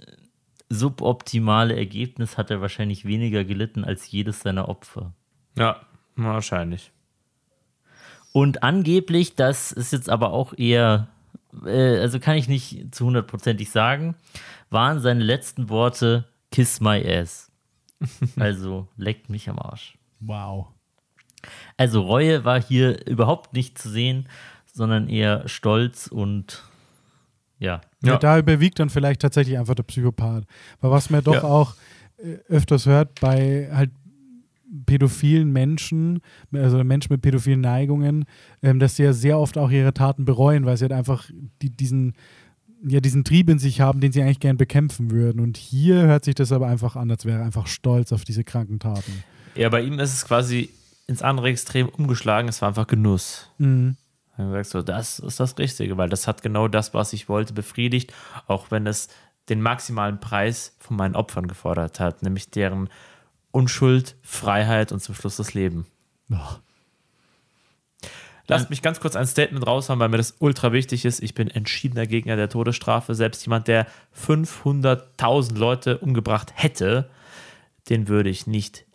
suboptimale 0.69 1.75
Ergebnis 1.75 2.37
hat 2.37 2.51
er 2.51 2.61
wahrscheinlich 2.61 3.05
weniger 3.05 3.43
gelitten 3.43 3.83
als 3.83 4.11
jedes 4.11 4.41
seiner 4.41 4.69
Opfer. 4.69 5.13
Ja, 5.57 5.81
wahrscheinlich. 6.15 6.91
Und 8.33 8.63
angeblich, 8.63 9.35
das 9.35 9.71
ist 9.71 9.93
jetzt 9.93 10.09
aber 10.09 10.33
auch 10.33 10.53
eher, 10.57 11.07
äh, 11.65 11.99
also 11.99 12.19
kann 12.19 12.35
ich 12.35 12.47
nicht 12.47 12.93
zu 12.93 13.05
hundertprozentig 13.05 13.69
sagen, 13.71 14.15
waren 14.69 14.99
seine 14.99 15.23
letzten 15.23 15.69
Worte 15.69 16.25
Kiss 16.51 16.81
my 16.81 17.01
ass. 17.07 17.51
Also 18.37 18.89
leckt 18.97 19.29
mich 19.29 19.49
am 19.49 19.57
Arsch. 19.57 19.97
Wow. 20.19 20.67
Also 21.77 22.01
Reue 22.01 22.43
war 22.43 22.61
hier 22.61 23.07
überhaupt 23.07 23.53
nicht 23.53 23.77
zu 23.77 23.89
sehen, 23.89 24.27
sondern 24.65 25.07
eher 25.07 25.47
Stolz 25.47 26.07
und 26.07 26.63
ja. 27.59 27.81
Ja. 28.03 28.17
Da 28.17 28.37
überwiegt 28.39 28.79
dann 28.79 28.89
vielleicht 28.89 29.21
tatsächlich 29.21 29.57
einfach 29.57 29.75
der 29.75 29.83
Psychopath. 29.83 30.43
Weil 30.81 30.91
was 30.91 31.09
man 31.09 31.23
doch 31.23 31.35
Ja. 31.35 31.43
auch 31.43 31.75
äh, 32.17 32.37
öfters 32.47 32.85
hört 32.85 33.19
bei 33.19 33.69
halt 33.73 33.91
pädophilen 34.85 35.51
Menschen, 35.51 36.21
also 36.53 36.83
Menschen 36.83 37.13
mit 37.13 37.21
pädophilen 37.21 37.61
Neigungen, 37.61 38.25
ähm, 38.61 38.79
dass 38.79 38.95
sie 38.95 39.03
ja 39.03 39.13
sehr 39.13 39.39
oft 39.39 39.57
auch 39.57 39.69
ihre 39.71 39.93
Taten 39.93 40.25
bereuen, 40.25 40.65
weil 40.65 40.75
sie 40.77 40.83
halt 40.85 40.91
einfach 40.91 41.29
die, 41.61 41.69
diesen, 41.69 42.13
ja, 42.85 42.99
diesen 42.99 43.23
Trieb 43.23 43.49
in 43.49 43.59
sich 43.59 43.81
haben, 43.81 43.99
den 44.01 44.11
sie 44.11 44.21
eigentlich 44.21 44.39
gern 44.39 44.57
bekämpfen 44.57 45.11
würden. 45.11 45.39
Und 45.39 45.57
hier 45.57 46.01
hört 46.03 46.25
sich 46.25 46.35
das 46.35 46.51
aber 46.51 46.67
einfach 46.67 46.95
an, 46.95 47.09
als 47.11 47.25
wäre 47.25 47.39
er 47.39 47.45
einfach 47.45 47.67
stolz 47.67 48.11
auf 48.11 48.23
diese 48.23 48.43
kranken 48.43 48.79
Taten. 48.79 49.23
Ja, 49.55 49.69
bei 49.69 49.81
ihm 49.81 49.99
ist 49.99 50.13
es 50.13 50.25
quasi 50.25 50.69
ins 51.07 51.21
andere 51.21 51.49
Extrem 51.49 51.87
umgeschlagen. 51.87 52.49
Es 52.49 52.61
war 52.61 52.69
einfach 52.69 52.87
Genuss. 52.87 53.49
Mhm. 53.57 53.95
Dann 54.37 54.51
sagst 54.51 54.73
du, 54.73 54.81
das 54.81 55.19
ist 55.19 55.39
das 55.39 55.57
Richtige, 55.57 55.97
weil 55.97 56.09
das 56.09 56.27
hat 56.27 56.41
genau 56.41 56.67
das, 56.67 56.93
was 56.93 57.13
ich 57.13 57.29
wollte, 57.29 57.53
befriedigt, 57.53 58.13
auch 58.47 58.71
wenn 58.71 58.85
es 58.87 59.07
den 59.49 59.61
maximalen 59.61 60.19
Preis 60.19 60.75
von 60.79 60.97
meinen 60.97 61.15
Opfern 61.15 61.47
gefordert 61.47 61.99
hat, 61.99 62.23
nämlich 62.23 62.49
deren 62.49 62.89
Unschuld, 63.51 64.15
Freiheit 64.21 64.91
und 64.91 64.99
zum 64.99 65.15
Schluss 65.15 65.37
das 65.37 65.53
Leben. 65.53 65.85
Ach, 66.31 66.59
Lasst 68.47 68.69
mich 68.69 68.81
ganz 68.81 68.99
kurz 68.99 69.15
ein 69.15 69.25
Statement 69.25 69.65
raushauen, 69.65 69.99
weil 69.99 70.09
mir 70.09 70.17
das 70.17 70.35
ultra 70.39 70.71
wichtig 70.71 71.05
ist. 71.05 71.23
Ich 71.23 71.33
bin 71.33 71.49
entschiedener 71.49 72.05
Gegner 72.05 72.35
der 72.35 72.49
Todesstrafe. 72.49 73.15
Selbst 73.15 73.43
jemand, 73.45 73.67
der 73.67 73.87
500.000 74.15 75.57
Leute 75.57 75.97
umgebracht 75.97 76.53
hätte, 76.55 77.09
den 77.89 78.07
würde 78.07 78.29
ich 78.29 78.45
nicht 78.45 78.85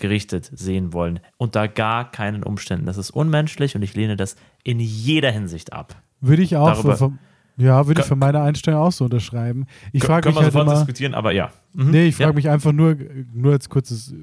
hingerichtet 0.00 0.50
sehen 0.52 0.92
wollen. 0.92 1.20
Unter 1.36 1.68
gar 1.68 2.10
keinen 2.10 2.42
Umständen. 2.42 2.86
Das 2.86 2.96
ist 2.98 3.10
unmenschlich 3.10 3.76
und 3.76 3.82
ich 3.82 3.94
lehne 3.94 4.16
das 4.16 4.36
in 4.62 4.80
jeder 4.80 5.30
Hinsicht 5.30 5.72
ab. 5.72 5.96
Würde 6.20 6.42
ich 6.42 6.56
auch, 6.56 6.72
Darüber- 6.72 6.96
für, 6.96 7.10
für, 7.10 7.62
ja, 7.62 7.86
würde 7.86 8.00
ich 8.00 8.06
für 8.06 8.16
meine 8.16 8.40
Einstellung 8.42 8.80
auch 8.80 8.92
so 8.92 9.04
unterschreiben. 9.04 9.66
Ich 9.92 10.02
frage 10.04 10.22
Können 10.22 10.34
mich 10.34 10.40
wir 10.40 10.44
halt 10.44 10.52
sofort 10.52 10.66
immer, 10.68 10.76
diskutieren, 10.78 11.14
aber 11.14 11.32
ja. 11.32 11.50
Mhm. 11.74 11.90
Nee, 11.90 12.06
ich 12.06 12.16
frage 12.16 12.30
Ja. 12.30 12.34
mich 12.34 12.48
einfach 12.48 12.72
nur, 12.72 12.96
nur 13.32 13.52
als 13.52 13.68
kurzes, 13.68 14.14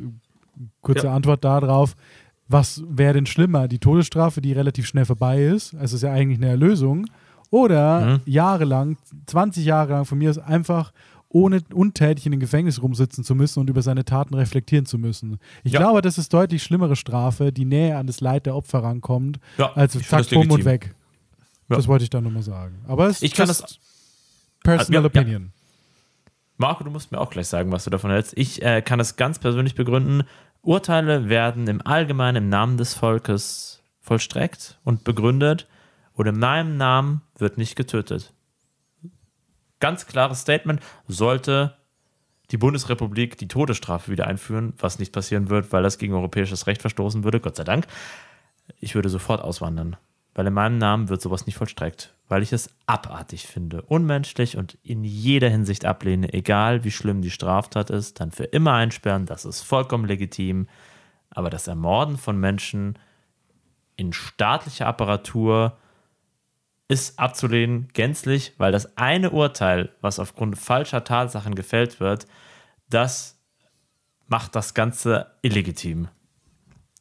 kurze 0.82 1.08
Ja. 1.08 1.14
Antwort 1.14 1.44
darauf, 1.44 1.96
was 2.48 2.84
wäre 2.88 3.14
denn 3.14 3.26
schlimmer? 3.26 3.68
Die 3.68 3.80
Todesstrafe, 3.80 4.42
die 4.42 4.52
relativ 4.52 4.86
schnell 4.88 5.06
vorbei 5.06 5.44
ist, 5.46 5.74
also 5.76 5.96
ist 5.96 6.02
ja 6.02 6.12
eigentlich 6.12 6.38
eine 6.40 6.50
Erlösung, 6.50 7.06
oder 7.50 8.06
Mhm. 8.06 8.20
jahrelang, 8.26 8.98
20 9.26 9.66
Jahre 9.66 9.92
lang 9.94 10.06
von 10.06 10.18
mir 10.18 10.30
aus 10.30 10.38
einfach 10.38 10.92
ohne 11.34 11.62
untätig 11.74 12.26
in 12.26 12.32
den 12.32 12.40
Gefängnis 12.40 12.82
rumsitzen 12.82 13.24
zu 13.24 13.36
müssen 13.36 13.60
und 13.62 13.70
über 13.70 13.82
seine 13.82 14.04
Taten 14.06 14.34
reflektieren 14.34 14.86
zu 14.86 14.98
müssen. 14.98 15.40
Ich 15.64 15.72
Ja. 15.74 15.80
glaube, 15.80 16.02
das 16.02 16.18
ist 16.18 16.34
deutlich 16.34 16.62
schlimmere 16.64 16.96
Strafe, 16.96 17.52
die 17.54 17.66
näher 17.66 17.98
an 18.00 18.08
das 18.08 18.20
Leid 18.22 18.46
der 18.46 18.56
Opfer 18.56 18.84
rankommt, 18.84 19.40
Ja, 19.58 19.72
als 19.74 19.94
zack, 19.94 20.20
das 20.20 20.28
bumm 20.30 20.52
und 20.52 20.66
weg. 20.66 20.94
Ja. 21.70 21.78
Das 21.78 21.88
wollte 21.88 22.04
ich 22.04 22.10
dann 22.10 22.24
nochmal 22.26 22.44
sagen. 22.44 22.80
Aber 22.88 23.08
es 23.08 23.22
Ich 23.22 23.34
kann 23.34 23.48
das- 23.48 23.80
Personal 24.64 25.02
ja. 25.04 25.08
Opinion. 25.08 25.52
Marco, 26.58 26.84
du 26.84 26.92
musst 26.92 27.12
mir 27.12 27.20
auch 27.20 27.30
gleich 27.32 27.48
sagen, 27.48 27.72
was 27.72 27.86
du 27.86 27.90
davon 27.90 28.12
hältst. 28.12 28.38
Ich 28.38 28.62
äh, 28.62 28.82
kann 28.82 29.00
es 29.00 29.16
ganz 29.16 29.40
persönlich 29.40 29.74
begründen. 29.76 30.24
Urteile 30.62 31.28
werden 31.30 31.66
im 31.68 31.82
Allgemeinen 31.86 32.44
im 32.44 32.50
Namen 32.50 32.78
des 32.78 32.94
Volkes 32.94 33.82
vollstreckt 34.02 34.80
und 34.84 35.04
begründet 35.04 35.68
und 36.14 36.28
in 36.28 36.38
meinem 36.38 36.78
Namen 36.78 37.22
wird 37.38 37.58
nicht 37.58 37.76
getötet. 37.76 38.34
Ganz 39.82 40.08
klares 40.08 40.40
Statement, 40.40 40.80
sollte 41.10 41.76
die 42.52 42.58
Bundesrepublik 42.58 43.38
die 43.38 43.48
Todesstrafe 43.48 44.12
wieder 44.12 44.28
einführen, 44.28 44.74
was 44.78 45.00
nicht 45.00 45.12
passieren 45.12 45.50
wird, 45.50 45.72
weil 45.74 45.84
das 45.84 45.98
gegen 45.98 46.14
europäisches 46.14 46.68
Recht 46.68 46.82
verstoßen 46.82 47.24
würde, 47.24 47.40
Gott 47.40 47.56
sei 47.58 47.64
Dank. 47.64 47.88
Ich 48.80 48.96
würde 48.96 49.10
sofort 49.10 49.42
auswandern, 49.42 49.98
weil 50.34 50.48
in 50.48 50.54
meinem 50.54 50.78
Namen 50.78 51.10
wird 51.10 51.22
sowas 51.22 51.46
nicht 51.46 51.56
vollstreckt, 51.56 52.14
weil 52.28 52.44
ich 52.44 52.54
es 52.54 52.70
abartig 52.86 53.48
finde, 53.48 53.82
unmenschlich 53.82 54.58
und 54.58 54.78
in 54.84 55.04
jeder 55.04 55.50
Hinsicht 55.50 55.86
ablehne, 55.86 56.34
egal 56.34 56.84
wie 56.84 56.92
schlimm 56.92 57.22
die 57.22 57.32
Straftat 57.32 57.90
ist, 57.90 58.20
dann 58.20 58.32
für 58.32 58.46
immer 58.46 58.74
einsperren, 58.74 59.26
das 59.26 59.46
ist 59.46 59.62
vollkommen 59.62 60.06
legitim, 60.06 60.68
aber 61.30 61.50
das 61.50 61.68
Ermorden 61.68 62.18
von 62.18 62.38
Menschen 62.38 63.00
in 63.96 64.14
staatlicher 64.14 64.88
Apparatur 64.88 65.78
ist 66.92 67.18
abzulehnen, 67.18 67.88
gänzlich, 67.94 68.54
weil 68.58 68.74
das 68.74 68.98
eine 68.98 69.32
Urteil, 69.32 69.90
was 70.02 70.20
aufgrund 70.20 70.58
falscher 70.58 71.06
Tatsachen 71.06 71.56
gefällt 71.56 72.02
wird, 72.02 72.28
das 72.90 73.40
macht 74.28 74.56
das 74.56 74.74
Ganze 74.74 75.28
illegitim. 75.42 76.10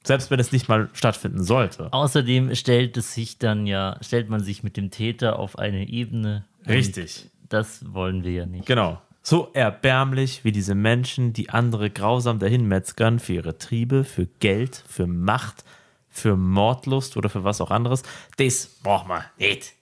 Selbst 0.04 0.30
wenn 0.30 0.38
es 0.38 0.52
nicht 0.52 0.68
mal 0.68 0.88
stattfinden 0.92 1.42
sollte. 1.42 1.92
Außerdem 1.92 2.54
stellt 2.54 2.96
es 2.96 3.12
sich 3.14 3.38
dann 3.38 3.66
ja, 3.66 3.98
stellt 4.00 4.30
man 4.30 4.42
sich 4.42 4.62
mit 4.62 4.76
dem 4.76 4.90
Täter 4.92 5.38
auf 5.38 5.58
eine 5.58 5.88
Ebene. 5.88 6.46
Richtig. 6.68 7.28
Das 7.48 7.92
wollen 7.92 8.22
wir 8.22 8.32
ja 8.32 8.46
nicht. 8.46 8.66
Genau. 8.66 9.02
So 9.22 9.50
erbärmlich 9.52 10.44
wie 10.44 10.52
diese 10.52 10.76
Menschen, 10.76 11.32
die 11.32 11.50
andere 11.50 11.90
grausam 11.90 12.38
dahinmetzgern 12.38 13.18
für 13.18 13.34
ihre 13.34 13.58
Triebe, 13.58 14.04
für 14.04 14.26
Geld, 14.26 14.84
für 14.86 15.08
Macht, 15.08 15.64
für 16.08 16.36
Mordlust 16.36 17.16
oder 17.16 17.28
für 17.28 17.42
was 17.42 17.60
auch 17.60 17.72
anderes. 17.72 18.04
Das 18.36 18.66
braucht 18.66 19.08
man 19.08 19.24
nicht. 19.36 19.74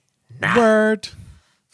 Word. 0.55 1.15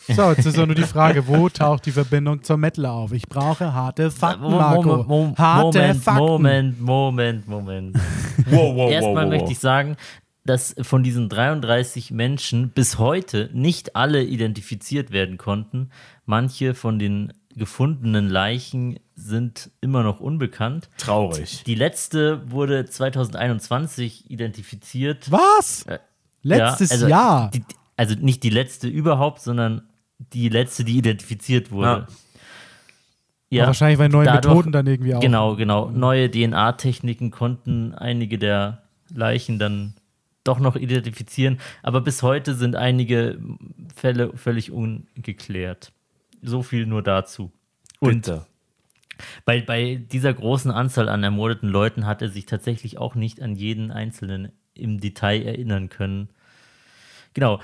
So, 0.07 0.29
jetzt 0.31 0.45
ist 0.45 0.59
auch 0.59 0.67
nur 0.67 0.75
die 0.75 0.83
Frage, 0.83 1.27
wo 1.27 1.49
taucht 1.49 1.87
die 1.87 1.91
Verbindung 1.91 2.43
zur 2.43 2.57
Metal 2.57 2.85
auf? 2.85 3.11
Ich 3.11 3.27
brauche 3.27 3.73
harte 3.73 4.11
Fakten, 4.11 4.43
Marco. 4.51 4.97
Mo- 4.97 5.03
Mo- 5.03 5.35
harte 5.37 5.79
Moment, 5.79 6.03
Fakten. 6.03 6.19
Moment, 6.25 6.81
Moment, 6.81 7.47
Moment. 7.47 7.97
Wow, 8.47 8.75
wow, 8.75 8.91
Erstmal 8.91 9.25
möchte 9.27 9.51
ich 9.51 9.57
sagen, 9.59 9.95
dass 10.43 10.75
von 10.81 11.01
diesen 11.01 11.29
33 11.29 12.11
Menschen 12.11 12.69
bis 12.69 12.99
heute 12.99 13.49
nicht 13.53 13.95
alle 13.95 14.21
identifiziert 14.23 15.09
werden 15.09 15.37
konnten. 15.39 15.89
Manche 16.25 16.75
von 16.75 16.99
den 16.99 17.33
gefundenen 17.55 18.29
Leichen 18.29 18.99
sind 19.15 19.71
immer 19.81 20.03
noch 20.03 20.19
unbekannt. 20.19 20.89
Traurig. 20.97 21.63
Die 21.65 21.73
letzte 21.73 22.51
wurde 22.51 22.85
2021 22.85 24.29
identifiziert. 24.29 25.31
Was? 25.31 25.83
Äh, 25.87 25.99
Letztes 26.43 26.89
Ja, 26.89 26.93
also 26.95 27.07
Jahr. 27.07 27.51
Die, 27.51 27.63
also 27.97 28.15
nicht 28.15 28.43
die 28.43 28.49
letzte 28.49 28.87
überhaupt, 28.87 29.41
sondern 29.41 29.83
die 30.19 30.49
letzte, 30.49 30.83
die 30.83 30.97
identifiziert 30.97 31.71
wurde. 31.71 32.07
Aber 33.51 33.67
wahrscheinlich, 33.67 33.99
weil 33.99 34.09
neue 34.09 34.25
dadurch- 34.25 34.53
Methoden 34.53 34.71
dann 34.71 34.87
irgendwie 34.87 35.15
auch. 35.15 35.21
Genau, 35.21 35.55
genau. 35.55 35.89
Neue 35.89 36.29
DNA-Techniken 36.29 37.31
konnten 37.31 37.93
einige 37.93 38.37
der 38.37 38.83
Leichen 39.13 39.59
dann 39.59 39.93
doch 40.43 40.59
noch 40.59 40.75
identifizieren, 40.75 41.59
aber 41.81 42.01
bis 42.01 42.21
heute 42.21 42.53
sind 42.53 42.75
einige 42.75 43.39
Fälle 43.95 44.35
völlig 44.37 44.71
ungeklärt. 44.71 45.91
So 46.41 46.61
viel 46.63 46.85
nur 46.85 47.01
dazu. 47.01 47.51
Und 47.99 48.23
Bitte. 48.25 48.45
Bei, 49.45 49.61
bei 49.61 49.95
dieser 49.95 50.33
großen 50.33 50.71
Anzahl 50.71 51.07
an 51.07 51.23
ermordeten 51.23 51.69
Leuten 51.69 52.05
hat 52.05 52.21
er 52.21 52.29
sich 52.29 52.45
tatsächlich 52.45 52.97
auch 52.97 53.15
nicht 53.15 53.41
an 53.41 53.55
jeden 53.55 53.89
Einzelnen 53.91 54.51
im 54.73 54.99
Detail 54.99 55.43
erinnern 55.43 55.89
können. 55.89 56.29
Genau. 57.35 57.59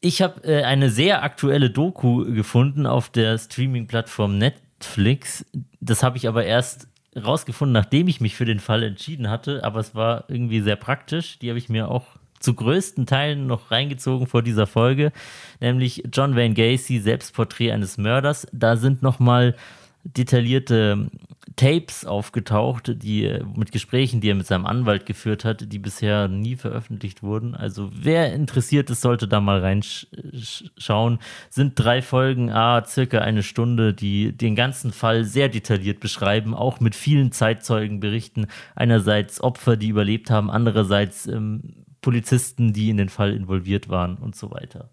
Ich 0.00 0.22
habe 0.22 0.44
äh, 0.44 0.62
eine 0.62 0.90
sehr 0.90 1.24
aktuelle 1.24 1.70
Doku 1.70 2.24
gefunden 2.32 2.86
auf 2.86 3.10
der 3.10 3.36
Streaming-Plattform 3.36 4.38
Netflix. 4.38 5.44
Das 5.80 6.04
habe 6.04 6.16
ich 6.16 6.28
aber 6.28 6.44
erst 6.44 6.86
rausgefunden, 7.16 7.72
nachdem 7.72 8.06
ich 8.06 8.20
mich 8.20 8.36
für 8.36 8.44
den 8.44 8.60
Fall 8.60 8.84
entschieden 8.84 9.28
hatte. 9.28 9.64
Aber 9.64 9.80
es 9.80 9.94
war 9.96 10.24
irgendwie 10.28 10.60
sehr 10.60 10.76
praktisch. 10.76 11.38
Die 11.40 11.48
habe 11.48 11.58
ich 11.58 11.68
mir 11.68 11.90
auch 11.90 12.06
zu 12.38 12.54
größten 12.54 13.06
Teilen 13.06 13.46
noch 13.46 13.70
reingezogen 13.70 14.26
vor 14.26 14.42
dieser 14.42 14.66
Folge, 14.66 15.12
nämlich 15.60 16.04
John 16.10 16.36
Wayne 16.36 16.54
Gacy, 16.54 16.98
Selbstporträt 16.98 17.72
eines 17.72 17.98
Mörders. 17.98 18.46
Da 18.52 18.76
sind 18.76 19.02
nochmal 19.02 19.54
detaillierte 20.04 21.10
Tapes 21.60 22.06
aufgetaucht, 22.06 23.02
die 23.02 23.38
mit 23.54 23.70
Gesprächen, 23.70 24.22
die 24.22 24.30
er 24.30 24.34
mit 24.34 24.46
seinem 24.46 24.64
Anwalt 24.64 25.04
geführt 25.04 25.44
hat, 25.44 25.70
die 25.70 25.78
bisher 25.78 26.26
nie 26.26 26.56
veröffentlicht 26.56 27.22
wurden. 27.22 27.54
Also 27.54 27.90
wer 27.92 28.32
interessiert 28.32 28.88
ist, 28.88 29.02
sollte 29.02 29.28
da 29.28 29.42
mal 29.42 29.60
reinschauen. 29.60 31.18
Sind 31.50 31.74
drei 31.74 32.00
Folgen, 32.00 32.48
ah, 32.50 32.82
circa 32.86 33.18
eine 33.18 33.42
Stunde, 33.42 33.92
die 33.92 34.32
den 34.32 34.54
ganzen 34.54 34.90
Fall 34.90 35.24
sehr 35.24 35.50
detailliert 35.50 36.00
beschreiben, 36.00 36.54
auch 36.54 36.80
mit 36.80 36.94
vielen 36.94 37.30
Zeitzeugenberichten. 37.30 38.46
Einerseits 38.74 39.42
Opfer, 39.42 39.76
die 39.76 39.88
überlebt 39.88 40.30
haben, 40.30 40.50
andererseits 40.50 41.26
ähm, 41.26 41.84
Polizisten, 42.00 42.72
die 42.72 42.88
in 42.88 42.96
den 42.96 43.10
Fall 43.10 43.34
involviert 43.34 43.90
waren 43.90 44.16
und 44.16 44.34
so 44.34 44.50
weiter. 44.50 44.88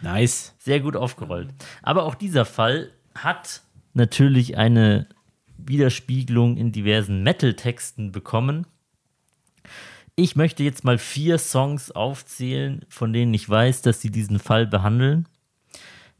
Nice. 0.00 0.56
Sehr 0.58 0.80
gut 0.80 0.96
aufgerollt. 0.96 1.50
Aber 1.80 2.02
auch 2.06 2.16
dieser 2.16 2.44
Fall 2.44 2.90
hat 3.14 3.62
natürlich 3.92 4.56
eine 4.56 5.06
Widerspiegelung 5.58 6.56
in 6.56 6.72
diversen 6.72 7.22
Metal-Texten 7.22 8.12
bekommen. 8.12 8.66
Ich 10.16 10.36
möchte 10.36 10.62
jetzt 10.62 10.84
mal 10.84 10.98
vier 10.98 11.38
Songs 11.38 11.90
aufzählen, 11.90 12.84
von 12.88 13.12
denen 13.12 13.34
ich 13.34 13.48
weiß, 13.48 13.82
dass 13.82 14.00
sie 14.00 14.10
diesen 14.10 14.38
Fall 14.38 14.66
behandeln. 14.66 15.26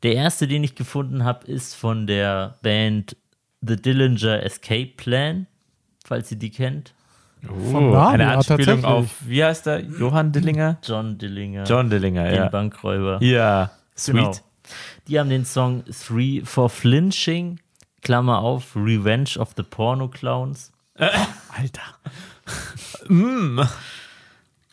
Der 0.02 0.14
erste, 0.14 0.48
den 0.48 0.64
ich 0.64 0.74
gefunden 0.74 1.24
habe, 1.24 1.46
ist 1.46 1.74
von 1.74 2.06
der 2.06 2.58
Band 2.62 3.16
The 3.66 3.76
Dillinger 3.76 4.42
Escape 4.42 4.92
Plan, 4.96 5.46
falls 6.04 6.30
ihr 6.30 6.38
die 6.38 6.50
kennt. 6.50 6.92
Von 7.42 7.88
Oh, 7.88 7.92
Namen, 7.92 8.14
eine 8.14 8.22
ja, 8.24 8.34
Anspielung 8.34 8.58
tatsächlich. 8.82 8.84
auf, 8.84 9.14
wie 9.26 9.44
heißt 9.44 9.66
der? 9.66 9.80
Johann 9.80 10.32
Dillinger? 10.32 10.78
John 10.82 11.16
Dillinger, 11.18 11.64
John 11.64 11.88
Dillinger, 11.90 12.24
den 12.24 12.34
ja. 12.34 12.48
Bankräuber. 12.48 13.22
Ja, 13.22 13.70
sweet. 13.96 14.14
Genau. 14.16 14.32
Die 15.08 15.20
haben 15.20 15.28
den 15.30 15.44
Song 15.44 15.84
Three 15.86 16.40
for 16.44 16.68
Flinching, 16.70 17.60
Klammer 18.04 18.38
auf, 18.38 18.76
Revenge 18.76 19.36
of 19.38 19.54
the 19.56 19.64
Porno 19.64 20.08
Clowns. 20.08 20.72
Alter. 20.94 21.82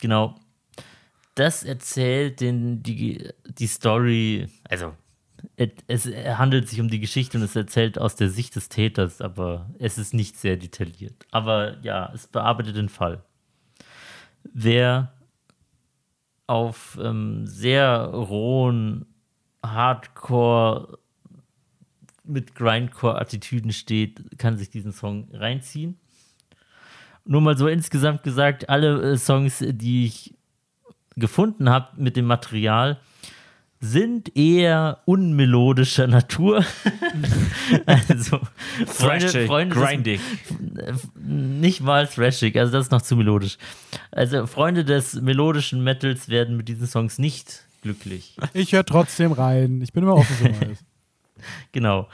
Genau. 0.00 0.36
Das 1.34 1.64
erzählt 1.64 2.40
den, 2.40 2.82
die, 2.82 3.28
die 3.44 3.66
Story, 3.66 4.48
also 4.68 4.94
es, 5.56 6.06
es 6.06 6.06
handelt 6.06 6.68
sich 6.68 6.80
um 6.80 6.88
die 6.88 7.00
Geschichte 7.00 7.38
und 7.38 7.44
es 7.44 7.56
erzählt 7.56 7.98
aus 7.98 8.14
der 8.16 8.28
Sicht 8.28 8.54
des 8.54 8.68
Täters, 8.68 9.20
aber 9.20 9.70
es 9.78 9.98
ist 9.98 10.14
nicht 10.14 10.36
sehr 10.36 10.56
detailliert. 10.56 11.26
Aber 11.30 11.78
ja, 11.82 12.10
es 12.14 12.26
bearbeitet 12.26 12.76
den 12.76 12.88
Fall. 12.88 13.22
Wer 14.44 15.12
auf 16.46 16.98
ähm, 17.02 17.46
sehr 17.46 18.04
rohen 18.04 19.06
Hardcore 19.64 20.98
mit 22.24 22.54
Grindcore-Attitüden 22.54 23.72
steht, 23.72 24.38
kann 24.38 24.56
sich 24.56 24.70
diesen 24.70 24.92
Song 24.92 25.28
reinziehen. 25.32 25.98
Nur 27.24 27.40
mal 27.40 27.56
so 27.56 27.68
insgesamt 27.68 28.22
gesagt, 28.22 28.68
alle 28.68 29.12
äh, 29.12 29.16
Songs, 29.16 29.64
die 29.66 30.06
ich 30.06 30.34
gefunden 31.16 31.68
habe 31.70 31.88
mit 32.00 32.16
dem 32.16 32.24
Material, 32.26 32.98
sind 33.80 34.36
eher 34.36 35.00
unmelodischer 35.06 36.06
Natur. 36.06 36.64
also 37.86 38.38
Freunde, 38.86 39.26
Thrashig, 39.26 39.46
Freunde 39.48 39.74
des- 39.74 39.84
grindig. 39.84 40.20
nicht 41.16 41.80
mal 41.80 42.06
thrashig, 42.06 42.56
also 42.56 42.72
das 42.72 42.86
ist 42.86 42.92
noch 42.92 43.02
zu 43.02 43.16
melodisch. 43.16 43.58
Also 44.12 44.46
Freunde 44.46 44.84
des 44.84 45.14
melodischen 45.20 45.82
Metals 45.82 46.28
werden 46.28 46.56
mit 46.56 46.68
diesen 46.68 46.86
Songs 46.86 47.18
nicht 47.18 47.64
glücklich. 47.82 48.36
Ich 48.54 48.72
höre 48.72 48.84
trotzdem 48.86 49.32
rein. 49.32 49.80
Ich 49.82 49.92
bin 49.92 50.04
immer 50.04 50.14
offen 50.14 50.36
für 50.36 50.48
Neues. 50.66 50.78
Genau. 51.72 52.08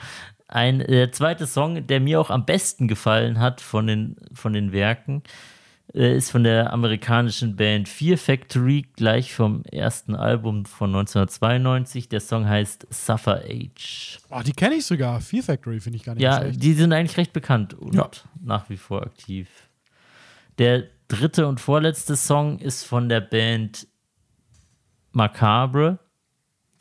Ein 0.47 0.81
äh, 0.81 1.11
zweiter 1.11 1.45
Song, 1.47 1.85
der 1.87 1.99
mir 1.99 2.19
auch 2.19 2.29
am 2.31 2.45
besten 2.45 2.87
gefallen 2.87 3.39
hat 3.39 3.61
von 3.61 3.85
den, 3.87 4.15
von 4.33 4.53
den 4.53 4.71
Werken, 4.71 5.21
äh, 5.93 6.15
ist 6.17 6.31
von 6.31 6.43
der 6.43 6.73
amerikanischen 6.73 7.55
Band 7.55 7.87
Fear 7.87 8.17
Factory, 8.17 8.87
gleich 8.95 9.33
vom 9.33 9.63
ersten 9.65 10.15
Album 10.15 10.65
von 10.65 10.89
1992. 10.89 12.09
Der 12.09 12.19
Song 12.19 12.47
heißt 12.47 12.87
Suffer 12.89 13.43
Age. 13.47 14.17
Oh, 14.31 14.41
die 14.43 14.53
kenne 14.53 14.75
ich 14.75 14.85
sogar. 14.85 15.21
Fear 15.21 15.43
Factory 15.43 15.79
finde 15.79 15.97
ich 15.97 16.03
gar 16.03 16.15
nicht 16.15 16.23
Ja, 16.23 16.39
schlecht. 16.39 16.63
die 16.63 16.73
sind 16.73 16.93
eigentlich 16.93 17.17
recht 17.17 17.33
bekannt 17.33 17.75
und 17.75 17.93
Ja. 17.93 18.09
nach 18.41 18.69
wie 18.71 18.77
vor 18.77 19.03
aktiv. 19.03 19.47
Der 20.57 20.85
dritte 21.07 21.47
und 21.47 21.59
vorletzte 21.59 22.15
Song 22.15 22.57
ist 22.59 22.83
von 22.85 23.07
der 23.07 23.21
Band 23.21 23.87
Macabre. 25.11 25.99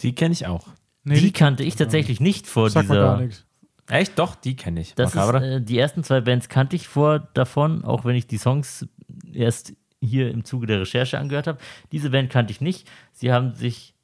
Die 0.01 0.15
kenne 0.15 0.33
ich 0.33 0.47
auch. 0.47 0.67
Nee, 1.09 1.21
die 1.21 1.33
kannte 1.33 1.65
ich 1.65 1.77
tatsächlich 1.77 2.21
nicht 2.21 2.47
vor 2.47 2.71
Sag 2.71 2.89
mal 2.89 2.95
gar 2.95 3.17
dieser. 3.17 3.27
nichts. 3.27 3.45
Echt? 3.89 4.19
Doch, 4.19 4.35
die 4.35 4.55
kenne 4.55 4.81
ich. 4.81 4.95
Das 4.95 5.15
ist, 5.15 5.35
äh, 5.35 5.61
die 5.63 5.79
ersten 5.79 6.05
zwei 6.05 6.21
Bands 6.21 6.49
kannte 6.49 6.77
ich 6.77 6.89
vor 6.89 7.21
davon, 7.35 7.85
auch 7.85 8.05
wenn 8.05 8.17
ich 8.17 8.27
die 8.27 8.37
Songs 8.37 8.87
erst 9.33 9.73
hier 10.01 10.31
im 10.31 10.45
Zuge 10.45 10.67
der 10.67 10.81
Recherche 10.81 11.19
angehört 11.19 11.47
habe. 11.47 11.59
Diese 11.91 12.11
Band 12.11 12.31
kannte 12.31 12.53
ich 12.53 12.61
nicht. 12.61 12.87
Sie 13.13 13.33
haben 13.33 13.55
sich 13.55 13.95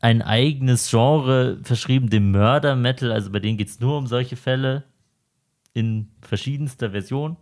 ein 0.00 0.22
eigenes 0.22 0.90
Genre 0.90 1.58
verschrieben, 1.62 2.10
dem 2.10 2.30
Murder 2.30 2.76
Metal. 2.76 3.10
Also 3.10 3.30
bei 3.30 3.40
denen 3.40 3.58
geht 3.58 3.68
es 3.68 3.80
nur 3.80 3.98
um 3.98 4.06
solche 4.06 4.36
Fälle 4.36 4.84
in 5.72 6.10
verschiedenster 6.20 6.92
Version. 6.92 7.36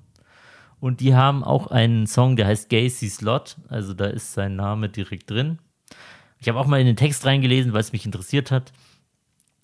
Und 0.81 1.01
die 1.01 1.15
haben 1.15 1.45
auch 1.45 1.69
einen 1.69 2.07
Song, 2.07 2.37
der 2.37 2.47
heißt 2.47 2.69
Gacy's 2.69 3.21
Lot. 3.21 3.57
Also 3.69 3.95
da 3.95 4.07
ist 4.07 4.33
sein 4.33 4.57
Name 4.57 4.89
direkt 4.89 5.31
drin. 5.31 5.59
Ich 6.39 6.49
habe 6.49 6.59
auch 6.59 6.67
mal 6.67 6.81
in 6.81 6.87
den 6.87 6.97
Text 6.97 7.25
reingelesen, 7.25 7.73
weil 7.73 7.83
es 7.83 7.93
mich 7.93 8.05
interessiert 8.05 8.51
hat. 8.51 8.73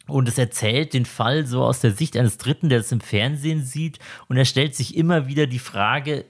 Und 0.09 0.29
es 0.29 0.39
erzählt 0.39 0.95
den 0.95 1.05
Fall 1.05 1.47
so 1.47 1.63
aus 1.63 1.81
der 1.81 1.93
Sicht 1.93 2.17
eines 2.17 2.39
Dritten, 2.39 2.69
der 2.69 2.81
es 2.81 2.91
im 2.91 3.01
Fernsehen 3.01 3.63
sieht. 3.63 3.99
Und 4.29 4.37
er 4.37 4.45
stellt 4.45 4.75
sich 4.75 4.97
immer 4.97 5.29
wieder 5.29 5.47
die 5.47 5.59
Frage, 5.59 6.25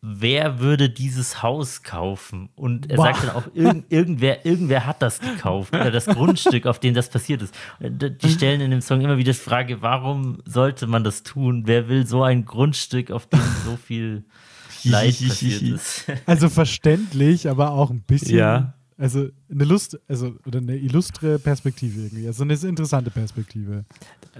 wer 0.00 0.60
würde 0.60 0.90
dieses 0.90 1.42
Haus 1.42 1.82
kaufen? 1.82 2.50
Und 2.54 2.90
er 2.90 2.96
Boah. 2.96 3.04
sagt 3.06 3.24
dann 3.24 3.30
auch, 3.30 3.44
irgend, 3.54 3.90
irgendwer, 3.90 4.44
irgendwer 4.44 4.86
hat 4.86 5.02
das 5.02 5.20
gekauft 5.20 5.74
oder 5.74 5.90
das 5.90 6.06
Grundstück, 6.06 6.66
auf 6.66 6.78
dem 6.78 6.94
das 6.94 7.08
passiert 7.08 7.42
ist. 7.42 7.54
Die 7.80 8.30
stellen 8.30 8.60
in 8.60 8.70
dem 8.70 8.80
Song 8.80 9.00
immer 9.00 9.18
wieder 9.18 9.32
die 9.32 9.38
Frage, 9.38 9.82
warum 9.82 10.42
sollte 10.44 10.86
man 10.86 11.04
das 11.04 11.22
tun? 11.22 11.62
Wer 11.66 11.88
will 11.88 12.06
so 12.06 12.22
ein 12.22 12.44
Grundstück, 12.44 13.10
auf 13.10 13.26
dem 13.26 13.40
so 13.64 13.76
viel 13.76 14.24
Leid 14.84 15.16
passiert 15.26 15.62
ist? 15.62 16.04
Also 16.26 16.48
verständlich, 16.48 17.48
aber 17.48 17.72
auch 17.72 17.90
ein 17.90 18.02
bisschen. 18.02 18.38
Ja. 18.38 18.74
Also 18.98 19.28
eine 19.48 19.64
Lust, 19.64 19.98
also 20.08 20.34
oder 20.44 20.58
eine 20.58 20.76
illustre 20.76 21.38
Perspektive 21.38 22.00
irgendwie. 22.02 22.26
Also 22.26 22.42
eine 22.42 22.54
interessante 22.54 23.10
Perspektive. 23.10 23.84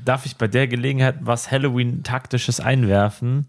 Darf 0.05 0.27
ich 0.27 0.37
bei 0.37 0.49
der 0.49 0.67
Gelegenheit 0.67 1.17
was 1.21 1.51
Halloween-taktisches 1.51 2.59
einwerfen? 2.59 3.47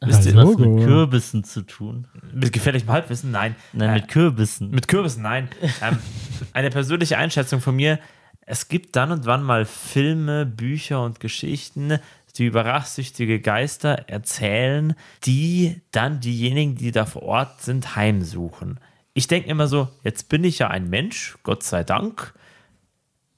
Wisst 0.00 0.20
das 0.20 0.26
ihr, 0.26 0.34
was 0.36 0.56
mit 0.56 0.84
Kürbissen 0.84 1.44
zu 1.44 1.62
tun? 1.62 2.06
mit 2.32 2.52
gefährlichem 2.52 2.90
Halbwissen? 2.90 3.30
Nein. 3.32 3.56
Nein, 3.72 3.90
Äh, 3.90 3.94
mit 3.94 4.08
Kürbissen. 4.08 4.70
Mit 4.70 4.86
Kürbissen, 4.86 5.22
nein. 5.22 5.48
ähm, 5.82 5.98
eine 6.52 6.70
persönliche 6.70 7.18
Einschätzung 7.18 7.60
von 7.60 7.74
mir. 7.74 7.98
Es 8.46 8.68
gibt 8.68 8.94
dann 8.96 9.10
und 9.10 9.26
wann 9.26 9.42
mal 9.42 9.64
Filme, 9.64 10.46
Bücher 10.46 11.02
und 11.04 11.20
Geschichten, 11.20 11.98
die 12.36 12.46
über 12.46 12.64
rachsüchtige 12.64 13.40
Geister 13.40 14.08
erzählen, 14.08 14.94
die 15.24 15.80
dann 15.90 16.20
diejenigen, 16.20 16.76
die 16.76 16.92
da 16.92 17.04
vor 17.04 17.22
Ort 17.22 17.62
sind, 17.62 17.96
heimsuchen. 17.96 18.78
Ich 19.14 19.26
denke 19.26 19.48
immer 19.48 19.68
so, 19.68 19.88
jetzt 20.04 20.28
bin 20.28 20.44
ich 20.44 20.58
ja 20.58 20.68
ein 20.68 20.88
Mensch, 20.88 21.36
Gott 21.42 21.62
sei 21.62 21.84
Dank. 21.84 22.34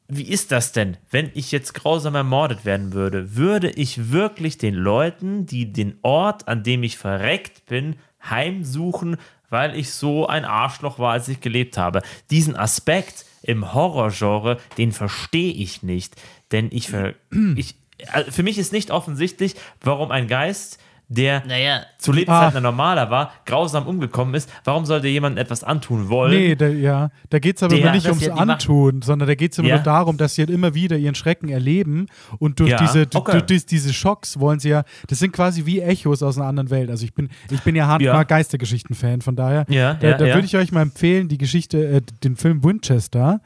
Wie 0.07 0.29
ist 0.29 0.53
das 0.53 0.73
denn, 0.73 0.99
wenn 1.11 1.31
ich 1.35 1.51
jetzt 1.51 1.73
grausam 1.73 2.15
ermordet 2.15 2.65
werden 2.65 2.93
würde? 2.93 3.37
Würde 3.37 3.71
ich 3.71 4.13
wirklich 4.13 4.59
den 4.59 4.75
Leuten, 4.75 5.47
die 5.47 5.73
den 5.73 5.99
Ort, 6.03 6.47
an 6.47 6.63
dem 6.63 6.83
ich 6.83 6.99
verreckt 6.99 7.67
bin, 7.67 7.97
heimsuchen, 8.23 9.17
weil 9.51 9.77
ich 9.77 9.93
so 9.93 10.27
ein 10.27 10.45
Arschloch 10.45 10.99
war, 10.99 11.13
als 11.13 11.29
ich 11.29 11.41
gelebt 11.41 11.79
habe? 11.79 12.03
Diesen 12.31 12.55
Aspekt 12.55 13.25
im 13.43 13.73
Horrorgenre, 13.73 14.59
den 14.79 14.93
verstehe 14.93 15.53
ich 15.53 15.83
nicht. 15.83 16.15
Denn 16.53 16.69
ich, 16.71 16.89
ver 16.89 17.15
ich 17.57 17.75
also 18.13 18.31
für 18.31 18.43
mich 18.43 18.59
ist 18.59 18.73
nicht 18.73 18.91
offensichtlich, 18.91 19.55
warum 19.81 20.11
ein 20.11 20.29
Geist 20.29 20.79
der 21.15 21.45
Naja, 21.47 21.83
zu 21.99 22.13
Lebzeiten 22.13 22.55
Ah. 22.55 22.57
ein 22.59 22.63
normaler 22.63 23.11
war, 23.11 23.33
grausam 23.47 23.87
umgekommen 23.87 24.35
ist, 24.35 24.51
warum 24.65 24.85
sollte 24.85 25.09
jemandem 25.09 25.43
etwas 25.43 25.65
antun 25.65 26.09
wollen? 26.09 26.33
Nee, 26.33 26.55
da, 26.57 26.67
ja, 26.69 27.11
da 27.31 27.39
geht 27.39 27.57
es 27.57 27.63
aber 27.63 27.75
Der- 27.75 27.83
immer 27.85 27.93
nicht 27.93 28.07
ums 28.07 28.29
Antun, 28.29 29.03
sondern 29.03 29.29
da 29.29 29.35
geht 29.35 29.53
es 29.53 29.59
immer 29.59 29.69
Ja. 29.69 29.77
nur 29.77 29.85
darum, 29.85 30.17
dass 30.17 30.35
sie 30.35 30.43
halt 30.43 30.51
immer 30.51 30.75
wieder 30.75 30.97
ihren 30.97 31.15
Schrecken 31.15 31.49
erleben 31.49 32.07
und 32.39 32.61
durch, 32.61 32.71
Ja, 32.71 32.79
diese, 32.79 33.07
okay. 33.15 33.33
durch 33.33 33.47
dies- 33.47 33.67
diese 33.67 33.93
Schocks 33.93 34.39
wollen 34.41 34.59
sie 34.61 34.71
ja, 34.71 34.85
das 35.09 35.19
sind 35.19 35.33
quasi 35.33 35.65
wie 35.67 35.81
Echos 35.81 36.23
aus 36.23 36.37
einer 36.39 36.47
anderen 36.47 36.71
Welt. 36.71 36.91
Also 36.91 37.05
ich 37.05 37.15
bin, 37.15 37.29
ich 37.51 37.61
bin 37.63 37.75
ja 37.77 37.87
hardcore 37.87 38.15
Ja. 38.17 38.23
Geistergeschichten-Fan, 38.25 39.21
von 39.23 39.37
daher, 39.37 39.65
Ja, 39.69 39.95
da, 39.95 40.09
ja, 40.09 40.17
da 40.19 40.27
ja. 40.27 40.35
würde 40.35 40.47
ich 40.47 40.57
euch 40.57 40.73
mal 40.73 40.83
empfehlen, 40.83 41.29
die 41.29 41.39
Geschichte, 41.39 41.85
äh, 41.87 42.01
den 42.23 42.37
Film 42.37 42.63
Winchester 42.65 43.41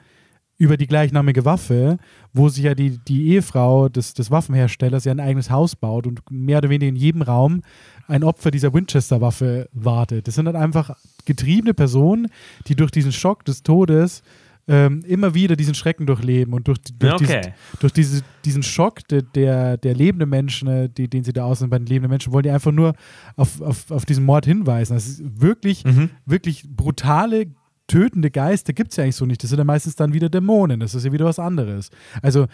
über 0.58 0.76
die 0.76 0.88
gleichnamige 0.88 1.44
Waffe, 1.44 1.98
wo 2.32 2.48
sich 2.48 2.64
ja 2.64 2.74
die, 2.74 2.98
die 2.98 3.28
Ehefrau 3.28 3.88
des, 3.88 4.12
des 4.14 4.30
Waffenherstellers 4.30 5.04
ja 5.04 5.12
ein 5.12 5.20
eigenes 5.20 5.50
Haus 5.50 5.76
baut 5.76 6.06
und 6.06 6.20
mehr 6.30 6.58
oder 6.58 6.68
weniger 6.68 6.88
in 6.88 6.96
jedem 6.96 7.22
Raum 7.22 7.62
ein 8.08 8.24
Opfer 8.24 8.50
dieser 8.50 8.74
Winchester-Waffe 8.74 9.68
wartet. 9.72 10.26
Das 10.26 10.34
sind 10.34 10.46
dann 10.46 10.56
einfach 10.56 10.96
getriebene 11.24 11.74
Personen, 11.74 12.26
die 12.66 12.74
durch 12.74 12.90
diesen 12.90 13.12
Schock 13.12 13.44
des 13.44 13.62
Todes 13.62 14.22
ähm, 14.66 15.02
immer 15.06 15.32
wieder 15.32 15.54
diesen 15.56 15.74
Schrecken 15.74 16.06
durchleben 16.06 16.52
und 16.52 16.66
durch, 16.68 16.78
durch, 16.98 17.14
Okay. 17.14 17.26
diesen, 17.40 17.52
durch 17.80 17.92
diese, 17.92 18.22
diesen 18.44 18.62
Schock 18.62 19.06
der, 19.08 19.22
der, 19.22 19.76
der 19.78 19.94
lebenden 19.94 20.28
Menschen, 20.28 20.68
äh, 20.68 20.88
die, 20.90 21.08
den 21.08 21.22
sie 21.24 21.32
da 21.32 21.44
aussehen, 21.44 21.70
bei 21.70 21.78
den 21.78 21.86
lebenden 21.86 22.10
Menschen, 22.10 22.32
wollen 22.32 22.42
die 22.42 22.50
einfach 22.50 22.72
nur 22.72 22.94
auf, 23.36 23.60
auf, 23.62 23.90
auf 23.90 24.04
diesen 24.04 24.24
Mord 24.24 24.44
hinweisen. 24.44 24.92
Das 24.94 25.06
ist 25.06 25.22
wirklich, 25.40 25.84
Mhm. 25.84 26.10
wirklich 26.26 26.64
brutale, 26.68 27.46
tötende 27.88 28.30
Geister 28.30 28.72
gibt 28.72 28.92
es 28.92 28.96
ja 28.96 29.02
eigentlich 29.04 29.16
so 29.16 29.26
nicht. 29.26 29.42
Das 29.42 29.50
sind 29.50 29.58
ja 29.58 29.64
meistens 29.64 29.96
dann 29.96 30.12
wieder 30.12 30.28
Dämonen. 30.28 30.78
Das 30.78 30.94
ist 30.94 31.04
ja 31.04 31.10
wieder 31.12 31.24
was 31.24 31.38
anderes. 31.40 31.90
Also 32.22 32.46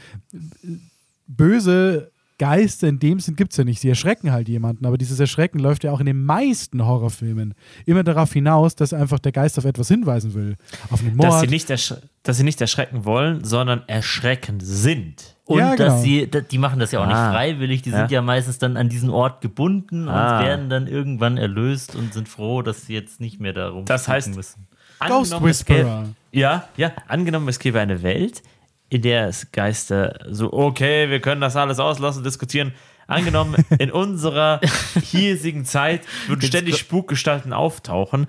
böse 1.26 2.10
Geister 2.36 2.88
in 2.88 2.98
dem 2.98 3.20
Sinn 3.20 3.36
gibt 3.36 3.52
es 3.52 3.58
ja 3.58 3.64
nicht. 3.64 3.80
Sie 3.80 3.88
erschrecken 3.88 4.32
halt 4.32 4.48
jemanden, 4.48 4.86
aber 4.86 4.98
dieses 4.98 5.20
Erschrecken 5.20 5.60
läuft 5.60 5.84
ja 5.84 5.92
auch 5.92 6.00
in 6.00 6.06
den 6.06 6.24
meisten 6.24 6.84
Horrorfilmen 6.84 7.54
immer 7.86 8.02
darauf 8.02 8.32
hinaus, 8.32 8.74
dass 8.74 8.92
einfach 8.92 9.20
der 9.20 9.30
Geist 9.30 9.56
auf 9.56 9.64
etwas 9.64 9.86
hinweisen 9.86 10.34
will. 10.34 10.56
Auf 10.90 11.00
einen 11.00 11.14
Mord. 11.16 11.30
dass, 11.32 11.40
sie 11.42 11.46
nicht 11.46 11.70
ersch 11.70 11.94
dass 12.24 12.36
sie 12.38 12.42
nicht 12.42 12.60
erschrecken 12.60 13.04
wollen, 13.04 13.44
sondern 13.44 13.82
erschreckend 13.86 14.62
sind. 14.64 15.36
Und 15.44 15.58
Ja, 15.58 15.76
dass 15.76 15.78
genau. 15.78 16.02
sie, 16.02 16.28
da- 16.28 16.40
die 16.40 16.58
machen 16.58 16.80
das 16.80 16.90
ja 16.90 17.00
auch 17.00 17.04
Ah. 17.04 17.08
nicht 17.08 17.34
freiwillig, 17.36 17.82
die 17.82 17.90
sind 17.90 18.10
Ja. 18.10 18.18
ja 18.18 18.22
meistens 18.22 18.58
dann 18.58 18.76
an 18.76 18.88
diesen 18.88 19.10
Ort 19.10 19.40
gebunden 19.40 20.08
Ah. 20.08 20.38
und 20.40 20.44
werden 20.46 20.70
dann 20.70 20.86
irgendwann 20.88 21.36
erlöst 21.36 21.94
und 21.94 22.14
sind 22.14 22.28
froh, 22.28 22.62
dass 22.62 22.86
sie 22.86 22.94
jetzt 22.94 23.20
nicht 23.20 23.40
mehr 23.40 23.52
darum 23.52 23.84
Das 23.84 24.08
heißt- 24.08 24.34
müssen. 24.34 24.66
Ghost 25.08 25.32
Angenommen, 25.32 25.50
es 25.50 25.66
gäbe- 25.66 25.78
Whisperer. 25.78 26.08
Ja, 26.32 26.68
ja, 26.76 26.92
angenommen, 27.06 27.48
es 27.48 27.58
gäbe 27.58 27.80
eine 27.80 28.02
Welt, 28.02 28.42
in 28.88 29.02
der 29.02 29.28
es 29.28 29.52
Geister 29.52 30.18
so, 30.30 30.52
okay, 30.52 31.08
wir 31.10 31.20
können 31.20 31.40
das 31.40 31.56
alles 31.56 31.78
auslassen, 31.78 32.24
diskutieren. 32.24 32.72
Angenommen, 33.06 33.56
in 33.78 33.90
unserer 33.92 34.60
hiesigen 35.02 35.64
Zeit 35.64 36.02
würden 36.26 36.42
ständig 36.42 36.78
Spukgestalten 36.78 37.52
auftauchen, 37.52 38.26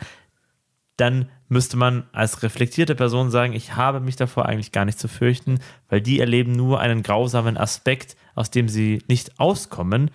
dann 0.98 1.30
müsste 1.48 1.78
man 1.78 2.04
als 2.12 2.44
reflektierte 2.44 2.96
Person 2.96 3.30
sagen, 3.32 3.54
ich 3.54 3.76
habe 3.76 4.00
mich 4.00 4.16
davor 4.16 4.46
eigentlich 4.48 4.72
gar 4.72 4.86
nicht 4.86 5.00
zu 5.00 5.08
fürchten, 5.08 5.60
weil 5.90 6.02
die 6.02 6.20
erleben 6.20 6.52
nur 6.54 6.80
einen 6.80 7.04
grausamen 7.04 7.58
Aspekt, 7.58 8.16
aus 8.34 8.52
dem 8.52 8.68
sie 8.70 9.02
nicht 9.08 9.40
auskommen, 9.40 10.12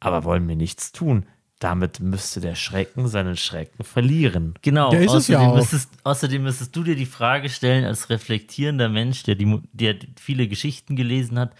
aber 0.00 0.24
wollen 0.24 0.46
mir 0.46 0.56
nichts 0.56 0.92
tun. 0.92 1.26
Damit 1.64 1.98
müsste 2.00 2.40
der 2.42 2.56
Schrecken 2.56 3.08
seinen 3.08 3.38
Schrecken 3.38 3.84
verlieren. 3.84 4.52
Genau, 4.60 4.92
Ja, 4.92 4.98
ist 4.98 5.14
es 5.14 5.28
ja 5.28 5.38
außerdem, 5.38 5.50
auch. 5.52 5.56
müsstest, 5.56 5.90
außerdem 6.04 6.42
müsstest 6.42 6.76
du 6.76 6.82
dir 6.82 6.94
die 6.94 7.06
Frage 7.06 7.48
stellen, 7.48 7.86
als 7.86 8.10
reflektierender 8.10 8.90
Mensch, 8.90 9.22
der, 9.22 9.34
die, 9.34 9.60
der 9.72 9.96
viele 10.20 10.46
Geschichten 10.46 10.94
gelesen 10.94 11.38
hat, 11.38 11.52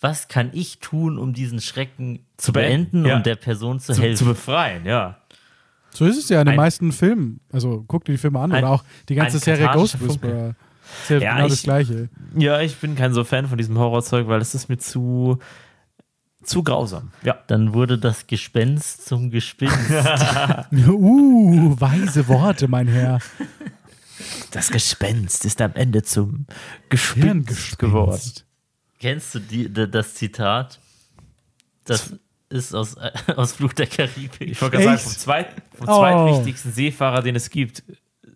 was 0.00 0.26
kann 0.26 0.50
ich 0.52 0.80
tun, 0.80 1.18
um 1.18 1.32
diesen 1.34 1.60
Schrecken 1.60 2.18
zu, 2.36 2.52
beenden, 2.52 2.90
beenden 2.90 3.08
ja. 3.08 3.16
und 3.18 3.26
der 3.26 3.36
Person 3.36 3.78
zu, 3.78 3.92
Zu, 3.92 4.02
helfen? 4.02 4.16
zu 4.16 4.24
befreien, 4.24 4.84
ja. 4.86 5.18
So 5.90 6.04
ist 6.04 6.18
es 6.18 6.28
ja 6.28 6.40
in 6.40 6.46
den 6.46 6.54
Ein- 6.54 6.56
meisten 6.56 6.90
Filmen. 6.90 7.38
Also 7.52 7.84
guck 7.86 8.04
dir 8.04 8.12
die 8.12 8.18
Filme 8.18 8.40
an 8.40 8.50
Ein- 8.50 8.64
oder 8.64 8.72
auch 8.72 8.84
die 9.08 9.14
ganze 9.14 9.38
Serie 9.38 9.70
Ghost. 9.72 10.00
Whisperer. 10.00 10.56
Ist 11.04 11.10
ja, 11.10 11.18
Ja, 11.18 11.34
genau 11.34 11.46
ich- 11.46 11.52
das 11.52 11.62
Gleiche. 11.62 12.08
Ja, 12.36 12.60
ich 12.60 12.74
bin 12.76 12.96
kein 12.96 13.14
so 13.14 13.22
Fan 13.22 13.46
von 13.46 13.56
diesem 13.56 13.78
Horrorzeug, 13.78 14.26
weil 14.26 14.40
es 14.40 14.52
ist 14.56 14.68
mir 14.68 14.78
zu, 14.78 15.38
zu 16.44 16.62
grausam. 16.62 17.10
Ja. 17.22 17.38
Dann 17.46 17.74
wurde 17.74 17.98
das 17.98 18.26
Gespenst 18.26 19.06
zum 19.06 19.30
Gespinst. 19.30 19.76
Uh, 20.72 21.74
weise 21.80 22.26
Worte, 22.28 22.68
mein 22.68 22.88
Herr. 22.88 23.18
Das 24.50 24.70
Gespenst 24.70 25.44
ist 25.44 25.60
am 25.60 25.72
Ende 25.74 26.02
zum 26.02 26.46
Gespenst 26.88 27.24
Hirngespinst. 27.24 27.78
geworden. 27.78 28.20
Kennst 29.00 29.34
du 29.34 29.38
die, 29.40 29.72
das 29.72 30.14
Zitat? 30.14 30.78
Das 31.84 32.14
ist 32.48 32.74
aus, 32.74 32.94
äh, 32.94 33.10
aus 33.36 33.52
Fluch 33.52 33.72
der 33.72 33.86
Karibik. 33.86 34.40
Ich 34.40 34.60
wollte 34.62 34.76
gerade 34.78 34.96
sagen, 34.96 34.98
vom, 35.00 35.12
zweit, 35.12 35.48
vom 35.76 35.88
Oh. 35.88 35.98
zweitwichtigsten 35.98 36.72
Seefahrer, 36.72 37.22
den 37.22 37.36
es 37.36 37.50
gibt. 37.50 37.82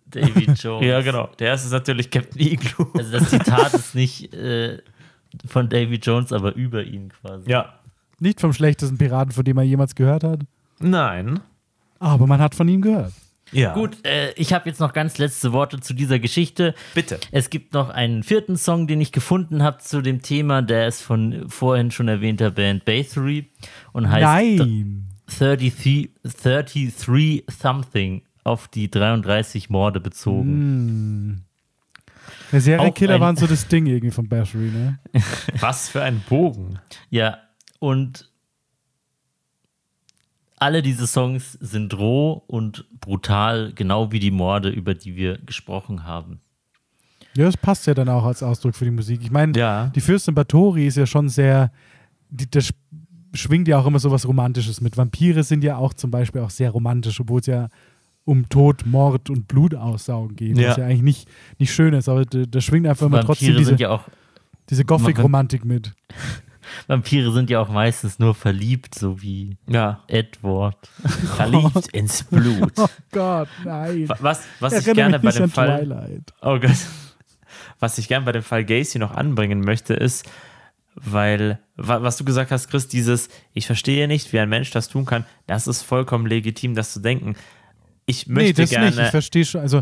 David 0.05 0.57
Jones. 0.63 0.85
Ja, 0.85 1.01
genau. 1.01 1.27
Der 1.39 1.49
erste 1.49 1.67
ist 1.67 1.71
natürlich 1.73 2.09
Captain 2.11 2.41
Igloo. 2.41 2.87
Also 2.97 3.11
das 3.11 3.29
Zitat 3.29 3.73
ist 3.73 3.95
nicht 3.95 4.33
äh, 4.33 4.79
von 5.47 5.69
David 5.69 6.05
Jones, 6.05 6.33
aber 6.33 6.53
über 6.55 6.83
ihn 6.83 7.09
quasi. 7.09 7.49
Ja. 7.49 7.78
Nicht 8.19 8.41
vom 8.41 8.53
schlechtesten 8.53 8.97
Piraten, 8.97 9.31
von 9.31 9.43
dem 9.43 9.55
man 9.55 9.65
jemals 9.65 9.95
gehört 9.95 10.23
hat. 10.23 10.41
Nein. 10.79 11.39
Aber 11.99 12.27
man 12.27 12.39
hat 12.39 12.55
von 12.55 12.67
ihm 12.67 12.81
gehört. 12.81 13.13
Ja. 13.51 13.73
Gut, 13.73 14.05
äh, 14.05 14.31
ich 14.33 14.53
habe 14.53 14.69
jetzt 14.69 14.79
noch 14.79 14.93
ganz 14.93 15.17
letzte 15.17 15.53
Worte 15.53 15.79
zu 15.79 15.93
dieser 15.93 16.19
Geschichte. 16.19 16.75
Bitte. 16.93 17.19
Es 17.31 17.49
gibt 17.49 17.73
noch 17.73 17.89
einen 17.89 18.23
vierten 18.23 18.57
Song, 18.57 18.87
den 18.87 19.01
ich 19.01 19.11
gefunden 19.11 19.63
habe 19.63 19.79
zu 19.79 20.01
dem 20.01 20.21
Thema. 20.21 20.61
Der 20.61 20.87
ist 20.87 21.01
von 21.01 21.49
vorhin 21.49 21.91
schon 21.91 22.07
erwähnter 22.07 22.51
Band 22.51 22.85
Bathory 22.85 23.49
und 23.91 24.09
heißt 24.09 24.23
Nein. 24.23 25.05
33, 25.27 26.11
33 26.23 27.45
Something 27.47 28.23
auf 28.43 28.67
die 28.67 28.89
33 28.89 29.69
Morde 29.69 29.99
bezogen. 29.99 31.45
Der 32.51 32.61
Serienkiller 32.61 33.19
waren 33.19 33.35
so 33.35 33.45
das 33.45 33.67
Ding 33.67 33.85
irgendwie 33.85 34.11
von 34.11 34.27
Battery, 34.27 34.71
ne? 34.71 34.99
Was 35.59 35.89
für 35.89 36.01
ein 36.01 36.21
Bogen. 36.27 36.79
Ja, 37.09 37.37
und 37.79 38.29
alle 40.57 40.81
diese 40.81 41.07
Songs 41.07 41.53
sind 41.61 41.97
roh 41.97 42.43
und 42.47 42.85
brutal, 42.99 43.71
genau 43.73 44.11
wie 44.11 44.19
die 44.19 44.31
Morde, 44.31 44.69
über 44.69 44.93
die 44.93 45.15
wir 45.15 45.37
gesprochen 45.37 46.03
haben. 46.03 46.41
Ja, 47.35 47.45
das 47.45 47.55
passt 47.55 47.87
ja 47.87 47.93
dann 47.93 48.09
auch 48.09 48.25
als 48.25 48.43
Ausdruck 48.43 48.75
für 48.75 48.83
die 48.85 48.91
Musik. 48.91 49.21
Ich 49.23 49.31
meine, 49.31 49.57
Ja. 49.57 49.87
die 49.95 50.01
Fürstin 50.01 50.35
Bathory 50.35 50.87
ist 50.87 50.97
ja 50.97 51.05
schon 51.05 51.29
sehr, 51.29 51.71
die, 52.29 52.49
das 52.49 52.71
schwingt 53.33 53.67
ja 53.69 53.77
auch 53.79 53.85
immer 53.85 53.99
so 53.99 54.11
was 54.11 54.27
Romantisches 54.27 54.81
mit. 54.81 54.97
Vampire 54.97 55.43
sind 55.43 55.63
ja 55.63 55.77
auch 55.77 55.93
zum 55.93 56.11
Beispiel 56.11 56.41
auch 56.41 56.49
sehr 56.49 56.71
romantisch, 56.71 57.19
obwohl 57.21 57.39
es 57.39 57.45
ja 57.45 57.69
um 58.25 58.49
Tod, 58.49 58.85
Mord 58.85 59.29
und 59.29 59.47
Blutaussaugen 59.47 60.35
geht, 60.35 60.57
Ja. 60.57 60.71
was 60.71 60.77
ja 60.77 60.85
eigentlich 60.85 61.01
nicht, 61.03 61.29
nicht 61.59 61.73
schön 61.73 61.93
ist, 61.93 62.09
aber 62.09 62.25
da, 62.25 62.43
da 62.45 62.59
schwingt 62.59 62.85
einfach 62.87 63.05
immer 63.05 63.21
trotzdem 63.21 63.47
Vampire 63.49 63.59
diese, 63.59 63.69
sind 63.69 63.79
ja 63.79 63.89
auch 63.91 64.03
diese 64.69 64.83
Gothic-Romantik 64.83 65.63
mit. 65.63 65.93
Vampire 66.87 67.31
sind 67.31 67.49
ja 67.49 67.59
auch 67.59 67.69
meistens 67.69 68.19
nur 68.19 68.35
verliebt, 68.35 68.95
so 68.95 69.21
wie 69.21 69.57
Ja. 69.67 70.03
Edward. 70.07 70.77
Verliebt 71.35 71.87
ins 71.93 72.23
Blut. 72.23 72.73
Oh 72.77 72.87
Gott, 73.11 73.47
nein. 73.65 74.07
Wa- 74.09 74.17
Was, 74.19 74.43
was 74.59 74.73
ich 74.87 74.93
gerne 74.93 75.17
mich 75.19 75.25
bei 75.25 75.31
dem 75.31 75.43
an 75.43 75.49
Fall. 75.49 75.79
Twilight. 75.85 76.33
Oh 76.41 76.59
Gott. 76.59 76.71
Was 77.79 77.97
ich 77.97 78.07
gerne 78.07 78.25
bei 78.25 78.31
dem 78.33 78.43
Fall 78.43 78.65
Gacy 78.65 78.99
noch 78.99 79.11
anbringen 79.15 79.61
möchte, 79.61 79.93
ist, 79.93 80.29
weil, 80.95 81.59
wa- 81.77 82.01
was 82.01 82.17
du 82.17 82.25
gesagt 82.25 82.51
hast, 82.51 82.67
Chris, 82.69 82.87
dieses, 82.87 83.29
ich 83.53 83.65
verstehe 83.65 84.07
nicht, 84.07 84.33
wie 84.33 84.39
ein 84.39 84.49
Mensch 84.49 84.71
das 84.71 84.89
tun 84.89 85.05
kann, 85.05 85.25
das 85.47 85.67
ist 85.67 85.81
vollkommen 85.83 86.25
legitim, 86.25 86.75
das 86.75 86.93
zu 86.93 86.99
denken. 86.99 87.35
Ich 88.05 88.27
Nee, 88.27 88.33
möchte 88.33 88.61
das 88.63 88.69
gerne. 88.71 88.87
nicht. 88.87 88.99
Ich 88.99 89.07
verstehe 89.09 89.45
schon, 89.45 89.61
also 89.61 89.81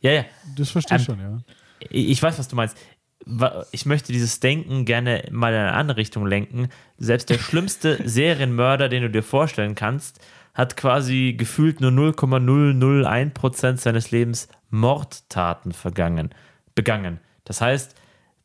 ja, 0.00 0.10
ja. 0.12 0.24
das 0.56 0.70
verstehe 0.70 0.96
ich 0.98 1.08
Ähm, 1.08 1.16
schon, 1.18 1.20
ja. 1.20 1.38
Ich 1.90 2.20
weiß, 2.22 2.38
was 2.38 2.48
du 2.48 2.56
meinst. 2.56 2.76
Ich 3.72 3.84
möchte 3.84 4.12
dieses 4.12 4.40
Denken 4.40 4.84
gerne 4.84 5.24
mal 5.30 5.52
in 5.52 5.58
eine 5.58 5.72
andere 5.72 5.98
Richtung 5.98 6.26
lenken. 6.26 6.68
Selbst 6.98 7.30
der 7.30 7.38
schlimmste 7.38 7.98
Serienmörder, 8.08 8.88
den 8.88 9.02
du 9.02 9.10
dir 9.10 9.22
vorstellen 9.22 9.74
kannst, 9.74 10.20
hat 10.54 10.76
quasi 10.76 11.34
gefühlt 11.36 11.80
nur 11.80 11.90
0,001% 11.90 13.76
seines 13.76 14.10
Lebens 14.10 14.48
Mordtaten 14.70 15.72
vergangen, 15.72 16.30
begangen. 16.74 17.20
Das 17.44 17.60
heißt, 17.60 17.94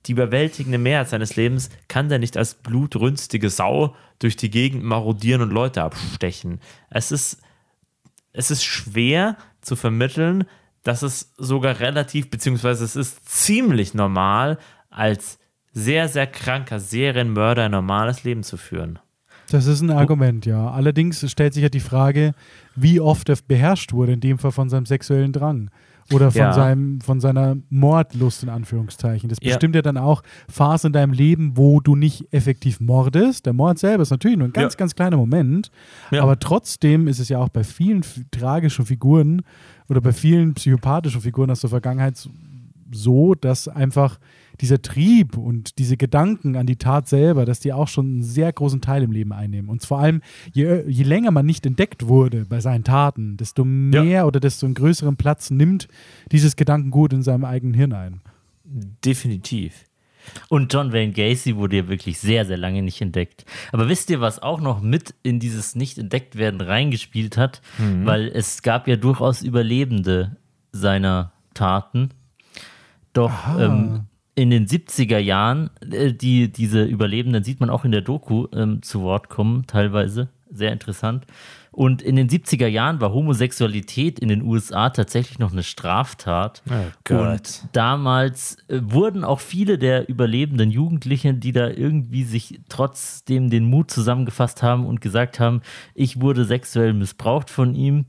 die 0.05 0.11
überwältigende 0.11 0.77
Mehrheit 0.77 1.09
seines 1.09 1.35
Lebens 1.35 1.69
kann 1.87 2.09
der 2.09 2.19
nicht 2.19 2.35
als 2.35 2.55
blutrünstige 2.55 3.49
Sau 3.49 3.95
durch 4.19 4.35
die 4.35 4.49
Gegend 4.49 4.83
marodieren 4.83 5.41
und 5.41 5.51
Leute 5.51 5.81
abstechen. 5.81 6.59
Es 6.89 7.11
ist 7.11 7.41
es 8.33 8.49
ist 8.49 8.63
schwer 8.65 9.37
zu 9.61 9.75
vermitteln, 9.75 10.45
dass 10.83 11.01
es 11.01 11.33
sogar 11.37 11.79
relativ, 11.79 12.29
beziehungsweise 12.29 12.83
es 12.83 12.95
ist 12.95 13.27
ziemlich 13.27 13.93
normal, 13.93 14.57
als 14.89 15.39
sehr, 15.71 16.07
sehr 16.07 16.27
kranker 16.27 16.79
Serienmörder 16.79 17.63
ein 17.65 17.71
normales 17.71 18.23
Leben 18.23 18.43
zu 18.43 18.57
führen. 18.57 18.99
Das 19.49 19.65
ist 19.65 19.81
ein 19.81 19.91
Argument, 19.91 20.45
ja. 20.45 20.69
Allerdings 20.71 21.29
stellt 21.29 21.53
sich 21.53 21.63
ja 21.63 21.69
die 21.69 21.79
Frage, 21.79 22.33
wie 22.75 22.99
oft 22.99 23.27
er 23.29 23.37
beherrscht 23.47 23.91
wurde, 23.93 24.13
in 24.13 24.19
dem 24.19 24.37
Fall 24.39 24.51
von 24.51 24.69
seinem 24.69 24.85
sexuellen 24.85 25.31
Drang. 25.33 25.69
Oder 26.11 26.31
von, 26.31 26.41
Ja. 26.41 26.53
seinem, 26.53 26.99
von 27.01 27.19
seiner 27.21 27.55
Mordlust 27.69 28.43
in 28.43 28.49
Anführungszeichen. 28.49 29.29
Das 29.29 29.37
Ja. 29.41 29.51
bestimmt 29.53 29.73
ja 29.75 29.81
dann 29.81 29.97
auch 29.97 30.21
Phasen 30.49 30.87
in 30.87 30.93
deinem 30.93 31.13
Leben, 31.13 31.55
wo 31.55 31.79
du 31.79 31.95
nicht 31.95 32.27
effektiv 32.33 32.79
mordest. 32.81 33.45
Der 33.45 33.53
Mord 33.53 33.79
selber 33.79 34.03
ist 34.03 34.11
natürlich 34.11 34.37
nur 34.37 34.47
ein 34.49 34.53
ganz, 34.53 34.73
Ja. 34.73 34.77
ganz 34.79 34.95
kleiner 34.95 35.15
Moment. 35.17 35.71
Ja. 36.11 36.21
Aber 36.23 36.37
trotzdem 36.39 37.07
ist 37.07 37.19
es 37.19 37.29
ja 37.29 37.39
auch 37.39 37.49
bei 37.49 37.63
vielen 37.63 38.03
tragischen 38.31 38.85
Figuren 38.85 39.43
oder 39.93 40.01
bei 40.01 40.11
vielen 40.11 40.55
psychopathischen 40.55 41.21
Figuren 41.21 41.51
aus 41.51 41.61
der 41.61 41.69
Vergangenheit 41.69 42.27
so- 42.91 43.35
dass 43.35 43.67
einfach 43.67 44.19
dieser 44.61 44.81
Trieb 44.81 45.37
und 45.37 45.79
diese 45.79 45.97
Gedanken 45.97 46.55
an 46.55 46.65
die 46.67 46.75
Tat 46.75 47.07
selber, 47.07 47.45
dass 47.45 47.59
die 47.59 47.73
auch 47.73 47.87
schon 47.87 48.05
einen 48.05 48.23
sehr 48.23 48.51
großen 48.51 48.81
Teil 48.81 49.03
im 49.03 49.11
Leben 49.11 49.33
einnehmen. 49.33 49.69
Und 49.69 49.83
vor 49.83 49.99
allem, 49.99 50.21
je, 50.51 50.83
je 50.87 51.03
länger 51.03 51.31
man 51.31 51.45
nicht 51.45 51.65
entdeckt 51.65 52.07
wurde 52.07 52.45
bei 52.45 52.59
seinen 52.59 52.83
Taten, 52.83 53.37
desto 53.37 53.65
mehr 53.65 54.27
oder 54.27 54.39
desto 54.39 54.65
einen 54.65 54.75
größeren 54.75 55.15
Platz 55.15 55.49
nimmt 55.49 55.87
dieses 56.31 56.55
Gedankengut 56.55 57.13
in 57.13 57.23
seinem 57.23 57.45
eigenen 57.45 57.73
Hirn 57.73 57.93
ein. 57.93 58.21
Definitiv. 59.03 59.85
Und 60.49 60.73
John 60.73 60.93
Wayne 60.93 61.11
Gacy 61.11 61.55
wurde 61.55 61.77
ja 61.77 61.87
wirklich 61.87 62.19
sehr, 62.19 62.45
sehr 62.45 62.57
lange 62.57 62.81
nicht 62.81 63.01
entdeckt. 63.01 63.45
Aber 63.71 63.89
wisst 63.89 64.09
ihr, 64.09 64.21
was 64.21 64.41
auch 64.41 64.61
noch 64.61 64.81
mit 64.81 65.13
in 65.23 65.39
dieses 65.39 65.75
Nicht-Entdeckt-Werden 65.75 66.61
reingespielt 66.61 67.37
hat? 67.37 67.61
Weil 68.05 68.27
es 68.27 68.61
gab 68.61 68.87
ja 68.87 68.95
durchaus 68.95 69.41
Überlebende 69.41 70.37
seiner 70.71 71.31
Taten. 71.53 72.09
Doch 73.13 73.31
ähm, 73.59 74.05
in 74.35 74.49
den 74.49 74.65
70er 74.65 75.19
Jahren, 75.19 75.69
äh, 75.91 76.13
die, 76.13 76.51
diese 76.51 76.83
Überlebenden 76.83 77.43
sieht 77.43 77.59
man 77.59 77.69
auch 77.69 77.85
in 77.85 77.91
der 77.91 78.01
Doku 78.01 78.47
ähm, 78.53 78.81
zu 78.81 79.01
Wort 79.01 79.29
kommen, 79.29 79.65
teilweise. 79.67 80.29
Sehr 80.53 80.71
interessant. 80.71 81.25
Und 81.71 82.03
in 82.03 82.15
den 82.15 82.29
70er 82.29 82.67
Jahren 82.67 83.01
war 83.01 83.13
Homosexualität 83.13 84.19
in 84.19 84.29
den 84.29 84.43
USA 84.43 84.91
tatsächlich 84.91 85.39
noch 85.39 85.51
eine 85.51 85.63
Straftat. 85.63 86.61
Oh 86.69 86.73
Und 87.15 87.63
damals 87.71 88.57
äh, 88.67 88.79
wurden 88.83 89.23
auch 89.23 89.39
viele 89.39 89.79
der 89.79 90.07
überlebenden 90.07 90.69
Jugendlichen, 90.69 91.39
die 91.39 91.51
da 91.51 91.69
irgendwie 91.69 92.25
sich 92.25 92.59
trotzdem 92.69 93.49
den 93.49 93.65
Mut 93.65 93.89
zusammengefasst 93.89 94.61
haben 94.61 94.85
und 94.85 95.01
gesagt 95.01 95.39
haben, 95.39 95.61
ich 95.95 96.21
wurde 96.21 96.45
sexuell 96.45 96.93
missbraucht 96.93 97.49
von 97.49 97.73
ihm, 97.73 98.05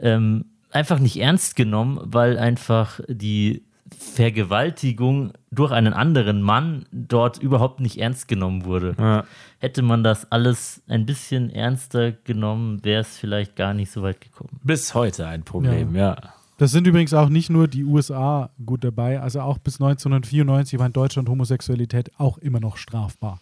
ähm, 0.00 0.46
einfach 0.70 0.98
nicht 0.98 1.20
ernst 1.20 1.56
genommen, 1.56 2.00
weil 2.02 2.38
einfach 2.38 3.00
die 3.06 3.64
Vergewaltigung 3.98 5.32
durch 5.54 5.72
einen 5.72 5.92
anderen 5.92 6.42
Mann 6.42 6.86
dort 6.92 7.38
überhaupt 7.38 7.80
nicht 7.80 7.98
ernst 7.98 8.28
genommen 8.28 8.64
wurde. 8.64 8.94
Ja. 8.98 9.24
Hätte 9.58 9.82
man 9.82 10.04
das 10.04 10.30
alles 10.30 10.82
ein 10.88 11.06
bisschen 11.06 11.50
ernster 11.50 12.12
genommen, 12.12 12.84
wäre 12.84 13.02
es 13.02 13.16
vielleicht 13.16 13.56
gar 13.56 13.74
nicht 13.74 13.90
so 13.90 14.02
weit 14.02 14.20
gekommen. 14.20 14.60
Bis 14.62 14.94
heute 14.94 15.26
ein 15.26 15.42
Problem, 15.42 15.94
ja. 15.94 16.16
Das 16.58 16.70
sind 16.70 16.86
übrigens 16.86 17.12
auch 17.12 17.28
nicht 17.28 17.50
nur 17.50 17.66
die 17.66 17.84
USA 17.84 18.50
gut 18.64 18.84
dabei, 18.84 19.20
also 19.20 19.40
auch 19.40 19.58
bis 19.58 19.74
1994 19.80 20.78
war 20.78 20.86
in 20.86 20.92
Deutschland 20.92 21.28
Homosexualität 21.28 22.12
auch 22.18 22.38
immer 22.38 22.60
noch 22.60 22.76
strafbar. 22.76 23.40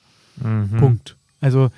Punkt. 0.78 1.16
Also 1.40 1.68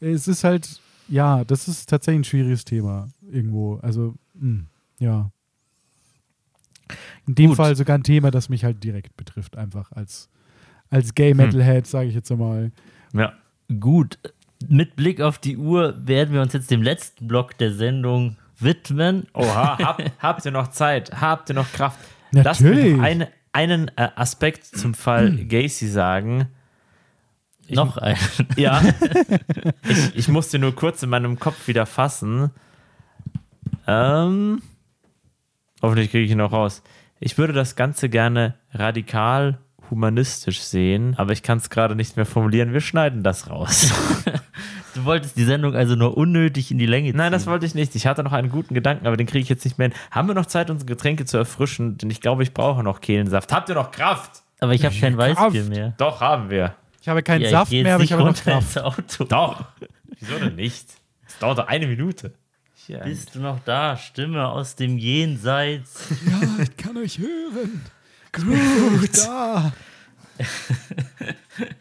es 0.00 0.28
ist 0.28 0.44
halt, 0.44 0.80
ja, 1.08 1.44
das 1.44 1.66
ist 1.66 1.88
tatsächlich 1.88 2.20
ein 2.20 2.24
schwieriges 2.24 2.64
Thema 2.64 3.08
irgendwo. 3.30 3.76
Also, 3.76 4.14
mh, 4.34 4.64
ja. 4.98 5.30
In 7.26 7.34
dem 7.34 7.48
Gut. 7.48 7.56
Fall 7.56 7.76
sogar 7.76 7.98
ein 7.98 8.02
Thema, 8.02 8.30
das 8.30 8.48
mich 8.48 8.64
halt 8.64 8.82
direkt 8.82 9.16
betrifft, 9.16 9.56
einfach 9.56 9.92
als, 9.92 10.28
als 10.90 11.14
Gay-Metalhead, 11.14 11.86
sage 11.86 12.08
ich 12.08 12.14
jetzt 12.14 12.30
einmal. 12.30 12.72
Ja. 13.12 13.32
Gut, 13.80 14.18
mit 14.68 14.96
Blick 14.96 15.20
auf 15.20 15.38
die 15.38 15.56
Uhr 15.56 15.94
werden 16.06 16.34
wir 16.34 16.42
uns 16.42 16.52
jetzt 16.52 16.70
dem 16.70 16.82
letzten 16.82 17.28
Block 17.28 17.56
der 17.58 17.72
Sendung 17.72 18.36
widmen. 18.58 19.26
Oha, 19.34 19.78
hab, 19.82 20.02
habt 20.18 20.44
ihr 20.44 20.52
noch 20.52 20.68
Zeit? 20.68 21.20
Habt 21.20 21.48
ihr 21.50 21.54
noch 21.54 21.70
Kraft? 21.72 21.98
Natürlich. 22.30 22.44
Lasst 22.44 22.60
mich 22.62 22.96
noch 22.96 23.02
eine, 23.02 23.28
einen 23.52 23.88
äh, 23.96 24.08
Aspekt 24.14 24.64
zum 24.64 24.94
Fall 24.94 25.36
Gacy 25.46 25.88
sagen. 25.88 26.48
Noch 27.68 27.96
ein. 27.96 28.16
Ja. 28.56 28.82
ich, 29.88 30.16
ich 30.16 30.28
musste 30.28 30.58
nur 30.58 30.74
kurz 30.74 31.02
in 31.02 31.10
meinem 31.10 31.38
Kopf 31.38 31.68
wieder 31.68 31.86
fassen. 31.86 32.50
Ähm, 33.86 34.62
hoffentlich 35.82 36.10
kriege 36.10 36.24
ich 36.24 36.30
ihn 36.30 36.38
noch 36.38 36.52
raus. 36.52 36.82
Ich 37.20 37.38
würde 37.38 37.52
das 37.52 37.76
Ganze 37.76 38.08
gerne 38.08 38.54
radikal 38.72 39.58
humanistisch 39.90 40.60
sehen, 40.62 41.14
aber 41.18 41.32
ich 41.32 41.42
kann 41.42 41.58
es 41.58 41.68
gerade 41.68 41.94
nicht 41.94 42.16
mehr 42.16 42.24
formulieren. 42.24 42.72
Wir 42.72 42.80
schneiden 42.80 43.22
das 43.22 43.50
raus. 43.50 43.92
Du 44.94 45.06
wolltest 45.06 45.36
die 45.38 45.44
Sendung 45.44 45.74
also 45.74 45.94
nur 45.94 46.16
unnötig 46.18 46.70
in 46.70 46.76
die 46.76 46.84
Länge 46.86 47.08
ziehen. 47.08 47.16
Nein, 47.16 47.32
das 47.32 47.46
wollte 47.46 47.64
ich 47.64 47.74
nicht. 47.74 47.94
Ich 47.94 48.06
hatte 48.06 48.22
noch 48.22 48.32
einen 48.32 48.50
guten 48.50 48.74
Gedanken, 48.74 49.06
aber 49.06 49.16
den 49.16 49.26
kriege 49.26 49.42
ich 49.42 49.48
jetzt 49.48 49.64
nicht 49.64 49.78
mehr 49.78 49.88
hin. 49.88 49.96
Haben 50.10 50.28
wir 50.28 50.34
noch 50.34 50.44
Zeit, 50.44 50.68
unsere 50.70 50.86
Getränke 50.86 51.24
zu 51.24 51.38
erfrischen? 51.38 51.96
Denn 51.96 52.10
ich 52.10 52.20
glaube, 52.20 52.42
ich 52.42 52.52
brauche 52.52 52.82
noch 52.82 53.00
Kehlensaft. 53.00 53.52
Habt 53.52 53.70
ihr 53.70 53.74
noch 53.74 53.90
Kraft? 53.90 54.42
Aber 54.60 54.74
ich 54.74 54.84
habe 54.84 54.94
kein 54.94 55.16
Weißbier 55.16 55.64
mehr. 55.64 55.94
Doch, 55.96 56.20
haben 56.20 56.50
wir. 56.50 56.74
Ich 57.00 57.08
habe 57.08 57.22
keinen 57.22 57.40
Ja, 57.40 57.50
Saft 57.50 57.72
mehr, 57.72 57.94
aber 57.94 58.04
ich 58.04 58.12
habe 58.12 58.22
noch 58.22 58.28
runter 58.28 58.42
Kraft. 58.52 58.78
Auto. 58.78 59.24
Doch. 59.24 59.64
Wieso 60.20 60.38
denn 60.38 60.56
nicht? 60.56 60.86
Es 61.26 61.38
dauert 61.38 61.58
doch 61.58 61.68
eine 61.68 61.86
Minute. 61.86 62.34
Hier. 62.92 63.04
Bist 63.04 63.34
du 63.34 63.40
noch 63.40 63.58
da? 63.64 63.96
Stimme 63.96 64.48
aus 64.48 64.76
dem 64.76 64.98
Jenseits. 64.98 66.08
Ja, 66.26 66.62
ich 66.62 66.76
kann 66.76 66.98
euch 66.98 67.18
hören. 67.18 67.80
Gut. 68.32 69.16
Da. 69.16 69.72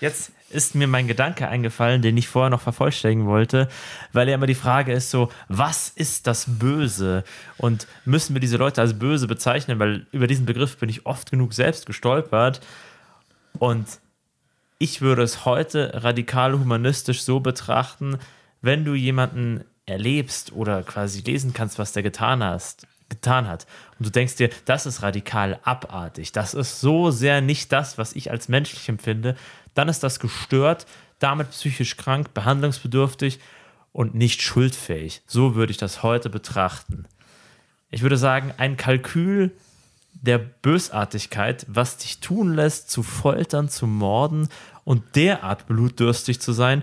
Jetzt 0.00 0.30
ist 0.50 0.76
mir 0.76 0.86
mein 0.86 1.08
Gedanke 1.08 1.48
eingefallen, 1.48 2.02
den 2.02 2.16
ich 2.16 2.28
vorher 2.28 2.50
noch 2.50 2.60
vervollständigen 2.60 3.26
wollte, 3.26 3.68
weil 4.12 4.28
ja 4.28 4.36
immer 4.36 4.46
die 4.46 4.54
Frage 4.54 4.92
ist 4.92 5.10
so, 5.10 5.28
was 5.48 5.88
ist 5.88 6.28
das 6.28 6.46
Böse? 6.46 7.24
Und 7.56 7.88
müssen 8.04 8.36
wir 8.36 8.40
diese 8.40 8.56
Leute 8.56 8.80
als 8.80 8.96
böse 8.96 9.26
bezeichnen? 9.26 9.80
Weil 9.80 10.06
über 10.12 10.28
diesen 10.28 10.46
Begriff 10.46 10.76
bin 10.76 10.88
ich 10.88 11.04
oft 11.04 11.32
genug 11.32 11.52
selbst 11.52 11.84
gestolpert. 11.86 12.60
Und 13.58 13.86
ich 14.78 15.00
würde 15.00 15.22
es 15.22 15.44
heute 15.44 16.04
radikal 16.04 16.52
humanistisch 16.52 17.22
so 17.22 17.40
betrachten, 17.40 18.18
wenn 18.62 18.84
du 18.84 18.94
jemanden 18.94 19.64
erlebst 19.90 20.52
oder 20.52 20.82
quasi 20.82 21.20
lesen 21.20 21.52
kannst, 21.52 21.78
was 21.78 21.92
der 21.92 22.02
getan 22.02 22.42
hast, 22.42 22.86
getan 23.08 23.46
hat. 23.48 23.66
Und 23.98 24.06
du 24.06 24.10
denkst 24.10 24.36
dir, 24.36 24.50
das 24.64 24.86
ist 24.86 25.02
radikal 25.02 25.58
abartig. 25.62 26.32
Das 26.32 26.54
ist 26.54 26.80
so 26.80 27.10
sehr 27.10 27.40
nicht 27.40 27.72
das, 27.72 27.98
was 27.98 28.14
ich 28.14 28.30
als 28.30 28.48
menschlich 28.48 28.88
empfinde. 28.88 29.36
Dann 29.74 29.88
ist 29.88 30.02
das 30.02 30.20
gestört, 30.20 30.86
damit 31.18 31.50
psychisch 31.50 31.96
krank, 31.96 32.32
behandlungsbedürftig 32.34 33.40
und 33.92 34.14
nicht 34.14 34.42
schuldfähig. 34.42 35.22
So 35.26 35.54
würde 35.54 35.72
ich 35.72 35.78
das 35.78 36.02
heute 36.02 36.30
betrachten. 36.30 37.06
Ich 37.90 38.02
würde 38.02 38.16
sagen, 38.16 38.54
ein 38.56 38.76
Kalkül 38.76 39.52
der 40.14 40.38
Bösartigkeit, 40.38 41.66
was 41.68 41.96
dich 41.96 42.20
tun 42.20 42.54
lässt, 42.54 42.90
zu 42.90 43.02
foltern, 43.02 43.68
zu 43.68 43.86
morden 43.86 44.48
und 44.84 45.16
derart 45.16 45.66
blutdürstig 45.66 46.40
zu 46.40 46.52
sein, 46.52 46.82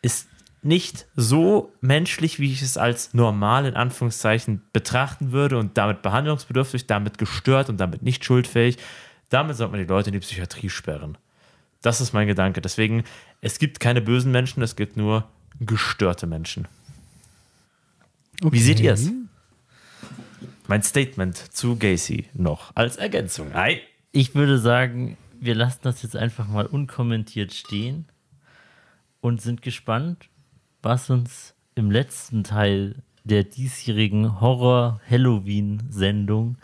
ist 0.00 0.28
nicht 0.62 1.06
so 1.16 1.72
menschlich, 1.80 2.38
wie 2.38 2.52
ich 2.52 2.62
es 2.62 2.76
als 2.76 3.14
normal 3.14 3.66
in 3.66 3.74
Anführungszeichen 3.74 4.62
betrachten 4.72 5.32
würde 5.32 5.58
und 5.58 5.76
damit 5.76 6.02
behandlungsbedürftig, 6.02 6.86
damit 6.86 7.18
gestört 7.18 7.68
und 7.68 7.78
damit 7.78 8.02
nicht 8.02 8.24
schuldfähig. 8.24 8.78
Damit 9.28 9.56
sollte 9.56 9.72
man 9.72 9.80
die 9.80 9.86
Leute 9.86 10.10
in 10.10 10.12
die 10.14 10.20
Psychiatrie 10.20 10.70
sperren. 10.70 11.18
Das 11.80 12.00
ist 12.00 12.12
mein 12.12 12.28
Gedanke. 12.28 12.60
Deswegen, 12.60 13.02
es 13.40 13.58
gibt 13.58 13.80
keine 13.80 14.00
bösen 14.00 14.30
Menschen, 14.30 14.62
es 14.62 14.76
gibt 14.76 14.96
nur 14.96 15.28
gestörte 15.60 16.26
Menschen. 16.26 16.68
Wie 18.40 18.60
seht 18.60 18.80
ihr 18.80 18.92
es? 18.92 19.10
Mein 20.68 20.82
Statement 20.82 21.36
zu 21.36 21.76
Gacy 21.76 22.26
noch 22.34 22.74
als 22.74 22.96
Ergänzung. 22.96 23.52
Ei. 23.54 23.82
Ich 24.12 24.34
würde 24.34 24.58
sagen, 24.58 25.16
wir 25.40 25.54
lassen 25.54 25.80
das 25.82 26.02
jetzt 26.02 26.16
einfach 26.16 26.46
mal 26.46 26.66
unkommentiert 26.66 27.52
stehen 27.52 28.06
und 29.20 29.40
sind 29.40 29.62
gespannt, 29.62 30.28
was 30.82 31.10
uns 31.10 31.54
im 31.74 31.90
letzten 31.90 32.44
Teil 32.44 33.02
der 33.24 33.44
diesjährigen 33.44 34.40
Horror-Halloween-Sendung 34.40 36.56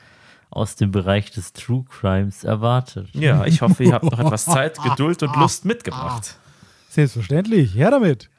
aus 0.50 0.76
dem 0.76 0.90
Bereich 0.90 1.30
des 1.30 1.52
True 1.52 1.84
Crimes 1.88 2.42
erwartet. 2.44 3.08
Ja, 3.12 3.44
ich 3.46 3.60
hoffe, 3.62 3.84
ihr 3.84 3.92
habt 3.92 4.04
noch 4.04 4.18
etwas 4.18 4.44
Zeit, 4.46 4.78
Geduld 4.82 5.22
und 5.22 5.36
Lust 5.36 5.64
mitgebracht. 5.64 6.36
Selbstverständlich. 6.88 7.74
Her 7.74 7.90
damit. 7.90 8.30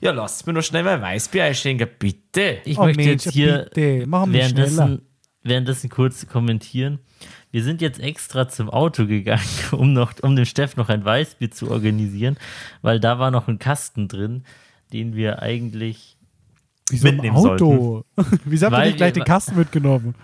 Ja, 0.00 0.12
lasst 0.12 0.46
mir 0.46 0.52
nur 0.54 0.62
schnell 0.62 0.82
mein 0.82 1.00
Weißbier 1.00 1.44
einschenken, 1.44 1.88
bitte. 1.98 2.58
Ich 2.64 2.78
Oh 2.78 2.84
möchte 2.84 3.02
Mensch, 3.02 3.24
jetzt 3.24 3.32
hier 3.32 3.68
bitte, 3.72 4.06
machen 4.06 4.32
wir 4.32 4.44
schneller. 4.44 4.76
währenddessen, 4.76 5.02
währenddessen 5.42 5.90
kurz 5.90 6.26
kommentieren. 6.26 6.98
Wir 7.50 7.62
sind 7.62 7.80
jetzt 7.80 8.00
extra 8.00 8.48
zum 8.48 8.68
Auto 8.68 9.06
gegangen, 9.06 9.42
um, 9.72 9.92
noch, 9.92 10.14
um 10.22 10.34
dem 10.36 10.44
Steff 10.46 10.76
noch 10.76 10.88
ein 10.88 11.04
Weißbier 11.04 11.50
zu 11.50 11.70
organisieren, 11.70 12.36
weil 12.82 12.98
da 13.00 13.18
war 13.18 13.30
noch 13.30 13.48
ein 13.48 13.58
Kasten 13.58 14.08
drin, 14.08 14.44
den 14.92 15.14
wir 15.14 15.42
eigentlich, 15.42 16.16
Wieso 16.90 17.08
im 17.08 17.14
mitnehmen 17.16 17.36
Auto? 17.36 18.04
Wieso 18.44 18.66
habt 18.66 18.74
ihr 18.74 18.78
Weil 18.78 18.86
nicht 18.88 18.96
gleich 18.98 19.14
wir- 19.14 19.22
den 19.22 19.26
Kasten 19.26 19.56
mitgenommen? 19.56 20.14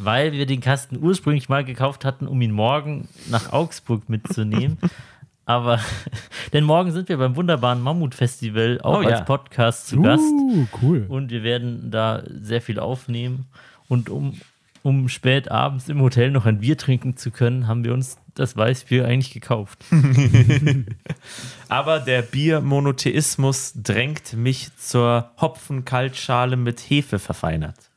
weil 0.00 0.32
wir 0.32 0.46
den 0.46 0.60
Kasten 0.60 0.98
ursprünglich 1.00 1.48
mal 1.48 1.64
gekauft 1.64 2.04
hatten, 2.04 2.26
um 2.26 2.42
ihn 2.42 2.50
morgen 2.50 3.06
nach 3.30 3.52
Augsburg 3.52 4.08
mitzunehmen. 4.08 4.78
Aber, 5.44 5.78
denn 6.52 6.64
morgen 6.64 6.90
sind 6.90 7.08
wir 7.08 7.16
beim 7.18 7.36
wunderbaren 7.36 7.80
Mammut-Festival 7.80 8.80
auch 8.82 8.98
Oh 8.98 9.02
ja. 9.02 9.10
als 9.10 9.24
Podcast 9.24 9.86
zu 9.88 10.02
Gast. 10.02 10.22
Uh, 10.24 10.66
cool. 10.82 11.06
Und 11.08 11.30
wir 11.30 11.42
werden 11.44 11.90
da 11.92 12.22
sehr 12.26 12.60
viel 12.60 12.80
aufnehmen. 12.80 13.46
Und 13.88 14.10
um 14.10 14.34
um 14.82 15.08
spät 15.08 15.50
abends 15.50 15.88
im 15.88 16.00
Hotel 16.00 16.30
noch 16.30 16.46
ein 16.46 16.60
Bier 16.60 16.76
trinken 16.76 17.16
zu 17.16 17.30
können, 17.30 17.66
haben 17.66 17.84
wir 17.84 17.92
uns 17.92 18.18
das 18.34 18.56
Weißbier 18.56 19.06
eigentlich 19.06 19.32
gekauft. 19.32 19.84
Aber 21.68 22.00
der 22.00 22.22
Biermonotheismus 22.22 23.74
drängt 23.76 24.32
mich 24.34 24.74
zur 24.76 25.30
Hopfenkaltschale 25.40 26.56
mit 26.56 26.80
Hefe 26.80 27.18
verfeinert. 27.18 27.90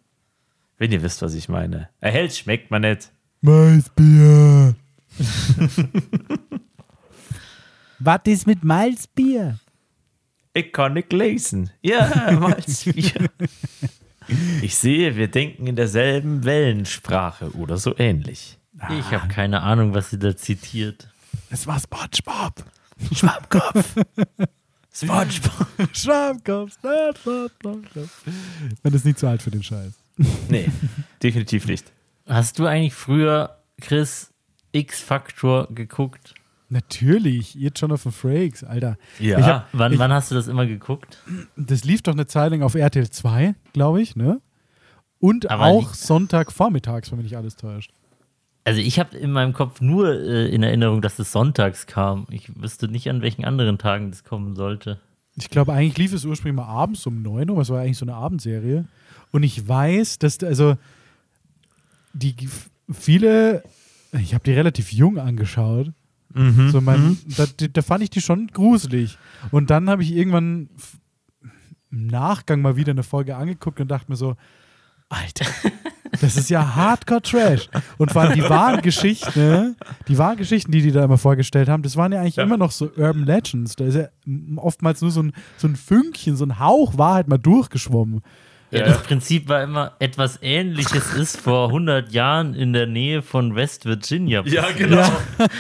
Wenn 0.78 0.92
ihr 0.92 1.02
wisst, 1.02 1.22
was 1.22 1.34
ich 1.36 1.48
meine. 1.50 1.90
Erhält 2.02 2.36
schmeckt 2.36 2.72
man 2.72 2.82
nicht. 2.82 3.10
Malzbier. 3.42 4.76
Was 8.00 8.22
ist 8.26 8.48
mit 8.48 8.64
Malzbier? 8.64 9.60
Ich 10.54 10.74
kann 10.74 10.94
nicht 10.94 11.14
lesen. 11.14 11.70
Ja, 11.82 12.32
Malzbier. 12.40 13.30
Ich 14.62 14.76
sehe, 14.76 15.16
wir 15.16 15.28
denken 15.28 15.68
in 15.68 15.76
derselben 15.76 16.44
Wellensprache 16.44 17.52
oder 17.52 17.78
so 17.78 17.98
ähnlich. 17.98 18.58
Ich 18.90 19.12
habe 19.12 19.28
keine 19.28 19.62
Ahnung, 19.62 19.94
was 19.94 20.10
sie 20.10 20.20
da 20.20 20.36
zitiert. 20.36 21.08
Es 21.50 21.68
war 21.68 21.80
SpongeBob. 21.80 22.66
Schwammkopf. 23.14 23.96
SpongeBob. 24.94 25.68
Schwammkopf. 25.94 26.74
SpongeBob. 26.74 28.10
Man 28.84 28.94
ist 28.94 29.06
nicht 29.06 29.20
zu 29.20 29.28
alt 29.28 29.42
für 29.42 29.52
den 29.52 29.64
Scheiß. 29.64 29.94
Nee, 30.50 30.70
definitiv 31.22 31.66
nicht. 31.66 31.92
Hast 32.28 32.60
du 32.60 32.66
eigentlich 32.66 32.94
früher, 32.94 33.58
Chris, 33.82 34.32
X-Factor 34.72 35.68
geguckt? 35.74 36.34
Natürlich, 36.74 37.54
jetzt 37.54 37.78
schon 37.78 37.92
auf 37.92 38.02
den 38.02 38.12
Frakes, 38.12 38.64
Alter. 38.64 38.98
Ja. 39.20 39.38
Ich 39.38 39.46
hab, 39.46 39.68
Wann, 39.74 39.94
ich, 39.94 40.00
wann 40.00 40.12
hast 40.12 40.32
du 40.32 40.36
das 40.36 40.48
immer 40.48 40.66
geguckt? 40.66 41.20
das 41.56 41.84
lief 41.84 42.02
doch 42.02 42.14
eine 42.14 42.26
Zeit 42.26 42.50
lang 42.50 42.64
auf 42.64 42.74
RTL 42.74 43.08
2, 43.08 43.54
glaube 43.74 44.02
ich, 44.02 44.16
ne? 44.16 44.42
Und 45.20 45.52
Aber 45.52 45.66
auch 45.66 45.94
Sonntagvormittags, 45.94 47.12
wenn 47.12 47.20
mich 47.20 47.26
nicht 47.26 47.38
alles 47.38 47.58
täuscht. 47.58 47.92
Also 48.64 48.82
ich 48.82 48.98
habe 48.98 49.16
in 49.16 49.32
meinem 49.32 49.54
Kopf 49.54 49.82
nur 49.82 50.20
äh, 50.20 50.48
in 50.48 50.64
Erinnerung, 50.64 51.02
dass 51.02 51.20
es 51.20 51.32
sonntags 51.32 51.86
kam. 51.86 52.26
Ich 52.32 52.50
wüsste 52.60 52.88
nicht, 52.88 53.08
an 53.08 53.22
welchen 53.22 53.46
anderen 53.46 53.78
Tagen 53.78 54.10
das 54.10 54.24
kommen 54.24 54.56
sollte. 54.56 55.00
Ich 55.36 55.52
glaube, 55.52 55.74
eigentlich 55.74 55.98
lief 56.00 56.14
es 56.14 56.26
ursprünglich 56.26 56.66
mal 56.66 56.72
abends 56.72 57.06
um 57.06 57.22
9 57.22 57.52
Uhr, 57.52 57.62
es 57.62 57.70
war 57.70 57.82
eigentlich 57.82 58.00
so 58.00 58.06
eine 58.06 58.16
Abendserie. 58.16 58.86
Und 59.32 59.44
ich 59.44 59.68
weiß, 59.68 60.18
dass, 60.18 60.42
also, 60.44 60.76
die 62.14 62.36
viele, 62.92 63.64
ich 64.14 64.34
habe 64.34 64.44
die 64.44 64.54
relativ 64.54 64.92
jung 64.92 65.20
angeschaut. 65.20 65.92
Mhm. 66.34 66.70
So 66.72 66.82
mein, 66.82 67.18
da, 67.38 67.46
da 67.72 67.82
fand 67.82 68.04
ich 68.04 68.10
die 68.10 68.22
schon 68.22 68.48
gruselig. 68.48 69.18
Und 69.52 69.70
dann 69.70 69.90
habe 69.90 70.04
ich 70.04 70.12
irgendwann 70.14 70.70
im 71.92 72.08
Nachgang 72.08 72.62
mal 72.62 72.76
wieder 72.76 72.92
eine 72.92 73.04
Folge 73.04 73.36
angeguckt 73.36 73.80
und 73.80 73.88
dachte 73.90 74.12
mir 74.12 74.16
so, 74.16 74.36
Alter, 75.10 75.46
das 76.22 76.38
ist 76.38 76.50
ja 76.50 76.76
Hardcore-Trash. 76.76 77.70
Und 78.00 78.12
vor 78.12 78.24
allem 78.24 78.34
die 78.34 78.42
wahren 78.50 78.82
Geschichten, 78.82 79.40
ne? 79.40 79.76
die 80.08 80.18
wahren 80.18 80.38
Geschichten, 80.38 80.72
die 80.72 80.82
die 80.82 80.92
da 80.92 81.04
immer 81.04 81.20
vorgestellt 81.20 81.70
haben, 81.70 81.84
das 81.84 81.96
waren 81.98 82.12
ja 82.12 82.22
eigentlich 82.22 82.38
Ja. 82.38 82.44
immer 82.44 82.58
noch 82.58 82.72
so 82.72 82.86
Urban 82.98 83.26
Legends. 83.26 83.76
Da 83.76 83.86
ist 83.86 83.96
ja 83.96 84.08
oftmals 84.56 85.02
nur 85.02 85.12
so 85.12 85.22
ein, 85.22 85.34
so 85.58 85.68
ein 85.68 85.76
Fünkchen, 85.76 86.36
so 86.36 86.46
ein 86.46 86.58
Hauch 86.60 86.98
Wahrheit 86.98 87.28
mal 87.28 87.38
durchgeschwommen. 87.38 88.22
Ja, 88.74 88.80
Ja. 88.80 88.86
das 88.94 89.04
Prinzip 89.04 89.48
war 89.48 89.62
immer, 89.64 89.94
etwas 90.00 90.40
Ähnliches 90.42 91.14
ist 91.16 91.38
vor 91.40 91.68
100 91.68 92.12
Jahren 92.12 92.54
in 92.56 92.74
der 92.74 92.88
Nähe 92.88 93.22
von 93.22 93.56
West 93.56 93.86
Virginia. 93.86 94.44
Ja, 94.46 94.66
genau. 94.78 95.08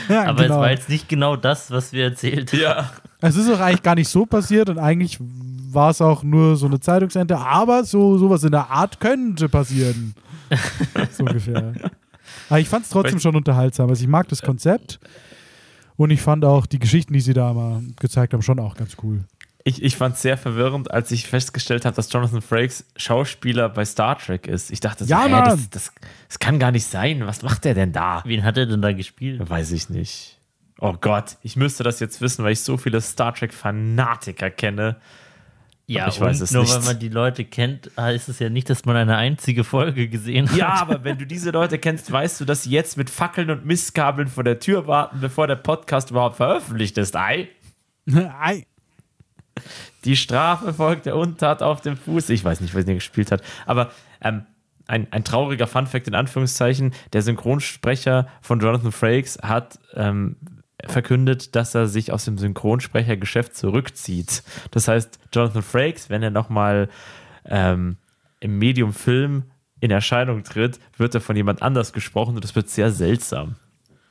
Ja, 0.09 0.23
Aber 0.29 0.43
genau. 0.43 0.55
es 0.55 0.59
war 0.61 0.71
jetzt 0.71 0.89
nicht 0.89 1.07
genau 1.09 1.35
das, 1.35 1.71
was 1.71 1.93
wir 1.93 2.03
erzählt 2.05 2.51
haben. 2.53 2.61
Ja. 2.61 2.91
Es 3.21 3.35
ist 3.37 3.49
auch 3.49 3.59
eigentlich 3.59 3.83
gar 3.83 3.95
nicht 3.95 4.09
so 4.09 4.25
passiert 4.25 4.69
und 4.69 4.79
eigentlich 4.79 5.17
war 5.19 5.89
es 5.91 6.01
auch 6.01 6.23
nur 6.23 6.55
so 6.57 6.65
eine 6.65 6.79
Zeitungsente, 6.79 7.37
aber 7.37 7.83
so 7.83 8.17
sowas 8.17 8.43
in 8.43 8.51
der 8.51 8.69
Art 8.69 8.99
könnte 8.99 9.47
passieren. 9.49 10.13
so 11.11 11.23
ungefähr. 11.23 11.73
Aber 12.49 12.59
ich 12.59 12.67
fand 12.69 12.83
es 12.85 12.89
trotzdem 12.91 13.19
schon 13.19 13.35
unterhaltsam. 13.35 13.89
Also 13.89 14.03
ich 14.03 14.07
mag 14.09 14.27
das 14.27 14.41
Konzept 14.41 14.99
und 15.95 16.11
ich 16.11 16.21
fand 16.21 16.45
auch 16.45 16.65
die 16.65 16.79
Geschichten, 16.79 17.13
die 17.13 17.21
sie 17.21 17.33
da 17.33 17.53
mal 17.53 17.81
gezeigt 17.99 18.33
haben, 18.33 18.41
schon 18.41 18.59
auch 18.59 18.75
ganz 18.75 18.97
cool. 19.03 19.21
Ich, 19.65 19.81
ich 19.81 19.95
fand 19.95 20.15
es 20.15 20.21
sehr 20.21 20.37
verwirrend, 20.37 20.91
als 20.91 21.09
ich 21.11 21.27
festgestellt 21.27 21.85
habe, 21.85 21.95
dass 21.95 22.11
Jonathan 22.11 22.41
Frakes 22.41 22.85
Schauspieler 22.97 23.69
bei 23.69 23.85
Star 23.85 24.17
Trek 24.17 24.45
ist. 24.45 24.71
Ich 24.71 24.81
dachte, 24.81 25.05
so, 25.05 25.09
Ja, 25.09 25.23
hä, 25.25 25.29
das, 25.45 25.69
das, 25.69 25.93
das 26.27 26.39
kann 26.39 26.59
gar 26.59 26.71
nicht 26.71 26.85
sein. 26.85 27.25
Was 27.25 27.43
macht 27.43 27.63
der 27.63 27.73
denn 27.73 27.93
da? 27.93 28.21
Wen 28.25 28.43
hat 28.43 28.57
er 28.57 28.65
denn 28.65 28.81
da 28.81 28.91
gespielt? 28.91 29.49
Weiß 29.49 29.71
ich 29.71 29.89
nicht. 29.89 30.37
Oh 30.79 30.95
Gott, 30.99 31.37
ich 31.43 31.55
müsste 31.55 31.83
das 31.83 32.01
jetzt 32.01 32.19
wissen, 32.19 32.43
weil 32.43 32.51
ich 32.51 32.59
so 32.59 32.75
viele 32.75 32.99
Star 32.99 33.33
Trek-Fanatiker 33.33 34.49
kenne. 34.49 34.97
Ja, 35.85 36.07
ich 36.07 36.19
weiß 36.19 36.41
es 36.41 36.51
nur 36.51 36.63
nicht. 36.63 36.73
weil 36.75 36.81
man 36.81 36.99
die 36.99 37.09
Leute 37.09 37.45
kennt, 37.45 37.91
heißt 37.97 38.27
es 38.29 38.39
ja 38.39 38.49
nicht, 38.49 38.69
dass 38.69 38.83
man 38.85 38.95
eine 38.95 39.15
einzige 39.17 39.63
Folge 39.63 40.07
gesehen 40.09 40.49
hat. 40.49 40.57
Ja, 40.57 40.73
aber 40.81 41.03
wenn 41.03 41.17
du 41.17 41.25
diese 41.25 41.51
Leute 41.51 41.77
kennst, 41.77 42.11
weißt 42.11 42.41
du, 42.41 42.45
dass 42.45 42.63
sie 42.63 42.71
jetzt 42.71 42.97
mit 42.97 43.09
Fackeln 43.09 43.49
und 43.49 43.65
Mistkabeln 43.65 44.27
vor 44.27 44.43
der 44.43 44.59
Tür 44.59 44.87
warten, 44.87 45.19
bevor 45.21 45.47
der 45.47 45.57
Podcast 45.57 46.11
überhaupt 46.11 46.37
veröffentlicht 46.37 46.97
ist. 46.97 47.15
Ei, 47.15 47.49
Ei. 48.39 48.65
Die 50.05 50.15
Strafe 50.15 50.73
folgt 50.73 51.05
der 51.05 51.15
Untat 51.15 51.61
auf 51.61 51.81
dem 51.81 51.97
Fuß. 51.97 52.29
Ich 52.29 52.43
weiß 52.43 52.61
nicht, 52.61 52.73
wer 52.75 52.83
den 52.83 52.95
gespielt 52.95 53.31
hat. 53.31 53.41
Aber 53.65 53.91
ähm, 54.21 54.43
ein, 54.87 55.07
ein 55.11 55.23
trauriger 55.23 55.67
Funfact 55.67 56.07
in 56.07 56.15
Anführungszeichen: 56.15 56.93
Der 57.13 57.21
Synchronsprecher 57.21 58.27
von 58.41 58.59
Jonathan 58.59 58.91
Frakes 58.91 59.39
hat 59.41 59.79
ähm, 59.93 60.35
verkündet, 60.85 61.55
dass 61.55 61.75
er 61.75 61.87
sich 61.87 62.11
aus 62.11 62.25
dem 62.25 62.37
Synchronsprechergeschäft 62.37 63.55
zurückzieht. 63.55 64.43
Das 64.71 64.87
heißt, 64.87 65.19
Jonathan 65.31 65.61
Frakes, 65.61 66.09
wenn 66.09 66.23
er 66.23 66.31
nochmal 66.31 66.89
ähm, 67.45 67.97
im 68.39 68.57
Medium 68.57 68.93
Film 68.93 69.43
in 69.79 69.91
Erscheinung 69.91 70.43
tritt, 70.43 70.79
wird 70.97 71.15
er 71.15 71.21
von 71.21 71.35
jemand 71.35 71.61
anders 71.61 71.93
gesprochen 71.93 72.35
und 72.35 72.43
das 72.43 72.55
wird 72.55 72.69
sehr 72.69 72.91
seltsam. 72.91 73.55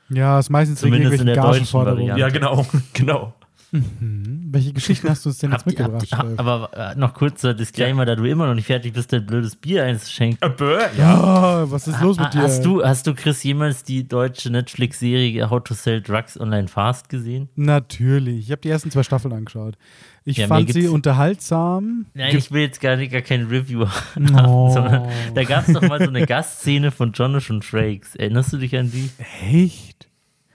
Ja, 0.09 0.39
ist 0.39 0.51
meistens 0.51 0.83
wegen 0.83 0.97
Zumindest 0.97 1.21
in 1.21 1.27
der 1.27 1.37
deutschen 1.37 1.53
Gagenforderungen. 1.53 2.11
Variante. 2.11 2.21
Ja, 2.21 2.29
genau, 2.29 2.67
genau. 2.93 3.35
Welche 3.75 4.75
Geschichten 4.75 5.09
hast 5.09 5.25
du 5.25 5.31
uns 5.31 5.39
denn 5.39 5.51
jetzt 5.51 5.65
mitgebracht? 5.65 6.07
Steff? 6.07 6.21
aber 6.37 6.71
äh, 6.77 6.95
noch 6.95 7.15
kurzer 7.15 7.55
Disclaimer, 7.55 8.05
da 8.05 8.15
du 8.15 8.25
immer 8.25 8.47
noch 8.47 8.55
nicht 8.55 8.67
fertig 8.67 8.93
bist, 8.93 9.13
dein 9.15 9.25
blödes 9.25 9.57
Bier 9.57 9.85
einzuschenken. 9.85 10.39
Äh, 10.47 10.53
bäh, 10.55 10.79
ja, 10.99 11.71
was 11.71 11.89
ist 11.89 11.99
los 12.03 12.19
mit 12.19 12.35
dir? 12.35 12.43
Hast 12.43 12.65
du, 12.67 12.85
hast 12.85 13.07
du, 13.07 13.15
Chris, 13.15 13.43
jemals 13.43 13.83
die 13.83 14.07
deutsche 14.07 14.51
Netflix-Serie 14.51 15.49
How 15.49 15.65
to 15.65 15.73
Sell 15.73 16.03
Drugs 16.03 16.39
Online 16.39 16.69
Fast 16.69 17.09
gesehen? 17.09 17.49
Natürlich. 17.57 18.45
Ich 18.47 18.51
habe 18.53 18.61
die 18.61 18.69
ersten 18.69 18.91
zwei 18.91 19.03
Staffeln 19.03 19.33
angeschaut. 19.33 19.79
Ich 20.25 20.37
Ja, 20.37 20.49
fand 20.49 20.71
sie 20.73 20.87
unterhaltsam. 20.89 22.07
Nein, 22.13 22.37
ich 22.37 22.53
will 22.53 22.61
jetzt 22.63 22.81
gar, 22.81 22.97
nicht, 22.97 23.11
gar 23.11 23.23
kein 23.23 23.47
Review 23.47 23.87
haben, 24.15 24.37
Oh. 24.47 24.71
sondern 24.71 25.09
da 25.35 25.45
gab 25.45 25.67
es 25.67 25.73
doch 25.73 25.83
mal 25.89 25.99
so 25.99 26.09
eine 26.09 26.27
Gastszene 26.27 26.91
von 26.91 27.13
Jonathan 27.13 27.63
Frakes. 27.63 28.15
Erinnerst 28.17 28.53
du 28.53 28.59
dich 28.59 28.77
an 28.77 28.91
die? 28.91 29.09
Echt? 29.51 30.09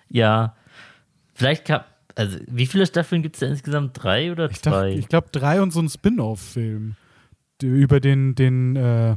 Ja. 0.07 0.55
Vielleicht 1.33 1.65
gab, 1.65 1.85
also 2.17 2.37
wie 2.47 2.65
viele 2.65 2.85
Staffeln 2.85 3.21
gibt 3.21 3.35
es 3.35 3.39
da 3.41 3.45
insgesamt? 3.47 3.91
Drei 4.03 4.31
oder 4.31 4.49
Ich, 4.51 4.61
zwei? 4.61 4.87
dachte, 4.89 4.99
ich 4.99 5.07
glaube, 5.07 5.27
drei 5.31 5.61
und 5.61 5.71
so 5.71 5.79
ein 5.79 5.87
Spin-off-Film. 5.89 6.95
Über 7.61 7.99
den, 7.99 8.35
den, 8.35 8.75
äh, 8.75 9.15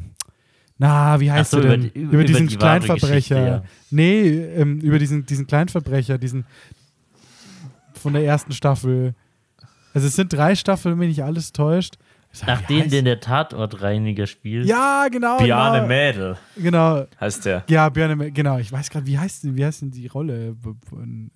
na, 0.79 1.21
wie 1.21 1.31
heißt 1.31 1.51
so, 1.51 1.61
der 1.61 1.75
über 1.75 1.77
denn? 1.77 1.93
die- 1.93 1.99
Über, 2.01 2.13
über 2.15 2.25
diesen 2.25 2.47
die 2.49 2.57
Kleinverbrecher. 2.57 3.47
ja. 3.47 3.63
Nee, 3.91 4.29
ähm, 4.29 4.81
über 4.81 4.99
diesen, 4.99 5.27
diesen 5.27 5.47
Kleinverbrecher, 5.47 6.17
diesen 6.19 6.47
von 7.95 8.13
der 8.15 8.25
ersten 8.25 8.53
Staffel. 8.53 9.15
Also 9.93 10.07
es 10.07 10.17
sind 10.17 10.33
drei 10.33 10.55
Staffeln, 10.55 10.99
wenn 11.01 11.09
nicht 11.09 11.23
alles 11.25 11.53
täuscht. 11.53 11.97
Sag, 12.33 12.47
Nach 12.47 12.63
heißt- 12.63 12.91
den 12.91 13.05
der 13.07 13.19
Tatortreiniger 13.19 14.27
spielt. 14.29 14.67
Ja, 14.67 15.09
genau. 15.11 15.39
Biane 15.39 15.79
genau. 15.79 15.89
Mädel 15.89 16.37
Genau. 16.57 17.05
heißt 17.21 17.45
der. 17.45 17.65
Ja, 17.69 17.89
Björn, 17.89 18.17
Mädel, 18.17 18.33
genau. 18.33 18.59
Ich 18.59 18.71
weiß 18.71 18.89
gerade, 18.91 19.05
wie 19.07 19.19
heißt 19.19 19.43
denn, 19.45 19.57
wie 19.57 19.65
heißt 19.65 19.83
denn 19.83 19.91
die 19.91 20.07
Rolle? 20.07 20.55
in- 20.93 21.31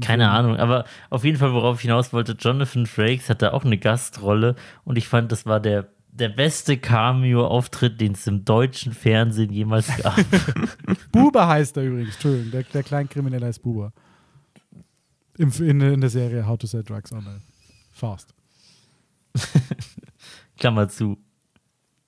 Keine 0.00 0.24
Film? 0.24 0.34
Ahnung, 0.36 0.56
aber 0.56 0.86
auf 1.10 1.24
jeden 1.24 1.38
Fall, 1.38 1.52
worauf 1.52 1.76
ich 1.76 1.82
hinaus 1.82 2.12
wollte, 2.12 2.32
Jonathan 2.32 2.86
Frakes 2.86 3.30
hatte 3.30 3.54
auch 3.54 3.64
eine 3.64 3.78
Gastrolle 3.78 4.56
und 4.82 4.98
ich 4.98 5.06
fand, 5.06 5.30
das 5.30 5.46
war 5.46 5.60
der, 5.60 5.88
der 6.10 6.30
beste 6.30 6.78
Cameo-Auftritt, 6.78 8.00
den 8.00 8.12
es 8.12 8.26
im 8.26 8.44
deutschen 8.44 8.92
Fernsehen 8.92 9.52
jemals 9.52 9.86
gab. 9.98 10.16
Buber 11.12 11.46
heißt 11.46 11.76
er 11.76 11.84
übrigens, 11.84 12.14
Entschuldigung. 12.14 12.50
Der, 12.50 12.62
der 12.64 12.82
Kleinkriminelle 12.82 13.46
heißt 13.46 13.62
Buber. 13.62 13.92
Im, 15.38 15.50
in, 15.60 15.80
in 15.80 16.00
der 16.00 16.10
Serie 16.10 16.44
How 16.44 16.58
to 16.58 16.66
Sell 16.66 16.82
Drugs 16.82 17.12
Online. 17.12 17.40
Fast. 17.92 18.34
Klammer 20.58 20.88
zu. 20.88 21.18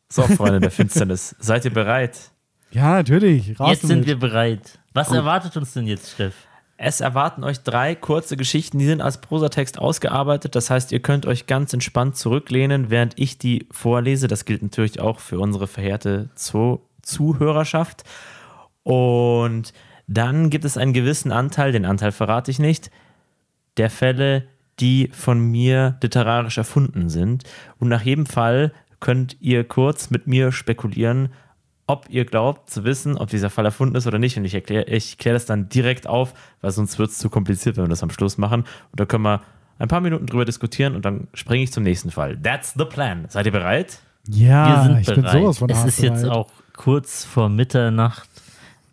So, 0.09 0.23
Freunde 0.23 0.61
der 0.61 0.71
Finsternis, 0.71 1.35
seid 1.41 1.65
ihr 1.65 1.73
bereit? 1.73 2.31
Ja, 2.71 2.95
natürlich. 2.95 3.59
Raus 3.59 3.71
Jetzt 3.71 3.81
sind 3.83 3.91
damit. 3.91 4.07
wir 4.07 4.19
bereit. 4.19 4.79
Was 4.93 5.11
erwartet 5.11 5.57
uns 5.57 5.73
denn 5.73 5.87
jetzt, 5.87 6.13
Steff? 6.13 6.35
Es 6.79 7.01
erwarten 7.01 7.43
euch 7.43 7.61
drei 7.63 7.95
kurze 7.95 8.37
Geschichten, 8.37 8.79
die 8.79 8.87
sind 8.87 9.01
als 9.01 9.21
Prosatext 9.21 9.79
ausgearbeitet. 9.79 10.55
Das 10.55 10.69
heißt, 10.69 10.93
ihr 10.93 11.01
könnt 11.01 11.25
euch 11.25 11.47
ganz 11.47 11.73
entspannt 11.73 12.17
zurücklehnen, 12.17 12.91
während 12.91 13.19
ich 13.19 13.39
die 13.39 13.67
vorlese. 13.71 14.29
Das 14.29 14.45
gilt 14.45 14.63
natürlich 14.63 15.01
auch 15.01 15.21
für 15.21 15.41
unsere 15.41 15.67
verehrte 15.67 16.29
Zu 16.35 16.83
Zuhörerschaft. 17.03 18.05
Und 18.83 19.73
dann 20.07 20.51
gibt 20.51 20.65
es 20.65 20.77
einen 20.77 20.93
gewissen 20.93 21.33
Anteil, 21.33 21.73
den 21.73 21.85
Anteil 21.85 22.13
verrate 22.13 22.51
ich 22.51 22.59
nicht, 22.59 22.91
der 23.77 23.91
Fälle, 23.91 24.47
die 24.81 25.09
von 25.13 25.41
mir 25.41 25.97
literarisch 26.03 26.59
erfunden 26.59 27.09
sind. 27.09 27.45
Und 27.79 27.89
nach 27.89 28.03
jedem 28.03 28.27
Fall 28.27 28.73
könnt 29.01 29.37
ihr 29.41 29.65
kurz 29.65 30.11
mit 30.11 30.27
mir 30.27 30.53
spekulieren, 30.53 31.31
ob 31.87 32.07
ihr 32.09 32.25
glaubt 32.25 32.69
zu 32.69 32.85
wissen, 32.85 33.17
ob 33.17 33.31
dieser 33.31 33.51
Fall 33.51 33.65
erfunden 33.65 33.97
ist 33.97 34.07
oder 34.07 34.19
nicht. 34.19 34.37
Und 34.37 34.45
ich 34.45 34.55
erkläre 34.55 34.85
ich 34.87 35.19
klär 35.19 35.35
das 35.35 35.47
dann 35.47 35.69
direkt 35.69 36.07
auf, 36.07 36.35
weil 36.61 36.73
sonst 36.73 36.99
wird 36.99 37.11
es 37.11 37.19
zu 37.19 37.31
kompliziert, 37.31 37.77
wenn 37.77 37.85
wir 37.85 37.89
das 37.89 38.03
am 38.03 38.11
Schluss 38.11 38.39
machen. 38.39 38.63
Und 38.91 39.01
da 39.01 39.07
können 39.07 39.25
wir 39.25 39.43
ein 39.79 39.89
paar 39.89 40.01
Minuten 40.01 40.27
drüber 40.27 40.45
diskutieren 40.45 40.97
und 40.97 41.05
dann 41.05 41.29
springe 41.35 41.63
ich 41.63 41.73
zum 41.73 41.85
nächsten 41.85 42.11
Fall. 42.11 42.37
That's 42.39 42.75
the 42.77 42.85
plan. 42.85 43.27
Seid 43.29 43.47
ihr 43.47 43.53
bereit? 43.53 44.01
Ja, 44.29 44.67
wir 44.67 44.83
sind 44.83 45.01
ich 45.01 45.07
bereit. 45.07 45.33
bin 45.33 45.43
sowas 45.43 45.59
von 45.59 45.71
es 45.71 45.85
ist 45.85 46.01
jetzt 46.01 46.23
bereit. 46.23 46.37
auch 46.37 46.51
kurz 46.75 47.25
vor 47.25 47.49
Mitternacht 47.49 48.29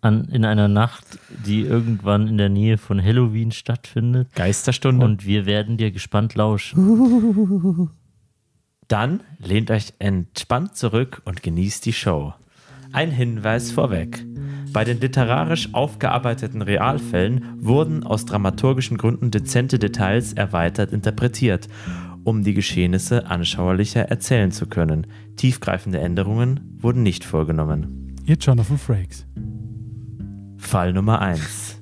an, 0.04 0.26
in 0.26 0.46
einer 0.46 0.68
Nacht, 0.68 1.06
die 1.46 1.62
irgendwann 1.62 2.28
in 2.28 2.38
der 2.38 2.50
Nähe 2.50 2.78
von 2.78 3.02
Halloween 3.02 3.52
stattfindet. 3.52 4.34
Geisterstunde. 4.36 5.06
Und 5.06 5.26
wir 5.26 5.46
werden 5.46 5.78
dir 5.78 5.92
gespannt 5.92 6.36
lauschen. 6.36 7.90
Dann 8.88 9.22
lehnt 9.40 9.72
euch 9.72 9.94
entspannt 10.00 10.76
zurück 10.76 11.22
und 11.26 11.42
genießt 11.42 11.86
die 11.86 11.94
Show. 11.94 12.34
Ein 12.92 13.12
Hinweis 13.12 13.72
vorweg. 13.72 14.24
Bei 14.72 14.84
den 14.84 15.00
literarisch 15.00 15.74
aufgearbeiteten 15.74 16.62
Realfällen 16.62 17.58
wurden 17.58 18.04
aus 18.04 18.26
dramaturgischen 18.26 18.98
Gründen 18.98 19.32
dezente 19.32 19.80
Details 19.80 20.34
erweitert 20.34 20.92
interpretiert, 20.92 21.70
um 22.24 22.44
die 22.44 22.54
Geschehnisse 22.54 23.28
anschaulicher 23.28 24.02
erzählen 24.02 24.52
zu 24.52 24.68
können. 24.68 25.08
Tiefgreifende 25.38 26.00
Änderungen 26.00 26.78
wurden 26.80 27.04
nicht 27.04 27.24
vorgenommen. 27.24 28.16
Ihr 28.26 28.36
Jonathan 28.36 28.78
Frakes. 28.78 29.26
Fall 30.64 30.94
Nummer 30.94 31.22
1. 31.22 31.80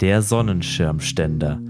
Der 0.00 0.20
Sonnenschirmständer. 0.20 1.60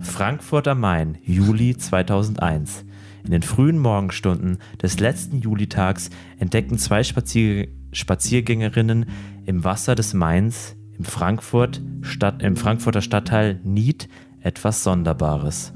Frankfurt 0.00 0.68
am 0.68 0.80
Main, 0.80 1.16
Juli 1.22 1.74
2001. 1.74 2.84
In 3.24 3.30
den 3.30 3.42
frühen 3.42 3.78
Morgenstunden 3.78 4.58
des 4.82 5.00
letzten 5.00 5.38
Julitags 5.38 6.10
entdeckten 6.38 6.76
zwei 6.76 7.02
Spazier 7.02 7.68
Spaziergängerinnen 7.92 9.06
im 9.46 9.64
Wasser 9.64 9.94
des 9.94 10.12
Mains 10.12 10.76
im, 10.98 11.04
Frankfurt 11.04 11.80
Stadt, 12.02 12.42
im 12.42 12.56
Frankfurter 12.56 13.00
Stadtteil 13.00 13.60
Nied 13.64 14.10
etwas 14.42 14.82
Sonderbares. 14.82 15.72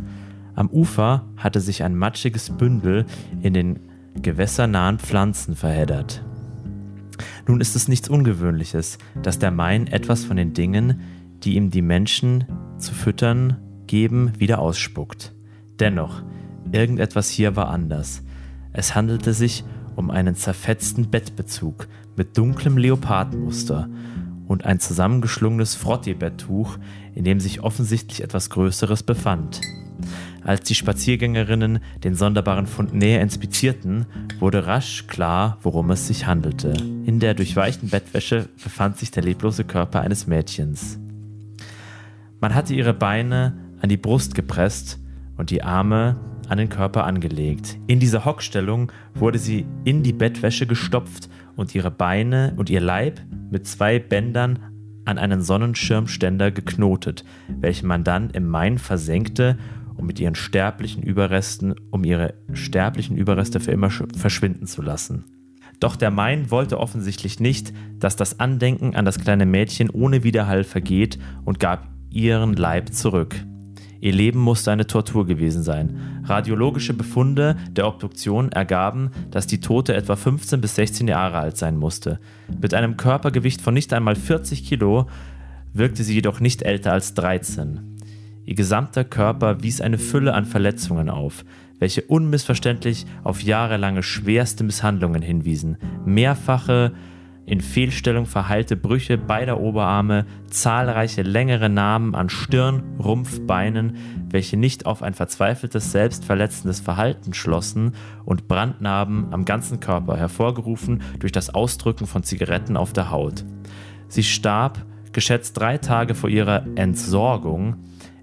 Am 0.55 0.69
Ufer 0.69 1.25
hatte 1.39 1.61
sich 1.61 1.83
ein 1.83 1.97
matschiges 1.97 2.51
Bündel 2.51 3.07
in 3.41 3.55
den 3.55 3.79
gewässernahen 4.21 4.99
Pflanzen 4.99 5.57
verheddert. 5.57 6.23
Nun 7.47 7.61
ist 7.61 7.77
es 7.77 7.89
nichts 7.89 8.09
Ungewöhnliches, 8.09 8.99
dass 9.23 9.39
der 9.39 9.51
Main 9.51 9.87
etwas 9.87 10.25
von 10.25 10.37
den 10.37 10.55
Dingen, 10.55 11.01
die 11.43 11.57
ihm 11.57 11.71
die 11.71 11.83
Menschen 11.83 12.45
zu 12.79 12.95
füttern 12.95 13.57
geben, 13.87 14.33
wieder 14.39 14.59
ausspuckt. 14.59 15.35
Dennoch, 15.79 16.23
irgendetwas 16.71 17.29
hier 17.29 17.57
war 17.57 17.69
anders. 17.69 18.23
Es 18.73 18.95
handelte 18.95 19.35
sich 19.35 19.65
um 19.97 20.11
einen 20.11 20.35
zerfetzten 20.35 21.11
Bettbezug 21.11 21.89
mit 22.17 22.37
dunklem 22.39 22.79
Leopardenmuster 22.79 23.89
und 24.47 24.65
ein 24.65 24.81
zusammengeschlungenes 24.81 25.75
Frottee-Betttuch, 25.75 26.79
in 27.15 27.25
dem 27.25 27.41
sich 27.41 27.63
offensichtlich 27.63 28.23
etwas 28.23 28.51
Größeres 28.51 29.03
befand. 29.03 29.61
Als 30.45 30.63
die 30.63 30.75
Spaziergängerinnen 30.75 31.79
den 32.03 32.15
sonderbaren 32.15 32.67
Fund 32.67 32.95
näher 32.95 33.21
inspizierten, 33.21 34.07
wurde 34.41 34.67
rasch 34.67 35.07
klar, 35.07 35.59
worum 35.63 35.91
es 35.91 36.09
sich 36.09 36.27
handelte. 36.27 36.73
In 37.07 37.21
der 37.21 37.35
durchweichten 37.35 37.91
Bettwäsche 37.91 38.49
befand 38.63 38.99
sich 38.99 39.11
der 39.11 39.23
leblose 39.23 39.65
Körper 39.65 40.01
eines 40.01 40.27
Mädchens. 40.27 40.99
Man 42.41 42.55
hatte 42.55 42.75
ihre 42.75 42.95
Beine 42.95 43.57
an 43.81 43.89
die 43.89 43.97
Brust 43.97 44.35
gepresst 44.35 44.99
und 45.37 45.51
die 45.51 45.63
Arme 45.63 46.17
an 46.49 46.59
den 46.59 46.69
Körper 46.69 47.05
angelegt. 47.05 47.79
In 47.87 48.01
dieser 48.01 48.25
Hockstellung 48.25 48.91
wurde 49.15 49.39
sie 49.39 49.65
in 49.85 50.03
die 50.03 50.13
Bettwäsche 50.13 50.67
gestopft 50.67 51.29
und 51.55 51.75
ihre 51.75 51.91
Beine 51.91 52.55
und 52.57 52.69
ihr 52.69 52.81
Leib 52.81 53.21
mit 53.51 53.67
zwei 53.67 54.01
Bändern 54.01 54.59
an 55.05 55.19
einen 55.19 55.43
Sonnenschirmständer 55.43 56.51
geknotet, 56.51 57.25
welchen 57.49 57.89
man 57.89 58.05
dann 58.05 58.31
im 58.31 58.49
Main 58.49 58.79
versenkte, 58.79 59.59
um 60.03 60.07
mit 60.09 60.19
ihren 60.19 60.35
sterblichen 60.35 61.03
Überresten, 61.05 61.75
um 61.93 62.03
ihre 62.03 62.35
sterblichen 62.53 63.17
Überreste 63.17 63.61
für 63.61 63.71
immer 63.71 63.87
sch- 63.87 64.19
verschwinden 64.19 64.67
zu 64.67 64.83
lassen. 64.83 65.25
Doch 65.79 65.95
der 65.95 66.11
Main 66.11 66.51
wollte 66.51 66.79
offensichtlich 66.81 67.39
nicht, 67.39 67.73
dass 68.01 68.17
das 68.17 68.41
Andenken 68.41 68.97
an 68.97 69.05
das 69.05 69.21
kleine 69.21 69.47
Mädchen 69.47 69.91
ohne 69.91 70.25
Widerhall 70.25 70.65
vergeht 70.65 71.21
und 71.45 71.61
gab 71.61 71.87
ihren 72.11 72.55
Leib 72.55 72.93
zurück. 72.93 73.37
Ihr 74.01 74.13
Leben 74.13 74.41
musste 74.41 74.73
eine 74.73 74.89
Tortur 74.89 75.25
gewesen 75.25 75.63
sein. 75.63 76.23
Radiologische 76.25 76.95
Befunde 76.95 77.57
der 77.71 77.87
Obduktion 77.87 78.51
ergaben, 78.51 79.13
dass 79.31 79.47
die 79.47 79.61
Tote 79.61 79.95
etwa 79.95 80.17
15 80.17 80.61
bis 80.61 80.75
16 80.75 81.07
Jahre 81.07 81.39
alt 81.39 81.57
sein 81.57 81.77
musste. 81.77 82.19
Mit 82.61 82.75
einem 82.75 82.97
Körpergewicht 82.97 83.61
von 83.61 83.73
nicht 83.75 83.93
einmal 83.93 84.17
40 84.17 84.65
Kilo 84.65 85.07
wirkte 85.73 86.03
sie 86.03 86.15
jedoch 86.15 86.41
nicht 86.41 86.63
älter 86.63 86.93
als 86.93 87.15
13. 87.15 87.92
Ihr 88.45 88.55
gesamter 88.55 89.05
Körper 89.05 89.63
wies 89.63 89.81
eine 89.81 89.99
Fülle 89.99 90.35
an 90.35 90.45
Verletzungen 90.45 91.09
auf, 91.09 91.45
welche 91.79 92.03
unmissverständlich 92.03 93.07
auf 93.25 93.43
jahrelange 93.43 94.03
schwerste 94.03 94.65
Misshandlungen 94.65 95.23
hinwiesen. 95.23 95.77
Mehrfache 96.05 96.93
in 97.45 97.61
Fehlstellung 97.61 98.27
verheilte 98.27 98.77
Brüche 98.77 99.19
beider 99.19 99.61
Oberarme, 99.61 100.27
zahlreiche 100.49 101.23
längere 101.23 101.69
Narben 101.69 102.15
an 102.15 102.29
Stirn, 102.29 102.83
Rumpf, 103.03 103.41
Beinen, 103.47 103.97
welche 104.31 104.57
nicht 104.57 104.87
auf 104.87 105.03
ein 105.03 105.15
verzweifeltes, 105.15 105.91
selbstverletzendes 105.91 106.81
Verhalten 106.81 107.35
schlossen 107.35 107.95
und 108.25 108.47
Brandnarben 108.47 109.33
am 109.33 109.45
ganzen 109.45 109.81
Körper, 109.81 110.17
hervorgerufen 110.17 111.03
durch 111.19 111.33
das 111.33 111.53
Ausdrücken 111.53 112.07
von 112.07 112.23
Zigaretten 112.23 112.77
auf 112.77 112.93
der 112.93 113.11
Haut. 113.11 113.45
Sie 114.07 114.23
starb, 114.23 114.85
geschätzt 115.13 115.59
drei 115.59 115.79
Tage 115.79 116.15
vor 116.15 116.31
ihrer 116.31 116.65
Entsorgung, 116.77 117.77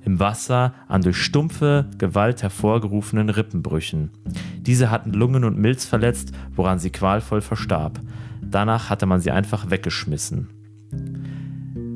im 0.09 0.19
Wasser 0.19 0.73
an 0.87 1.03
durch 1.03 1.17
stumpfe 1.17 1.87
Gewalt 1.99 2.41
hervorgerufenen 2.41 3.29
Rippenbrüchen. 3.29 4.09
Diese 4.57 4.89
hatten 4.89 5.13
Lungen 5.13 5.43
und 5.43 5.59
Milz 5.59 5.85
verletzt, 5.85 6.31
woran 6.55 6.79
sie 6.79 6.89
qualvoll 6.89 7.41
verstarb. 7.41 7.99
Danach 8.41 8.89
hatte 8.89 9.05
man 9.05 9.19
sie 9.21 9.29
einfach 9.29 9.69
weggeschmissen. 9.69 10.49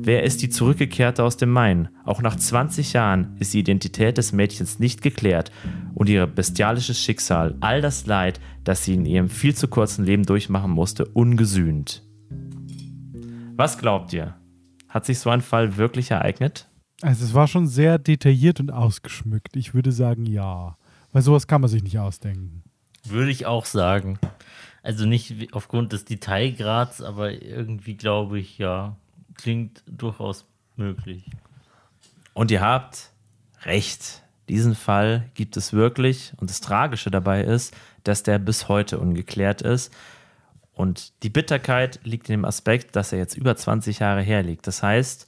Wer 0.06 0.22
ist 0.22 0.42
die 0.42 0.48
Zurückgekehrte 0.48 1.24
aus 1.24 1.36
dem 1.36 1.50
Main? 1.50 1.88
Auch 2.04 2.22
nach 2.22 2.36
20 2.36 2.92
Jahren 2.92 3.34
ist 3.40 3.52
die 3.52 3.58
Identität 3.58 4.16
des 4.16 4.32
Mädchens 4.32 4.78
nicht 4.78 5.02
geklärt 5.02 5.50
und 5.94 6.08
ihr 6.08 6.28
bestialisches 6.28 7.00
Schicksal, 7.00 7.56
all 7.60 7.80
das 7.80 8.06
Leid, 8.06 8.38
das 8.62 8.84
sie 8.84 8.94
in 8.94 9.06
ihrem 9.06 9.28
viel 9.28 9.56
zu 9.56 9.66
kurzen 9.66 10.04
Leben 10.04 10.24
durchmachen 10.24 10.70
musste, 10.70 11.06
ungesühnt. 11.06 12.04
Was 13.56 13.78
glaubt 13.78 14.12
ihr? 14.12 14.36
Hat 14.88 15.04
sich 15.04 15.18
so 15.18 15.30
ein 15.30 15.40
Fall 15.40 15.76
wirklich 15.78 16.12
ereignet? 16.12 16.68
Also 17.02 17.24
es 17.24 17.34
war 17.34 17.48
schon 17.48 17.66
sehr 17.66 17.98
detailliert 17.98 18.60
und 18.60 18.70
ausgeschmückt. 18.70 19.56
Ich 19.56 19.74
würde 19.74 19.92
sagen, 19.92 20.26
ja. 20.26 20.76
Weil 21.12 21.22
sowas 21.22 21.46
kann 21.46 21.60
man 21.60 21.70
sich 21.70 21.82
nicht 21.82 21.98
ausdenken. 21.98 22.62
Würde 23.04 23.30
ich 23.30 23.46
auch 23.46 23.66
sagen. 23.66 24.18
Also 24.82 25.06
nicht 25.06 25.52
aufgrund 25.54 25.92
des 25.92 26.04
Detailgrads, 26.04 27.00
aber 27.02 27.32
irgendwie 27.32 27.96
glaube 27.96 28.38
ich, 28.38 28.58
ja, 28.58 28.96
klingt 29.34 29.82
durchaus 29.86 30.46
möglich. 30.76 31.24
Und 32.32 32.50
ihr 32.50 32.60
habt 32.60 33.12
recht. 33.62 34.22
Diesen 34.48 34.74
Fall 34.74 35.30
gibt 35.34 35.56
es 35.56 35.72
wirklich. 35.72 36.32
Und 36.36 36.50
das 36.50 36.60
Tragische 36.60 37.10
dabei 37.10 37.42
ist, 37.42 37.74
dass 38.02 38.22
der 38.22 38.38
bis 38.38 38.68
heute 38.68 38.98
ungeklärt 38.98 39.62
ist. 39.62 39.92
Und 40.74 41.12
die 41.22 41.30
Bitterkeit 41.30 42.00
liegt 42.04 42.28
in 42.28 42.40
dem 42.40 42.44
Aspekt, 42.44 42.96
dass 42.96 43.12
er 43.12 43.18
jetzt 43.18 43.36
über 43.36 43.56
20 43.56 44.00
Jahre 44.00 44.22
her 44.22 44.42
liegt. 44.42 44.66
Das 44.66 44.82
heißt, 44.82 45.26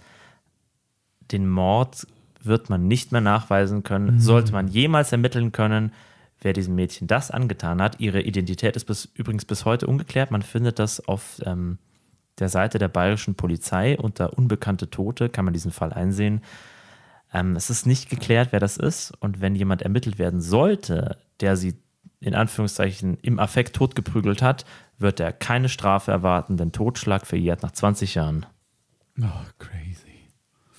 den 1.32 1.48
Mord 1.48 2.06
wird 2.42 2.70
man 2.70 2.86
nicht 2.86 3.12
mehr 3.12 3.20
nachweisen 3.20 3.82
können. 3.82 4.20
Sollte 4.20 4.52
man 4.52 4.68
jemals 4.68 5.12
ermitteln 5.12 5.52
können, 5.52 5.92
wer 6.40 6.52
diesem 6.52 6.74
Mädchen 6.74 7.06
das 7.06 7.30
angetan 7.30 7.82
hat. 7.82 8.00
Ihre 8.00 8.20
Identität 8.20 8.76
ist 8.76 8.84
bis, 8.84 9.06
übrigens 9.14 9.44
bis 9.44 9.64
heute 9.64 9.86
ungeklärt. 9.86 10.30
Man 10.30 10.42
findet 10.42 10.78
das 10.78 11.06
auf 11.08 11.40
ähm, 11.44 11.78
der 12.38 12.48
Seite 12.48 12.78
der 12.78 12.88
bayerischen 12.88 13.34
Polizei 13.34 13.98
unter 13.98 14.36
unbekannte 14.38 14.90
Tote, 14.90 15.28
kann 15.28 15.44
man 15.44 15.54
diesen 15.54 15.72
Fall 15.72 15.92
einsehen. 15.92 16.42
Ähm, 17.32 17.56
es 17.56 17.70
ist 17.70 17.86
nicht 17.86 18.08
geklärt, 18.08 18.48
wer 18.52 18.60
das 18.60 18.76
ist. 18.76 19.12
Und 19.20 19.40
wenn 19.40 19.54
jemand 19.54 19.82
ermittelt 19.82 20.18
werden 20.18 20.40
sollte, 20.40 21.18
der 21.40 21.56
sie 21.56 21.74
in 22.20 22.34
Anführungszeichen 22.34 23.18
im 23.22 23.38
Affekt 23.38 23.76
totgeprügelt 23.76 24.42
hat, 24.42 24.64
wird 24.98 25.20
er 25.20 25.32
keine 25.32 25.68
Strafe 25.68 26.10
erwarten, 26.10 26.56
denn 26.56 26.72
Totschlag 26.72 27.26
verjährt 27.26 27.62
nach 27.62 27.72
20 27.72 28.14
Jahren. 28.14 28.46
Oh, 29.20 29.24
crazy. 29.58 30.05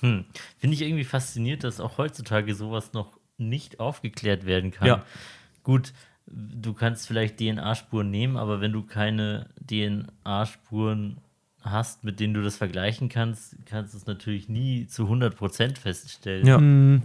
Hm. 0.00 0.24
Finde 0.58 0.74
ich 0.74 0.82
irgendwie 0.82 1.04
fasziniert, 1.04 1.64
dass 1.64 1.80
auch 1.80 1.98
heutzutage 1.98 2.54
sowas 2.54 2.92
noch 2.92 3.18
nicht 3.36 3.80
aufgeklärt 3.80 4.46
werden 4.46 4.70
kann. 4.70 4.88
Ja. 4.88 5.04
Gut, 5.62 5.92
du 6.26 6.72
kannst 6.72 7.06
vielleicht 7.06 7.38
DNA-Spuren 7.38 8.10
nehmen, 8.10 8.36
aber 8.36 8.60
wenn 8.60 8.72
du 8.72 8.82
keine 8.82 9.48
DNA-Spuren 9.68 11.20
hast, 11.60 12.04
mit 12.04 12.20
denen 12.20 12.34
du 12.34 12.42
das 12.42 12.56
vergleichen 12.56 13.08
kannst, 13.08 13.56
kannst 13.66 13.94
du 13.94 13.98
es 13.98 14.06
natürlich 14.06 14.48
nie 14.48 14.86
zu 14.86 15.04
100% 15.04 15.78
feststellen. 15.78 16.46
Ja. 16.46 16.58
Hm, 16.58 17.02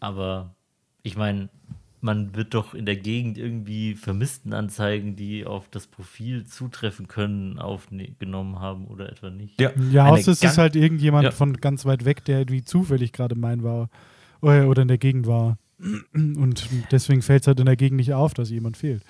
Aber 0.00 0.54
ich 1.02 1.16
meine, 1.16 1.48
man 2.06 2.34
wird 2.34 2.54
doch 2.54 2.72
in 2.72 2.86
der 2.86 2.96
Gegend 2.96 3.36
irgendwie 3.36 3.94
Vermisstenanzeigen, 3.94 5.16
die 5.16 5.44
auf 5.44 5.68
das 5.68 5.86
Profil 5.86 6.46
zutreffen 6.46 7.08
können, 7.08 7.58
aufgenommen 7.58 8.58
haben 8.60 8.86
oder 8.86 9.10
etwa 9.12 9.28
nicht. 9.28 9.60
Ja, 9.60 9.70
Ja, 9.90 10.06
außer 10.06 10.32
es 10.32 10.42
ist 10.42 10.56
halt 10.56 10.74
irgendjemand 10.76 11.24
Ja. 11.24 11.30
von 11.32 11.54
ganz 11.58 11.84
weit 11.84 12.04
weg, 12.06 12.24
der 12.24 12.38
irgendwie 12.38 12.64
zufällig 12.64 13.12
gerade 13.12 13.34
mein 13.34 13.62
war 13.62 13.90
oder, 14.40 14.68
oder 14.68 14.82
in 14.82 14.88
der 14.88 14.98
Gegend 14.98 15.26
war. 15.26 15.58
Und 16.14 16.68
deswegen 16.90 17.20
fällt 17.20 17.42
es 17.42 17.48
halt 17.48 17.60
in 17.60 17.66
der 17.66 17.76
Gegend 17.76 17.98
nicht 17.98 18.14
auf, 18.14 18.32
dass 18.32 18.48
jemand 18.48 18.76
fehlt. 18.78 19.02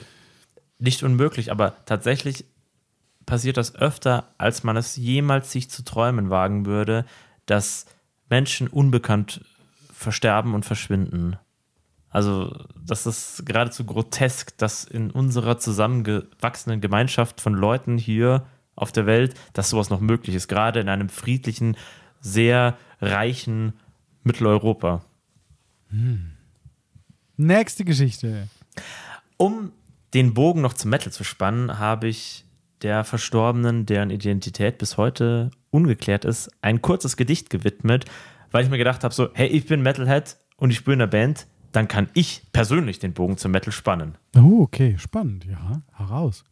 nicht 0.78 1.02
unmöglich, 1.04 1.50
aber 1.52 1.84
tatsächlich 1.86 2.44
passiert 3.24 3.56
das 3.56 3.74
öfter, 3.76 4.34
als 4.38 4.64
man 4.64 4.76
es 4.76 4.96
jemals 4.96 5.50
sich 5.52 5.70
zu 5.70 5.84
träumen 5.84 6.28
wagen 6.30 6.66
würde, 6.66 7.04
dass 7.46 7.86
Menschen 8.28 8.68
unbekannt 8.68 9.44
versterben 9.92 10.54
und 10.54 10.64
verschwinden. 10.64 11.36
Also, 12.16 12.50
das 12.82 13.04
ist 13.04 13.44
geradezu 13.44 13.84
grotesk, 13.84 14.56
dass 14.56 14.84
in 14.84 15.10
unserer 15.10 15.58
zusammengewachsenen 15.58 16.80
Gemeinschaft 16.80 17.42
von 17.42 17.52
Leuten 17.52 17.98
hier 17.98 18.46
auf 18.74 18.90
der 18.90 19.04
Welt, 19.04 19.34
dass 19.52 19.68
sowas 19.68 19.90
noch 19.90 20.00
möglich 20.00 20.34
ist, 20.34 20.48
gerade 20.48 20.80
in 20.80 20.88
einem 20.88 21.10
friedlichen, 21.10 21.76
sehr 22.22 22.78
reichen 23.02 23.74
Mitteleuropa. 24.22 25.04
Nächste 27.36 27.84
Geschichte. 27.84 28.48
Um 29.36 29.72
den 30.14 30.32
Bogen 30.32 30.62
noch 30.62 30.72
zum 30.72 30.92
Metal 30.92 31.12
zu 31.12 31.22
spannen, 31.22 31.78
habe 31.78 32.08
ich 32.08 32.46
der 32.80 33.04
Verstorbenen, 33.04 33.84
deren 33.84 34.08
Identität 34.08 34.78
bis 34.78 34.96
heute 34.96 35.50
ungeklärt 35.68 36.24
ist, 36.24 36.48
ein 36.62 36.80
kurzes 36.80 37.18
Gedicht 37.18 37.50
gewidmet, 37.50 38.06
weil 38.52 38.64
ich 38.64 38.70
mir 38.70 38.78
gedacht 38.78 39.04
habe, 39.04 39.12
so, 39.12 39.28
hey, 39.34 39.48
ich 39.48 39.66
bin 39.66 39.82
Metalhead 39.82 40.38
und 40.56 40.70
ich 40.70 40.78
spiele 40.78 40.94
in 40.94 41.00
der 41.00 41.08
Band, 41.08 41.46
dann 41.76 41.88
kann 41.88 42.08
ich 42.14 42.42
persönlich 42.52 42.98
den 42.98 43.12
Bogen 43.12 43.36
zum 43.36 43.52
Metal 43.52 43.70
spannen. 43.70 44.16
Oh, 44.34 44.62
okay, 44.62 44.96
spannend. 44.98 45.44
Ja, 45.44 45.82
heraus. 45.92 46.44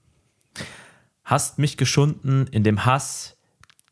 Hast 1.24 1.58
mich 1.58 1.78
geschunden 1.78 2.46
in 2.48 2.62
dem 2.62 2.84
Hass, 2.84 3.38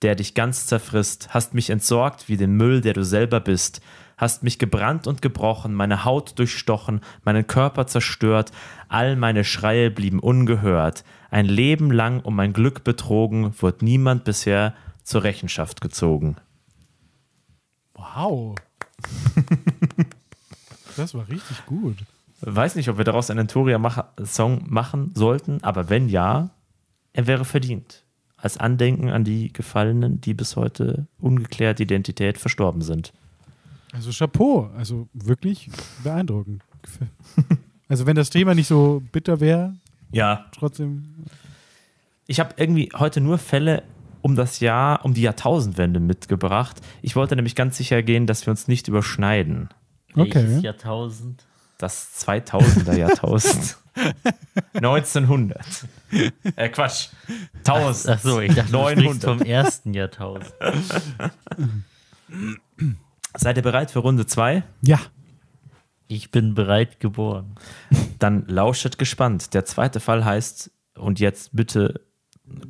der 0.02 0.14
dich 0.14 0.34
ganz 0.34 0.66
zerfrisst, 0.66 1.32
hast 1.32 1.54
mich 1.54 1.70
entsorgt 1.70 2.28
wie 2.28 2.36
den 2.36 2.52
Müll, 2.56 2.82
der 2.82 2.92
du 2.92 3.02
selber 3.02 3.40
bist, 3.40 3.80
hast 4.18 4.42
mich 4.42 4.58
gebrannt 4.58 5.06
und 5.06 5.22
gebrochen, 5.22 5.72
meine 5.72 6.04
Haut 6.04 6.38
durchstochen, 6.38 7.00
meinen 7.24 7.46
Körper 7.46 7.86
zerstört, 7.86 8.52
all 8.88 9.16
meine 9.16 9.44
Schreie 9.44 9.90
blieben 9.90 10.18
ungehört, 10.18 11.02
ein 11.30 11.46
Leben 11.46 11.90
lang 11.90 12.20
um 12.20 12.36
mein 12.36 12.52
Glück 12.52 12.84
betrogen, 12.84 13.54
wurde 13.58 13.86
niemand 13.86 14.24
bisher 14.24 14.74
zur 15.02 15.22
Rechenschaft 15.22 15.80
gezogen. 15.80 16.36
Wow. 17.94 18.54
das 20.96 21.14
war 21.14 21.28
richtig 21.28 21.64
gut. 21.66 21.96
Weiß 22.40 22.74
nicht, 22.74 22.88
ob 22.88 22.98
wir 22.98 23.04
daraus 23.04 23.30
einen 23.30 23.40
Entoria-Song 23.40 24.64
machen 24.68 25.12
sollten, 25.14 25.62
aber 25.62 25.88
wenn 25.90 26.08
ja, 26.08 26.50
er 27.12 27.26
wäre 27.26 27.44
verdient. 27.44 28.02
Als 28.36 28.56
Andenken 28.58 29.10
an 29.10 29.22
die 29.22 29.52
Gefallenen, 29.52 30.20
die 30.20 30.34
bis 30.34 30.56
heute 30.56 31.06
ungeklärt 31.20 31.78
Identität 31.78 32.38
verstorben 32.38 32.82
sind. 32.82 33.12
Also 33.92 34.10
Chapeau. 34.10 34.70
Also 34.76 35.08
wirklich 35.12 35.70
beeindruckend. 36.02 36.62
Also 37.88 38.06
wenn 38.06 38.16
das 38.16 38.30
Thema 38.30 38.54
nicht 38.54 38.68
so 38.68 39.02
bitter 39.12 39.38
wäre, 39.40 39.74
Ja, 40.12 40.46
trotzdem. 40.52 41.26
ich 42.26 42.40
habe 42.40 42.54
irgendwie 42.56 42.88
heute 42.98 43.20
nur 43.20 43.36
Fälle 43.36 43.82
um 44.22 44.34
das 44.34 44.60
Jahr, 44.60 45.04
um 45.04 45.12
die 45.12 45.20
Jahrtausendwende 45.20 46.00
mitgebracht. 46.00 46.80
Ich 47.02 47.16
wollte 47.16 47.36
nämlich 47.36 47.54
ganz 47.54 47.76
sicher 47.76 48.02
gehen, 48.02 48.26
dass 48.26 48.46
wir 48.46 48.50
uns 48.50 48.66
nicht 48.66 48.88
überschneiden. 48.88 49.68
Okay. 50.16 50.34
Welches 50.34 50.62
Jahrtausend? 50.62 51.44
Das 51.78 52.24
2000er 52.26 52.96
Jahrtausend. 52.96 53.78
1900. 54.74 55.60
Äh, 56.56 56.68
Quatsch. 56.68 57.08
1000. 57.58 58.08
Achso, 58.14 58.40
ich 58.40 58.54
dachte, 58.54 58.72
du 58.72 58.78
900. 58.78 59.04
sprichst 59.04 59.24
vom 59.24 59.40
ersten 59.42 59.94
Jahrtausend. 59.94 60.52
Seid 63.34 63.56
ihr 63.56 63.62
bereit 63.62 63.90
für 63.90 63.98
Runde 64.00 64.26
2? 64.26 64.62
Ja. 64.82 65.00
Ich 66.08 66.30
bin 66.30 66.54
bereit 66.54 67.00
geboren. 67.00 67.54
Dann 68.18 68.46
lauschet 68.46 68.98
gespannt. 68.98 69.54
Der 69.54 69.64
zweite 69.64 70.00
Fall 70.00 70.24
heißt, 70.24 70.70
und 70.96 71.20
jetzt 71.20 71.56
bitte 71.56 72.02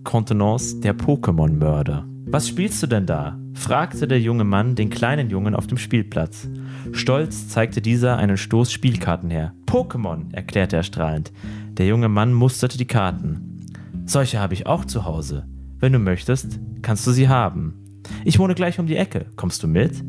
Kontenance, 0.04 0.80
der 0.80 0.96
Pokémon-Mörder. 0.96 2.06
Was 2.24 2.48
spielst 2.48 2.82
du 2.82 2.86
denn 2.86 3.06
da? 3.06 3.38
fragte 3.54 4.08
der 4.08 4.20
junge 4.20 4.44
Mann 4.44 4.74
den 4.74 4.90
kleinen 4.90 5.30
Jungen 5.30 5.54
auf 5.54 5.66
dem 5.66 5.78
Spielplatz. 5.78 6.48
Stolz 6.92 7.48
zeigte 7.48 7.82
dieser 7.82 8.16
einen 8.16 8.36
Stoß 8.36 8.72
Spielkarten 8.72 9.30
her. 9.30 9.54
Pokémon, 9.66 10.32
erklärte 10.32 10.76
er 10.76 10.82
strahlend. 10.82 11.32
Der 11.72 11.86
junge 11.86 12.08
Mann 12.08 12.32
musterte 12.32 12.78
die 12.78 12.86
Karten. 12.86 13.60
Solche 14.06 14.40
habe 14.40 14.54
ich 14.54 14.66
auch 14.66 14.84
zu 14.84 15.04
Hause. 15.04 15.46
Wenn 15.78 15.92
du 15.92 15.98
möchtest, 15.98 16.58
kannst 16.80 17.06
du 17.06 17.10
sie 17.10 17.28
haben. 17.28 18.00
Ich 18.24 18.38
wohne 18.38 18.54
gleich 18.54 18.78
um 18.78 18.86
die 18.86 18.96
Ecke. 18.96 19.26
Kommst 19.36 19.62
du 19.62 19.68
mit? 19.68 20.02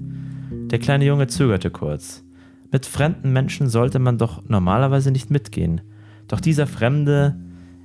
Der 0.52 0.80
kleine 0.80 1.06
Junge 1.06 1.27
zögerte 1.27 1.72
kurz. 1.72 2.23
Mit 2.72 2.85
fremden 2.85 3.34
Menschen 3.34 3.69
sollte 3.69 3.99
man 3.99 4.18
doch 4.18 4.48
normalerweise 4.48 5.11
nicht 5.11 5.30
mitgehen. 5.30 5.81
Doch 6.27 6.40
dieser 6.40 6.68
Fremde, 6.68 7.38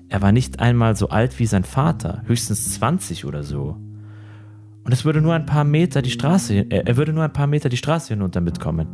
er 0.08 0.22
war 0.22 0.32
nicht 0.32 0.60
einmal 0.60 0.96
so 0.96 1.08
alt 1.08 1.38
wie 1.38 1.46
sein 1.46 1.64
Vater, 1.64 2.22
höchstens 2.26 2.74
20 2.74 3.24
oder 3.24 3.42
so. 3.42 3.76
Und 4.88 4.94
es 4.94 5.04
würde 5.04 5.20
nur 5.20 5.34
ein 5.34 5.44
paar 5.44 5.64
Meter 5.64 6.00
die 6.00 6.10
Straße, 6.10 6.64
er, 6.70 6.86
er 6.86 6.96
würde 6.96 7.12
nur 7.12 7.22
ein 7.22 7.32
paar 7.34 7.46
Meter 7.46 7.68
die 7.68 7.76
Straße 7.76 8.14
hinunter 8.14 8.40
mitkommen. 8.40 8.88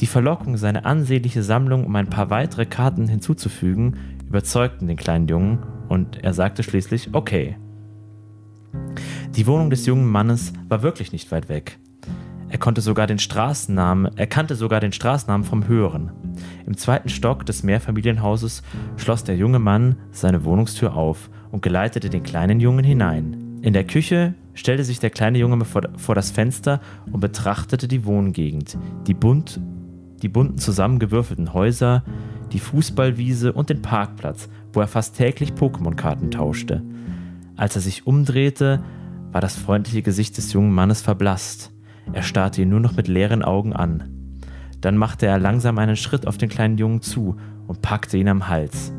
Die 0.00 0.06
Verlockung, 0.06 0.56
seine 0.56 0.86
ansehnliche 0.86 1.42
Sammlung 1.42 1.84
um 1.84 1.94
ein 1.96 2.08
paar 2.08 2.30
weitere 2.30 2.64
Karten 2.64 3.08
hinzuzufügen, 3.08 3.98
überzeugten 4.26 4.86
den 4.86 4.96
kleinen 4.96 5.28
Jungen 5.28 5.58
und 5.90 6.24
er 6.24 6.32
sagte 6.32 6.62
schließlich, 6.62 7.10
okay. 7.12 7.58
Die 9.36 9.46
Wohnung 9.46 9.68
des 9.68 9.84
jungen 9.84 10.10
Mannes 10.10 10.54
war 10.70 10.82
wirklich 10.82 11.12
nicht 11.12 11.30
weit 11.30 11.50
weg. 11.50 11.78
Er 12.48 12.56
konnte 12.56 12.80
sogar 12.80 13.06
den 13.06 13.18
Straßennamen, 13.18 14.16
er 14.16 14.26
kannte 14.26 14.54
sogar 14.54 14.80
den 14.80 14.92
Straßennamen 14.92 15.44
vom 15.44 15.68
Hören. 15.68 16.10
Im 16.64 16.78
zweiten 16.78 17.10
Stock 17.10 17.44
des 17.44 17.62
Mehrfamilienhauses 17.62 18.62
schloss 18.96 19.24
der 19.24 19.36
junge 19.36 19.58
Mann 19.58 19.96
seine 20.10 20.46
Wohnungstür 20.46 20.96
auf 20.96 21.28
und 21.50 21.60
geleitete 21.60 22.08
den 22.08 22.22
kleinen 22.22 22.60
Jungen 22.60 22.86
hinein. 22.86 23.58
In 23.60 23.74
der 23.74 23.84
Küche 23.84 24.32
stellte 24.54 24.84
sich 24.84 24.98
der 25.00 25.10
kleine 25.10 25.38
Junge 25.38 25.64
vor, 25.64 26.14
das 26.14 26.30
Fenster 26.30 26.80
und 27.10 27.20
betrachtete 27.20 27.88
die 27.88 28.04
Wohngegend, 28.04 28.76
die, 29.06 29.14
bunt, 29.14 29.60
die 30.22 30.28
bunten 30.28 30.58
zusammengewürfelten 30.58 31.54
Häuser, 31.54 32.04
die 32.52 32.58
Fußballwiese 32.58 33.52
und 33.52 33.70
den 33.70 33.82
Parkplatz, 33.82 34.48
wo 34.72 34.80
er 34.80 34.88
fast 34.88 35.16
täglich 35.16 35.52
Pokémon-Karten 35.52 36.30
tauschte. 36.30 36.82
Als 37.56 37.76
er 37.76 37.82
sich 37.82 38.06
umdrehte, 38.06 38.82
war 39.32 39.40
das 39.40 39.56
freundliche 39.56 40.02
Gesicht 40.02 40.36
des 40.36 40.52
jungen 40.52 40.72
Mannes 40.72 41.00
verblasst. 41.00 41.72
Er 42.12 42.22
starrte 42.22 42.62
ihn 42.62 42.68
nur 42.68 42.80
noch 42.80 42.96
mit 42.96 43.08
leeren 43.08 43.42
Augen 43.42 43.72
an. 43.72 44.38
Dann 44.80 44.96
machte 44.96 45.26
er 45.26 45.38
langsam 45.38 45.78
einen 45.78 45.96
Schritt 45.96 46.26
auf 46.26 46.38
den 46.38 46.48
kleinen 46.48 46.76
Jungen 46.76 47.00
zu 47.00 47.36
und 47.66 47.82
packte 47.82 48.18
ihn 48.18 48.28
am 48.28 48.48
Hals. 48.48 48.92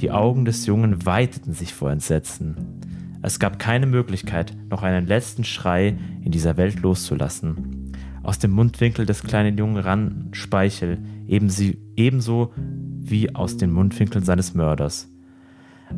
Die 0.00 0.10
Augen 0.10 0.44
des 0.44 0.66
Jungen 0.66 1.06
weiteten 1.06 1.54
sich 1.54 1.74
vor 1.74 1.90
Entsetzen. 1.90 2.81
Es 3.22 3.38
gab 3.38 3.60
keine 3.60 3.86
Möglichkeit, 3.86 4.56
noch 4.68 4.82
einen 4.82 5.06
letzten 5.06 5.44
Schrei 5.44 5.96
in 6.22 6.32
dieser 6.32 6.56
Welt 6.56 6.80
loszulassen. 6.80 7.92
Aus 8.24 8.40
dem 8.40 8.50
Mundwinkel 8.50 9.06
des 9.06 9.22
kleinen 9.22 9.56
Jungen 9.56 9.78
rann 9.78 10.28
Speichel, 10.32 10.98
ebenso, 11.26 12.52
wie 12.56 13.34
aus 13.34 13.56
den 13.56 13.70
Mundwinkeln 13.70 14.24
seines 14.24 14.54
Mörders. 14.54 15.08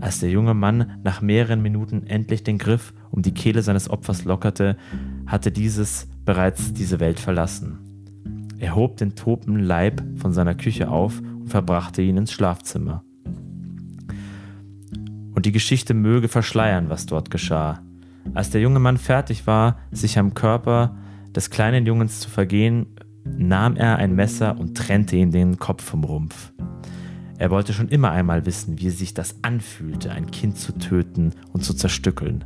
Als 0.00 0.20
der 0.20 0.30
junge 0.30 0.54
Mann 0.54 0.98
nach 1.02 1.22
mehreren 1.22 1.62
Minuten 1.62 2.06
endlich 2.06 2.44
den 2.44 2.58
Griff 2.58 2.92
um 3.10 3.22
die 3.22 3.32
Kehle 3.32 3.62
seines 3.62 3.88
Opfers 3.88 4.24
lockerte, 4.24 4.76
hatte 5.26 5.50
dieses 5.50 6.08
bereits 6.24 6.72
diese 6.72 7.00
Welt 7.00 7.20
verlassen. 7.20 7.78
Er 8.58 8.74
hob 8.74 8.96
den 8.96 9.14
toten 9.14 9.58
Leib 9.58 10.02
von 10.16 10.32
seiner 10.32 10.54
Küche 10.54 10.88
auf 10.88 11.20
und 11.20 11.48
verbrachte 11.48 12.02
ihn 12.02 12.16
ins 12.16 12.32
Schlafzimmer. 12.32 13.04
Und 15.34 15.46
die 15.46 15.52
Geschichte 15.52 15.94
möge 15.94 16.28
verschleiern, 16.28 16.88
was 16.88 17.06
dort 17.06 17.30
geschah. 17.30 17.82
Als 18.32 18.50
der 18.50 18.60
junge 18.60 18.78
Mann 18.78 18.96
fertig 18.96 19.46
war, 19.46 19.78
sich 19.90 20.18
am 20.18 20.34
Körper 20.34 20.96
des 21.34 21.50
kleinen 21.50 21.86
Jungens 21.86 22.20
zu 22.20 22.30
vergehen, 22.30 22.86
nahm 23.24 23.76
er 23.76 23.96
ein 23.96 24.14
Messer 24.14 24.58
und 24.58 24.76
trennte 24.76 25.16
ihm 25.16 25.30
den 25.30 25.58
Kopf 25.58 25.82
vom 25.82 26.04
Rumpf. 26.04 26.52
Er 27.36 27.50
wollte 27.50 27.72
schon 27.72 27.88
immer 27.88 28.10
einmal 28.10 28.46
wissen, 28.46 28.78
wie 28.78 28.90
sich 28.90 29.12
das 29.12 29.36
anfühlte, 29.42 30.12
ein 30.12 30.30
Kind 30.30 30.56
zu 30.56 30.72
töten 30.72 31.32
und 31.52 31.64
zu 31.64 31.74
zerstückeln. 31.74 32.44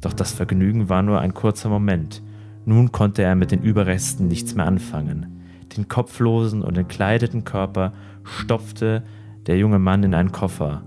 Doch 0.00 0.12
das 0.12 0.32
Vergnügen 0.32 0.88
war 0.88 1.02
nur 1.02 1.20
ein 1.20 1.34
kurzer 1.34 1.68
Moment. 1.68 2.22
Nun 2.64 2.92
konnte 2.92 3.22
er 3.22 3.34
mit 3.34 3.50
den 3.50 3.62
Überresten 3.62 4.28
nichts 4.28 4.54
mehr 4.54 4.66
anfangen. 4.66 5.40
Den 5.76 5.88
kopflosen 5.88 6.62
und 6.62 6.78
entkleideten 6.78 7.44
Körper 7.44 7.92
stopfte 8.22 9.02
der 9.46 9.58
junge 9.58 9.78
Mann 9.78 10.04
in 10.04 10.14
einen 10.14 10.32
Koffer. 10.32 10.82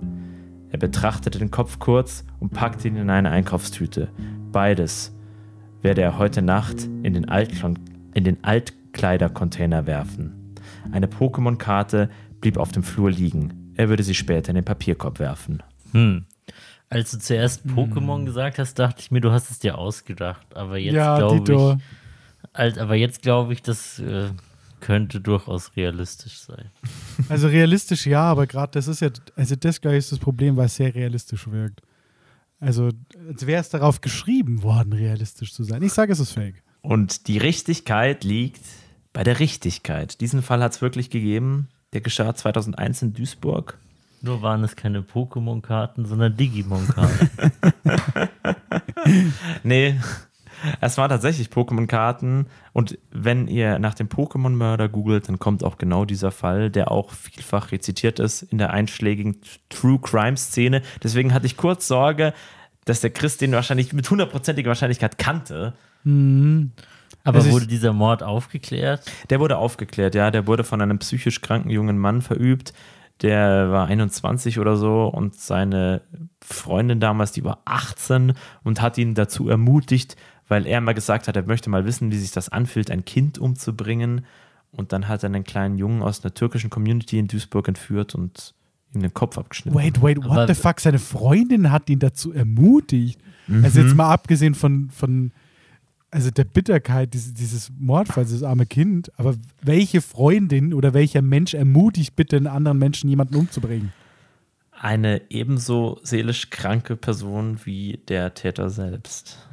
Er 0.70 0.80
betrachtete 0.80 1.40
den 1.40 1.52
Kopf 1.52 1.80
kurz 1.80 2.26
und 2.40 2.52
packte 2.52 2.88
ihn 2.88 2.98
in 2.98 3.10
eine 3.10 3.30
Einkaufstüte. 3.30 4.10
Beides 4.52 5.16
werde 5.82 6.02
er 6.02 6.18
heute 6.18 6.42
Nacht 6.42 6.84
in 7.04 7.14
den, 7.14 7.30
Altkon 7.30 7.80
in 8.14 8.24
den 8.24 8.44
Altkleidercontainer 8.44 9.86
werfen. 9.86 10.56
Eine 10.92 11.08
Pokémon-Karte 11.08 12.10
blieb 12.42 12.58
auf 12.58 12.72
dem 12.72 12.84
Flur 12.84 13.12
liegen. 13.12 13.74
Er 13.76 13.90
würde 13.90 14.04
sie 14.04 14.16
später 14.16 14.50
in 14.50 14.56
den 14.56 14.66
Papierkorb 14.66 15.20
werfen. 15.20 15.64
Hm. 15.92 16.26
Als 16.90 17.12
du 17.12 17.20
zuerst 17.20 17.66
Pokémon 17.66 18.26
gesagt 18.26 18.60
hast, 18.60 18.80
dachte 18.80 19.02
ich 19.02 19.12
mir, 19.12 19.20
du 19.20 19.32
hast 19.32 19.52
es 19.52 19.60
dir 19.60 19.78
ausgedacht. 19.78 20.56
Aber 20.56 20.78
jetzt 20.78 20.96
ja, 20.96 21.18
glaube 21.18 21.54
ich, 21.54 21.84
als, 22.54 22.78
aber 22.78 22.96
jetzt 22.96 23.22
glaube 23.22 23.54
ich, 23.54 23.62
das 23.62 24.00
äh, 24.00 24.30
könnte 24.80 25.22
durchaus 25.22 25.76
realistisch 25.76 26.40
sein. 26.40 26.72
Also 27.30 27.48
realistisch 27.48 28.06
ja, 28.06 28.22
aber 28.22 28.46
gerade 28.48 28.72
das 28.74 28.88
ist 28.88 29.02
ja, 29.02 29.10
also 29.36 29.56
das 29.56 29.82
glaube 29.82 29.98
ich 29.98 30.06
ist 30.06 30.12
das 30.12 30.20
Problem, 30.20 30.56
weil 30.56 30.68
es 30.68 30.76
sehr 30.76 30.94
realistisch 30.94 31.48
wirkt. 31.50 31.82
Also 32.60 32.92
als 33.28 33.46
wäre 33.46 33.62
es 33.62 33.70
darauf 33.70 34.02
geschrieben 34.02 34.64
worden, 34.64 34.94
realistisch 34.94 35.54
zu 35.54 35.64
sein. 35.64 35.82
Ich 35.84 35.94
sage, 35.94 36.14
es 36.14 36.20
ist 36.20 36.32
fake. 36.32 36.64
Und 36.82 37.28
die 37.28 37.38
Richtigkeit 37.38 38.24
liegt 38.24 38.64
bei 39.14 39.24
der 39.24 39.40
Richtigkeit. 39.40 40.22
Diesen 40.22 40.42
Fall 40.42 40.62
hat 40.62 40.74
es 40.74 40.82
wirklich 40.82 41.10
gegeben. 41.10 41.70
Der 41.94 42.02
geschah 42.02 42.34
2001 42.34 43.02
in 43.02 43.14
Duisburg. 43.14 43.78
Nur 44.22 44.42
waren 44.42 44.64
es 44.64 44.76
keine 44.76 45.02
Pokémon-Karten, 45.02 46.06
sondern 46.06 46.36
Digimon-Karten. 46.36 47.30
Nee, 49.64 50.00
es 50.82 50.98
waren 50.98 51.10
tatsächlich 51.10 51.50
Pokémon-Karten. 51.50 52.48
Und 52.74 52.98
wenn 53.12 53.48
ihr 53.48 53.80
nach 53.80 53.94
dem 53.94 54.08
Pokémon-Mörder 54.10 54.90
googelt, 54.90 55.28
dann 55.30 55.40
kommt 55.40 55.64
auch 55.64 55.78
genau 55.78 56.06
dieser 56.06 56.32
Fall, 56.32 56.70
der 56.70 56.92
auch 56.92 57.12
vielfach 57.12 57.72
rezitiert 57.72 58.20
ist 58.20 58.42
in 58.44 58.58
der 58.58 58.72
einschlägigen 58.72 59.38
True 59.70 60.00
Crime-Szene. 60.02 60.82
Deswegen 61.04 61.34
hatte 61.34 61.46
ich 61.46 61.58
kurz 61.58 61.88
Sorge, 61.88 62.34
dass 62.86 63.02
der 63.02 63.10
Chris 63.10 63.38
den 63.38 63.52
wahrscheinlich 63.52 63.94
mit 63.94 64.10
hundertprozentiger 64.10 64.70
Wahrscheinlichkeit 64.70 65.18
kannte. 65.18 65.74
Aber 66.06 67.38
Also 67.38 67.48
ich- 67.50 67.54
wurde 67.54 67.68
dieser 67.68 67.94
Mord 67.94 68.24
aufgeklärt? 68.24 69.04
Der 69.30 69.40
wurde 69.40 69.58
aufgeklärt, 69.58 70.16
ja. 70.16 70.32
Der 70.32 70.48
wurde 70.48 70.64
von 70.64 70.82
einem 70.82 71.00
psychisch 71.00 71.42
kranken 71.42 71.70
jungen 71.70 71.98
Mann 71.98 72.22
verübt. 72.22 72.74
Der 73.24 73.72
war 73.72 73.88
21 73.88 74.60
oder 74.60 74.78
so 74.78 75.06
und 75.08 75.36
seine 75.36 76.02
Freundin 76.42 77.00
damals, 77.00 77.32
die 77.32 77.44
war 77.44 77.60
18 77.66 78.34
und 78.64 78.80
hat 78.82 78.98
ihn 79.00 79.16
dazu 79.16 79.50
ermutigt, 79.50 80.16
weil 80.48 80.66
er 80.66 80.82
mal 80.82 80.94
gesagt 80.94 81.28
hat, 81.28 81.36
er 81.36 81.46
möchte 81.46 81.70
mal 81.70 81.86
wissen, 81.86 82.12
wie 82.12 82.18
sich 82.18 82.32
das 82.32 82.50
anfühlt, 82.50 82.92
ein 82.92 83.06
Kind 83.06 83.38
umzubringen. 83.38 84.26
Und 84.72 84.92
dann 84.94 85.08
hat 85.08 85.24
er 85.24 85.28
einen 85.28 85.44
kleinen 85.44 85.78
Jungen 85.78 86.02
aus 86.02 86.24
einer 86.24 86.34
türkischen 86.34 86.70
Community 86.70 87.20
in 87.20 87.28
Duisburg 87.28 87.68
entführt 87.68 88.16
und 88.16 88.54
ihm 88.94 89.02
den 89.02 89.14
Kopf 89.14 89.38
abgeschnitten. 89.38 89.78
Wait, 89.78 90.02
wait, 90.02 90.18
what 90.18 90.32
Aber- 90.32 90.48
the 90.48 90.54
fuck? 90.60 90.80
Seine 90.80 91.00
Freundin 91.00 91.72
hat 91.72 91.90
ihn 91.90 92.00
dazu 92.00 92.34
ermutigt. 92.34 93.20
Also 93.64 93.80
jetzt 93.80 93.96
mal 93.96 94.12
abgesehen 94.12 94.56
von, 94.56 94.90
von 94.90 95.32
also 96.12 96.32
der 96.32 96.44
Bitterkeit 96.44 97.14
dieses, 97.14 97.34
dieses 97.34 97.72
Mordfalls, 97.78 98.32
das 98.32 98.44
arme 98.44 98.66
Kind, 98.66 99.12
aber 99.18 99.36
welche 99.62 100.02
Freundin 100.02 100.74
oder 100.74 100.94
welcher 100.94 101.22
Mensch 101.22 101.54
ermutigt 101.54 102.16
bitte 102.16 102.38
einen 102.38 102.48
anderen 102.48 102.78
Menschen, 102.78 103.10
jemanden 103.10 103.36
umzubringen? 103.36 103.94
Eine 104.72 105.22
ebenso 105.30 106.00
seelisch 106.04 106.50
kranke 106.50 106.96
Person 106.96 107.60
wie 107.64 108.00
der 108.08 108.34
Täter 108.34 108.70
selbst. 108.70 109.47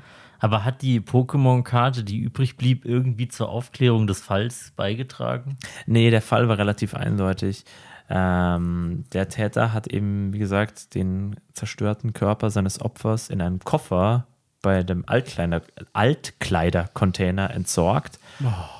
Aber 0.44 0.62
hat 0.62 0.82
die 0.82 1.00
Pokémon-Karte, 1.00 2.04
die 2.04 2.18
übrig 2.18 2.58
blieb, 2.58 2.84
irgendwie 2.84 3.28
zur 3.28 3.48
Aufklärung 3.48 4.06
des 4.06 4.20
Falls 4.20 4.74
beigetragen? 4.76 5.56
Nee, 5.86 6.10
der 6.10 6.20
Fall 6.20 6.48
war 6.48 6.58
relativ 6.58 6.92
eindeutig. 6.92 7.64
Ähm, 8.10 9.04
der 9.14 9.30
Täter 9.30 9.72
hat 9.72 9.86
eben, 9.86 10.34
wie 10.34 10.38
gesagt, 10.38 10.94
den 10.94 11.40
zerstörten 11.54 12.12
Körper 12.12 12.50
seines 12.50 12.78
Opfers 12.82 13.30
in 13.30 13.40
einem 13.40 13.60
Koffer 13.60 14.26
bei 14.60 14.82
dem 14.82 15.08
Altkleider, 15.08 15.62
Altkleidercontainer 15.94 17.50
entsorgt. 17.50 18.18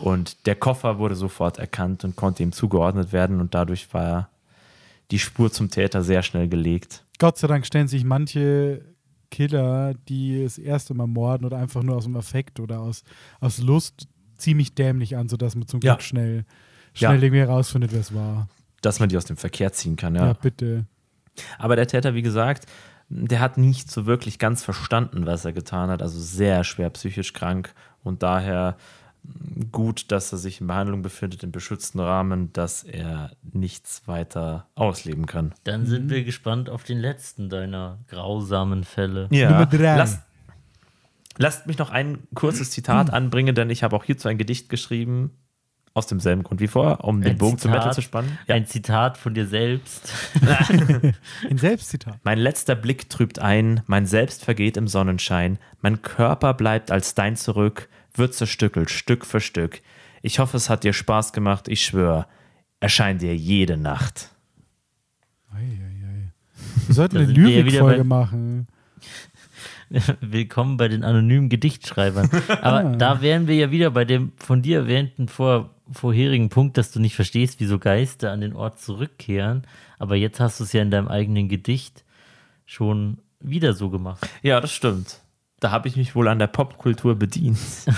Und 0.00 0.44
der 0.44 0.56
Koffer 0.56 0.98
wurde 0.98 1.14
sofort 1.14 1.56
erkannt 1.56 2.04
und 2.04 2.14
konnte 2.14 2.42
ihm 2.42 2.52
zugeordnet 2.52 3.14
werden. 3.14 3.40
Und 3.40 3.54
dadurch 3.54 3.94
war 3.94 4.28
die 5.10 5.18
Spur 5.18 5.50
zum 5.50 5.70
Täter 5.70 6.02
sehr 6.02 6.22
schnell 6.22 6.46
gelegt. 6.46 7.04
Gott 7.18 7.38
sei 7.38 7.48
Dank 7.48 7.64
stellen 7.64 7.88
sich 7.88 8.04
manche 8.04 8.93
Killer, 9.34 9.94
die 10.08 10.44
das 10.44 10.58
erste 10.58 10.94
Mal 10.94 11.08
morden 11.08 11.44
oder 11.44 11.58
einfach 11.58 11.82
nur 11.82 11.96
aus 11.96 12.04
dem 12.04 12.16
Affekt 12.16 12.60
oder 12.60 12.78
aus, 12.80 13.02
aus 13.40 13.58
Lust, 13.58 14.06
ziemlich 14.36 14.74
dämlich 14.76 15.16
an, 15.16 15.28
sodass 15.28 15.56
man 15.56 15.66
zum 15.66 15.80
Glück 15.80 15.94
Ja. 15.94 16.00
schnell, 16.00 16.44
Ja. 16.94 17.08
schnell 17.08 17.22
irgendwie 17.24 17.40
herausfindet, 17.40 17.92
wer 17.92 18.00
es 18.00 18.14
war. 18.14 18.48
Dass 18.80 19.00
man 19.00 19.08
die 19.08 19.16
aus 19.16 19.24
dem 19.24 19.36
Verkehr 19.36 19.72
ziehen 19.72 19.96
kann, 19.96 20.14
Ja, 20.14 20.26
ja. 20.26 20.32
bitte. 20.34 20.84
Aber 21.58 21.74
der 21.74 21.88
Täter, 21.88 22.14
wie 22.14 22.22
gesagt, 22.22 22.66
der 23.08 23.40
hat 23.40 23.58
nicht 23.58 23.90
so 23.90 24.06
wirklich 24.06 24.38
ganz 24.38 24.62
verstanden, 24.62 25.26
was 25.26 25.44
er 25.44 25.52
getan 25.52 25.90
hat. 25.90 26.00
Also 26.00 26.20
sehr 26.20 26.62
schwer 26.62 26.90
psychisch 26.90 27.32
krank 27.32 27.74
und 28.04 28.22
daher 28.22 28.76
gut, 29.72 30.10
dass 30.10 30.32
er 30.32 30.38
sich 30.38 30.60
in 30.60 30.66
Behandlung 30.66 31.02
befindet, 31.02 31.42
im 31.42 31.52
beschützten 31.52 32.00
Rahmen, 32.00 32.52
dass 32.52 32.82
er 32.82 33.32
nichts 33.52 34.06
weiter 34.06 34.68
ausleben 34.74 35.26
kann. 35.26 35.54
Dann 35.64 35.86
sind 35.86 36.10
wir 36.10 36.24
gespannt 36.24 36.68
auf 36.70 36.84
den 36.84 36.98
letzten 36.98 37.48
deiner 37.48 37.98
grausamen 38.08 38.84
Fälle. 38.84 39.28
Ja. 39.30 39.50
Nummer 39.50 39.66
drei. 39.66 39.96
Lasst, 39.96 40.20
lasst 41.38 41.66
mich 41.66 41.78
noch 41.78 41.90
ein 41.90 42.18
kurzes 42.34 42.70
Zitat 42.70 43.12
anbringen, 43.12 43.54
denn 43.54 43.70
ich 43.70 43.82
habe 43.82 43.96
auch 43.96 44.04
hierzu 44.04 44.28
ein 44.28 44.38
Gedicht 44.38 44.68
geschrieben. 44.68 45.32
Aus 45.96 46.08
demselben 46.08 46.42
Grund 46.42 46.60
wie 46.60 46.66
vorher, 46.66 47.04
um 47.04 47.22
den 47.22 47.32
Ein 47.32 47.38
Bogen 47.38 47.56
zum 47.56 47.70
Metal 47.70 47.92
zu 47.92 48.02
spannen. 48.02 48.36
Ja. 48.48 48.56
Ein 48.56 48.66
Zitat 48.66 49.16
von 49.16 49.32
dir 49.32 49.46
selbst. 49.46 50.12
Ein 51.48 51.56
Selbstzitat. 51.56 52.18
Mein 52.24 52.38
letzter 52.38 52.74
Blick 52.74 53.08
trübt 53.08 53.38
ein, 53.38 53.80
mein 53.86 54.04
Selbst 54.04 54.44
vergeht 54.44 54.76
im 54.76 54.88
Sonnenschein, 54.88 55.60
mein 55.82 56.02
Körper 56.02 56.52
bleibt 56.52 56.90
als 56.90 57.14
dein 57.14 57.36
zurück, 57.36 57.88
wird 58.14 58.34
zerstückelt 58.34 58.90
Stück 58.90 59.26
für 59.26 59.40
Stück. 59.40 59.82
Ich 60.22 60.38
hoffe, 60.38 60.56
es 60.56 60.70
hat 60.70 60.84
dir 60.84 60.92
Spaß 60.92 61.32
gemacht, 61.32 61.68
ich 61.68 61.84
schwör, 61.84 62.26
erscheint 62.80 63.22
dir 63.22 63.36
jede 63.36 63.76
Nacht. 63.76 64.30
Ei, 65.52 65.58
ei, 65.58 66.06
ei. 66.06 66.32
Wir 66.86 66.94
sollten 66.94 67.16
eine 67.18 67.32
ja 67.32 67.38
Lyrikfolge 67.38 68.04
machen. 68.04 68.68
Willkommen 70.20 70.76
bei 70.76 70.88
den 70.88 71.04
anonymen 71.04 71.48
Gedichtschreibern. 71.48 72.30
Aber 72.62 72.82
da 72.98 73.20
wären 73.20 73.46
wir 73.46 73.54
ja 73.54 73.70
wieder 73.70 73.90
bei 73.90 74.04
dem 74.04 74.32
von 74.36 74.62
dir 74.62 74.78
erwähnten 74.78 75.28
vor, 75.28 75.74
vorherigen 75.90 76.48
Punkt, 76.48 76.78
dass 76.78 76.90
du 76.90 77.00
nicht 77.00 77.14
verstehst, 77.14 77.60
wieso 77.60 77.78
Geister 77.78 78.32
an 78.32 78.40
den 78.40 78.54
Ort 78.54 78.80
zurückkehren. 78.80 79.62
Aber 79.98 80.16
jetzt 80.16 80.40
hast 80.40 80.60
du 80.60 80.64
es 80.64 80.72
ja 80.72 80.82
in 80.82 80.90
deinem 80.90 81.08
eigenen 81.08 81.48
Gedicht 81.48 82.04
schon 82.66 83.18
wieder 83.40 83.74
so 83.74 83.90
gemacht. 83.90 84.26
Ja, 84.42 84.60
das 84.60 84.72
stimmt. 84.72 85.20
Da 85.64 85.70
habe 85.70 85.88
ich 85.88 85.96
mich 85.96 86.14
wohl 86.14 86.28
an 86.28 86.38
der 86.38 86.46
Popkultur 86.46 87.14
bedient. 87.14 87.56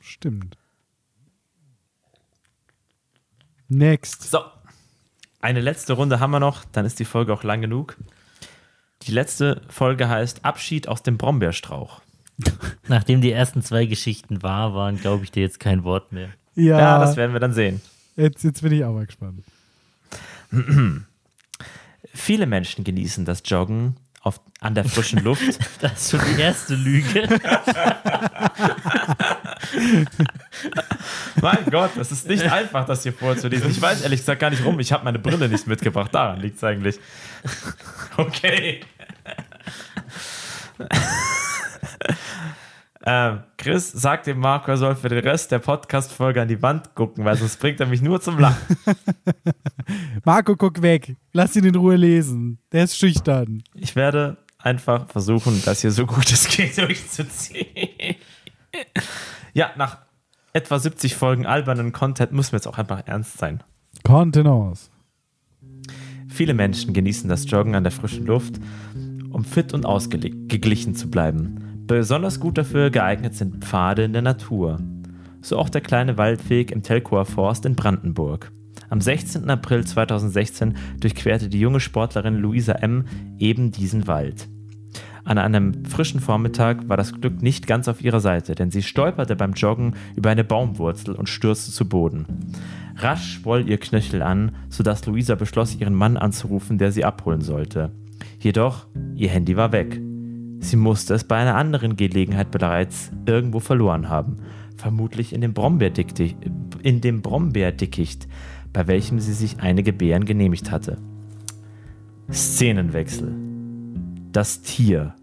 Stimmt. 0.00 0.56
Next. 3.68 4.30
So, 4.30 4.38
eine 5.42 5.60
letzte 5.60 5.92
Runde 5.92 6.20
haben 6.20 6.30
wir 6.30 6.40
noch, 6.40 6.64
dann 6.72 6.86
ist 6.86 7.00
die 7.00 7.04
Folge 7.04 7.34
auch 7.34 7.42
lang 7.42 7.60
genug. 7.60 7.98
Die 9.02 9.12
letzte 9.12 9.60
Folge 9.68 10.08
heißt 10.08 10.42
Abschied 10.46 10.88
aus 10.88 11.02
dem 11.02 11.18
Brombeerstrauch. 11.18 12.00
Nachdem 12.88 13.20
die 13.20 13.32
ersten 13.32 13.60
zwei 13.60 13.84
Geschichten 13.84 14.42
wahr 14.42 14.72
waren, 14.72 14.96
glaube 14.98 15.24
ich 15.24 15.30
dir 15.30 15.42
jetzt 15.42 15.60
kein 15.60 15.84
Wort 15.84 16.12
mehr. 16.12 16.30
Ja, 16.54 16.78
Ja, 16.78 16.98
das 16.98 17.16
werden 17.16 17.34
wir 17.34 17.40
dann 17.40 17.52
sehen. 17.52 17.82
jetzt, 18.16 18.42
jetzt 18.42 18.62
bin 18.62 18.72
ich 18.72 18.82
auch 18.84 18.94
mal 18.94 19.04
gespannt. 19.04 19.44
Viele 22.14 22.46
Menschen 22.46 22.84
genießen 22.84 23.26
das 23.26 23.42
Joggen 23.44 23.96
auf, 24.22 24.40
an 24.60 24.74
der 24.74 24.84
frischen 24.84 25.24
Luft. 25.24 25.58
Das 25.80 25.92
ist 25.92 26.10
schon 26.10 26.20
die 26.34 26.40
erste 26.40 26.74
Lüge. 26.74 27.26
mein 31.40 31.64
Gott, 31.70 31.96
es 31.96 32.12
ist 32.12 32.28
nicht 32.28 32.44
einfach, 32.44 32.84
das 32.84 33.02
hier 33.02 33.14
vorzulesen. 33.14 33.70
Ich 33.70 33.80
weiß 33.80 34.02
ehrlich 34.02 34.20
gesagt 34.20 34.40
gar 34.40 34.50
nicht 34.50 34.62
rum. 34.64 34.78
Ich 34.78 34.92
habe 34.92 35.04
meine 35.04 35.18
Brille 35.18 35.48
nicht 35.48 35.66
mitgebracht. 35.66 36.14
Daran 36.14 36.40
liegt 36.40 36.58
es 36.58 36.64
eigentlich. 36.64 37.00
Okay. 38.16 38.80
Ähm, 43.04 43.40
Chris 43.56 43.90
sagt 43.90 44.26
dem 44.26 44.38
Marco, 44.38 44.70
er 44.70 44.76
soll 44.76 44.94
für 44.94 45.08
den 45.08 45.20
Rest 45.20 45.50
der 45.52 45.58
Podcast-Folge 45.58 46.42
an 46.42 46.48
die 46.48 46.60
Wand 46.60 46.94
gucken, 46.94 47.24
weil 47.24 47.36
sonst 47.36 47.58
bringt 47.58 47.80
er 47.80 47.86
mich 47.86 48.02
nur 48.02 48.20
zum 48.20 48.38
Lachen. 48.38 48.76
Marco, 50.24 50.54
guck 50.54 50.82
weg. 50.82 51.16
Lass 51.32 51.56
ihn 51.56 51.64
in 51.64 51.74
Ruhe 51.74 51.96
lesen. 51.96 52.58
Der 52.72 52.84
ist 52.84 52.98
schüchtern. 52.98 53.62
Ich 53.74 53.96
werde 53.96 54.36
einfach 54.58 55.08
versuchen, 55.08 55.62
das 55.64 55.80
hier 55.80 55.92
so 55.92 56.04
gut 56.04 56.30
es 56.30 56.46
geht 56.48 56.76
durchzuziehen. 56.76 58.16
ja, 59.54 59.70
nach 59.76 59.98
etwa 60.52 60.78
70 60.78 61.14
Folgen 61.14 61.46
albernen 61.46 61.92
Content 61.92 62.32
müssen 62.32 62.52
wir 62.52 62.58
jetzt 62.58 62.66
auch 62.66 62.76
einfach 62.76 63.02
ernst 63.06 63.38
sein. 63.38 63.62
Kontenance. 64.04 64.90
Viele 66.28 66.52
Menschen 66.52 66.92
genießen 66.92 67.28
das 67.28 67.50
Joggen 67.50 67.74
an 67.74 67.82
der 67.82 67.92
frischen 67.92 68.26
Luft, 68.26 68.60
um 69.30 69.44
fit 69.44 69.72
und 69.72 69.86
ausgeglichen 69.86 70.94
zu 70.94 71.10
bleiben. 71.10 71.69
Besonders 71.90 72.38
gut 72.38 72.56
dafür 72.56 72.88
geeignet 72.90 73.34
sind 73.34 73.64
Pfade 73.64 74.04
in 74.04 74.12
der 74.12 74.22
Natur. 74.22 74.78
So 75.42 75.58
auch 75.58 75.68
der 75.68 75.80
kleine 75.80 76.16
Waldweg 76.16 76.70
im 76.70 76.84
Telkower 76.84 77.24
Forst 77.24 77.66
in 77.66 77.74
Brandenburg. 77.74 78.52
Am 78.90 79.00
16. 79.00 79.50
April 79.50 79.84
2016 79.84 80.76
durchquerte 81.00 81.48
die 81.48 81.58
junge 81.58 81.80
Sportlerin 81.80 82.36
Luisa 82.36 82.74
M. 82.74 83.06
eben 83.40 83.72
diesen 83.72 84.06
Wald. 84.06 84.46
An 85.24 85.38
einem 85.38 85.84
frischen 85.84 86.20
Vormittag 86.20 86.88
war 86.88 86.96
das 86.96 87.12
Glück 87.12 87.42
nicht 87.42 87.66
ganz 87.66 87.88
auf 87.88 88.00
ihrer 88.02 88.20
Seite, 88.20 88.54
denn 88.54 88.70
sie 88.70 88.84
stolperte 88.84 89.34
beim 89.34 89.54
Joggen 89.54 89.96
über 90.14 90.30
eine 90.30 90.44
Baumwurzel 90.44 91.16
und 91.16 91.28
stürzte 91.28 91.72
zu 91.72 91.88
Boden. 91.88 92.54
Rasch 92.98 93.40
schwoll 93.40 93.68
ihr 93.68 93.78
Knöchel 93.78 94.22
an, 94.22 94.52
sodass 94.68 95.06
Luisa 95.06 95.34
beschloss, 95.34 95.74
ihren 95.74 95.94
Mann 95.94 96.16
anzurufen, 96.16 96.78
der 96.78 96.92
sie 96.92 97.04
abholen 97.04 97.40
sollte. 97.40 97.90
Jedoch, 98.38 98.86
ihr 99.16 99.30
Handy 99.30 99.56
war 99.56 99.72
weg. 99.72 100.00
Sie 100.60 100.76
musste 100.76 101.14
es 101.14 101.24
bei 101.24 101.36
einer 101.36 101.56
anderen 101.56 101.96
Gelegenheit 101.96 102.50
bereits 102.50 103.10
irgendwo 103.26 103.60
verloren 103.60 104.08
haben, 104.08 104.36
vermutlich 104.76 105.32
in 105.32 105.40
dem 105.40 105.54
Brombeerdickicht, 105.54 106.36
in 106.82 107.00
dem 107.00 107.22
Brombeerdickicht 107.22 108.28
bei 108.72 108.86
welchem 108.86 109.18
sie 109.18 109.32
sich 109.32 109.60
einige 109.60 109.92
Beeren 109.92 110.24
genehmigt 110.24 110.70
hatte. 110.70 110.98
Szenenwechsel. 112.30 113.34
Das 114.32 114.62
Tier 114.62 115.14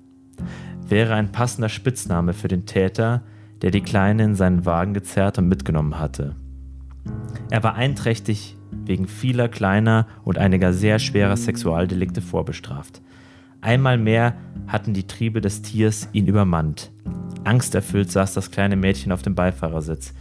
wäre 0.88 1.14
ein 1.14 1.32
passender 1.32 1.70
Spitzname 1.70 2.34
für 2.34 2.48
den 2.48 2.66
Täter, 2.66 3.24
der 3.62 3.72
die 3.72 3.82
Kleine 3.82 4.24
in 4.24 4.36
seinen 4.36 4.66
Wagen 4.66 4.94
gezerrt 4.94 5.38
und 5.38 5.48
mitgenommen 5.48 6.00
hatte. 6.00 6.36
Er 7.50 7.64
war 7.64 7.76
einträchtig 7.76 8.58
wegen 8.72 9.08
vieler 9.08 9.48
kleiner 9.48 10.08
und 10.24 10.38
einiger 10.38 10.74
sehr 10.74 11.00
schwerer 11.00 11.38
Sexualdelikte 11.38 12.22
vorbestraft. 12.22 13.02
Einmal 13.68 13.98
mehr 13.98 14.34
hatten 14.68 14.94
die 14.94 15.08
Triebe 15.08 15.42
des 15.42 15.62
Tiers 15.62 16.08
ihn 16.14 16.28
übermannt. 16.28 16.90
Angsterfüllt 17.44 18.10
saß 18.10 18.34
das 18.34 18.50
kleine 18.50 18.78
Mädchen 18.78 19.12
auf 19.12 19.24
dem 19.24 19.36
Beifahrersitz, 19.36 20.14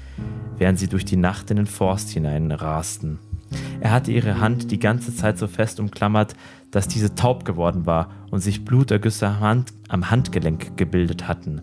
während 0.59 0.81
sie 0.81 0.89
durch 0.89 1.05
die 1.05 1.17
Nacht 1.17 1.49
in 1.53 1.59
den 1.59 1.67
Forst 1.67 2.11
hinein 2.11 2.51
rasten. 2.51 3.21
Er 3.79 3.93
hatte 3.93 4.11
ihre 4.11 4.41
Hand 4.41 4.73
die 4.73 4.81
ganze 4.81 5.15
Zeit 5.15 5.39
so 5.39 5.47
fest 5.47 5.79
umklammert, 5.79 6.35
dass 6.73 6.89
diese 6.89 7.15
taub 7.15 7.45
geworden 7.45 7.87
war 7.87 8.11
und 8.33 8.41
sich 8.41 8.65
Blutergüsse 8.65 9.29
am, 9.29 9.39
Hand, 9.39 9.73
am 9.87 10.11
Handgelenk 10.11 10.77
gebildet 10.77 11.29
hatten. 11.29 11.63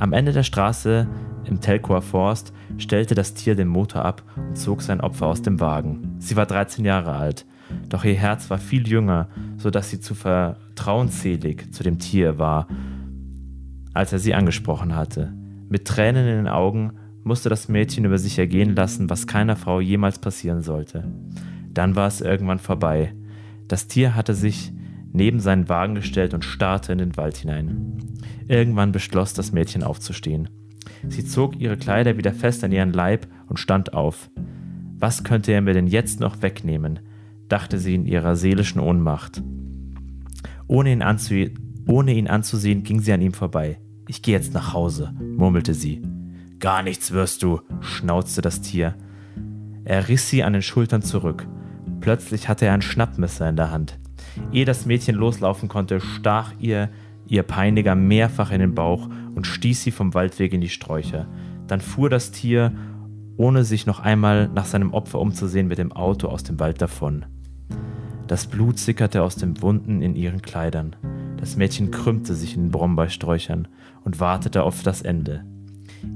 Am 0.00 0.12
Ende 0.12 0.32
der 0.32 0.42
Straße 0.42 1.06
im 1.44 1.60
Telkower 1.60 2.02
Forst 2.02 2.52
stellte 2.76 3.14
das 3.14 3.34
Tier 3.34 3.54
den 3.54 3.68
Motor 3.68 4.04
ab 4.04 4.24
und 4.36 4.58
zog 4.58 4.82
sein 4.82 5.00
Opfer 5.00 5.28
aus 5.28 5.42
dem 5.42 5.60
Wagen. 5.60 6.16
Sie 6.18 6.34
war 6.34 6.46
13 6.46 6.84
Jahre 6.84 7.12
alt, 7.12 7.46
doch 7.88 8.04
ihr 8.04 8.14
Herz 8.14 8.50
war 8.50 8.58
viel 8.58 8.86
jünger, 8.86 9.28
so 9.56 9.70
dass 9.70 9.90
sie 9.90 10.00
zu 10.00 10.14
vertrauensselig 10.14 11.72
zu 11.72 11.82
dem 11.82 11.98
Tier 11.98 12.38
war, 12.38 12.68
als 13.94 14.12
er 14.12 14.18
sie 14.18 14.34
angesprochen 14.34 14.94
hatte. 14.94 15.32
Mit 15.68 15.86
Tränen 15.86 16.26
in 16.26 16.36
den 16.36 16.48
Augen 16.48 16.92
musste 17.24 17.48
das 17.48 17.68
Mädchen 17.68 18.04
über 18.04 18.18
sich 18.18 18.38
ergehen 18.38 18.74
lassen, 18.74 19.10
was 19.10 19.26
keiner 19.26 19.56
Frau 19.56 19.80
jemals 19.80 20.18
passieren 20.18 20.62
sollte. 20.62 21.04
Dann 21.72 21.94
war 21.94 22.08
es 22.08 22.20
irgendwann 22.20 22.58
vorbei. 22.58 23.12
Das 23.68 23.86
Tier 23.86 24.14
hatte 24.14 24.34
sich 24.34 24.72
neben 25.12 25.40
seinen 25.40 25.68
Wagen 25.68 25.94
gestellt 25.94 26.34
und 26.34 26.44
starrte 26.44 26.92
in 26.92 26.98
den 26.98 27.16
Wald 27.16 27.36
hinein. 27.36 28.02
Irgendwann 28.46 28.92
beschloss 28.92 29.34
das 29.34 29.52
Mädchen 29.52 29.82
aufzustehen. 29.82 30.48
Sie 31.06 31.24
zog 31.24 31.60
ihre 31.60 31.76
Kleider 31.76 32.16
wieder 32.16 32.32
fest 32.32 32.64
an 32.64 32.72
ihren 32.72 32.92
Leib 32.92 33.26
und 33.46 33.58
stand 33.58 33.92
auf. 33.92 34.30
Was 34.98 35.22
könnte 35.22 35.52
er 35.52 35.60
mir 35.60 35.74
denn 35.74 35.86
jetzt 35.86 36.20
noch 36.20 36.42
wegnehmen? 36.42 37.00
Dachte 37.48 37.78
sie 37.78 37.94
in 37.94 38.06
ihrer 38.06 38.36
seelischen 38.36 38.80
Ohnmacht. 38.80 39.42
Ohne 40.66 40.92
ihn, 40.92 41.04
ohne 41.86 42.12
ihn 42.14 42.28
anzusehen, 42.28 42.82
ging 42.82 43.00
sie 43.00 43.12
an 43.12 43.22
ihm 43.22 43.32
vorbei. 43.32 43.78
Ich 44.06 44.22
gehe 44.22 44.34
jetzt 44.34 44.54
nach 44.54 44.72
Hause, 44.72 45.14
murmelte 45.36 45.74
sie. 45.74 46.02
Gar 46.58 46.82
nichts 46.82 47.12
wirst 47.12 47.42
du, 47.42 47.60
schnauzte 47.80 48.42
das 48.42 48.60
Tier. 48.60 48.94
Er 49.84 50.08
riss 50.08 50.28
sie 50.28 50.42
an 50.42 50.52
den 50.52 50.62
Schultern 50.62 51.02
zurück. 51.02 51.46
Plötzlich 52.00 52.48
hatte 52.48 52.66
er 52.66 52.74
ein 52.74 52.82
Schnappmesser 52.82 53.48
in 53.48 53.56
der 53.56 53.70
Hand. 53.70 53.98
Ehe 54.52 54.64
das 54.64 54.86
Mädchen 54.86 55.14
loslaufen 55.14 55.68
konnte, 55.68 56.00
stach 56.00 56.52
ihr 56.58 56.90
ihr 57.30 57.42
Peiniger 57.42 57.94
mehrfach 57.94 58.50
in 58.50 58.60
den 58.60 58.74
Bauch 58.74 59.08
und 59.34 59.46
stieß 59.46 59.82
sie 59.82 59.90
vom 59.90 60.14
Waldweg 60.14 60.52
in 60.52 60.60
die 60.60 60.68
Sträucher. 60.68 61.26
Dann 61.66 61.80
fuhr 61.80 62.10
das 62.10 62.30
Tier, 62.30 62.72
ohne 63.36 63.64
sich 63.64 63.86
noch 63.86 64.00
einmal 64.00 64.48
nach 64.48 64.64
seinem 64.64 64.92
Opfer 64.92 65.20
umzusehen, 65.20 65.68
mit 65.68 65.78
dem 65.78 65.92
Auto 65.92 66.28
aus 66.28 66.42
dem 66.42 66.58
Wald 66.58 66.80
davon. 66.80 67.26
Das 68.26 68.46
Blut 68.46 68.78
sickerte 68.78 69.22
aus 69.22 69.36
den 69.36 69.62
Wunden 69.62 70.02
in 70.02 70.14
ihren 70.14 70.42
Kleidern. 70.42 70.96
Das 71.38 71.56
Mädchen 71.56 71.90
krümmte 71.90 72.34
sich 72.34 72.56
in 72.56 72.64
den 72.64 72.70
Brombeersträuchern 72.70 73.68
und 74.04 74.20
wartete 74.20 74.62
auf 74.62 74.82
das 74.82 75.02
Ende. 75.02 75.44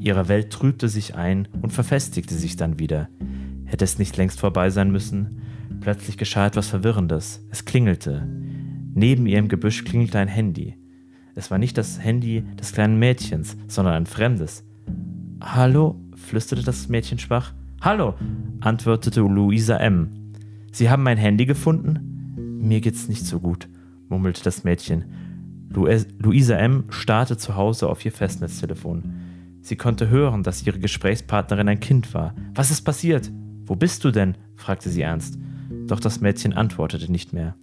Ihre 0.01 0.29
Welt 0.29 0.51
trübte 0.51 0.89
sich 0.89 1.15
ein 1.15 1.49
und 1.63 1.73
verfestigte 1.73 2.35
sich 2.35 2.57
dann 2.57 2.79
wieder. 2.79 3.09
Hätte 3.65 3.85
es 3.85 3.99
nicht 3.99 4.17
längst 4.17 4.41
vorbei 4.41 4.71
sein 4.71 4.91
müssen? 4.91 5.41
Plötzlich 5.81 6.19
geschah 6.19 6.47
etwas 6.47 6.69
Verwirrendes. 6.69 7.47
Es 7.51 7.65
klingelte. 7.65 8.29
Neben 8.95 9.27
ihr 9.27 9.39
im 9.39 9.49
Gebüsch 9.49 9.85
klingelte 9.85 10.19
ein 10.19 10.29
Handy. 10.29 10.77
Es 11.35 11.51
war 11.51 11.59
nicht 11.59 11.79
das 11.79 11.99
Handy 11.99 12.45
des 12.61 12.73
kleinen 12.73 12.99
Mädchens, 12.99 13.57
sondern 13.69 13.95
ein 13.95 14.07
fremdes. 14.07 14.65
Hallo? 15.41 15.99
flüsterte 16.15 16.63
das 16.63 16.89
Mädchen 16.89 17.19
schwach. 17.19 17.55
Hallo, 17.81 18.15
antwortete 18.61 19.23
Luisa 19.23 19.77
M. 19.79 20.22
Sie 20.73 20.89
haben 20.89 21.03
mein 21.03 21.19
Handy 21.19 21.45
gefunden? 21.45 22.59
Mir 22.61 22.81
geht's 22.81 23.07
nicht 23.07 23.27
so 23.27 23.41
gut, 23.41 23.69
murmelte 24.09 24.43
das 24.43 24.65
Mädchen. 24.65 25.05
Luisa 25.69 26.57
M. 26.57 26.85
starrte 26.89 27.37
zu 27.37 27.57
Hause 27.57 27.89
auf 27.89 28.05
ihr 28.05 28.13
Festnetztelefon. 28.13 29.03
Sie 29.61 29.77
konnte 29.77 30.09
hören, 30.09 30.43
dass 30.43 30.67
ihre 30.67 30.79
Gesprächspartnerin 30.79 31.69
ein 31.69 31.81
Kind 31.81 32.15
war. 32.15 32.35
Was 32.55 32.71
ist 32.71 32.83
passiert? 32.83 33.31
Wo 33.65 33.77
bist 33.77 34.03
du 34.05 34.11
denn? 34.11 34.37
fragte 34.57 34.89
sie 34.89 35.03
ernst. 35.03 35.39
Doch 35.87 36.01
das 36.01 36.21
Mädchen 36.21 36.55
antwortete 36.55 37.13
nicht 37.13 37.33
mehr. 37.33 37.55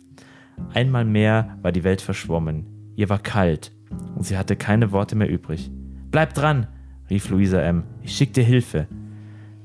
Einmal 0.74 1.06
mehr 1.06 1.58
war 1.62 1.72
die 1.72 1.84
Welt 1.84 2.02
verschwommen. 2.02 2.68
Ihr 2.96 3.10
war 3.10 3.20
kalt 3.20 3.72
und 4.16 4.24
sie 4.24 4.38
hatte 4.38 4.56
keine 4.56 4.92
Worte 4.92 5.16
mehr 5.16 5.30
übrig. 5.30 5.72
Bleib 6.12 6.34
dran, 6.36 6.68
rief 7.10 7.30
Luisa 7.30 7.62
M. 7.62 7.84
Ich 8.04 8.16
schick 8.16 8.34
dir 8.34 8.44
Hilfe. 8.44 8.88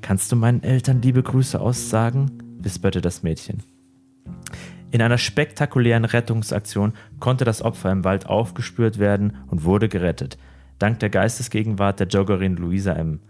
Kannst 0.00 0.32
du 0.32 0.36
meinen 0.36 0.62
Eltern 0.62 1.02
liebe 1.02 1.22
Grüße 1.22 1.60
aussagen? 1.60 2.43
Wisperte 2.65 3.01
das 3.01 3.23
Mädchen. 3.23 3.62
In 4.91 5.03
einer 5.03 5.19
spektakulären 5.19 6.05
Rettungsaktion 6.05 6.93
konnte 7.19 7.45
das 7.45 7.62
Opfer 7.62 7.91
im 7.91 8.05
Wald 8.05 8.27
aufgespürt 8.27 8.99
werden 8.99 9.36
und 9.49 9.65
wurde 9.65 9.89
gerettet 9.89 10.39
dank 10.78 11.01
der 11.01 11.11
Geistesgegenwart 11.11 12.01
der 12.01 12.09
Joggerin 12.09 12.57
Luisa 12.57 12.93
M. 12.93 13.20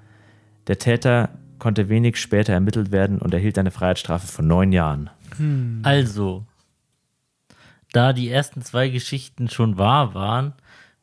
Der 0.66 0.78
Täter 0.78 1.30
konnte 1.58 1.88
wenig 1.88 2.16
später 2.16 2.52
ermittelt 2.52 2.90
werden 2.90 3.18
und 3.18 3.32
erhielt 3.32 3.58
eine 3.58 3.70
Freiheitsstrafe 3.70 4.26
von 4.26 4.46
neun 4.46 4.72
Jahren. 4.72 5.10
Hm. 5.36 5.80
Also, 5.82 6.44
da 7.92 8.12
die 8.12 8.28
ersten 8.28 8.62
zwei 8.62 8.88
Geschichten 8.88 9.48
schon 9.48 9.78
wahr 9.78 10.14
waren, 10.14 10.54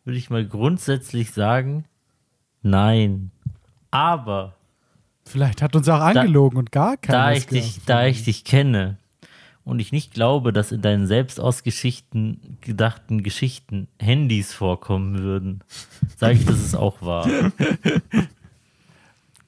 würde 0.03 0.17
ich 0.17 0.29
mal 0.29 0.45
grundsätzlich 0.45 1.31
sagen, 1.31 1.85
nein. 2.61 3.31
Aber. 3.91 4.55
Vielleicht 5.31 5.61
hat 5.61 5.75
uns 5.75 5.87
auch 5.89 6.01
angelogen 6.01 6.55
da, 6.55 6.59
und 6.59 6.71
gar 6.71 6.97
keiner. 6.97 7.17
Da 7.17 7.31
ich, 7.33 7.47
dich, 7.47 7.79
da 7.85 8.05
ich 8.05 8.23
dich 8.23 8.43
kenne, 8.43 8.97
und 9.63 9.79
ich 9.79 9.91
nicht 9.91 10.13
glaube, 10.13 10.53
dass 10.53 10.71
in 10.71 10.81
deinen 10.81 11.07
selbst 11.07 11.39
ausgeschichten 11.39 12.57
gedachten 12.61 13.23
Geschichten 13.23 13.87
Handys 13.99 14.53
vorkommen 14.53 15.19
würden, 15.19 15.63
sage 16.17 16.33
ich, 16.33 16.45
dass 16.45 16.59
es 16.59 16.75
auch 16.75 17.01
wahr. 17.01 17.27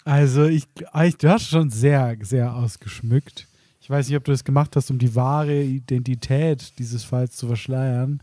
Also 0.06 0.44
ich, 0.44 0.68
ich, 1.02 1.18
du 1.18 1.30
hast 1.30 1.48
schon 1.48 1.70
sehr, 1.70 2.18
sehr 2.24 2.54
ausgeschmückt. 2.54 3.48
Ich 3.80 3.90
weiß 3.90 4.10
nicht, 4.10 4.18
ob 4.18 4.26
du 4.26 4.34
das 4.34 4.44
gemacht 4.44 4.76
hast, 4.76 4.92
um 4.92 4.98
die 5.00 5.16
wahre 5.16 5.62
Identität 5.62 6.78
dieses 6.78 7.06
Falls 7.06 7.38
zu 7.38 7.48
verschleiern. 7.48 8.22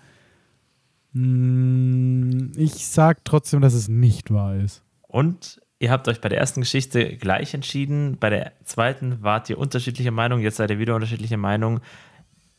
Hm, 1.15 2.53
ich 2.55 2.87
sag 2.87 3.25
trotzdem, 3.25 3.63
dass 3.63 3.73
es 3.73 3.89
nicht 3.89 4.31
wahr 4.31 4.57
ist. 4.57 4.83
Und 5.09 5.63
Ihr 5.83 5.91
habt 5.91 6.09
euch 6.09 6.21
bei 6.21 6.29
der 6.29 6.39
ersten 6.39 6.61
Geschichte 6.61 7.17
gleich 7.17 7.55
entschieden. 7.55 8.19
Bei 8.21 8.29
der 8.29 8.53
zweiten 8.65 9.23
wart 9.23 9.49
ihr 9.49 9.57
unterschiedliche 9.57 10.11
Meinung. 10.11 10.41
Jetzt 10.41 10.59
seid 10.59 10.71
ihr 10.71 10.79
wieder 10.79 10.95
unterschiedliche 10.95 11.39
Meinung. 11.39 11.81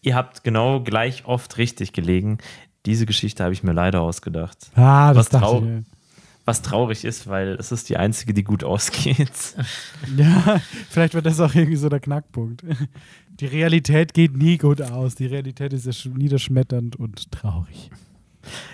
Ihr 0.01 0.15
habt 0.15 0.43
genau 0.43 0.81
gleich 0.81 1.25
oft 1.25 1.59
richtig 1.59 1.93
gelegen. 1.93 2.39
Diese 2.87 3.05
Geschichte 3.05 3.43
habe 3.43 3.53
ich 3.53 3.61
mir 3.61 3.73
leider 3.73 4.01
ausgedacht. 4.01 4.71
Ah, 4.73 5.13
das 5.13 5.31
was, 5.31 5.39
trau 5.39 5.61
ich. 5.61 5.85
was 6.45 6.63
traurig 6.63 7.05
ist, 7.05 7.27
weil 7.27 7.49
es 7.59 7.71
ist 7.71 7.89
die 7.89 7.97
einzige, 7.97 8.33
die 8.33 8.43
gut 8.43 8.63
ausgeht. 8.63 9.29
Ja, 10.17 10.59
vielleicht 10.89 11.13
wird 11.13 11.27
das 11.27 11.39
auch 11.39 11.53
irgendwie 11.53 11.77
so 11.77 11.89
der 11.89 11.99
Knackpunkt. 11.99 12.63
Die 13.29 13.45
Realität 13.45 14.15
geht 14.15 14.35
nie 14.35 14.57
gut 14.57 14.81
aus. 14.81 15.13
Die 15.13 15.27
Realität 15.27 15.73
ist 15.73 15.85
ja 15.85 16.11
niederschmetternd 16.11 16.95
und 16.95 17.31
traurig. 17.31 17.91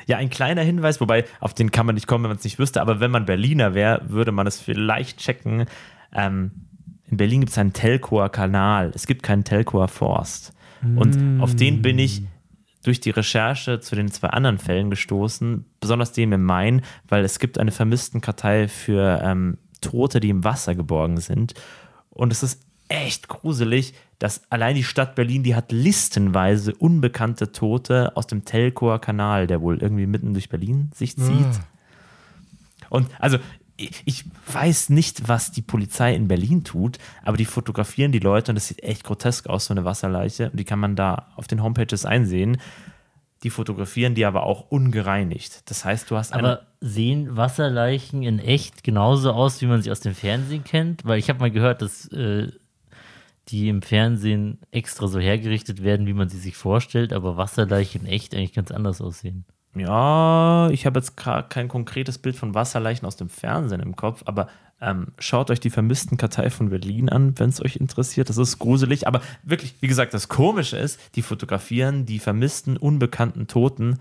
Ja, 0.05 0.17
ein 0.17 0.29
kleiner 0.29 0.61
Hinweis, 0.61 1.01
wobei 1.01 1.25
auf 1.39 1.53
den 1.53 1.71
kann 1.71 1.85
man 1.85 1.95
nicht 1.95 2.07
kommen, 2.07 2.23
wenn 2.23 2.31
man 2.31 2.37
es 2.37 2.43
nicht 2.43 2.59
wüsste, 2.59 2.81
aber 2.81 2.99
wenn 2.99 3.11
man 3.11 3.25
Berliner 3.25 3.73
wäre, 3.73 4.01
würde 4.07 4.31
man 4.31 4.47
es 4.47 4.59
vielleicht 4.59 5.19
checken. 5.19 5.65
Ähm, 6.13 6.51
in 7.09 7.17
Berlin 7.17 7.41
gibt 7.41 7.51
es 7.51 7.57
einen 7.57 7.73
Telkower 7.73 8.29
Kanal, 8.29 8.91
es 8.93 9.07
gibt 9.07 9.23
keinen 9.23 9.43
Telkower 9.43 9.87
Forst. 9.87 10.53
Und 10.83 11.15
mm. 11.15 11.41
auf 11.41 11.55
den 11.55 11.81
bin 11.81 11.97
ich 11.97 12.21
durch 12.83 12.99
die 12.99 13.09
Recherche 13.09 13.79
zu 13.79 13.95
den 13.95 14.11
zwei 14.11 14.29
anderen 14.29 14.57
Fällen 14.57 14.89
gestoßen, 14.89 15.65
besonders 15.79 16.11
dem 16.11 16.31
im 16.31 16.43
Main, 16.43 16.81
weil 17.07 17.25
es 17.25 17.39
gibt 17.39 17.57
eine 17.57 17.71
Vermisstenkartei 17.71 18.67
für 18.67 19.21
ähm, 19.23 19.57
Tote, 19.81 20.19
die 20.19 20.29
im 20.29 20.43
Wasser 20.43 20.75
geborgen 20.75 21.17
sind. 21.17 21.53
Und 22.09 22.31
es 22.31 22.43
ist 22.43 22.66
echt 22.89 23.27
gruselig, 23.27 23.93
dass 24.19 24.41
allein 24.49 24.75
die 24.75 24.83
Stadt 24.83 25.15
Berlin, 25.15 25.43
die 25.43 25.55
hat 25.55 25.71
listenweise 25.71 26.73
unbekannte 26.73 27.51
Tote 27.51 28.15
aus 28.15 28.27
dem 28.27 28.45
Telkower 28.45 28.99
Kanal, 28.99 29.47
der 29.47 29.61
wohl 29.61 29.81
irgendwie 29.81 30.07
mitten 30.07 30.33
durch 30.33 30.49
Berlin 30.49 30.91
sich 30.95 31.15
zieht. 31.15 31.29
Ja. 31.29 31.67
Und 32.89 33.09
also 33.19 33.37
ich 33.77 34.25
weiß 34.51 34.89
nicht, 34.89 35.27
was 35.27 35.51
die 35.51 35.61
Polizei 35.61 36.15
in 36.15 36.27
Berlin 36.27 36.63
tut, 36.63 36.97
aber 37.23 37.37
die 37.37 37.45
fotografieren 37.45 38.11
die 38.11 38.19
Leute 38.19 38.51
und 38.51 38.55
das 38.55 38.67
sieht 38.67 38.81
echt 38.81 39.03
grotesk 39.03 39.47
aus, 39.47 39.65
so 39.65 39.73
eine 39.73 39.85
Wasserleiche. 39.85 40.49
Und 40.49 40.59
die 40.59 40.63
kann 40.63 40.79
man 40.79 40.95
da 40.95 41.27
auf 41.35 41.45
den 41.45 41.61
Homepages 41.61 42.05
einsehen. 42.05 42.57
Die 43.43 43.51
fotografieren 43.51 44.15
die 44.15 44.25
aber 44.25 44.43
auch 44.43 44.71
ungereinigt. 44.71 45.69
Das 45.69 45.85
heißt, 45.85 46.09
du 46.09 46.17
hast. 46.17 46.33
Aber 46.33 46.65
sehen 46.81 47.37
Wasserleichen 47.37 48.23
in 48.23 48.39
echt 48.39 48.83
genauso 48.83 49.31
aus, 49.31 49.61
wie 49.61 49.67
man 49.67 49.83
sie 49.83 49.91
aus 49.91 49.99
dem 49.99 50.15
Fernsehen 50.15 50.63
kennt? 50.63 51.05
Weil 51.05 51.19
ich 51.19 51.29
habe 51.29 51.39
mal 51.39 51.51
gehört, 51.51 51.83
dass 51.83 52.07
äh, 52.11 52.51
die 53.49 53.69
im 53.69 53.81
Fernsehen 53.81 54.59
extra 54.71 55.07
so 55.07 55.19
hergerichtet 55.19 55.83
werden, 55.83 56.07
wie 56.07 56.13
man 56.13 56.29
sie 56.29 56.39
sich 56.39 56.55
vorstellt, 56.55 57.13
aber 57.13 57.37
Wasserleichen 57.37 58.05
echt 58.05 58.35
eigentlich 58.35 58.53
ganz 58.53 58.71
anders 58.71 59.01
aussehen. 59.01 59.45
Ja, 59.75 60.69
ich 60.71 60.85
habe 60.85 60.99
jetzt 60.99 61.15
kein 61.17 61.67
konkretes 61.67 62.17
Bild 62.17 62.35
von 62.35 62.55
Wasserleichen 62.55 63.05
aus 63.05 63.15
dem 63.15 63.29
Fernsehen 63.29 63.81
im 63.81 63.95
Kopf, 63.95 64.23
aber 64.25 64.47
ähm, 64.81 65.07
schaut 65.17 65.49
euch 65.49 65.59
die 65.59 65.69
vermissten 65.69 66.17
Kartei 66.17 66.49
von 66.49 66.69
Berlin 66.69 67.09
an, 67.09 67.37
wenn 67.39 67.49
es 67.49 67.61
euch 67.61 67.77
interessiert. 67.77 68.29
Das 68.29 68.37
ist 68.37 68.59
gruselig, 68.59 69.07
aber 69.07 69.21
wirklich, 69.43 69.75
wie 69.81 69.87
gesagt, 69.87 70.13
das 70.13 70.29
Komische 70.29 70.77
ist, 70.77 70.99
die 71.15 71.21
fotografieren 71.21 72.05
die 72.05 72.19
vermissten, 72.19 72.77
unbekannten 72.77 73.47
Toten 73.47 73.99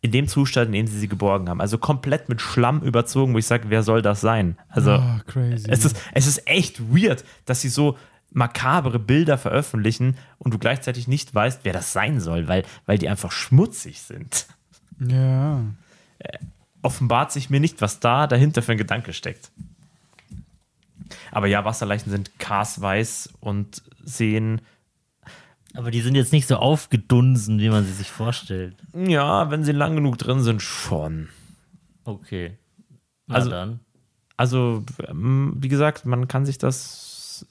in 0.00 0.10
dem 0.10 0.28
Zustand, 0.28 0.66
in 0.66 0.72
dem 0.72 0.86
sie 0.86 0.98
sie 0.98 1.08
geborgen 1.08 1.48
haben. 1.48 1.60
Also 1.60 1.78
komplett 1.78 2.28
mit 2.28 2.40
Schlamm 2.40 2.82
überzogen, 2.82 3.34
wo 3.34 3.38
ich 3.38 3.46
sage, 3.46 3.70
wer 3.70 3.82
soll 3.82 4.02
das 4.02 4.20
sein? 4.20 4.58
Also, 4.68 4.96
oh, 4.96 5.20
crazy. 5.26 5.66
Es, 5.68 5.84
ist, 5.84 5.96
es 6.12 6.26
ist 6.26 6.46
echt 6.46 6.94
weird, 6.94 7.24
dass 7.46 7.62
sie 7.62 7.70
so 7.70 7.96
makabere 8.34 8.98
Bilder 8.98 9.38
veröffentlichen 9.38 10.18
und 10.38 10.52
du 10.52 10.58
gleichzeitig 10.58 11.08
nicht 11.08 11.34
weißt, 11.34 11.60
wer 11.62 11.72
das 11.72 11.92
sein 11.92 12.20
soll, 12.20 12.48
weil, 12.48 12.64
weil 12.84 12.98
die 12.98 13.08
einfach 13.08 13.32
schmutzig 13.32 14.02
sind. 14.02 14.46
Ja. 14.98 15.60
Äh, 16.18 16.38
offenbart 16.82 17.32
sich 17.32 17.48
mir 17.48 17.60
nicht, 17.60 17.80
was 17.80 18.00
da 18.00 18.26
dahinter 18.26 18.60
für 18.60 18.72
ein 18.72 18.78
Gedanke 18.78 19.12
steckt. 19.12 19.50
Aber 21.30 21.46
ja, 21.46 21.64
Wasserleichen 21.64 22.10
sind 22.10 22.38
karsweiß 22.38 23.30
und 23.40 23.82
sehen. 24.02 24.60
Aber 25.74 25.90
die 25.90 26.00
sind 26.00 26.14
jetzt 26.14 26.32
nicht 26.32 26.48
so 26.48 26.56
aufgedunsen, 26.56 27.60
wie 27.60 27.68
man 27.68 27.84
sie 27.84 27.92
sich 27.92 28.10
vorstellt. 28.10 28.76
Ja, 28.94 29.50
wenn 29.50 29.64
sie 29.64 29.72
lang 29.72 29.96
genug 29.96 30.18
drin 30.18 30.42
sind, 30.42 30.60
schon. 30.60 31.28
Okay. 32.04 32.58
Na 33.26 33.36
also 33.36 33.50
dann. 33.50 33.80
Also, 34.36 34.84
ähm, 35.06 35.54
wie 35.58 35.68
gesagt, 35.68 36.04
man 36.06 36.26
kann 36.26 36.44
sich 36.44 36.58
das 36.58 37.46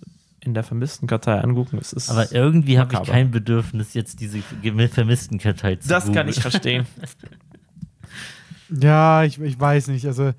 in 0.46 0.54
der 0.54 0.64
vermissten 0.64 1.08
Kartei 1.08 1.40
angucken. 1.40 1.78
Es 1.80 1.94
ist 1.94 2.10
Aber 2.10 2.32
irgendwie 2.32 2.80
habe 2.80 2.94
ich 2.94 3.04
kein 3.04 3.32
Bedürfnis, 3.32 3.94
jetzt 3.94 4.20
diese 4.20 4.42
vermissten 4.42 5.40
Kartei 5.40 5.76
zu 5.76 5.88
Das 5.88 6.12
kann 6.12 6.28
ich 6.28 6.40
verstehen. 6.40 6.86
ja, 8.70 9.24
ich, 9.24 9.40
ich 9.40 9.60
weiß 9.60 9.88
nicht. 9.90 10.06
Also, 10.06 10.34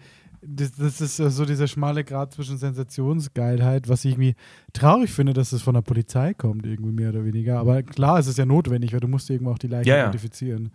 das, 0.46 0.72
das 0.72 1.00
ist 1.00 1.16
so 1.16 1.44
dieser 1.44 1.66
schmale 1.66 2.04
Grad 2.04 2.32
zwischen 2.32 2.58
Sensationsgeilheit, 2.58 3.88
was 3.88 4.04
ich 4.04 4.12
irgendwie 4.12 4.34
traurig 4.72 5.10
finde, 5.10 5.32
dass 5.32 5.52
es 5.52 5.62
von 5.62 5.74
der 5.74 5.82
Polizei 5.82 6.34
kommt, 6.34 6.66
irgendwie 6.66 6.92
mehr 6.92 7.10
oder 7.10 7.24
weniger. 7.24 7.58
Aber 7.58 7.82
klar, 7.82 8.18
es 8.18 8.26
ist 8.26 8.38
ja 8.38 8.44
notwendig, 8.44 8.92
weil 8.92 9.00
du 9.00 9.08
musst 9.08 9.30
irgendwo 9.30 9.52
auch 9.52 9.58
die 9.58 9.68
Leichen 9.68 9.88
ja, 9.88 9.96
ja. 9.96 10.02
identifizieren. 10.04 10.70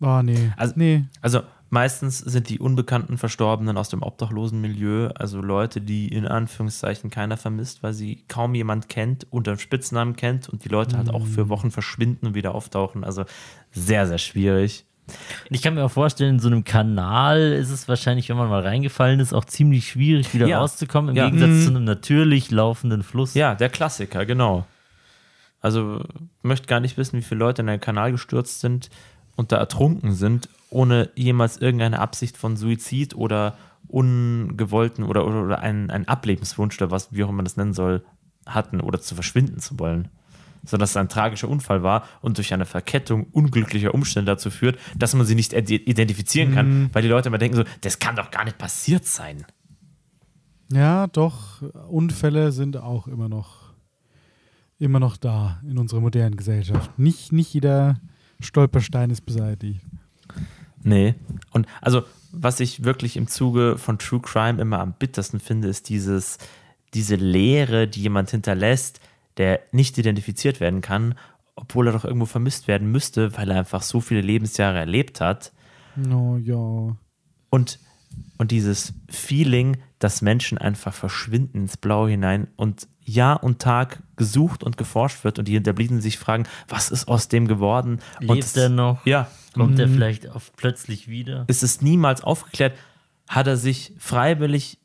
Oh, 0.00 0.22
nee. 0.22 0.52
Also, 0.56 0.74
nee. 0.76 1.04
Also, 1.20 1.42
meistens 1.70 2.18
sind 2.18 2.48
die 2.48 2.58
unbekannten 2.58 3.16
Verstorbenen 3.16 3.76
aus 3.76 3.88
dem 3.88 4.02
obdachlosen 4.02 4.60
Milieu, 4.60 5.08
also 5.14 5.40
Leute, 5.40 5.80
die 5.80 6.08
in 6.08 6.26
Anführungszeichen 6.26 7.10
keiner 7.10 7.36
vermisst, 7.36 7.82
weil 7.82 7.94
sie 7.94 8.24
kaum 8.28 8.54
jemand 8.54 8.88
kennt, 8.88 9.26
unter 9.30 9.56
Spitznamen 9.56 10.16
kennt 10.16 10.48
und 10.48 10.64
die 10.64 10.68
Leute 10.68 10.98
halt 10.98 11.10
auch 11.10 11.26
für 11.26 11.46
mm. 11.46 11.48
Wochen 11.48 11.70
verschwinden 11.70 12.26
und 12.26 12.34
wieder 12.34 12.54
auftauchen. 12.54 13.04
Also 13.04 13.24
sehr, 13.70 14.06
sehr 14.06 14.18
schwierig. 14.18 14.84
Ich 15.48 15.62
kann 15.62 15.74
mir 15.74 15.84
auch 15.84 15.90
vorstellen, 15.90 16.34
in 16.34 16.40
so 16.40 16.48
einem 16.48 16.64
Kanal 16.64 17.52
ist 17.52 17.70
es 17.70 17.88
wahrscheinlich, 17.88 18.28
wenn 18.28 18.36
man 18.36 18.48
mal 18.48 18.62
reingefallen 18.62 19.20
ist, 19.20 19.32
auch 19.32 19.44
ziemlich 19.44 19.88
schwierig, 19.88 20.34
wieder 20.34 20.46
ja. 20.46 20.58
rauszukommen, 20.60 21.10
im 21.10 21.16
ja. 21.16 21.26
Gegensatz 21.26 21.50
mhm. 21.50 21.62
zu 21.62 21.70
einem 21.70 21.84
natürlich 21.84 22.50
laufenden 22.50 23.02
Fluss. 23.02 23.34
Ja, 23.34 23.54
der 23.54 23.70
Klassiker, 23.70 24.26
genau. 24.26 24.66
Also, 25.60 26.00
ich 26.00 26.44
möchte 26.44 26.68
gar 26.68 26.80
nicht 26.80 26.96
wissen, 26.96 27.18
wie 27.18 27.22
viele 27.22 27.40
Leute 27.40 27.62
in 27.62 27.66
den 27.66 27.80
Kanal 27.80 28.12
gestürzt 28.12 28.60
sind 28.60 28.88
und 29.36 29.52
da 29.52 29.56
ertrunken 29.56 30.14
sind, 30.14 30.48
ohne 30.70 31.10
jemals 31.14 31.56
irgendeine 31.56 31.98
Absicht 31.98 32.36
von 32.36 32.56
Suizid 32.56 33.14
oder 33.14 33.56
ungewollten 33.86 35.04
oder, 35.04 35.26
oder, 35.26 35.42
oder 35.42 35.58
einen, 35.60 35.90
einen 35.90 36.08
Ablebenswunsch 36.08 36.80
oder 36.80 36.90
was, 36.90 37.12
wie 37.12 37.24
auch 37.24 37.28
immer 37.28 37.36
man 37.36 37.44
das 37.44 37.56
nennen 37.56 37.74
soll, 37.74 38.04
hatten 38.46 38.80
oder 38.80 39.00
zu 39.00 39.14
verschwinden 39.14 39.60
zu 39.60 39.78
wollen 39.78 40.08
sondern 40.64 40.80
dass 40.80 40.90
es 40.90 40.96
ein 40.96 41.08
tragischer 41.08 41.48
Unfall 41.48 41.82
war 41.82 42.04
und 42.20 42.38
durch 42.38 42.52
eine 42.52 42.66
Verkettung 42.66 43.24
unglücklicher 43.32 43.94
Umstände 43.94 44.30
dazu 44.32 44.50
führt, 44.50 44.78
dass 44.96 45.14
man 45.14 45.26
sie 45.26 45.34
nicht 45.34 45.52
identifizieren 45.52 46.54
kann, 46.54 46.68
mhm. 46.68 46.90
weil 46.92 47.02
die 47.02 47.08
Leute 47.08 47.28
immer 47.28 47.38
denken 47.38 47.56
so, 47.56 47.64
das 47.80 47.98
kann 47.98 48.16
doch 48.16 48.30
gar 48.30 48.44
nicht 48.44 48.58
passiert 48.58 49.04
sein. 49.06 49.44
Ja, 50.72 51.06
doch, 51.08 51.62
Unfälle 51.88 52.52
sind 52.52 52.76
auch 52.76 53.08
immer 53.08 53.28
noch, 53.28 53.74
immer 54.78 55.00
noch 55.00 55.16
da 55.16 55.60
in 55.68 55.78
unserer 55.78 56.00
modernen 56.00 56.36
Gesellschaft. 56.36 56.96
Nicht, 56.98 57.32
nicht 57.32 57.52
jeder 57.52 57.96
Stolperstein 58.38 59.10
ist 59.10 59.22
beseitigt. 59.22 59.80
Nee. 60.82 61.14
Und 61.50 61.66
also, 61.80 62.02
was 62.32 62.60
ich 62.60 62.84
wirklich 62.84 63.16
im 63.16 63.26
Zuge 63.26 63.76
von 63.78 63.98
True 63.98 64.20
Crime 64.20 64.60
immer 64.60 64.80
am 64.80 64.94
bittersten 64.98 65.40
finde, 65.40 65.68
ist 65.68 65.88
dieses, 65.88 66.38
diese 66.94 67.16
Leere, 67.16 67.88
die 67.88 68.02
jemand 68.02 68.30
hinterlässt, 68.30 69.00
der 69.36 69.60
nicht 69.72 69.98
identifiziert 69.98 70.60
werden 70.60 70.80
kann, 70.80 71.14
obwohl 71.56 71.88
er 71.88 71.92
doch 71.92 72.04
irgendwo 72.04 72.26
vermisst 72.26 72.68
werden 72.68 72.90
müsste, 72.90 73.36
weil 73.36 73.50
er 73.50 73.58
einfach 73.58 73.82
so 73.82 74.00
viele 74.00 74.20
Lebensjahre 74.20 74.78
erlebt 74.78 75.20
hat. 75.20 75.52
Oh 76.12 76.36
ja. 76.36 76.96
Und, 77.50 77.78
und 78.38 78.50
dieses 78.50 78.94
Feeling, 79.08 79.78
dass 79.98 80.22
Menschen 80.22 80.58
einfach 80.58 80.94
verschwinden 80.94 81.62
ins 81.62 81.76
Blaue 81.76 82.10
hinein 82.10 82.48
und 82.56 82.88
Jahr 83.04 83.42
und 83.42 83.60
Tag 83.60 84.02
gesucht 84.16 84.62
und 84.62 84.76
geforscht 84.76 85.24
wird 85.24 85.38
und 85.38 85.48
die 85.48 85.52
Hinterbliebenen 85.54 86.00
sich 86.00 86.18
fragen, 86.18 86.44
was 86.68 86.90
ist 86.90 87.08
aus 87.08 87.28
dem 87.28 87.48
geworden? 87.48 88.00
Lebt 88.20 88.56
er 88.56 88.68
noch? 88.68 89.04
Ja. 89.04 89.28
Kommt 89.54 89.74
mhm. 89.74 89.80
er 89.80 89.88
vielleicht 89.88 90.28
auf, 90.28 90.52
plötzlich 90.56 91.08
wieder? 91.08 91.44
Es 91.48 91.62
ist 91.62 91.82
niemals 91.82 92.22
aufgeklärt. 92.22 92.76
Hat 93.28 93.46
er 93.46 93.56
sich 93.56 93.92
freiwillig 93.98 94.78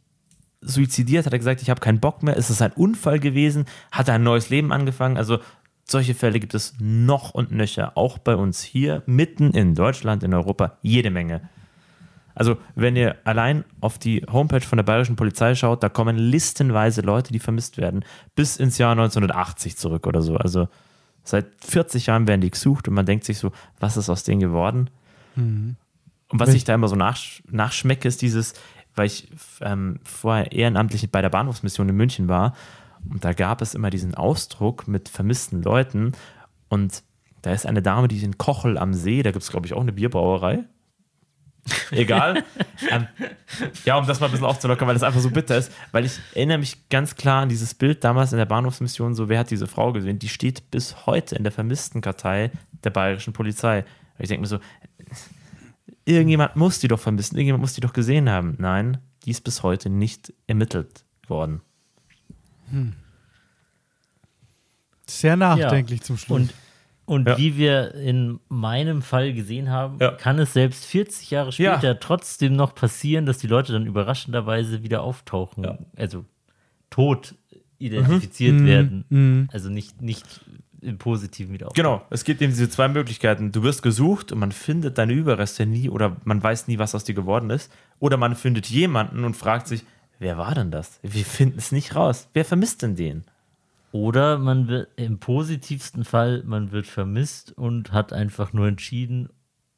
suizidiert? 0.62 1.26
Hat 1.26 1.34
er 1.34 1.40
gesagt, 1.40 1.62
ich 1.62 1.70
habe 1.70 1.80
keinen 1.80 2.00
Bock 2.00 2.24
mehr? 2.24 2.36
Ist 2.36 2.50
es 2.50 2.62
ein 2.62 2.72
Unfall 2.74 3.20
gewesen? 3.20 3.66
Hat 3.92 4.08
er 4.08 4.16
ein 4.16 4.24
neues 4.24 4.50
Leben 4.50 4.72
angefangen? 4.72 5.18
Also 5.18 5.40
solche 5.84 6.16
Fälle 6.16 6.40
gibt 6.40 6.56
es 6.56 6.74
noch 6.80 7.34
und 7.34 7.52
nöcher, 7.52 7.96
auch 7.96 8.18
bei 8.18 8.36
uns 8.36 8.64
hier, 8.64 9.04
mitten 9.06 9.52
in 9.52 9.76
Deutschland, 9.76 10.24
in 10.24 10.34
Europa, 10.34 10.78
jede 10.82 11.12
Menge. 11.12 11.50
Also, 12.34 12.58
wenn 12.76 12.98
ihr 12.98 13.16
allein 13.24 13.64
auf 13.80 13.98
die 13.98 14.26
Homepage 14.30 14.62
von 14.62 14.78
der 14.78 14.84
Bayerischen 14.84 15.16
Polizei 15.16 15.56
schaut, 15.56 15.84
da 15.84 15.90
kommen 15.90 16.18
listenweise 16.18 17.02
Leute, 17.02 17.32
die 17.32 17.40
vermisst 17.40 17.78
werden, 17.78 18.04
bis 18.36 18.58
ins 18.58 18.78
Jahr 18.78 18.92
1980 18.92 19.78
zurück 19.78 20.06
oder 20.06 20.22
so. 20.22 20.36
Also, 20.36 20.68
seit 21.26 21.48
40 21.60 22.06
Jahren 22.06 22.28
werden 22.28 22.42
die 22.42 22.52
gesucht 22.52 22.88
und 22.88 22.94
man 22.94 23.06
denkt 23.06 23.26
sich 23.26 23.38
so, 23.38 23.52
was 23.80 23.98
ist 23.98 24.10
aus 24.10 24.24
denen 24.24 24.40
geworden? 24.40 24.90
Mhm. 25.36 25.76
Und 26.30 26.40
was 26.40 26.54
ich 26.54 26.64
da 26.64 26.74
immer 26.74 26.88
so 26.88 26.96
nachsch 26.96 27.44
nachschmecke, 27.50 28.08
ist 28.08 28.22
dieses, 28.22 28.54
weil 28.96 29.08
ich 29.08 29.30
ähm, 29.62 30.00
vorher 30.04 30.52
ehrenamtlich 30.52 31.12
bei 31.12 31.22
der 31.22 31.30
Bahnhofsmission 31.30 31.90
in 31.90 31.96
München 31.96 32.28
war 32.28 32.56
und 33.10 33.24
da 33.26 33.34
gab 33.34 33.62
es 33.62 33.76
immer 33.76 33.90
diesen 33.90 34.16
Ausdruck 34.16 34.88
mit 34.88 35.10
vermissten 35.10 35.62
Leuten 35.62 36.14
und 36.70 37.04
da 37.42 37.52
ist 37.52 37.66
eine 37.66 37.82
Dame, 37.82 38.08
die 38.08 38.18
ist 38.18 38.24
in 38.24 38.38
Kochel 38.38 38.78
am 38.78 38.94
See, 38.94 39.22
da 39.22 39.32
gibt 39.32 39.44
es 39.44 39.52
glaube 39.52 39.68
ich 39.68 39.74
auch 39.74 39.82
eine 39.82 39.94
Bierbrauerei. 39.94 40.64
Egal. 41.92 42.44
ähm, 42.92 43.08
ja, 43.86 43.98
um 43.98 44.06
das 44.06 44.20
mal 44.20 44.28
ein 44.28 44.32
bisschen 44.32 44.46
aufzulockern, 44.46 44.88
weil 44.88 44.96
das 44.96 45.04
einfach 45.04 45.20
so 45.20 45.32
bitter 45.32 45.58
ist, 45.58 45.72
weil 45.92 46.06
ich 46.06 46.20
erinnere 46.34 46.60
mich 46.60 46.90
ganz 46.90 47.16
klar 47.16 47.42
an 47.42 47.50
dieses 47.50 47.74
Bild 47.74 48.04
damals 48.04 48.32
in 48.32 48.38
der 48.38 48.46
Bahnhofsmission, 48.46 49.16
so 49.16 49.30
wer 49.30 49.40
hat 49.40 49.52
diese 49.52 49.68
Frau 49.68 49.92
gesehen, 49.92 50.20
die 50.20 50.30
steht 50.30 50.70
bis 50.70 51.06
heute 51.06 51.36
in 51.36 51.44
der 51.44 51.52
vermissten 51.52 52.02
Kartei 52.02 52.52
der 52.84 52.92
bayerischen 52.92 53.34
Polizei. 53.34 53.84
Ich 54.20 54.30
denke 54.30 54.42
mir 54.42 54.48
so, 54.48 54.60
Irgendjemand 56.06 56.56
muss 56.56 56.80
die 56.80 56.88
doch 56.88 57.00
vermissen, 57.00 57.36
irgendjemand 57.36 57.62
muss 57.62 57.74
die 57.74 57.82
doch 57.82 57.94
gesehen 57.94 58.30
haben. 58.30 58.56
Nein, 58.60 59.00
die 59.26 59.32
ist 59.32 59.44
bis 59.44 59.64
heute 59.64 59.90
nicht 59.90 60.32
ermittelt 60.46 61.04
worden. 61.28 61.62
Hm. 62.70 62.94
Sehr 65.08 65.36
nachdenklich 65.36 66.02
ja. 66.02 66.06
zum 66.06 66.18
Schluss. 66.18 66.42
Und, 66.42 66.54
und 67.06 67.28
ja. 67.28 67.38
wie 67.38 67.58
wir 67.58 67.94
in 67.96 68.40
meinem 68.50 69.02
Fall 69.02 69.34
gesehen 69.34 69.70
haben, 69.70 69.98
ja. 70.00 70.12
kann 70.12 70.40
es 70.40 70.54
selbst 70.54 70.86
40 70.86 71.32
Jahre 71.32 71.52
später 71.52 72.00
trotzdem 72.00 72.56
noch 72.56 72.74
passieren, 72.74 73.26
dass 73.26 73.38
die 73.38 73.48
Leute 73.48 73.74
dann 73.74 73.86
überraschenderweise 73.86 74.84
wieder 74.84 75.04
auftauchen. 75.04 75.86
Also 75.96 76.26
tot 76.90 77.36
identifiziert 77.78 78.56
mhm. 78.56 78.66
werden. 78.66 79.06
Mhm. 79.10 79.50
Also 79.52 79.70
nicht, 79.70 80.02
nicht 80.02 80.26
im 80.82 80.98
Positiven 80.98 81.54
wieder 81.54 81.68
auf. 81.68 81.74
Genau, 81.74 82.04
es 82.10 82.24
gibt 82.24 82.42
eben 82.42 82.52
diese 82.52 82.70
zwei 82.70 82.88
Möglichkeiten. 82.88 83.52
Du 83.52 83.64
wirst 83.64 83.82
gesucht 83.82 84.32
und 84.32 84.40
man 84.40 84.52
findet 84.52 84.98
deine 84.98 85.14
Überreste 85.14 85.66
nie 85.66 85.90
oder 85.90 86.18
man 86.24 86.42
weiß 86.42 86.68
nie, 86.68 86.80
was 86.80 86.96
aus 86.96 87.04
dir 87.04 87.16
geworden 87.16 87.50
ist. 87.50 87.72
Oder 88.00 88.18
man 88.18 88.36
findet 88.36 88.68
jemanden 88.68 89.24
und 89.24 89.36
fragt 89.36 89.68
sich, 89.68 89.84
wer 90.20 90.38
war 90.38 90.56
denn 90.56 90.72
das? 90.72 91.00
Wir 91.02 91.26
finden 91.26 91.58
es 91.58 91.72
nicht 91.72 91.96
raus. 91.96 92.30
Wer 92.34 92.46
vermisst 92.46 92.82
denn 92.82 92.96
den? 92.96 93.26
Oder 93.96 94.38
man 94.40 94.68
wird 94.68 94.90
im 94.98 95.20
positivsten 95.20 96.04
Fall, 96.04 96.44
man 96.46 96.74
wird 96.74 96.86
vermisst 96.86 97.54
und 97.54 97.94
hat 97.94 98.12
einfach 98.12 98.52
nur 98.52 98.68
entschieden, 98.68 99.30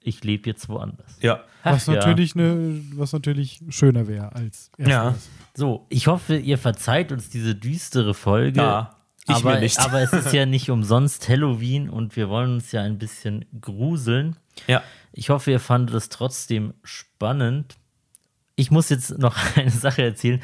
ich 0.01 0.23
lebe 0.23 0.49
jetzt 0.49 0.69
woanders. 0.69 1.19
Ja. 1.21 1.43
Was 1.63 1.87
Ach 1.87 1.93
ja. 1.93 1.99
natürlich, 1.99 2.33
ne, 2.33 2.81
was 2.95 3.13
natürlich 3.13 3.61
schöner 3.69 4.07
wäre 4.07 4.33
als 4.33 4.71
Ja. 4.79 5.09
erstes. 5.09 5.29
So, 5.55 5.85
ich 5.89 6.07
hoffe, 6.07 6.35
ihr 6.35 6.57
verzeiht 6.57 7.11
uns 7.11 7.29
diese 7.29 7.53
düstere 7.53 8.15
Folge. 8.15 8.59
Ja, 8.59 8.95
ich 9.27 9.35
aber, 9.35 9.53
mir 9.53 9.59
nicht. 9.59 9.77
aber 9.77 10.01
es 10.01 10.11
ist 10.13 10.33
ja 10.33 10.45
nicht 10.47 10.71
umsonst 10.71 11.29
Halloween 11.29 11.87
und 11.87 12.15
wir 12.15 12.27
wollen 12.27 12.53
uns 12.55 12.71
ja 12.71 12.81
ein 12.81 12.97
bisschen 12.97 13.45
gruseln. 13.61 14.35
Ja. 14.65 14.81
Ich 15.13 15.29
hoffe, 15.29 15.51
ihr 15.51 15.59
fandet 15.59 15.95
es 15.95 16.09
trotzdem 16.09 16.73
spannend. 16.83 17.75
Ich 18.55 18.71
muss 18.71 18.89
jetzt 18.89 19.15
noch 19.19 19.37
eine 19.55 19.69
Sache 19.69 20.01
erzählen. 20.01 20.41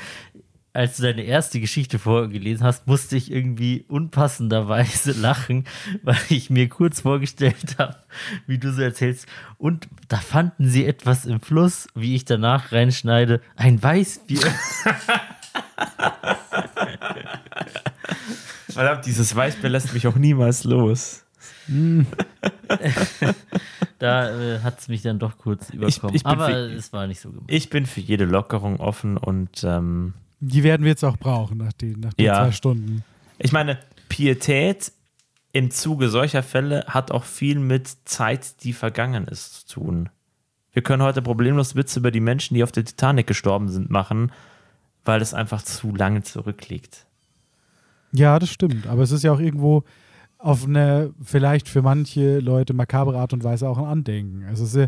Als 0.75 0.97
du 0.97 1.03
deine 1.03 1.21
erste 1.21 1.59
Geschichte 1.59 1.99
vorgelesen 1.99 2.65
hast, 2.65 2.87
musste 2.87 3.15
ich 3.15 3.31
irgendwie 3.31 3.85
unpassenderweise 3.87 5.11
lachen, 5.21 5.65
weil 6.01 6.17
ich 6.29 6.49
mir 6.49 6.67
kurz 6.67 7.01
vorgestellt 7.01 7.75
habe, 7.77 7.97
wie 8.47 8.57
du 8.57 8.73
so 8.73 8.81
erzählst. 8.81 9.27
Und 9.59 9.87
da 10.07 10.17
fanden 10.17 10.67
sie 10.67 10.85
etwas 10.87 11.25
im 11.25 11.39
Fluss, 11.41 11.87
wie 11.93 12.15
ich 12.15 12.25
danach 12.25 12.71
reinschneide, 12.71 13.39
ein 13.55 13.81
Weißbier. 13.83 14.39
Verdammt, 18.69 19.05
dieses 19.05 19.35
Weißbier 19.35 19.69
lässt 19.69 19.93
mich 19.93 20.07
auch 20.07 20.15
niemals 20.15 20.63
los. 20.63 21.23
Da 23.99 24.29
äh, 24.55 24.59
hat 24.61 24.79
es 24.79 24.87
mich 24.87 25.01
dann 25.03 25.19
doch 25.19 25.37
kurz 25.37 25.69
überkommen. 25.69 26.15
ich 26.15 26.23
bin 26.23 26.31
Aber 26.31 26.47
für- 26.47 26.73
es 26.73 26.91
war 26.91 27.05
nicht 27.07 27.21
so 27.21 27.29
gemeint. 27.29 27.51
Ich 27.51 27.69
bin 27.69 27.85
für 27.85 28.01
jede 28.01 28.25
Lockerung 28.25 28.79
offen 28.79 29.17
und 29.17 29.63
ähm, 29.63 30.13
Die 30.45 30.63
werden 30.63 30.83
wir 30.83 30.89
jetzt 30.89 31.03
auch 31.03 31.17
brauchen 31.17 31.57
nach 31.57 31.73
den, 31.73 31.99
nach 32.01 32.13
den 32.13 32.25
Ja. 32.25 32.43
zwei 32.43 32.51
Stunden. 32.51 33.03
ich 33.39 33.51
meine, 33.51 33.77
Pietät 34.09 34.91
im 35.53 35.71
Zuge 35.71 36.09
solcher 36.09 36.43
Fälle 36.43 36.83
hat 36.87 37.11
auch 37.11 37.23
viel 37.23 37.59
mit 37.59 37.87
Zeit, 38.05 38.63
die 38.63 38.73
vergangen 38.73 39.27
ist, 39.27 39.67
zu 39.69 39.79
tun. 39.79 40.09
Wir 40.71 40.81
können 40.81 41.03
heute 41.03 41.21
problemlos 41.21 41.75
Witze 41.75 41.99
über 41.99 42.09
die 42.11 42.19
Menschen, 42.19 42.55
die 42.55 42.63
auf 42.63 42.71
der 42.71 42.83
Titanic 42.83 43.27
gestorben 43.27 43.69
sind, 43.69 43.89
machen, 43.91 44.31
weil 45.05 45.21
es 45.21 45.33
einfach 45.33 45.61
zu 45.61 45.95
lange 45.95 46.23
zurückliegt. 46.23 47.05
Ja, 48.11 48.39
das 48.39 48.49
stimmt. 48.49 48.87
Aber 48.87 49.03
es 49.03 49.11
ist 49.11 49.23
ja 49.23 49.31
auch 49.31 49.39
irgendwo 49.39 49.83
auf 50.39 50.65
eine 50.65 51.13
vielleicht 51.23 51.69
für 51.69 51.81
manche 51.81 52.39
Leute 52.39 52.73
makabere 52.73 53.17
Art 53.19 53.33
und 53.33 53.43
Weise 53.43 53.69
auch 53.69 53.77
ein 53.77 53.85
Andenken. 53.85 54.43
Also 54.45 54.63
es 54.63 54.69
ist 54.71 54.75
ja, 54.75 54.87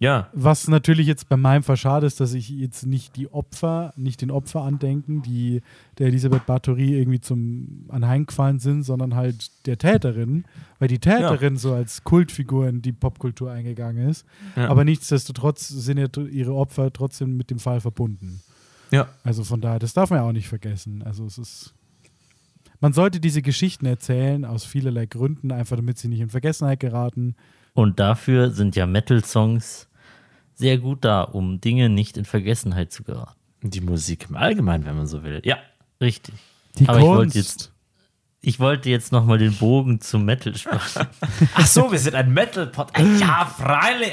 Ja, 0.00 0.28
was 0.32 0.66
natürlich 0.66 1.06
jetzt 1.06 1.28
bei 1.28 1.36
meinem 1.36 1.62
Fall 1.62 1.76
schade 1.76 2.06
ist, 2.06 2.18
dass 2.18 2.34
ich 2.34 2.48
jetzt 2.48 2.84
nicht 2.84 3.14
die 3.14 3.32
Opfer, 3.32 3.92
nicht 3.96 4.22
den 4.22 4.32
Opfer 4.32 4.62
andenken, 4.62 5.22
die 5.22 5.62
der 5.98 6.08
Elisabeth 6.08 6.46
Bathory 6.46 6.98
irgendwie 6.98 7.20
zum 7.20 7.86
anheimgefallen 7.88 8.58
sind, 8.58 8.82
sondern 8.82 9.14
halt 9.14 9.52
der 9.66 9.78
Täterin, 9.78 10.44
weil 10.80 10.88
die 10.88 10.98
Täterin 10.98 11.56
so 11.56 11.74
als 11.74 12.02
Kultfigur 12.02 12.68
in 12.68 12.82
die 12.82 12.92
Popkultur 12.92 13.52
eingegangen 13.52 14.08
ist. 14.08 14.26
Ja. 14.56 14.68
Aber 14.68 14.84
nichtsdestotrotz 14.84 15.68
sind 15.68 15.98
ja 15.98 16.08
ihre 16.24 16.54
Opfer 16.54 16.92
trotzdem 16.92 17.36
mit 17.36 17.50
dem 17.50 17.60
Fall 17.60 17.80
verbunden. 17.80 18.42
ja. 18.90 19.08
Also 19.22 19.44
von 19.44 19.60
daher, 19.60 19.78
das 19.78 19.94
darf 19.94 20.10
man 20.10 20.18
ja 20.18 20.24
auch 20.26 20.32
nicht 20.32 20.48
vergessen. 20.48 21.02
Also 21.04 21.24
es 21.24 21.38
ist. 21.38 21.74
Man 22.80 22.92
sollte 22.92 23.20
diese 23.20 23.40
Geschichten 23.40 23.86
erzählen 23.86 24.44
aus 24.44 24.64
vielerlei 24.64 25.06
Gründen, 25.06 25.52
einfach 25.52 25.76
damit 25.76 25.98
sie 25.98 26.08
nicht 26.08 26.20
in 26.20 26.28
Vergessenheit 26.28 26.80
geraten. 26.80 27.36
Und 27.74 27.98
dafür 28.00 28.50
sind 28.50 28.76
ja 28.76 28.86
Metal-Songs 28.86 29.88
sehr 30.54 30.78
gut 30.78 31.04
da, 31.04 31.22
um 31.22 31.60
Dinge 31.60 31.88
nicht 31.88 32.16
in 32.16 32.24
Vergessenheit 32.24 32.92
zu 32.92 33.02
geraten. 33.02 33.34
Die 33.62 33.80
Musik 33.80 34.26
im 34.28 34.36
Allgemeinen, 34.36 34.86
wenn 34.86 34.96
man 34.96 35.06
so 35.06 35.22
will. 35.24 35.40
Ja. 35.44 35.56
Richtig. 36.00 36.34
Die 36.78 36.88
Aber 36.88 36.98
ich 36.98 37.04
wollte 37.04 37.22
Kunst. 37.22 37.36
jetzt, 37.36 37.72
ich 38.40 38.60
wollte 38.60 38.90
jetzt 38.90 39.10
nochmal 39.10 39.38
den 39.38 39.54
Bogen 39.54 40.00
zum 40.00 40.24
Metal 40.26 40.54
spannen. 40.54 40.80
Ach 41.54 41.66
so, 41.66 41.90
wir 41.90 41.98
sind 41.98 42.14
ein 42.14 42.32
Metal-Pod. 42.32 42.92
Ja, 43.18 43.46
freilich. 43.46 44.12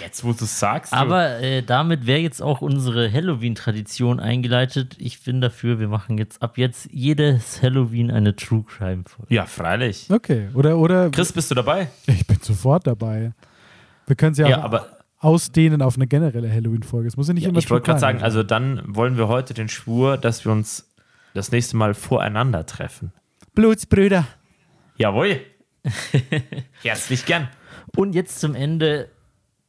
Jetzt, 0.00 0.24
wo 0.24 0.32
du 0.32 0.44
es 0.44 0.58
sagst. 0.58 0.92
du. 0.92 0.96
Aber 0.96 1.38
äh, 1.40 1.62
damit 1.62 2.06
wäre 2.06 2.20
jetzt 2.20 2.40
auch 2.40 2.62
unsere 2.62 3.12
Halloween-Tradition 3.12 4.20
eingeleitet. 4.20 4.96
Ich 4.98 5.22
bin 5.22 5.40
dafür, 5.42 5.78
wir 5.78 5.88
machen 5.88 6.16
jetzt 6.18 6.40
ab 6.40 6.56
jetzt 6.56 6.88
jedes 6.92 7.60
Halloween 7.60 8.10
eine 8.10 8.34
True 8.34 8.64
Crime-Folge. 8.66 9.34
Ja, 9.34 9.44
freilich. 9.44 10.06
Okay, 10.08 10.48
oder, 10.54 10.78
oder 10.78 11.10
Chris, 11.10 11.32
bist 11.32 11.50
du 11.50 11.54
dabei? 11.56 11.90
ich 12.06 12.26
bin 12.38 12.46
sofort 12.46 12.86
dabei. 12.86 13.32
Wir 14.06 14.16
können 14.16 14.32
es 14.32 14.38
ja, 14.38 14.48
Ja, 14.48 14.58
auch 14.58 14.64
aber 14.64 14.98
ausdehnen 15.18 15.82
auf 15.82 15.96
eine 15.96 16.06
generelle 16.06 16.50
Halloween-Folge. 16.50 17.08
Es 17.08 17.16
muss 17.16 17.28
ja 17.28 17.34
nicht 17.34 17.44
immer 17.44 17.58
ich 17.58 17.70
wollte 17.70 17.86
gerade 17.86 18.00
sagen, 18.00 18.22
also 18.22 18.42
dann 18.42 18.82
wollen 18.86 19.16
wir 19.16 19.28
heute 19.28 19.54
den 19.54 19.68
Schwur, 19.68 20.16
dass 20.16 20.44
wir 20.44 20.52
uns 20.52 20.88
das 21.34 21.50
nächste 21.50 21.76
Mal 21.76 21.94
voreinander 21.94 22.66
treffen. 22.66 23.12
Blutsbrüder. 23.54 24.26
Jawohl. 24.96 25.40
Herzlich 26.82 27.26
gern. 27.26 27.48
Und 27.96 28.14
jetzt 28.14 28.40
zum 28.40 28.54
Ende 28.54 29.08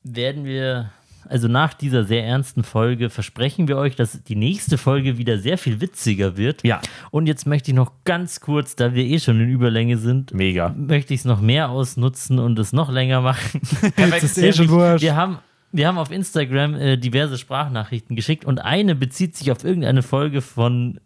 werden 0.04 0.46
wir, 0.46 0.92
also 1.28 1.48
nach 1.48 1.74
dieser 1.74 2.04
sehr 2.06 2.26
ernsten 2.26 2.64
Folge, 2.64 3.10
versprechen 3.10 3.68
wir 3.68 3.78
euch, 3.78 3.96
dass 3.96 4.24
die 4.24 4.36
nächste 4.36 4.78
Folge 4.78 5.18
wieder 5.18 5.38
sehr 5.40 5.58
viel 5.58 5.82
witziger 5.82 6.38
wird. 6.38 6.64
Ja. 6.64 6.82
Und 7.12 7.28
jetzt 7.28 7.46
möchte 7.46 7.72
ich 7.72 7.76
noch 7.76 7.92
ganz 8.06 8.40
kurz, 8.40 8.76
da 8.76 8.94
wir 8.94 9.04
eh 9.04 9.20
schon 9.20 9.40
in 9.42 9.50
Überlänge 9.50 9.98
sind, 9.98 10.34
Mega. 10.34 10.70
möchte 10.78 11.14
ich 11.14 11.22
es 11.22 11.26
noch 11.26 11.42
mehr 11.42 11.70
ausnutzen 11.70 12.40
und 12.40 12.58
es 12.60 12.74
noch 12.74 12.92
länger 12.92 13.22
machen. 13.22 13.62
Jetzt 13.98 14.24
ist 14.24 14.38
eh 14.38 14.54
schon 14.54 14.70
wurscht. 14.70 15.02
Wir 15.04 15.16
haben, 15.16 15.40
wir 15.72 15.88
haben 15.88 15.98
auf 15.98 16.12
Instagram 16.12 16.76
äh, 16.76 16.98
diverse 16.98 17.38
Sprachnachrichten 17.38 18.16
geschickt 18.16 18.46
und 18.46 18.60
eine 18.60 18.96
bezieht 18.96 19.36
sich 19.36 19.52
auf 19.52 19.64
irgendeine 19.64 20.02
Folge 20.02 20.42
von, 20.42 21.00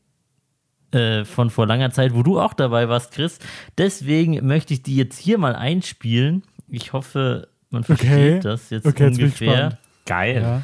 äh, 0.92 1.26
von 1.26 1.50
vor 1.50 1.68
langer 1.68 1.92
Zeit, 1.92 2.14
wo 2.14 2.24
du 2.24 2.40
auch 2.40 2.54
dabei 2.54 2.88
warst, 2.88 3.12
Chris. 3.12 3.40
Deswegen 3.78 4.46
möchte 4.46 4.74
ich 4.74 4.84
die 4.84 4.96
jetzt 4.96 5.18
hier 5.20 5.38
mal 5.38 5.56
einspielen. 5.56 6.44
Ich 6.70 6.94
hoffe, 6.94 7.50
man 7.70 7.84
versteht 7.84 8.10
Okay. 8.12 8.40
das 8.42 8.70
jetzt 8.70 8.86
Okay, 8.86 9.08
jetzt 9.08 9.18
ungefähr. 9.20 9.48
gespannt. 9.48 9.78
Geil. 10.06 10.42
Ja. 10.42 10.62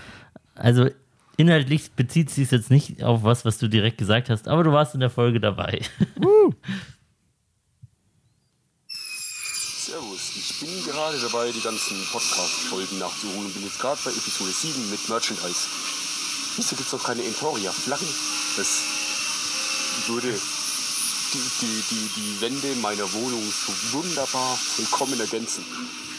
Also 0.56 0.90
inhaltlich 1.38 1.92
bezieht 1.92 2.30
sich 2.30 2.52
jetzt 2.52 2.70
nicht 2.70 3.02
auf 3.04 3.24
was, 3.24 3.46
was 3.46 3.58
du 3.58 3.68
direkt 3.70 3.98
gesagt 3.98 4.30
hast, 4.30 4.48
aber 4.48 4.64
du 4.64 4.72
warst 4.72 4.94
in 4.94 5.00
der 5.00 5.10
Folge 5.10 5.40
dabei. 5.40 5.82
Servus, 9.90 10.36
ich 10.36 10.60
bin 10.60 10.70
gerade 10.86 11.18
dabei, 11.20 11.52
die 11.52 11.62
ganzen 11.62 11.98
Podcast-Folgen 12.12 13.00
nachzuholen 13.00 13.46
und 13.46 13.54
bin 13.54 13.64
jetzt 13.64 13.80
gerade 13.80 14.00
bei 14.04 14.12
Episode 14.12 14.52
7 14.52 14.92
mit 14.92 15.10
Merchandise. 15.10 15.68
Wieso 16.58 16.76
gibt 16.76 16.88
es 16.88 16.94
noch 16.94 17.04
keine 17.04 17.24
Entoria-Flaggen? 17.24 18.08
Das 18.58 18.84
würde 20.08 20.34
die, 21.34 21.52
die, 21.62 21.84
die, 21.90 22.10
die 22.16 22.42
Wände 22.42 22.76
meiner 22.82 23.12
Wohnung 23.14 23.42
so 23.42 23.74
wunderbar 23.94 24.58
vollkommen 24.58 25.20
ergänzen. 25.20 25.64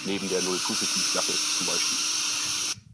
Neben 0.07 0.29
der 0.31 0.41
Null-Positiv-Flagge 0.43 1.33
zum 1.59 1.67
Beispiel. 1.67 2.10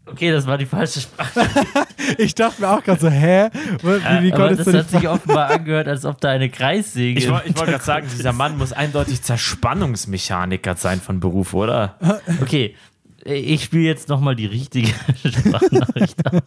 Okay, 0.06 0.30
das 0.30 0.46
war 0.46 0.56
die 0.56 0.66
falsche 0.66 1.00
Sprache. 1.00 1.48
Ich 2.18 2.36
dachte 2.36 2.60
mir 2.60 2.70
auch 2.70 2.84
gerade 2.84 3.00
so, 3.00 3.08
hä? 3.08 3.50
Wie, 3.82 4.22
wie 4.22 4.32
aber 4.32 4.54
das 4.54 4.72
hat 4.72 4.90
sich 4.90 5.08
offenbar 5.08 5.50
angehört, 5.50 5.88
als 5.88 6.04
ob 6.04 6.20
da 6.20 6.30
eine 6.30 6.48
Kreissäge. 6.48 7.18
Ich 7.18 7.28
wollte 7.28 7.52
gerade 7.52 7.82
sagen, 7.82 8.06
dieser 8.08 8.32
Mann 8.32 8.56
muss 8.56 8.72
eindeutig 8.72 9.22
Zerspannungsmechaniker 9.22 10.76
sein 10.76 11.00
von 11.00 11.18
Beruf, 11.18 11.52
oder? 11.52 11.98
Okay, 12.40 12.76
ich 13.24 13.64
spiele 13.64 13.82
jetzt 13.82 14.08
nochmal 14.08 14.36
die 14.36 14.46
richtige 14.46 14.88
Sprachnachricht 15.24 16.24
ab. 16.26 16.44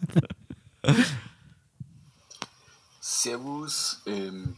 Servus, 3.00 4.00
ähm, 4.06 4.56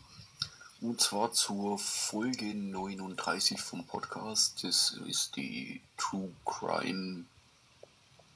und 0.81 1.01
zwar 1.01 1.33
zur 1.33 1.79
Folge 1.79 2.55
39 2.55 3.61
vom 3.61 3.85
Podcast. 3.87 4.63
Das 4.63 4.97
ist 5.07 5.35
die 5.37 5.81
True 5.97 6.31
Crime, 6.45 7.25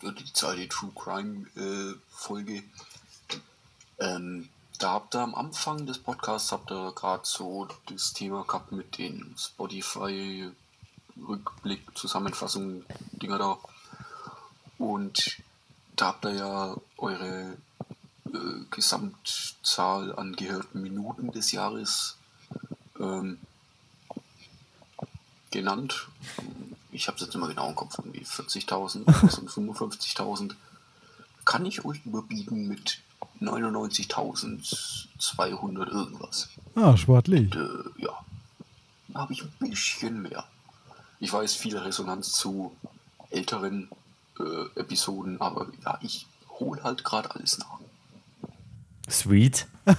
oder 0.02 0.12
die 0.12 0.32
zweite 0.32 0.68
True 0.68 0.92
Crime 0.94 1.46
äh, 1.56 1.94
Folge. 2.10 2.62
Ähm, 3.98 4.48
da 4.78 4.92
habt 4.92 5.14
ihr 5.14 5.20
am 5.20 5.34
Anfang 5.34 5.86
des 5.86 5.98
Podcasts 5.98 6.52
habt 6.52 6.70
ihr 6.70 6.92
gerade 6.94 7.22
so 7.24 7.66
das 7.86 8.12
Thema 8.12 8.44
gehabt 8.44 8.72
mit 8.72 8.98
den 8.98 9.34
Spotify 9.38 10.50
Rückblick, 11.16 11.96
Zusammenfassung, 11.96 12.84
Dinger 13.12 13.38
da. 13.38 13.58
Und 14.78 15.38
da 15.96 16.08
habt 16.08 16.26
ihr 16.26 16.34
ja 16.34 16.76
eure 16.98 17.56
äh, 18.26 18.64
Gesamtzahl 18.70 20.14
an 20.14 20.36
gehörten 20.36 20.82
Minuten 20.82 21.32
des 21.32 21.52
Jahres 21.52 22.18
ähm, 23.00 23.38
genannt. 25.50 26.08
Ich 26.96 27.06
habe 27.08 27.16
es 27.16 27.22
jetzt 27.24 27.34
immer 27.34 27.48
genau 27.48 27.68
im 27.68 27.74
Kopf, 27.74 27.98
irgendwie 27.98 28.24
40.000 28.24 29.04
und 29.04 29.50
55.000. 29.50 30.54
Kann 31.44 31.66
ich 31.66 31.84
euch 31.84 32.00
überbieten 32.06 32.68
mit 32.68 33.00
99.200 33.42 35.90
irgendwas. 35.90 36.48
Ah, 36.74 36.96
sportlich. 36.96 37.54
Und, 37.54 37.60
äh, 37.60 37.68
ja, 38.02 38.18
da 39.08 39.20
habe 39.20 39.34
ich 39.34 39.42
ein 39.42 39.52
bisschen 39.60 40.22
mehr. 40.22 40.44
Ich 41.20 41.30
weiß 41.30 41.52
viel 41.54 41.76
Resonanz 41.76 42.32
zu 42.32 42.74
älteren 43.28 43.90
äh, 44.40 44.64
Episoden, 44.80 45.38
aber 45.38 45.66
ja, 45.84 45.98
ich 46.00 46.26
hole 46.58 46.82
halt 46.82 47.04
gerade 47.04 47.30
alles 47.32 47.58
nach. 47.58 47.78
Sweet. 49.10 49.66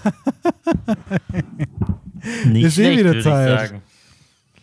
Nicht 2.46 2.66
Ist 2.66 2.80
eh 2.80 2.84
schlecht, 2.84 3.00
wieder 3.00 3.14
würde 3.14 3.20
ich 3.20 3.26
Zeit. 3.26 3.82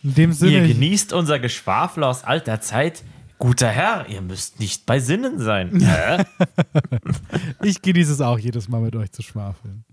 In 0.05 0.13
dem 0.13 0.29
Ihr 0.29 0.35
Sinne, 0.35 0.67
genießt 0.67 1.13
unser 1.13 1.39
Geschwafel 1.39 2.03
aus 2.03 2.23
alter 2.23 2.61
Zeit. 2.61 3.03
Guter 3.39 3.67
Herr, 3.67 4.07
ihr 4.07 4.21
müsst 4.21 4.59
nicht 4.61 4.85
bei 4.85 4.99
Sinnen 4.99 5.39
sein. 5.39 5.71
Ich 7.63 7.81
genieße 7.81 8.11
es 8.13 8.21
auch 8.21 8.37
jedes 8.39 8.69
Mal 8.69 8.81
mit 8.81 8.95
euch 8.95 9.11
zu 9.11 9.21
schwafeln. 9.21 9.83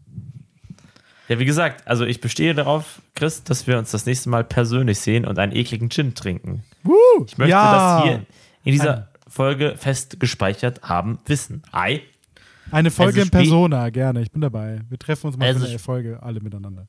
ja, 1.29 1.39
wie 1.39 1.45
gesagt, 1.45 1.87
also 1.89 2.05
ich 2.05 2.21
bestehe 2.21 2.55
darauf, 2.55 3.01
Chris, 3.15 3.43
dass 3.45 3.67
wir 3.67 3.79
uns 3.79 3.91
das 3.91 4.05
nächste 4.07 4.29
Mal 4.29 4.45
persönlich 4.45 5.01
sehen 5.01 5.25
und 5.25 5.39
einen 5.39 5.53
ekligen 5.55 5.89
Gin 5.91 6.15
trinken. 6.15 6.63
Ich 7.27 7.39
möchte 7.39 7.51
Ja. 7.51 7.97
das 7.99 8.05
hier 8.05 8.27
in 8.65 8.73
dieser 8.73 9.09
Folge 9.29 9.75
fest 9.79 10.21
gespeichert 10.21 10.83
haben, 10.83 11.19
wissen. 11.27 11.63
Ei. 11.73 12.03
Eine 12.71 12.91
Folge 12.91 13.21
Also 13.21 13.23
in 13.23 13.31
Persona, 13.31 13.91
gerne. 13.91 14.23
Ich 14.23 14.31
bin 14.31 14.41
dabei. 14.43 14.81
Wir 14.89 14.99
treffen 14.99 15.27
uns 15.29 15.37
mal 15.37 15.47
Also 15.47 15.61
für 15.61 15.67
eine 15.67 15.75
sp- 15.81 15.85
Folge 15.85 16.23
alle 16.23 16.41
miteinander. 16.41 16.87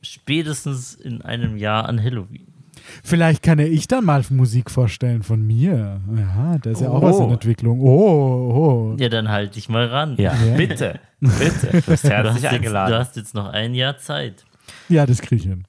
Spätestens 0.00 0.94
in 0.94 1.22
einem 1.22 1.56
Jahr 1.56 1.88
an 1.88 2.02
Halloween. 2.02 2.46
Vielleicht 3.04 3.42
kann 3.42 3.58
ja 3.58 3.66
ich 3.66 3.88
dann 3.88 4.04
mal 4.04 4.22
Musik 4.30 4.70
vorstellen 4.70 5.22
von 5.22 5.46
mir. 5.46 6.00
Ja, 6.16 6.58
da 6.62 6.70
ist 6.70 6.80
ja 6.80 6.88
auch 6.90 7.02
Oh. 7.02 7.06
was 7.06 7.18
in 7.20 7.30
Entwicklung. 7.30 7.80
Oh, 7.80 8.94
oh. 8.94 8.96
Ja, 8.98 9.08
dann 9.08 9.28
halt 9.28 9.56
dich 9.56 9.68
mal 9.68 9.86
ran. 9.86 10.14
Ja, 10.18 10.32
Ja. 10.34 10.56
bitte. 10.56 11.00
Bitte. 11.20 11.68
Du 11.70 11.80
bist 11.82 11.86
Du 11.86 11.92
hast, 11.92 12.04
herzlich 12.04 12.42
jetzt, 12.42 12.64
du 12.72 12.98
hast 12.98 13.16
jetzt 13.16 13.34
noch 13.34 13.48
ein 13.48 13.74
Jahr 13.74 13.96
Zeit. 13.98 14.44
Ja, 14.88 15.06
das 15.06 15.20
kriege 15.22 15.36
ich 15.36 15.42
hin. 15.48 15.64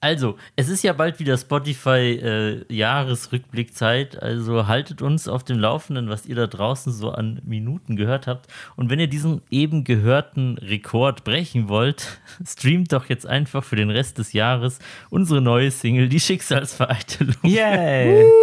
Also, 0.00 0.36
es 0.56 0.68
ist 0.68 0.82
ja 0.84 0.92
bald 0.92 1.18
wieder 1.20 1.38
Spotify-Jahresrückblickzeit. 1.38 4.22
also 4.22 4.66
haltet 4.66 5.00
uns 5.00 5.26
auf 5.26 5.42
dem 5.42 5.58
Laufenden, 5.58 6.10
was 6.10 6.26
ihr 6.26 6.36
da 6.36 6.46
draußen 6.46 6.92
so 6.92 7.12
an 7.12 7.40
Minuten 7.44 7.96
gehört 7.96 8.26
habt. 8.26 8.48
Und 8.76 8.90
wenn 8.90 9.00
ihr 9.00 9.08
diesen 9.08 9.40
eben 9.50 9.84
gehörten 9.84 10.58
Rekord 10.58 11.24
brechen 11.24 11.70
wollt, 11.70 12.20
streamt 12.46 12.92
doch 12.92 13.08
jetzt 13.08 13.26
einfach 13.26 13.64
für 13.64 13.76
den 13.76 13.88
Rest 13.90 14.18
des 14.18 14.34
Jahres 14.34 14.80
unsere 15.08 15.40
neue 15.40 15.70
Single, 15.70 16.10
die 16.10 16.20
Schicksalsvereitelung. 16.20 17.36
Yay. 17.42 18.26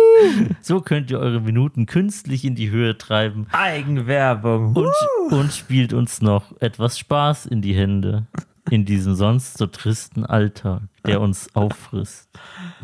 So 0.62 0.80
könnt 0.80 1.12
ihr 1.12 1.20
eure 1.20 1.42
Minuten 1.42 1.86
künstlich 1.86 2.46
in 2.46 2.56
die 2.56 2.70
Höhe 2.70 2.98
treiben 2.98 3.48
Eigenwerbung. 3.52 4.74
und, 4.76 4.94
und 5.32 5.52
spielt 5.52 5.92
uns 5.92 6.22
noch 6.22 6.56
etwas 6.62 6.98
Spaß 7.00 7.48
in 7.48 7.62
die 7.62 7.74
Hände. 7.74 8.28
In 8.70 8.86
diesem 8.86 9.16
sonst 9.16 9.58
so 9.58 9.68
tristen 9.68 10.26
Alltag, 10.26 10.84
der 11.06 11.22
uns 11.22 11.54
auffrisst. 11.56 12.30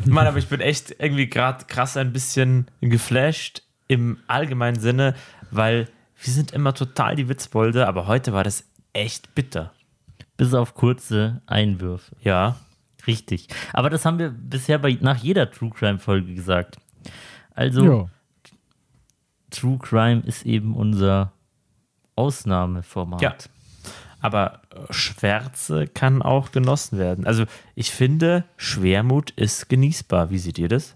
Mann, 0.04 0.26
aber 0.26 0.38
ich 0.38 0.48
bin 0.48 0.60
echt 0.60 0.94
irgendwie 0.98 1.28
gerade 1.28 1.64
krass 1.66 1.96
ein 1.96 2.12
bisschen 2.12 2.66
geflasht 2.80 3.62
im 3.88 4.18
allgemeinen 4.26 4.78
Sinne, 4.78 5.14
weil 5.50 5.88
wir 6.22 6.32
sind 6.32 6.52
immer 6.52 6.74
total 6.74 7.16
die 7.16 7.28
Witzbolde, 7.28 7.88
aber 7.88 8.06
heute 8.06 8.32
war 8.32 8.44
das 8.44 8.64
echt 8.92 9.34
bitter. 9.34 9.72
Bis 10.36 10.54
auf 10.54 10.74
kurze 10.74 11.42
Einwürfe. 11.46 12.14
Ja. 12.22 12.56
Richtig. 13.06 13.48
Aber 13.72 13.90
das 13.90 14.04
haben 14.04 14.18
wir 14.18 14.30
bisher 14.30 14.78
bei, 14.78 14.96
nach 15.00 15.16
jeder 15.16 15.50
True 15.50 15.70
Crime 15.70 15.98
Folge 15.98 16.34
gesagt. 16.34 16.78
Also, 17.54 17.84
Jo. 17.84 18.10
True 19.50 19.78
Crime 19.78 20.22
ist 20.24 20.46
eben 20.46 20.76
unser 20.76 21.32
Ausnahmeformat. 22.14 23.20
Ja. 23.22 23.34
Aber 24.20 24.60
Schwärze 24.90 25.86
kann 25.86 26.22
auch 26.22 26.52
genossen 26.52 26.98
werden. 26.98 27.26
Also 27.26 27.44
ich 27.74 27.90
finde, 27.90 28.44
Schwermut 28.56 29.30
ist 29.30 29.68
genießbar. 29.68 30.30
Wie 30.30 30.38
seht 30.38 30.58
ihr 30.58 30.68
das? 30.68 30.94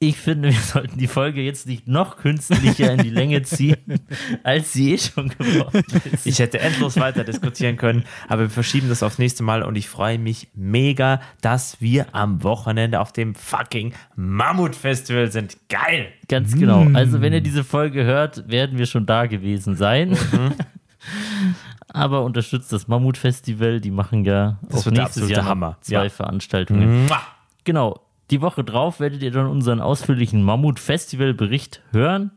Ich 0.00 0.16
finde, 0.16 0.50
wir 0.50 0.60
sollten 0.60 0.96
die 0.96 1.08
Folge 1.08 1.40
jetzt 1.40 1.66
nicht 1.66 1.88
noch 1.88 2.18
künstlicher 2.18 2.92
in 2.92 3.02
die 3.02 3.10
Länge 3.10 3.42
ziehen, 3.42 3.76
als 4.44 4.72
sie 4.72 4.94
eh 4.94 4.98
schon 4.98 5.30
geworden 5.30 5.82
ist. 6.12 6.24
Ich 6.24 6.38
hätte 6.38 6.60
endlos 6.60 6.98
weiter 6.98 7.24
diskutieren 7.24 7.76
können, 7.76 8.04
aber 8.28 8.42
wir 8.42 8.50
verschieben 8.50 8.88
das 8.88 9.02
aufs 9.02 9.18
nächste 9.18 9.42
Mal 9.42 9.64
und 9.64 9.74
ich 9.74 9.88
freue 9.88 10.20
mich 10.20 10.50
mega, 10.54 11.20
dass 11.40 11.80
wir 11.80 12.14
am 12.14 12.44
Wochenende 12.44 13.00
auf 13.00 13.12
dem 13.12 13.34
fucking 13.34 13.92
Mammut-Festival 14.14 15.32
sind. 15.32 15.56
Geil! 15.68 16.12
Ganz 16.28 16.54
genau. 16.56 16.86
Also, 16.94 17.20
wenn 17.20 17.32
ihr 17.32 17.40
diese 17.40 17.64
Folge 17.64 18.04
hört, 18.04 18.48
werden 18.48 18.78
wir 18.78 18.86
schon 18.86 19.04
da 19.04 19.26
gewesen 19.26 19.74
sein. 19.74 20.10
Mhm. 20.10 20.54
Aber 21.92 22.22
unterstützt 22.24 22.72
das 22.72 22.86
Mammut-Festival. 22.88 23.80
Die 23.80 23.90
machen 23.90 24.24
ja 24.24 24.58
Das 24.68 24.86
auch 24.86 24.90
nächstes 24.90 25.30
Jahr 25.30 25.44
Hammer. 25.46 25.78
zwei 25.80 26.04
Ja. 26.04 26.08
Veranstaltungen. 26.10 27.06
Mua. 27.06 27.20
Genau. 27.64 28.00
Die 28.30 28.40
Woche 28.42 28.62
drauf 28.62 29.00
werdet 29.00 29.22
ihr 29.22 29.30
dann 29.30 29.46
unseren 29.46 29.80
ausführlichen 29.80 30.42
Mammut-Festival-Bericht 30.42 31.82
hören. 31.92 32.30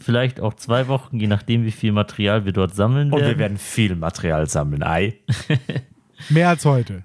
Vielleicht 0.00 0.40
auch 0.40 0.54
zwei 0.54 0.88
Wochen, 0.88 1.18
je 1.18 1.26
nachdem, 1.26 1.64
wie 1.64 1.70
viel 1.72 1.92
Material 1.92 2.44
wir 2.44 2.52
dort 2.52 2.74
sammeln 2.74 3.12
Und 3.12 3.20
werden. 3.20 3.30
wir 3.30 3.38
werden 3.38 3.58
viel 3.58 3.94
Material 3.96 4.48
sammeln. 4.48 4.82
Ei. 4.82 5.14
Mehr 6.28 6.48
als 6.50 6.64
heute. 6.64 7.04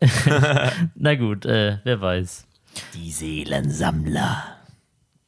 Na 0.94 1.14
gut, 1.14 1.44
äh, 1.46 1.78
wer 1.84 2.00
weiß. 2.00 2.46
Die 2.94 3.10
Seelensammler. 3.10 4.42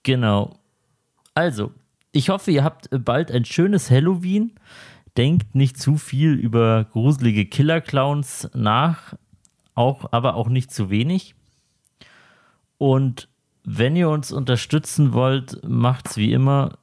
Genau. 0.02 0.58
Also, 1.34 1.72
ich 2.12 2.28
hoffe, 2.30 2.50
ihr 2.50 2.64
habt 2.64 2.88
bald 3.04 3.30
ein 3.30 3.44
schönes 3.44 3.90
Halloween. 3.90 4.52
Denkt 5.16 5.54
nicht 5.54 5.78
zu 5.78 5.96
viel 5.96 6.34
über 6.34 6.84
gruselige 6.84 7.46
Killer-Clowns 7.46 8.50
nach, 8.54 9.14
auch, 9.74 10.06
aber 10.12 10.34
auch 10.34 10.48
nicht 10.48 10.70
zu 10.70 10.90
wenig. 10.90 11.34
Und 12.78 13.28
wenn 13.64 13.96
ihr 13.96 14.08
uns 14.08 14.32
unterstützen 14.32 15.12
wollt, 15.12 15.62
macht's 15.66 16.16
wie 16.16 16.32
immer. 16.32 16.78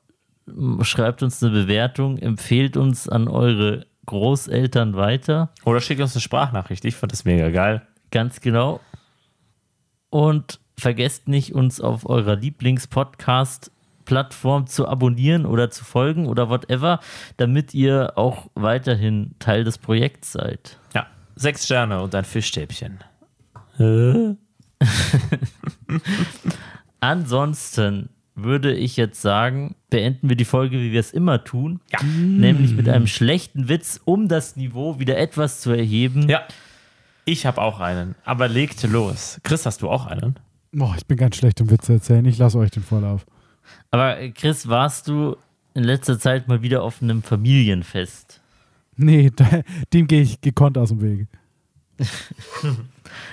Schreibt 0.81 1.23
uns 1.23 1.41
eine 1.41 1.53
Bewertung, 1.53 2.18
empfehlt 2.18 2.76
uns 2.76 3.07
an 3.07 3.27
eure 3.27 3.85
Großeltern 4.05 4.95
weiter. 4.95 5.53
Oder 5.64 5.80
schickt 5.80 6.01
uns 6.01 6.14
eine 6.15 6.22
Sprachnachricht. 6.22 6.84
Ich 6.85 6.95
fand 6.95 7.11
das 7.11 7.23
mega 7.23 7.49
geil. 7.49 7.88
Ganz 8.11 8.41
genau. 8.41 8.81
Und 10.10 10.60
vergesst 10.77 11.27
nicht, 11.27 11.53
uns 11.53 11.80
auf 11.80 12.05
eurer 12.07 12.35
Lieblings-Podcast-Plattform 14.03 14.67
zu 14.67 14.88
abonnieren 14.88 15.45
oder 15.45 15.69
zu 15.71 15.84
folgen 15.84 16.27
oder 16.27 16.49
whatever, 16.49 16.99
damit 17.38 17.73
ihr 17.73 18.13
auch 18.17 18.49
weiterhin 18.55 19.35
Teil 19.39 19.63
des 19.63 19.77
Projekts 19.77 20.34
seid. 20.34 20.77
Ja. 20.93 21.07
Sechs 21.35 21.65
Sterne 21.65 22.01
und 22.01 22.13
ein 22.15 22.25
Fischstäbchen. 22.25 22.99
Ansonsten 26.99 28.09
würde 28.35 28.73
ich 28.73 28.97
jetzt 28.97 29.21
sagen, 29.21 29.75
beenden 29.89 30.30
wir 30.30 30.35
die 30.35 30.45
Folge, 30.45 30.80
wie 30.80 30.91
wir 30.91 30.99
es 30.99 31.11
immer 31.11 31.43
tun. 31.43 31.80
Nämlich 32.03 32.73
mit 32.73 32.88
einem 32.89 33.07
schlechten 33.07 33.67
Witz, 33.67 33.99
um 34.05 34.27
das 34.27 34.55
Niveau 34.55 34.99
wieder 34.99 35.17
etwas 35.17 35.61
zu 35.61 35.71
erheben. 35.71 36.30
Ja. 36.30 36.41
Ich 37.25 37.45
habe 37.45 37.61
auch 37.61 37.80
einen, 37.80 38.15
aber 38.25 38.47
legt 38.49 38.84
los. 38.84 39.39
Chris, 39.43 39.65
hast 39.65 39.81
du 39.81 39.89
auch 39.89 40.07
einen? 40.07 40.38
Boah, 40.73 40.93
ich 40.97 41.05
bin 41.05 41.17
ganz 41.17 41.38
schlecht 41.38 41.61
im 41.61 41.69
Witze 41.69 41.93
erzählen. 41.93 42.25
Ich 42.25 42.38
lasse 42.38 42.57
euch 42.57 42.71
den 42.71 42.84
Vorlauf. 42.84 43.25
Aber 43.91 44.19
äh, 44.19 44.31
Chris, 44.31 44.68
warst 44.68 45.07
du 45.07 45.38
in 45.73 45.84
letzter 45.84 46.19
Zeit 46.19 46.48
mal 46.48 46.61
wieder 46.61 46.84
auf 46.84 47.02
einem 47.02 47.23
Familienfest? 47.23 48.41
Nee, 48.95 49.31
da, 49.35 49.61
dem 49.91 50.07
gehe 50.07 50.22
ich 50.22 50.41
gekonnt 50.41 50.77
aus 50.77 50.90
dem 50.90 51.02
Weg. 51.02 51.27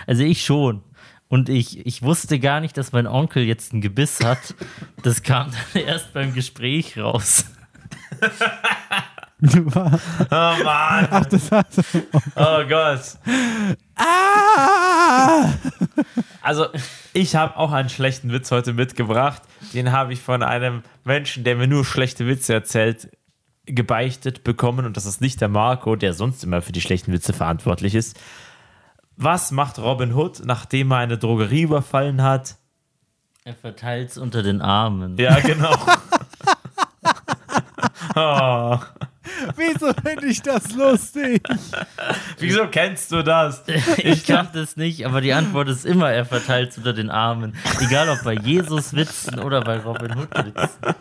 Also 0.06 0.24
ich 0.24 0.44
schon. 0.44 0.82
Und 1.28 1.48
ich, 1.48 1.86
ich 1.86 2.02
wusste 2.02 2.38
gar 2.38 2.60
nicht, 2.60 2.76
dass 2.76 2.92
mein 2.92 3.06
Onkel 3.06 3.44
jetzt 3.44 3.72
ein 3.72 3.80
Gebiss 3.80 4.20
hat. 4.22 4.54
Das 5.02 5.22
kam 5.22 5.50
dann 5.72 5.84
erst 5.84 6.12
beim 6.12 6.34
Gespräch 6.34 6.98
raus. 6.98 7.46
Oh 9.42 9.54
Mann. 9.74 11.08
Ach, 11.10 11.24
das 11.24 11.50
heißt. 11.50 11.80
Oh 12.36 12.62
Gott. 12.68 13.00
Ah! 13.96 15.48
Also, 16.42 16.66
ich 17.14 17.34
habe 17.36 17.56
auch 17.56 17.72
einen 17.72 17.88
schlechten 17.88 18.32
Witz 18.32 18.50
heute 18.50 18.74
mitgebracht. 18.74 19.40
Den 19.72 19.92
habe 19.92 20.12
ich 20.12 20.20
von 20.20 20.42
einem 20.42 20.82
Menschen, 21.04 21.44
der 21.44 21.56
mir 21.56 21.66
nur 21.66 21.84
schlechte 21.84 22.26
Witze 22.26 22.54
erzählt, 22.54 23.10
gebeichtet 23.66 24.44
bekommen. 24.44 24.86
Und 24.86 24.96
das 24.96 25.06
ist 25.06 25.20
nicht 25.20 25.40
der 25.40 25.48
Marco, 25.48 25.96
der 25.96 26.14
sonst 26.14 26.42
immer 26.44 26.62
für 26.62 26.72
die 26.72 26.80
schlechten 26.80 27.12
Witze 27.12 27.32
verantwortlich 27.32 27.94
ist. 27.94 28.18
Was 29.16 29.52
macht 29.52 29.78
Robin 29.78 30.14
Hood, 30.14 30.42
nachdem 30.44 30.92
er 30.92 30.98
eine 30.98 31.18
Drogerie 31.18 31.62
überfallen 31.62 32.22
hat? 32.22 32.56
Er 33.44 33.54
verteilt 33.54 34.10
es 34.10 34.18
unter 34.18 34.42
den 34.42 34.60
Armen. 34.60 35.16
Ja, 35.18 35.40
genau. 35.40 35.74
oh, 38.16 38.78
Wieso 39.56 39.92
finde 40.02 40.26
ich 40.26 40.40
das 40.40 40.72
lustig? 40.72 41.42
wieso 42.38 42.66
kennst 42.68 43.12
du 43.12 43.22
das? 43.22 43.62
Ich 43.98 44.24
kannte 44.26 44.60
es 44.60 44.76
nicht, 44.76 45.04
aber 45.04 45.20
die 45.20 45.32
Antwort 45.32 45.68
ist 45.68 45.84
immer, 45.84 46.10
er 46.10 46.24
verteilt 46.24 46.70
es 46.70 46.78
unter 46.78 46.92
den 46.92 47.10
Armen. 47.10 47.54
Egal 47.80 48.08
ob 48.08 48.22
bei 48.24 48.34
Jesus 48.34 48.94
Witzen 48.94 49.38
oder 49.40 49.60
bei 49.60 49.78
Robin 49.78 50.16
Hood 50.16 50.30
Witzen. 50.34 50.94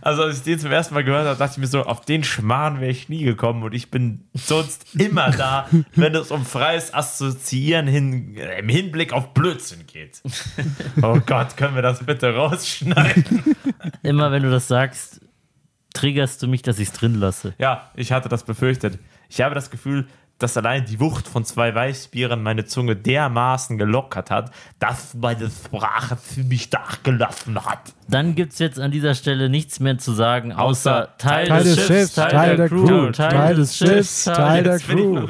Also, 0.00 0.22
als 0.22 0.38
ich 0.38 0.42
den 0.42 0.58
zum 0.58 0.72
ersten 0.72 0.94
Mal 0.94 1.04
gehört 1.04 1.26
habe, 1.26 1.38
dachte 1.38 1.52
ich 1.52 1.58
mir 1.58 1.66
so, 1.66 1.82
auf 1.82 2.04
den 2.04 2.24
Schmarrn 2.24 2.80
wäre 2.80 2.90
ich 2.90 3.08
nie 3.08 3.24
gekommen 3.24 3.62
und 3.62 3.74
ich 3.74 3.90
bin 3.90 4.24
sonst 4.34 4.94
immer 4.94 5.30
da, 5.30 5.68
wenn 5.94 6.14
es 6.14 6.30
um 6.30 6.44
freies 6.44 6.92
Assoziieren 6.92 7.86
hin, 7.86 8.36
äh, 8.36 8.58
im 8.58 8.68
Hinblick 8.68 9.12
auf 9.12 9.32
Blödsinn 9.34 9.86
geht. 9.86 10.22
Oh 11.02 11.20
Gott, 11.24 11.56
können 11.56 11.74
wir 11.74 11.82
das 11.82 12.04
bitte 12.04 12.34
rausschneiden? 12.34 13.56
Immer 14.02 14.32
wenn 14.32 14.42
du 14.42 14.50
das 14.50 14.68
sagst, 14.68 15.20
triggerst 15.94 16.42
du 16.42 16.46
mich, 16.46 16.60
dass 16.62 16.78
ich 16.78 16.88
es 16.88 16.94
drin 16.94 17.14
lasse. 17.14 17.54
Ja, 17.58 17.90
ich 17.94 18.12
hatte 18.12 18.28
das 18.28 18.44
befürchtet. 18.44 18.98
Ich 19.30 19.40
habe 19.40 19.54
das 19.54 19.70
Gefühl, 19.70 20.06
dass 20.38 20.56
allein 20.56 20.84
die 20.84 20.98
Wucht 20.98 21.28
von 21.28 21.44
zwei 21.44 21.74
Weißbieren 21.74 22.42
meine 22.42 22.64
Zunge 22.64 22.96
dermaßen 22.96 23.78
gelockert 23.78 24.30
hat, 24.30 24.50
dass 24.80 25.14
meine 25.14 25.48
Sprache 25.48 26.18
ziemlich 26.18 26.70
nachgelassen 26.72 27.64
hat. 27.64 27.94
Dann 28.08 28.34
gibt 28.34 28.52
es 28.52 28.58
jetzt 28.58 28.80
an 28.80 28.90
dieser 28.90 29.14
Stelle 29.14 29.48
nichts 29.48 29.78
mehr 29.78 29.96
zu 29.98 30.12
sagen, 30.12 30.52
außer 30.52 31.04
Außer 31.04 31.08
Teil, 31.18 31.46
Teil 31.46 31.62
des 31.64 31.86
Schiffs, 31.86 32.14
Teil 32.14 32.56
der 32.56 32.68
Crew, 32.68 33.10
Teil 33.12 33.54
des 33.54 33.76
Schiffs, 33.76 34.24
Teil 34.24 34.64
der 34.64 34.78
Crew. 34.80 35.26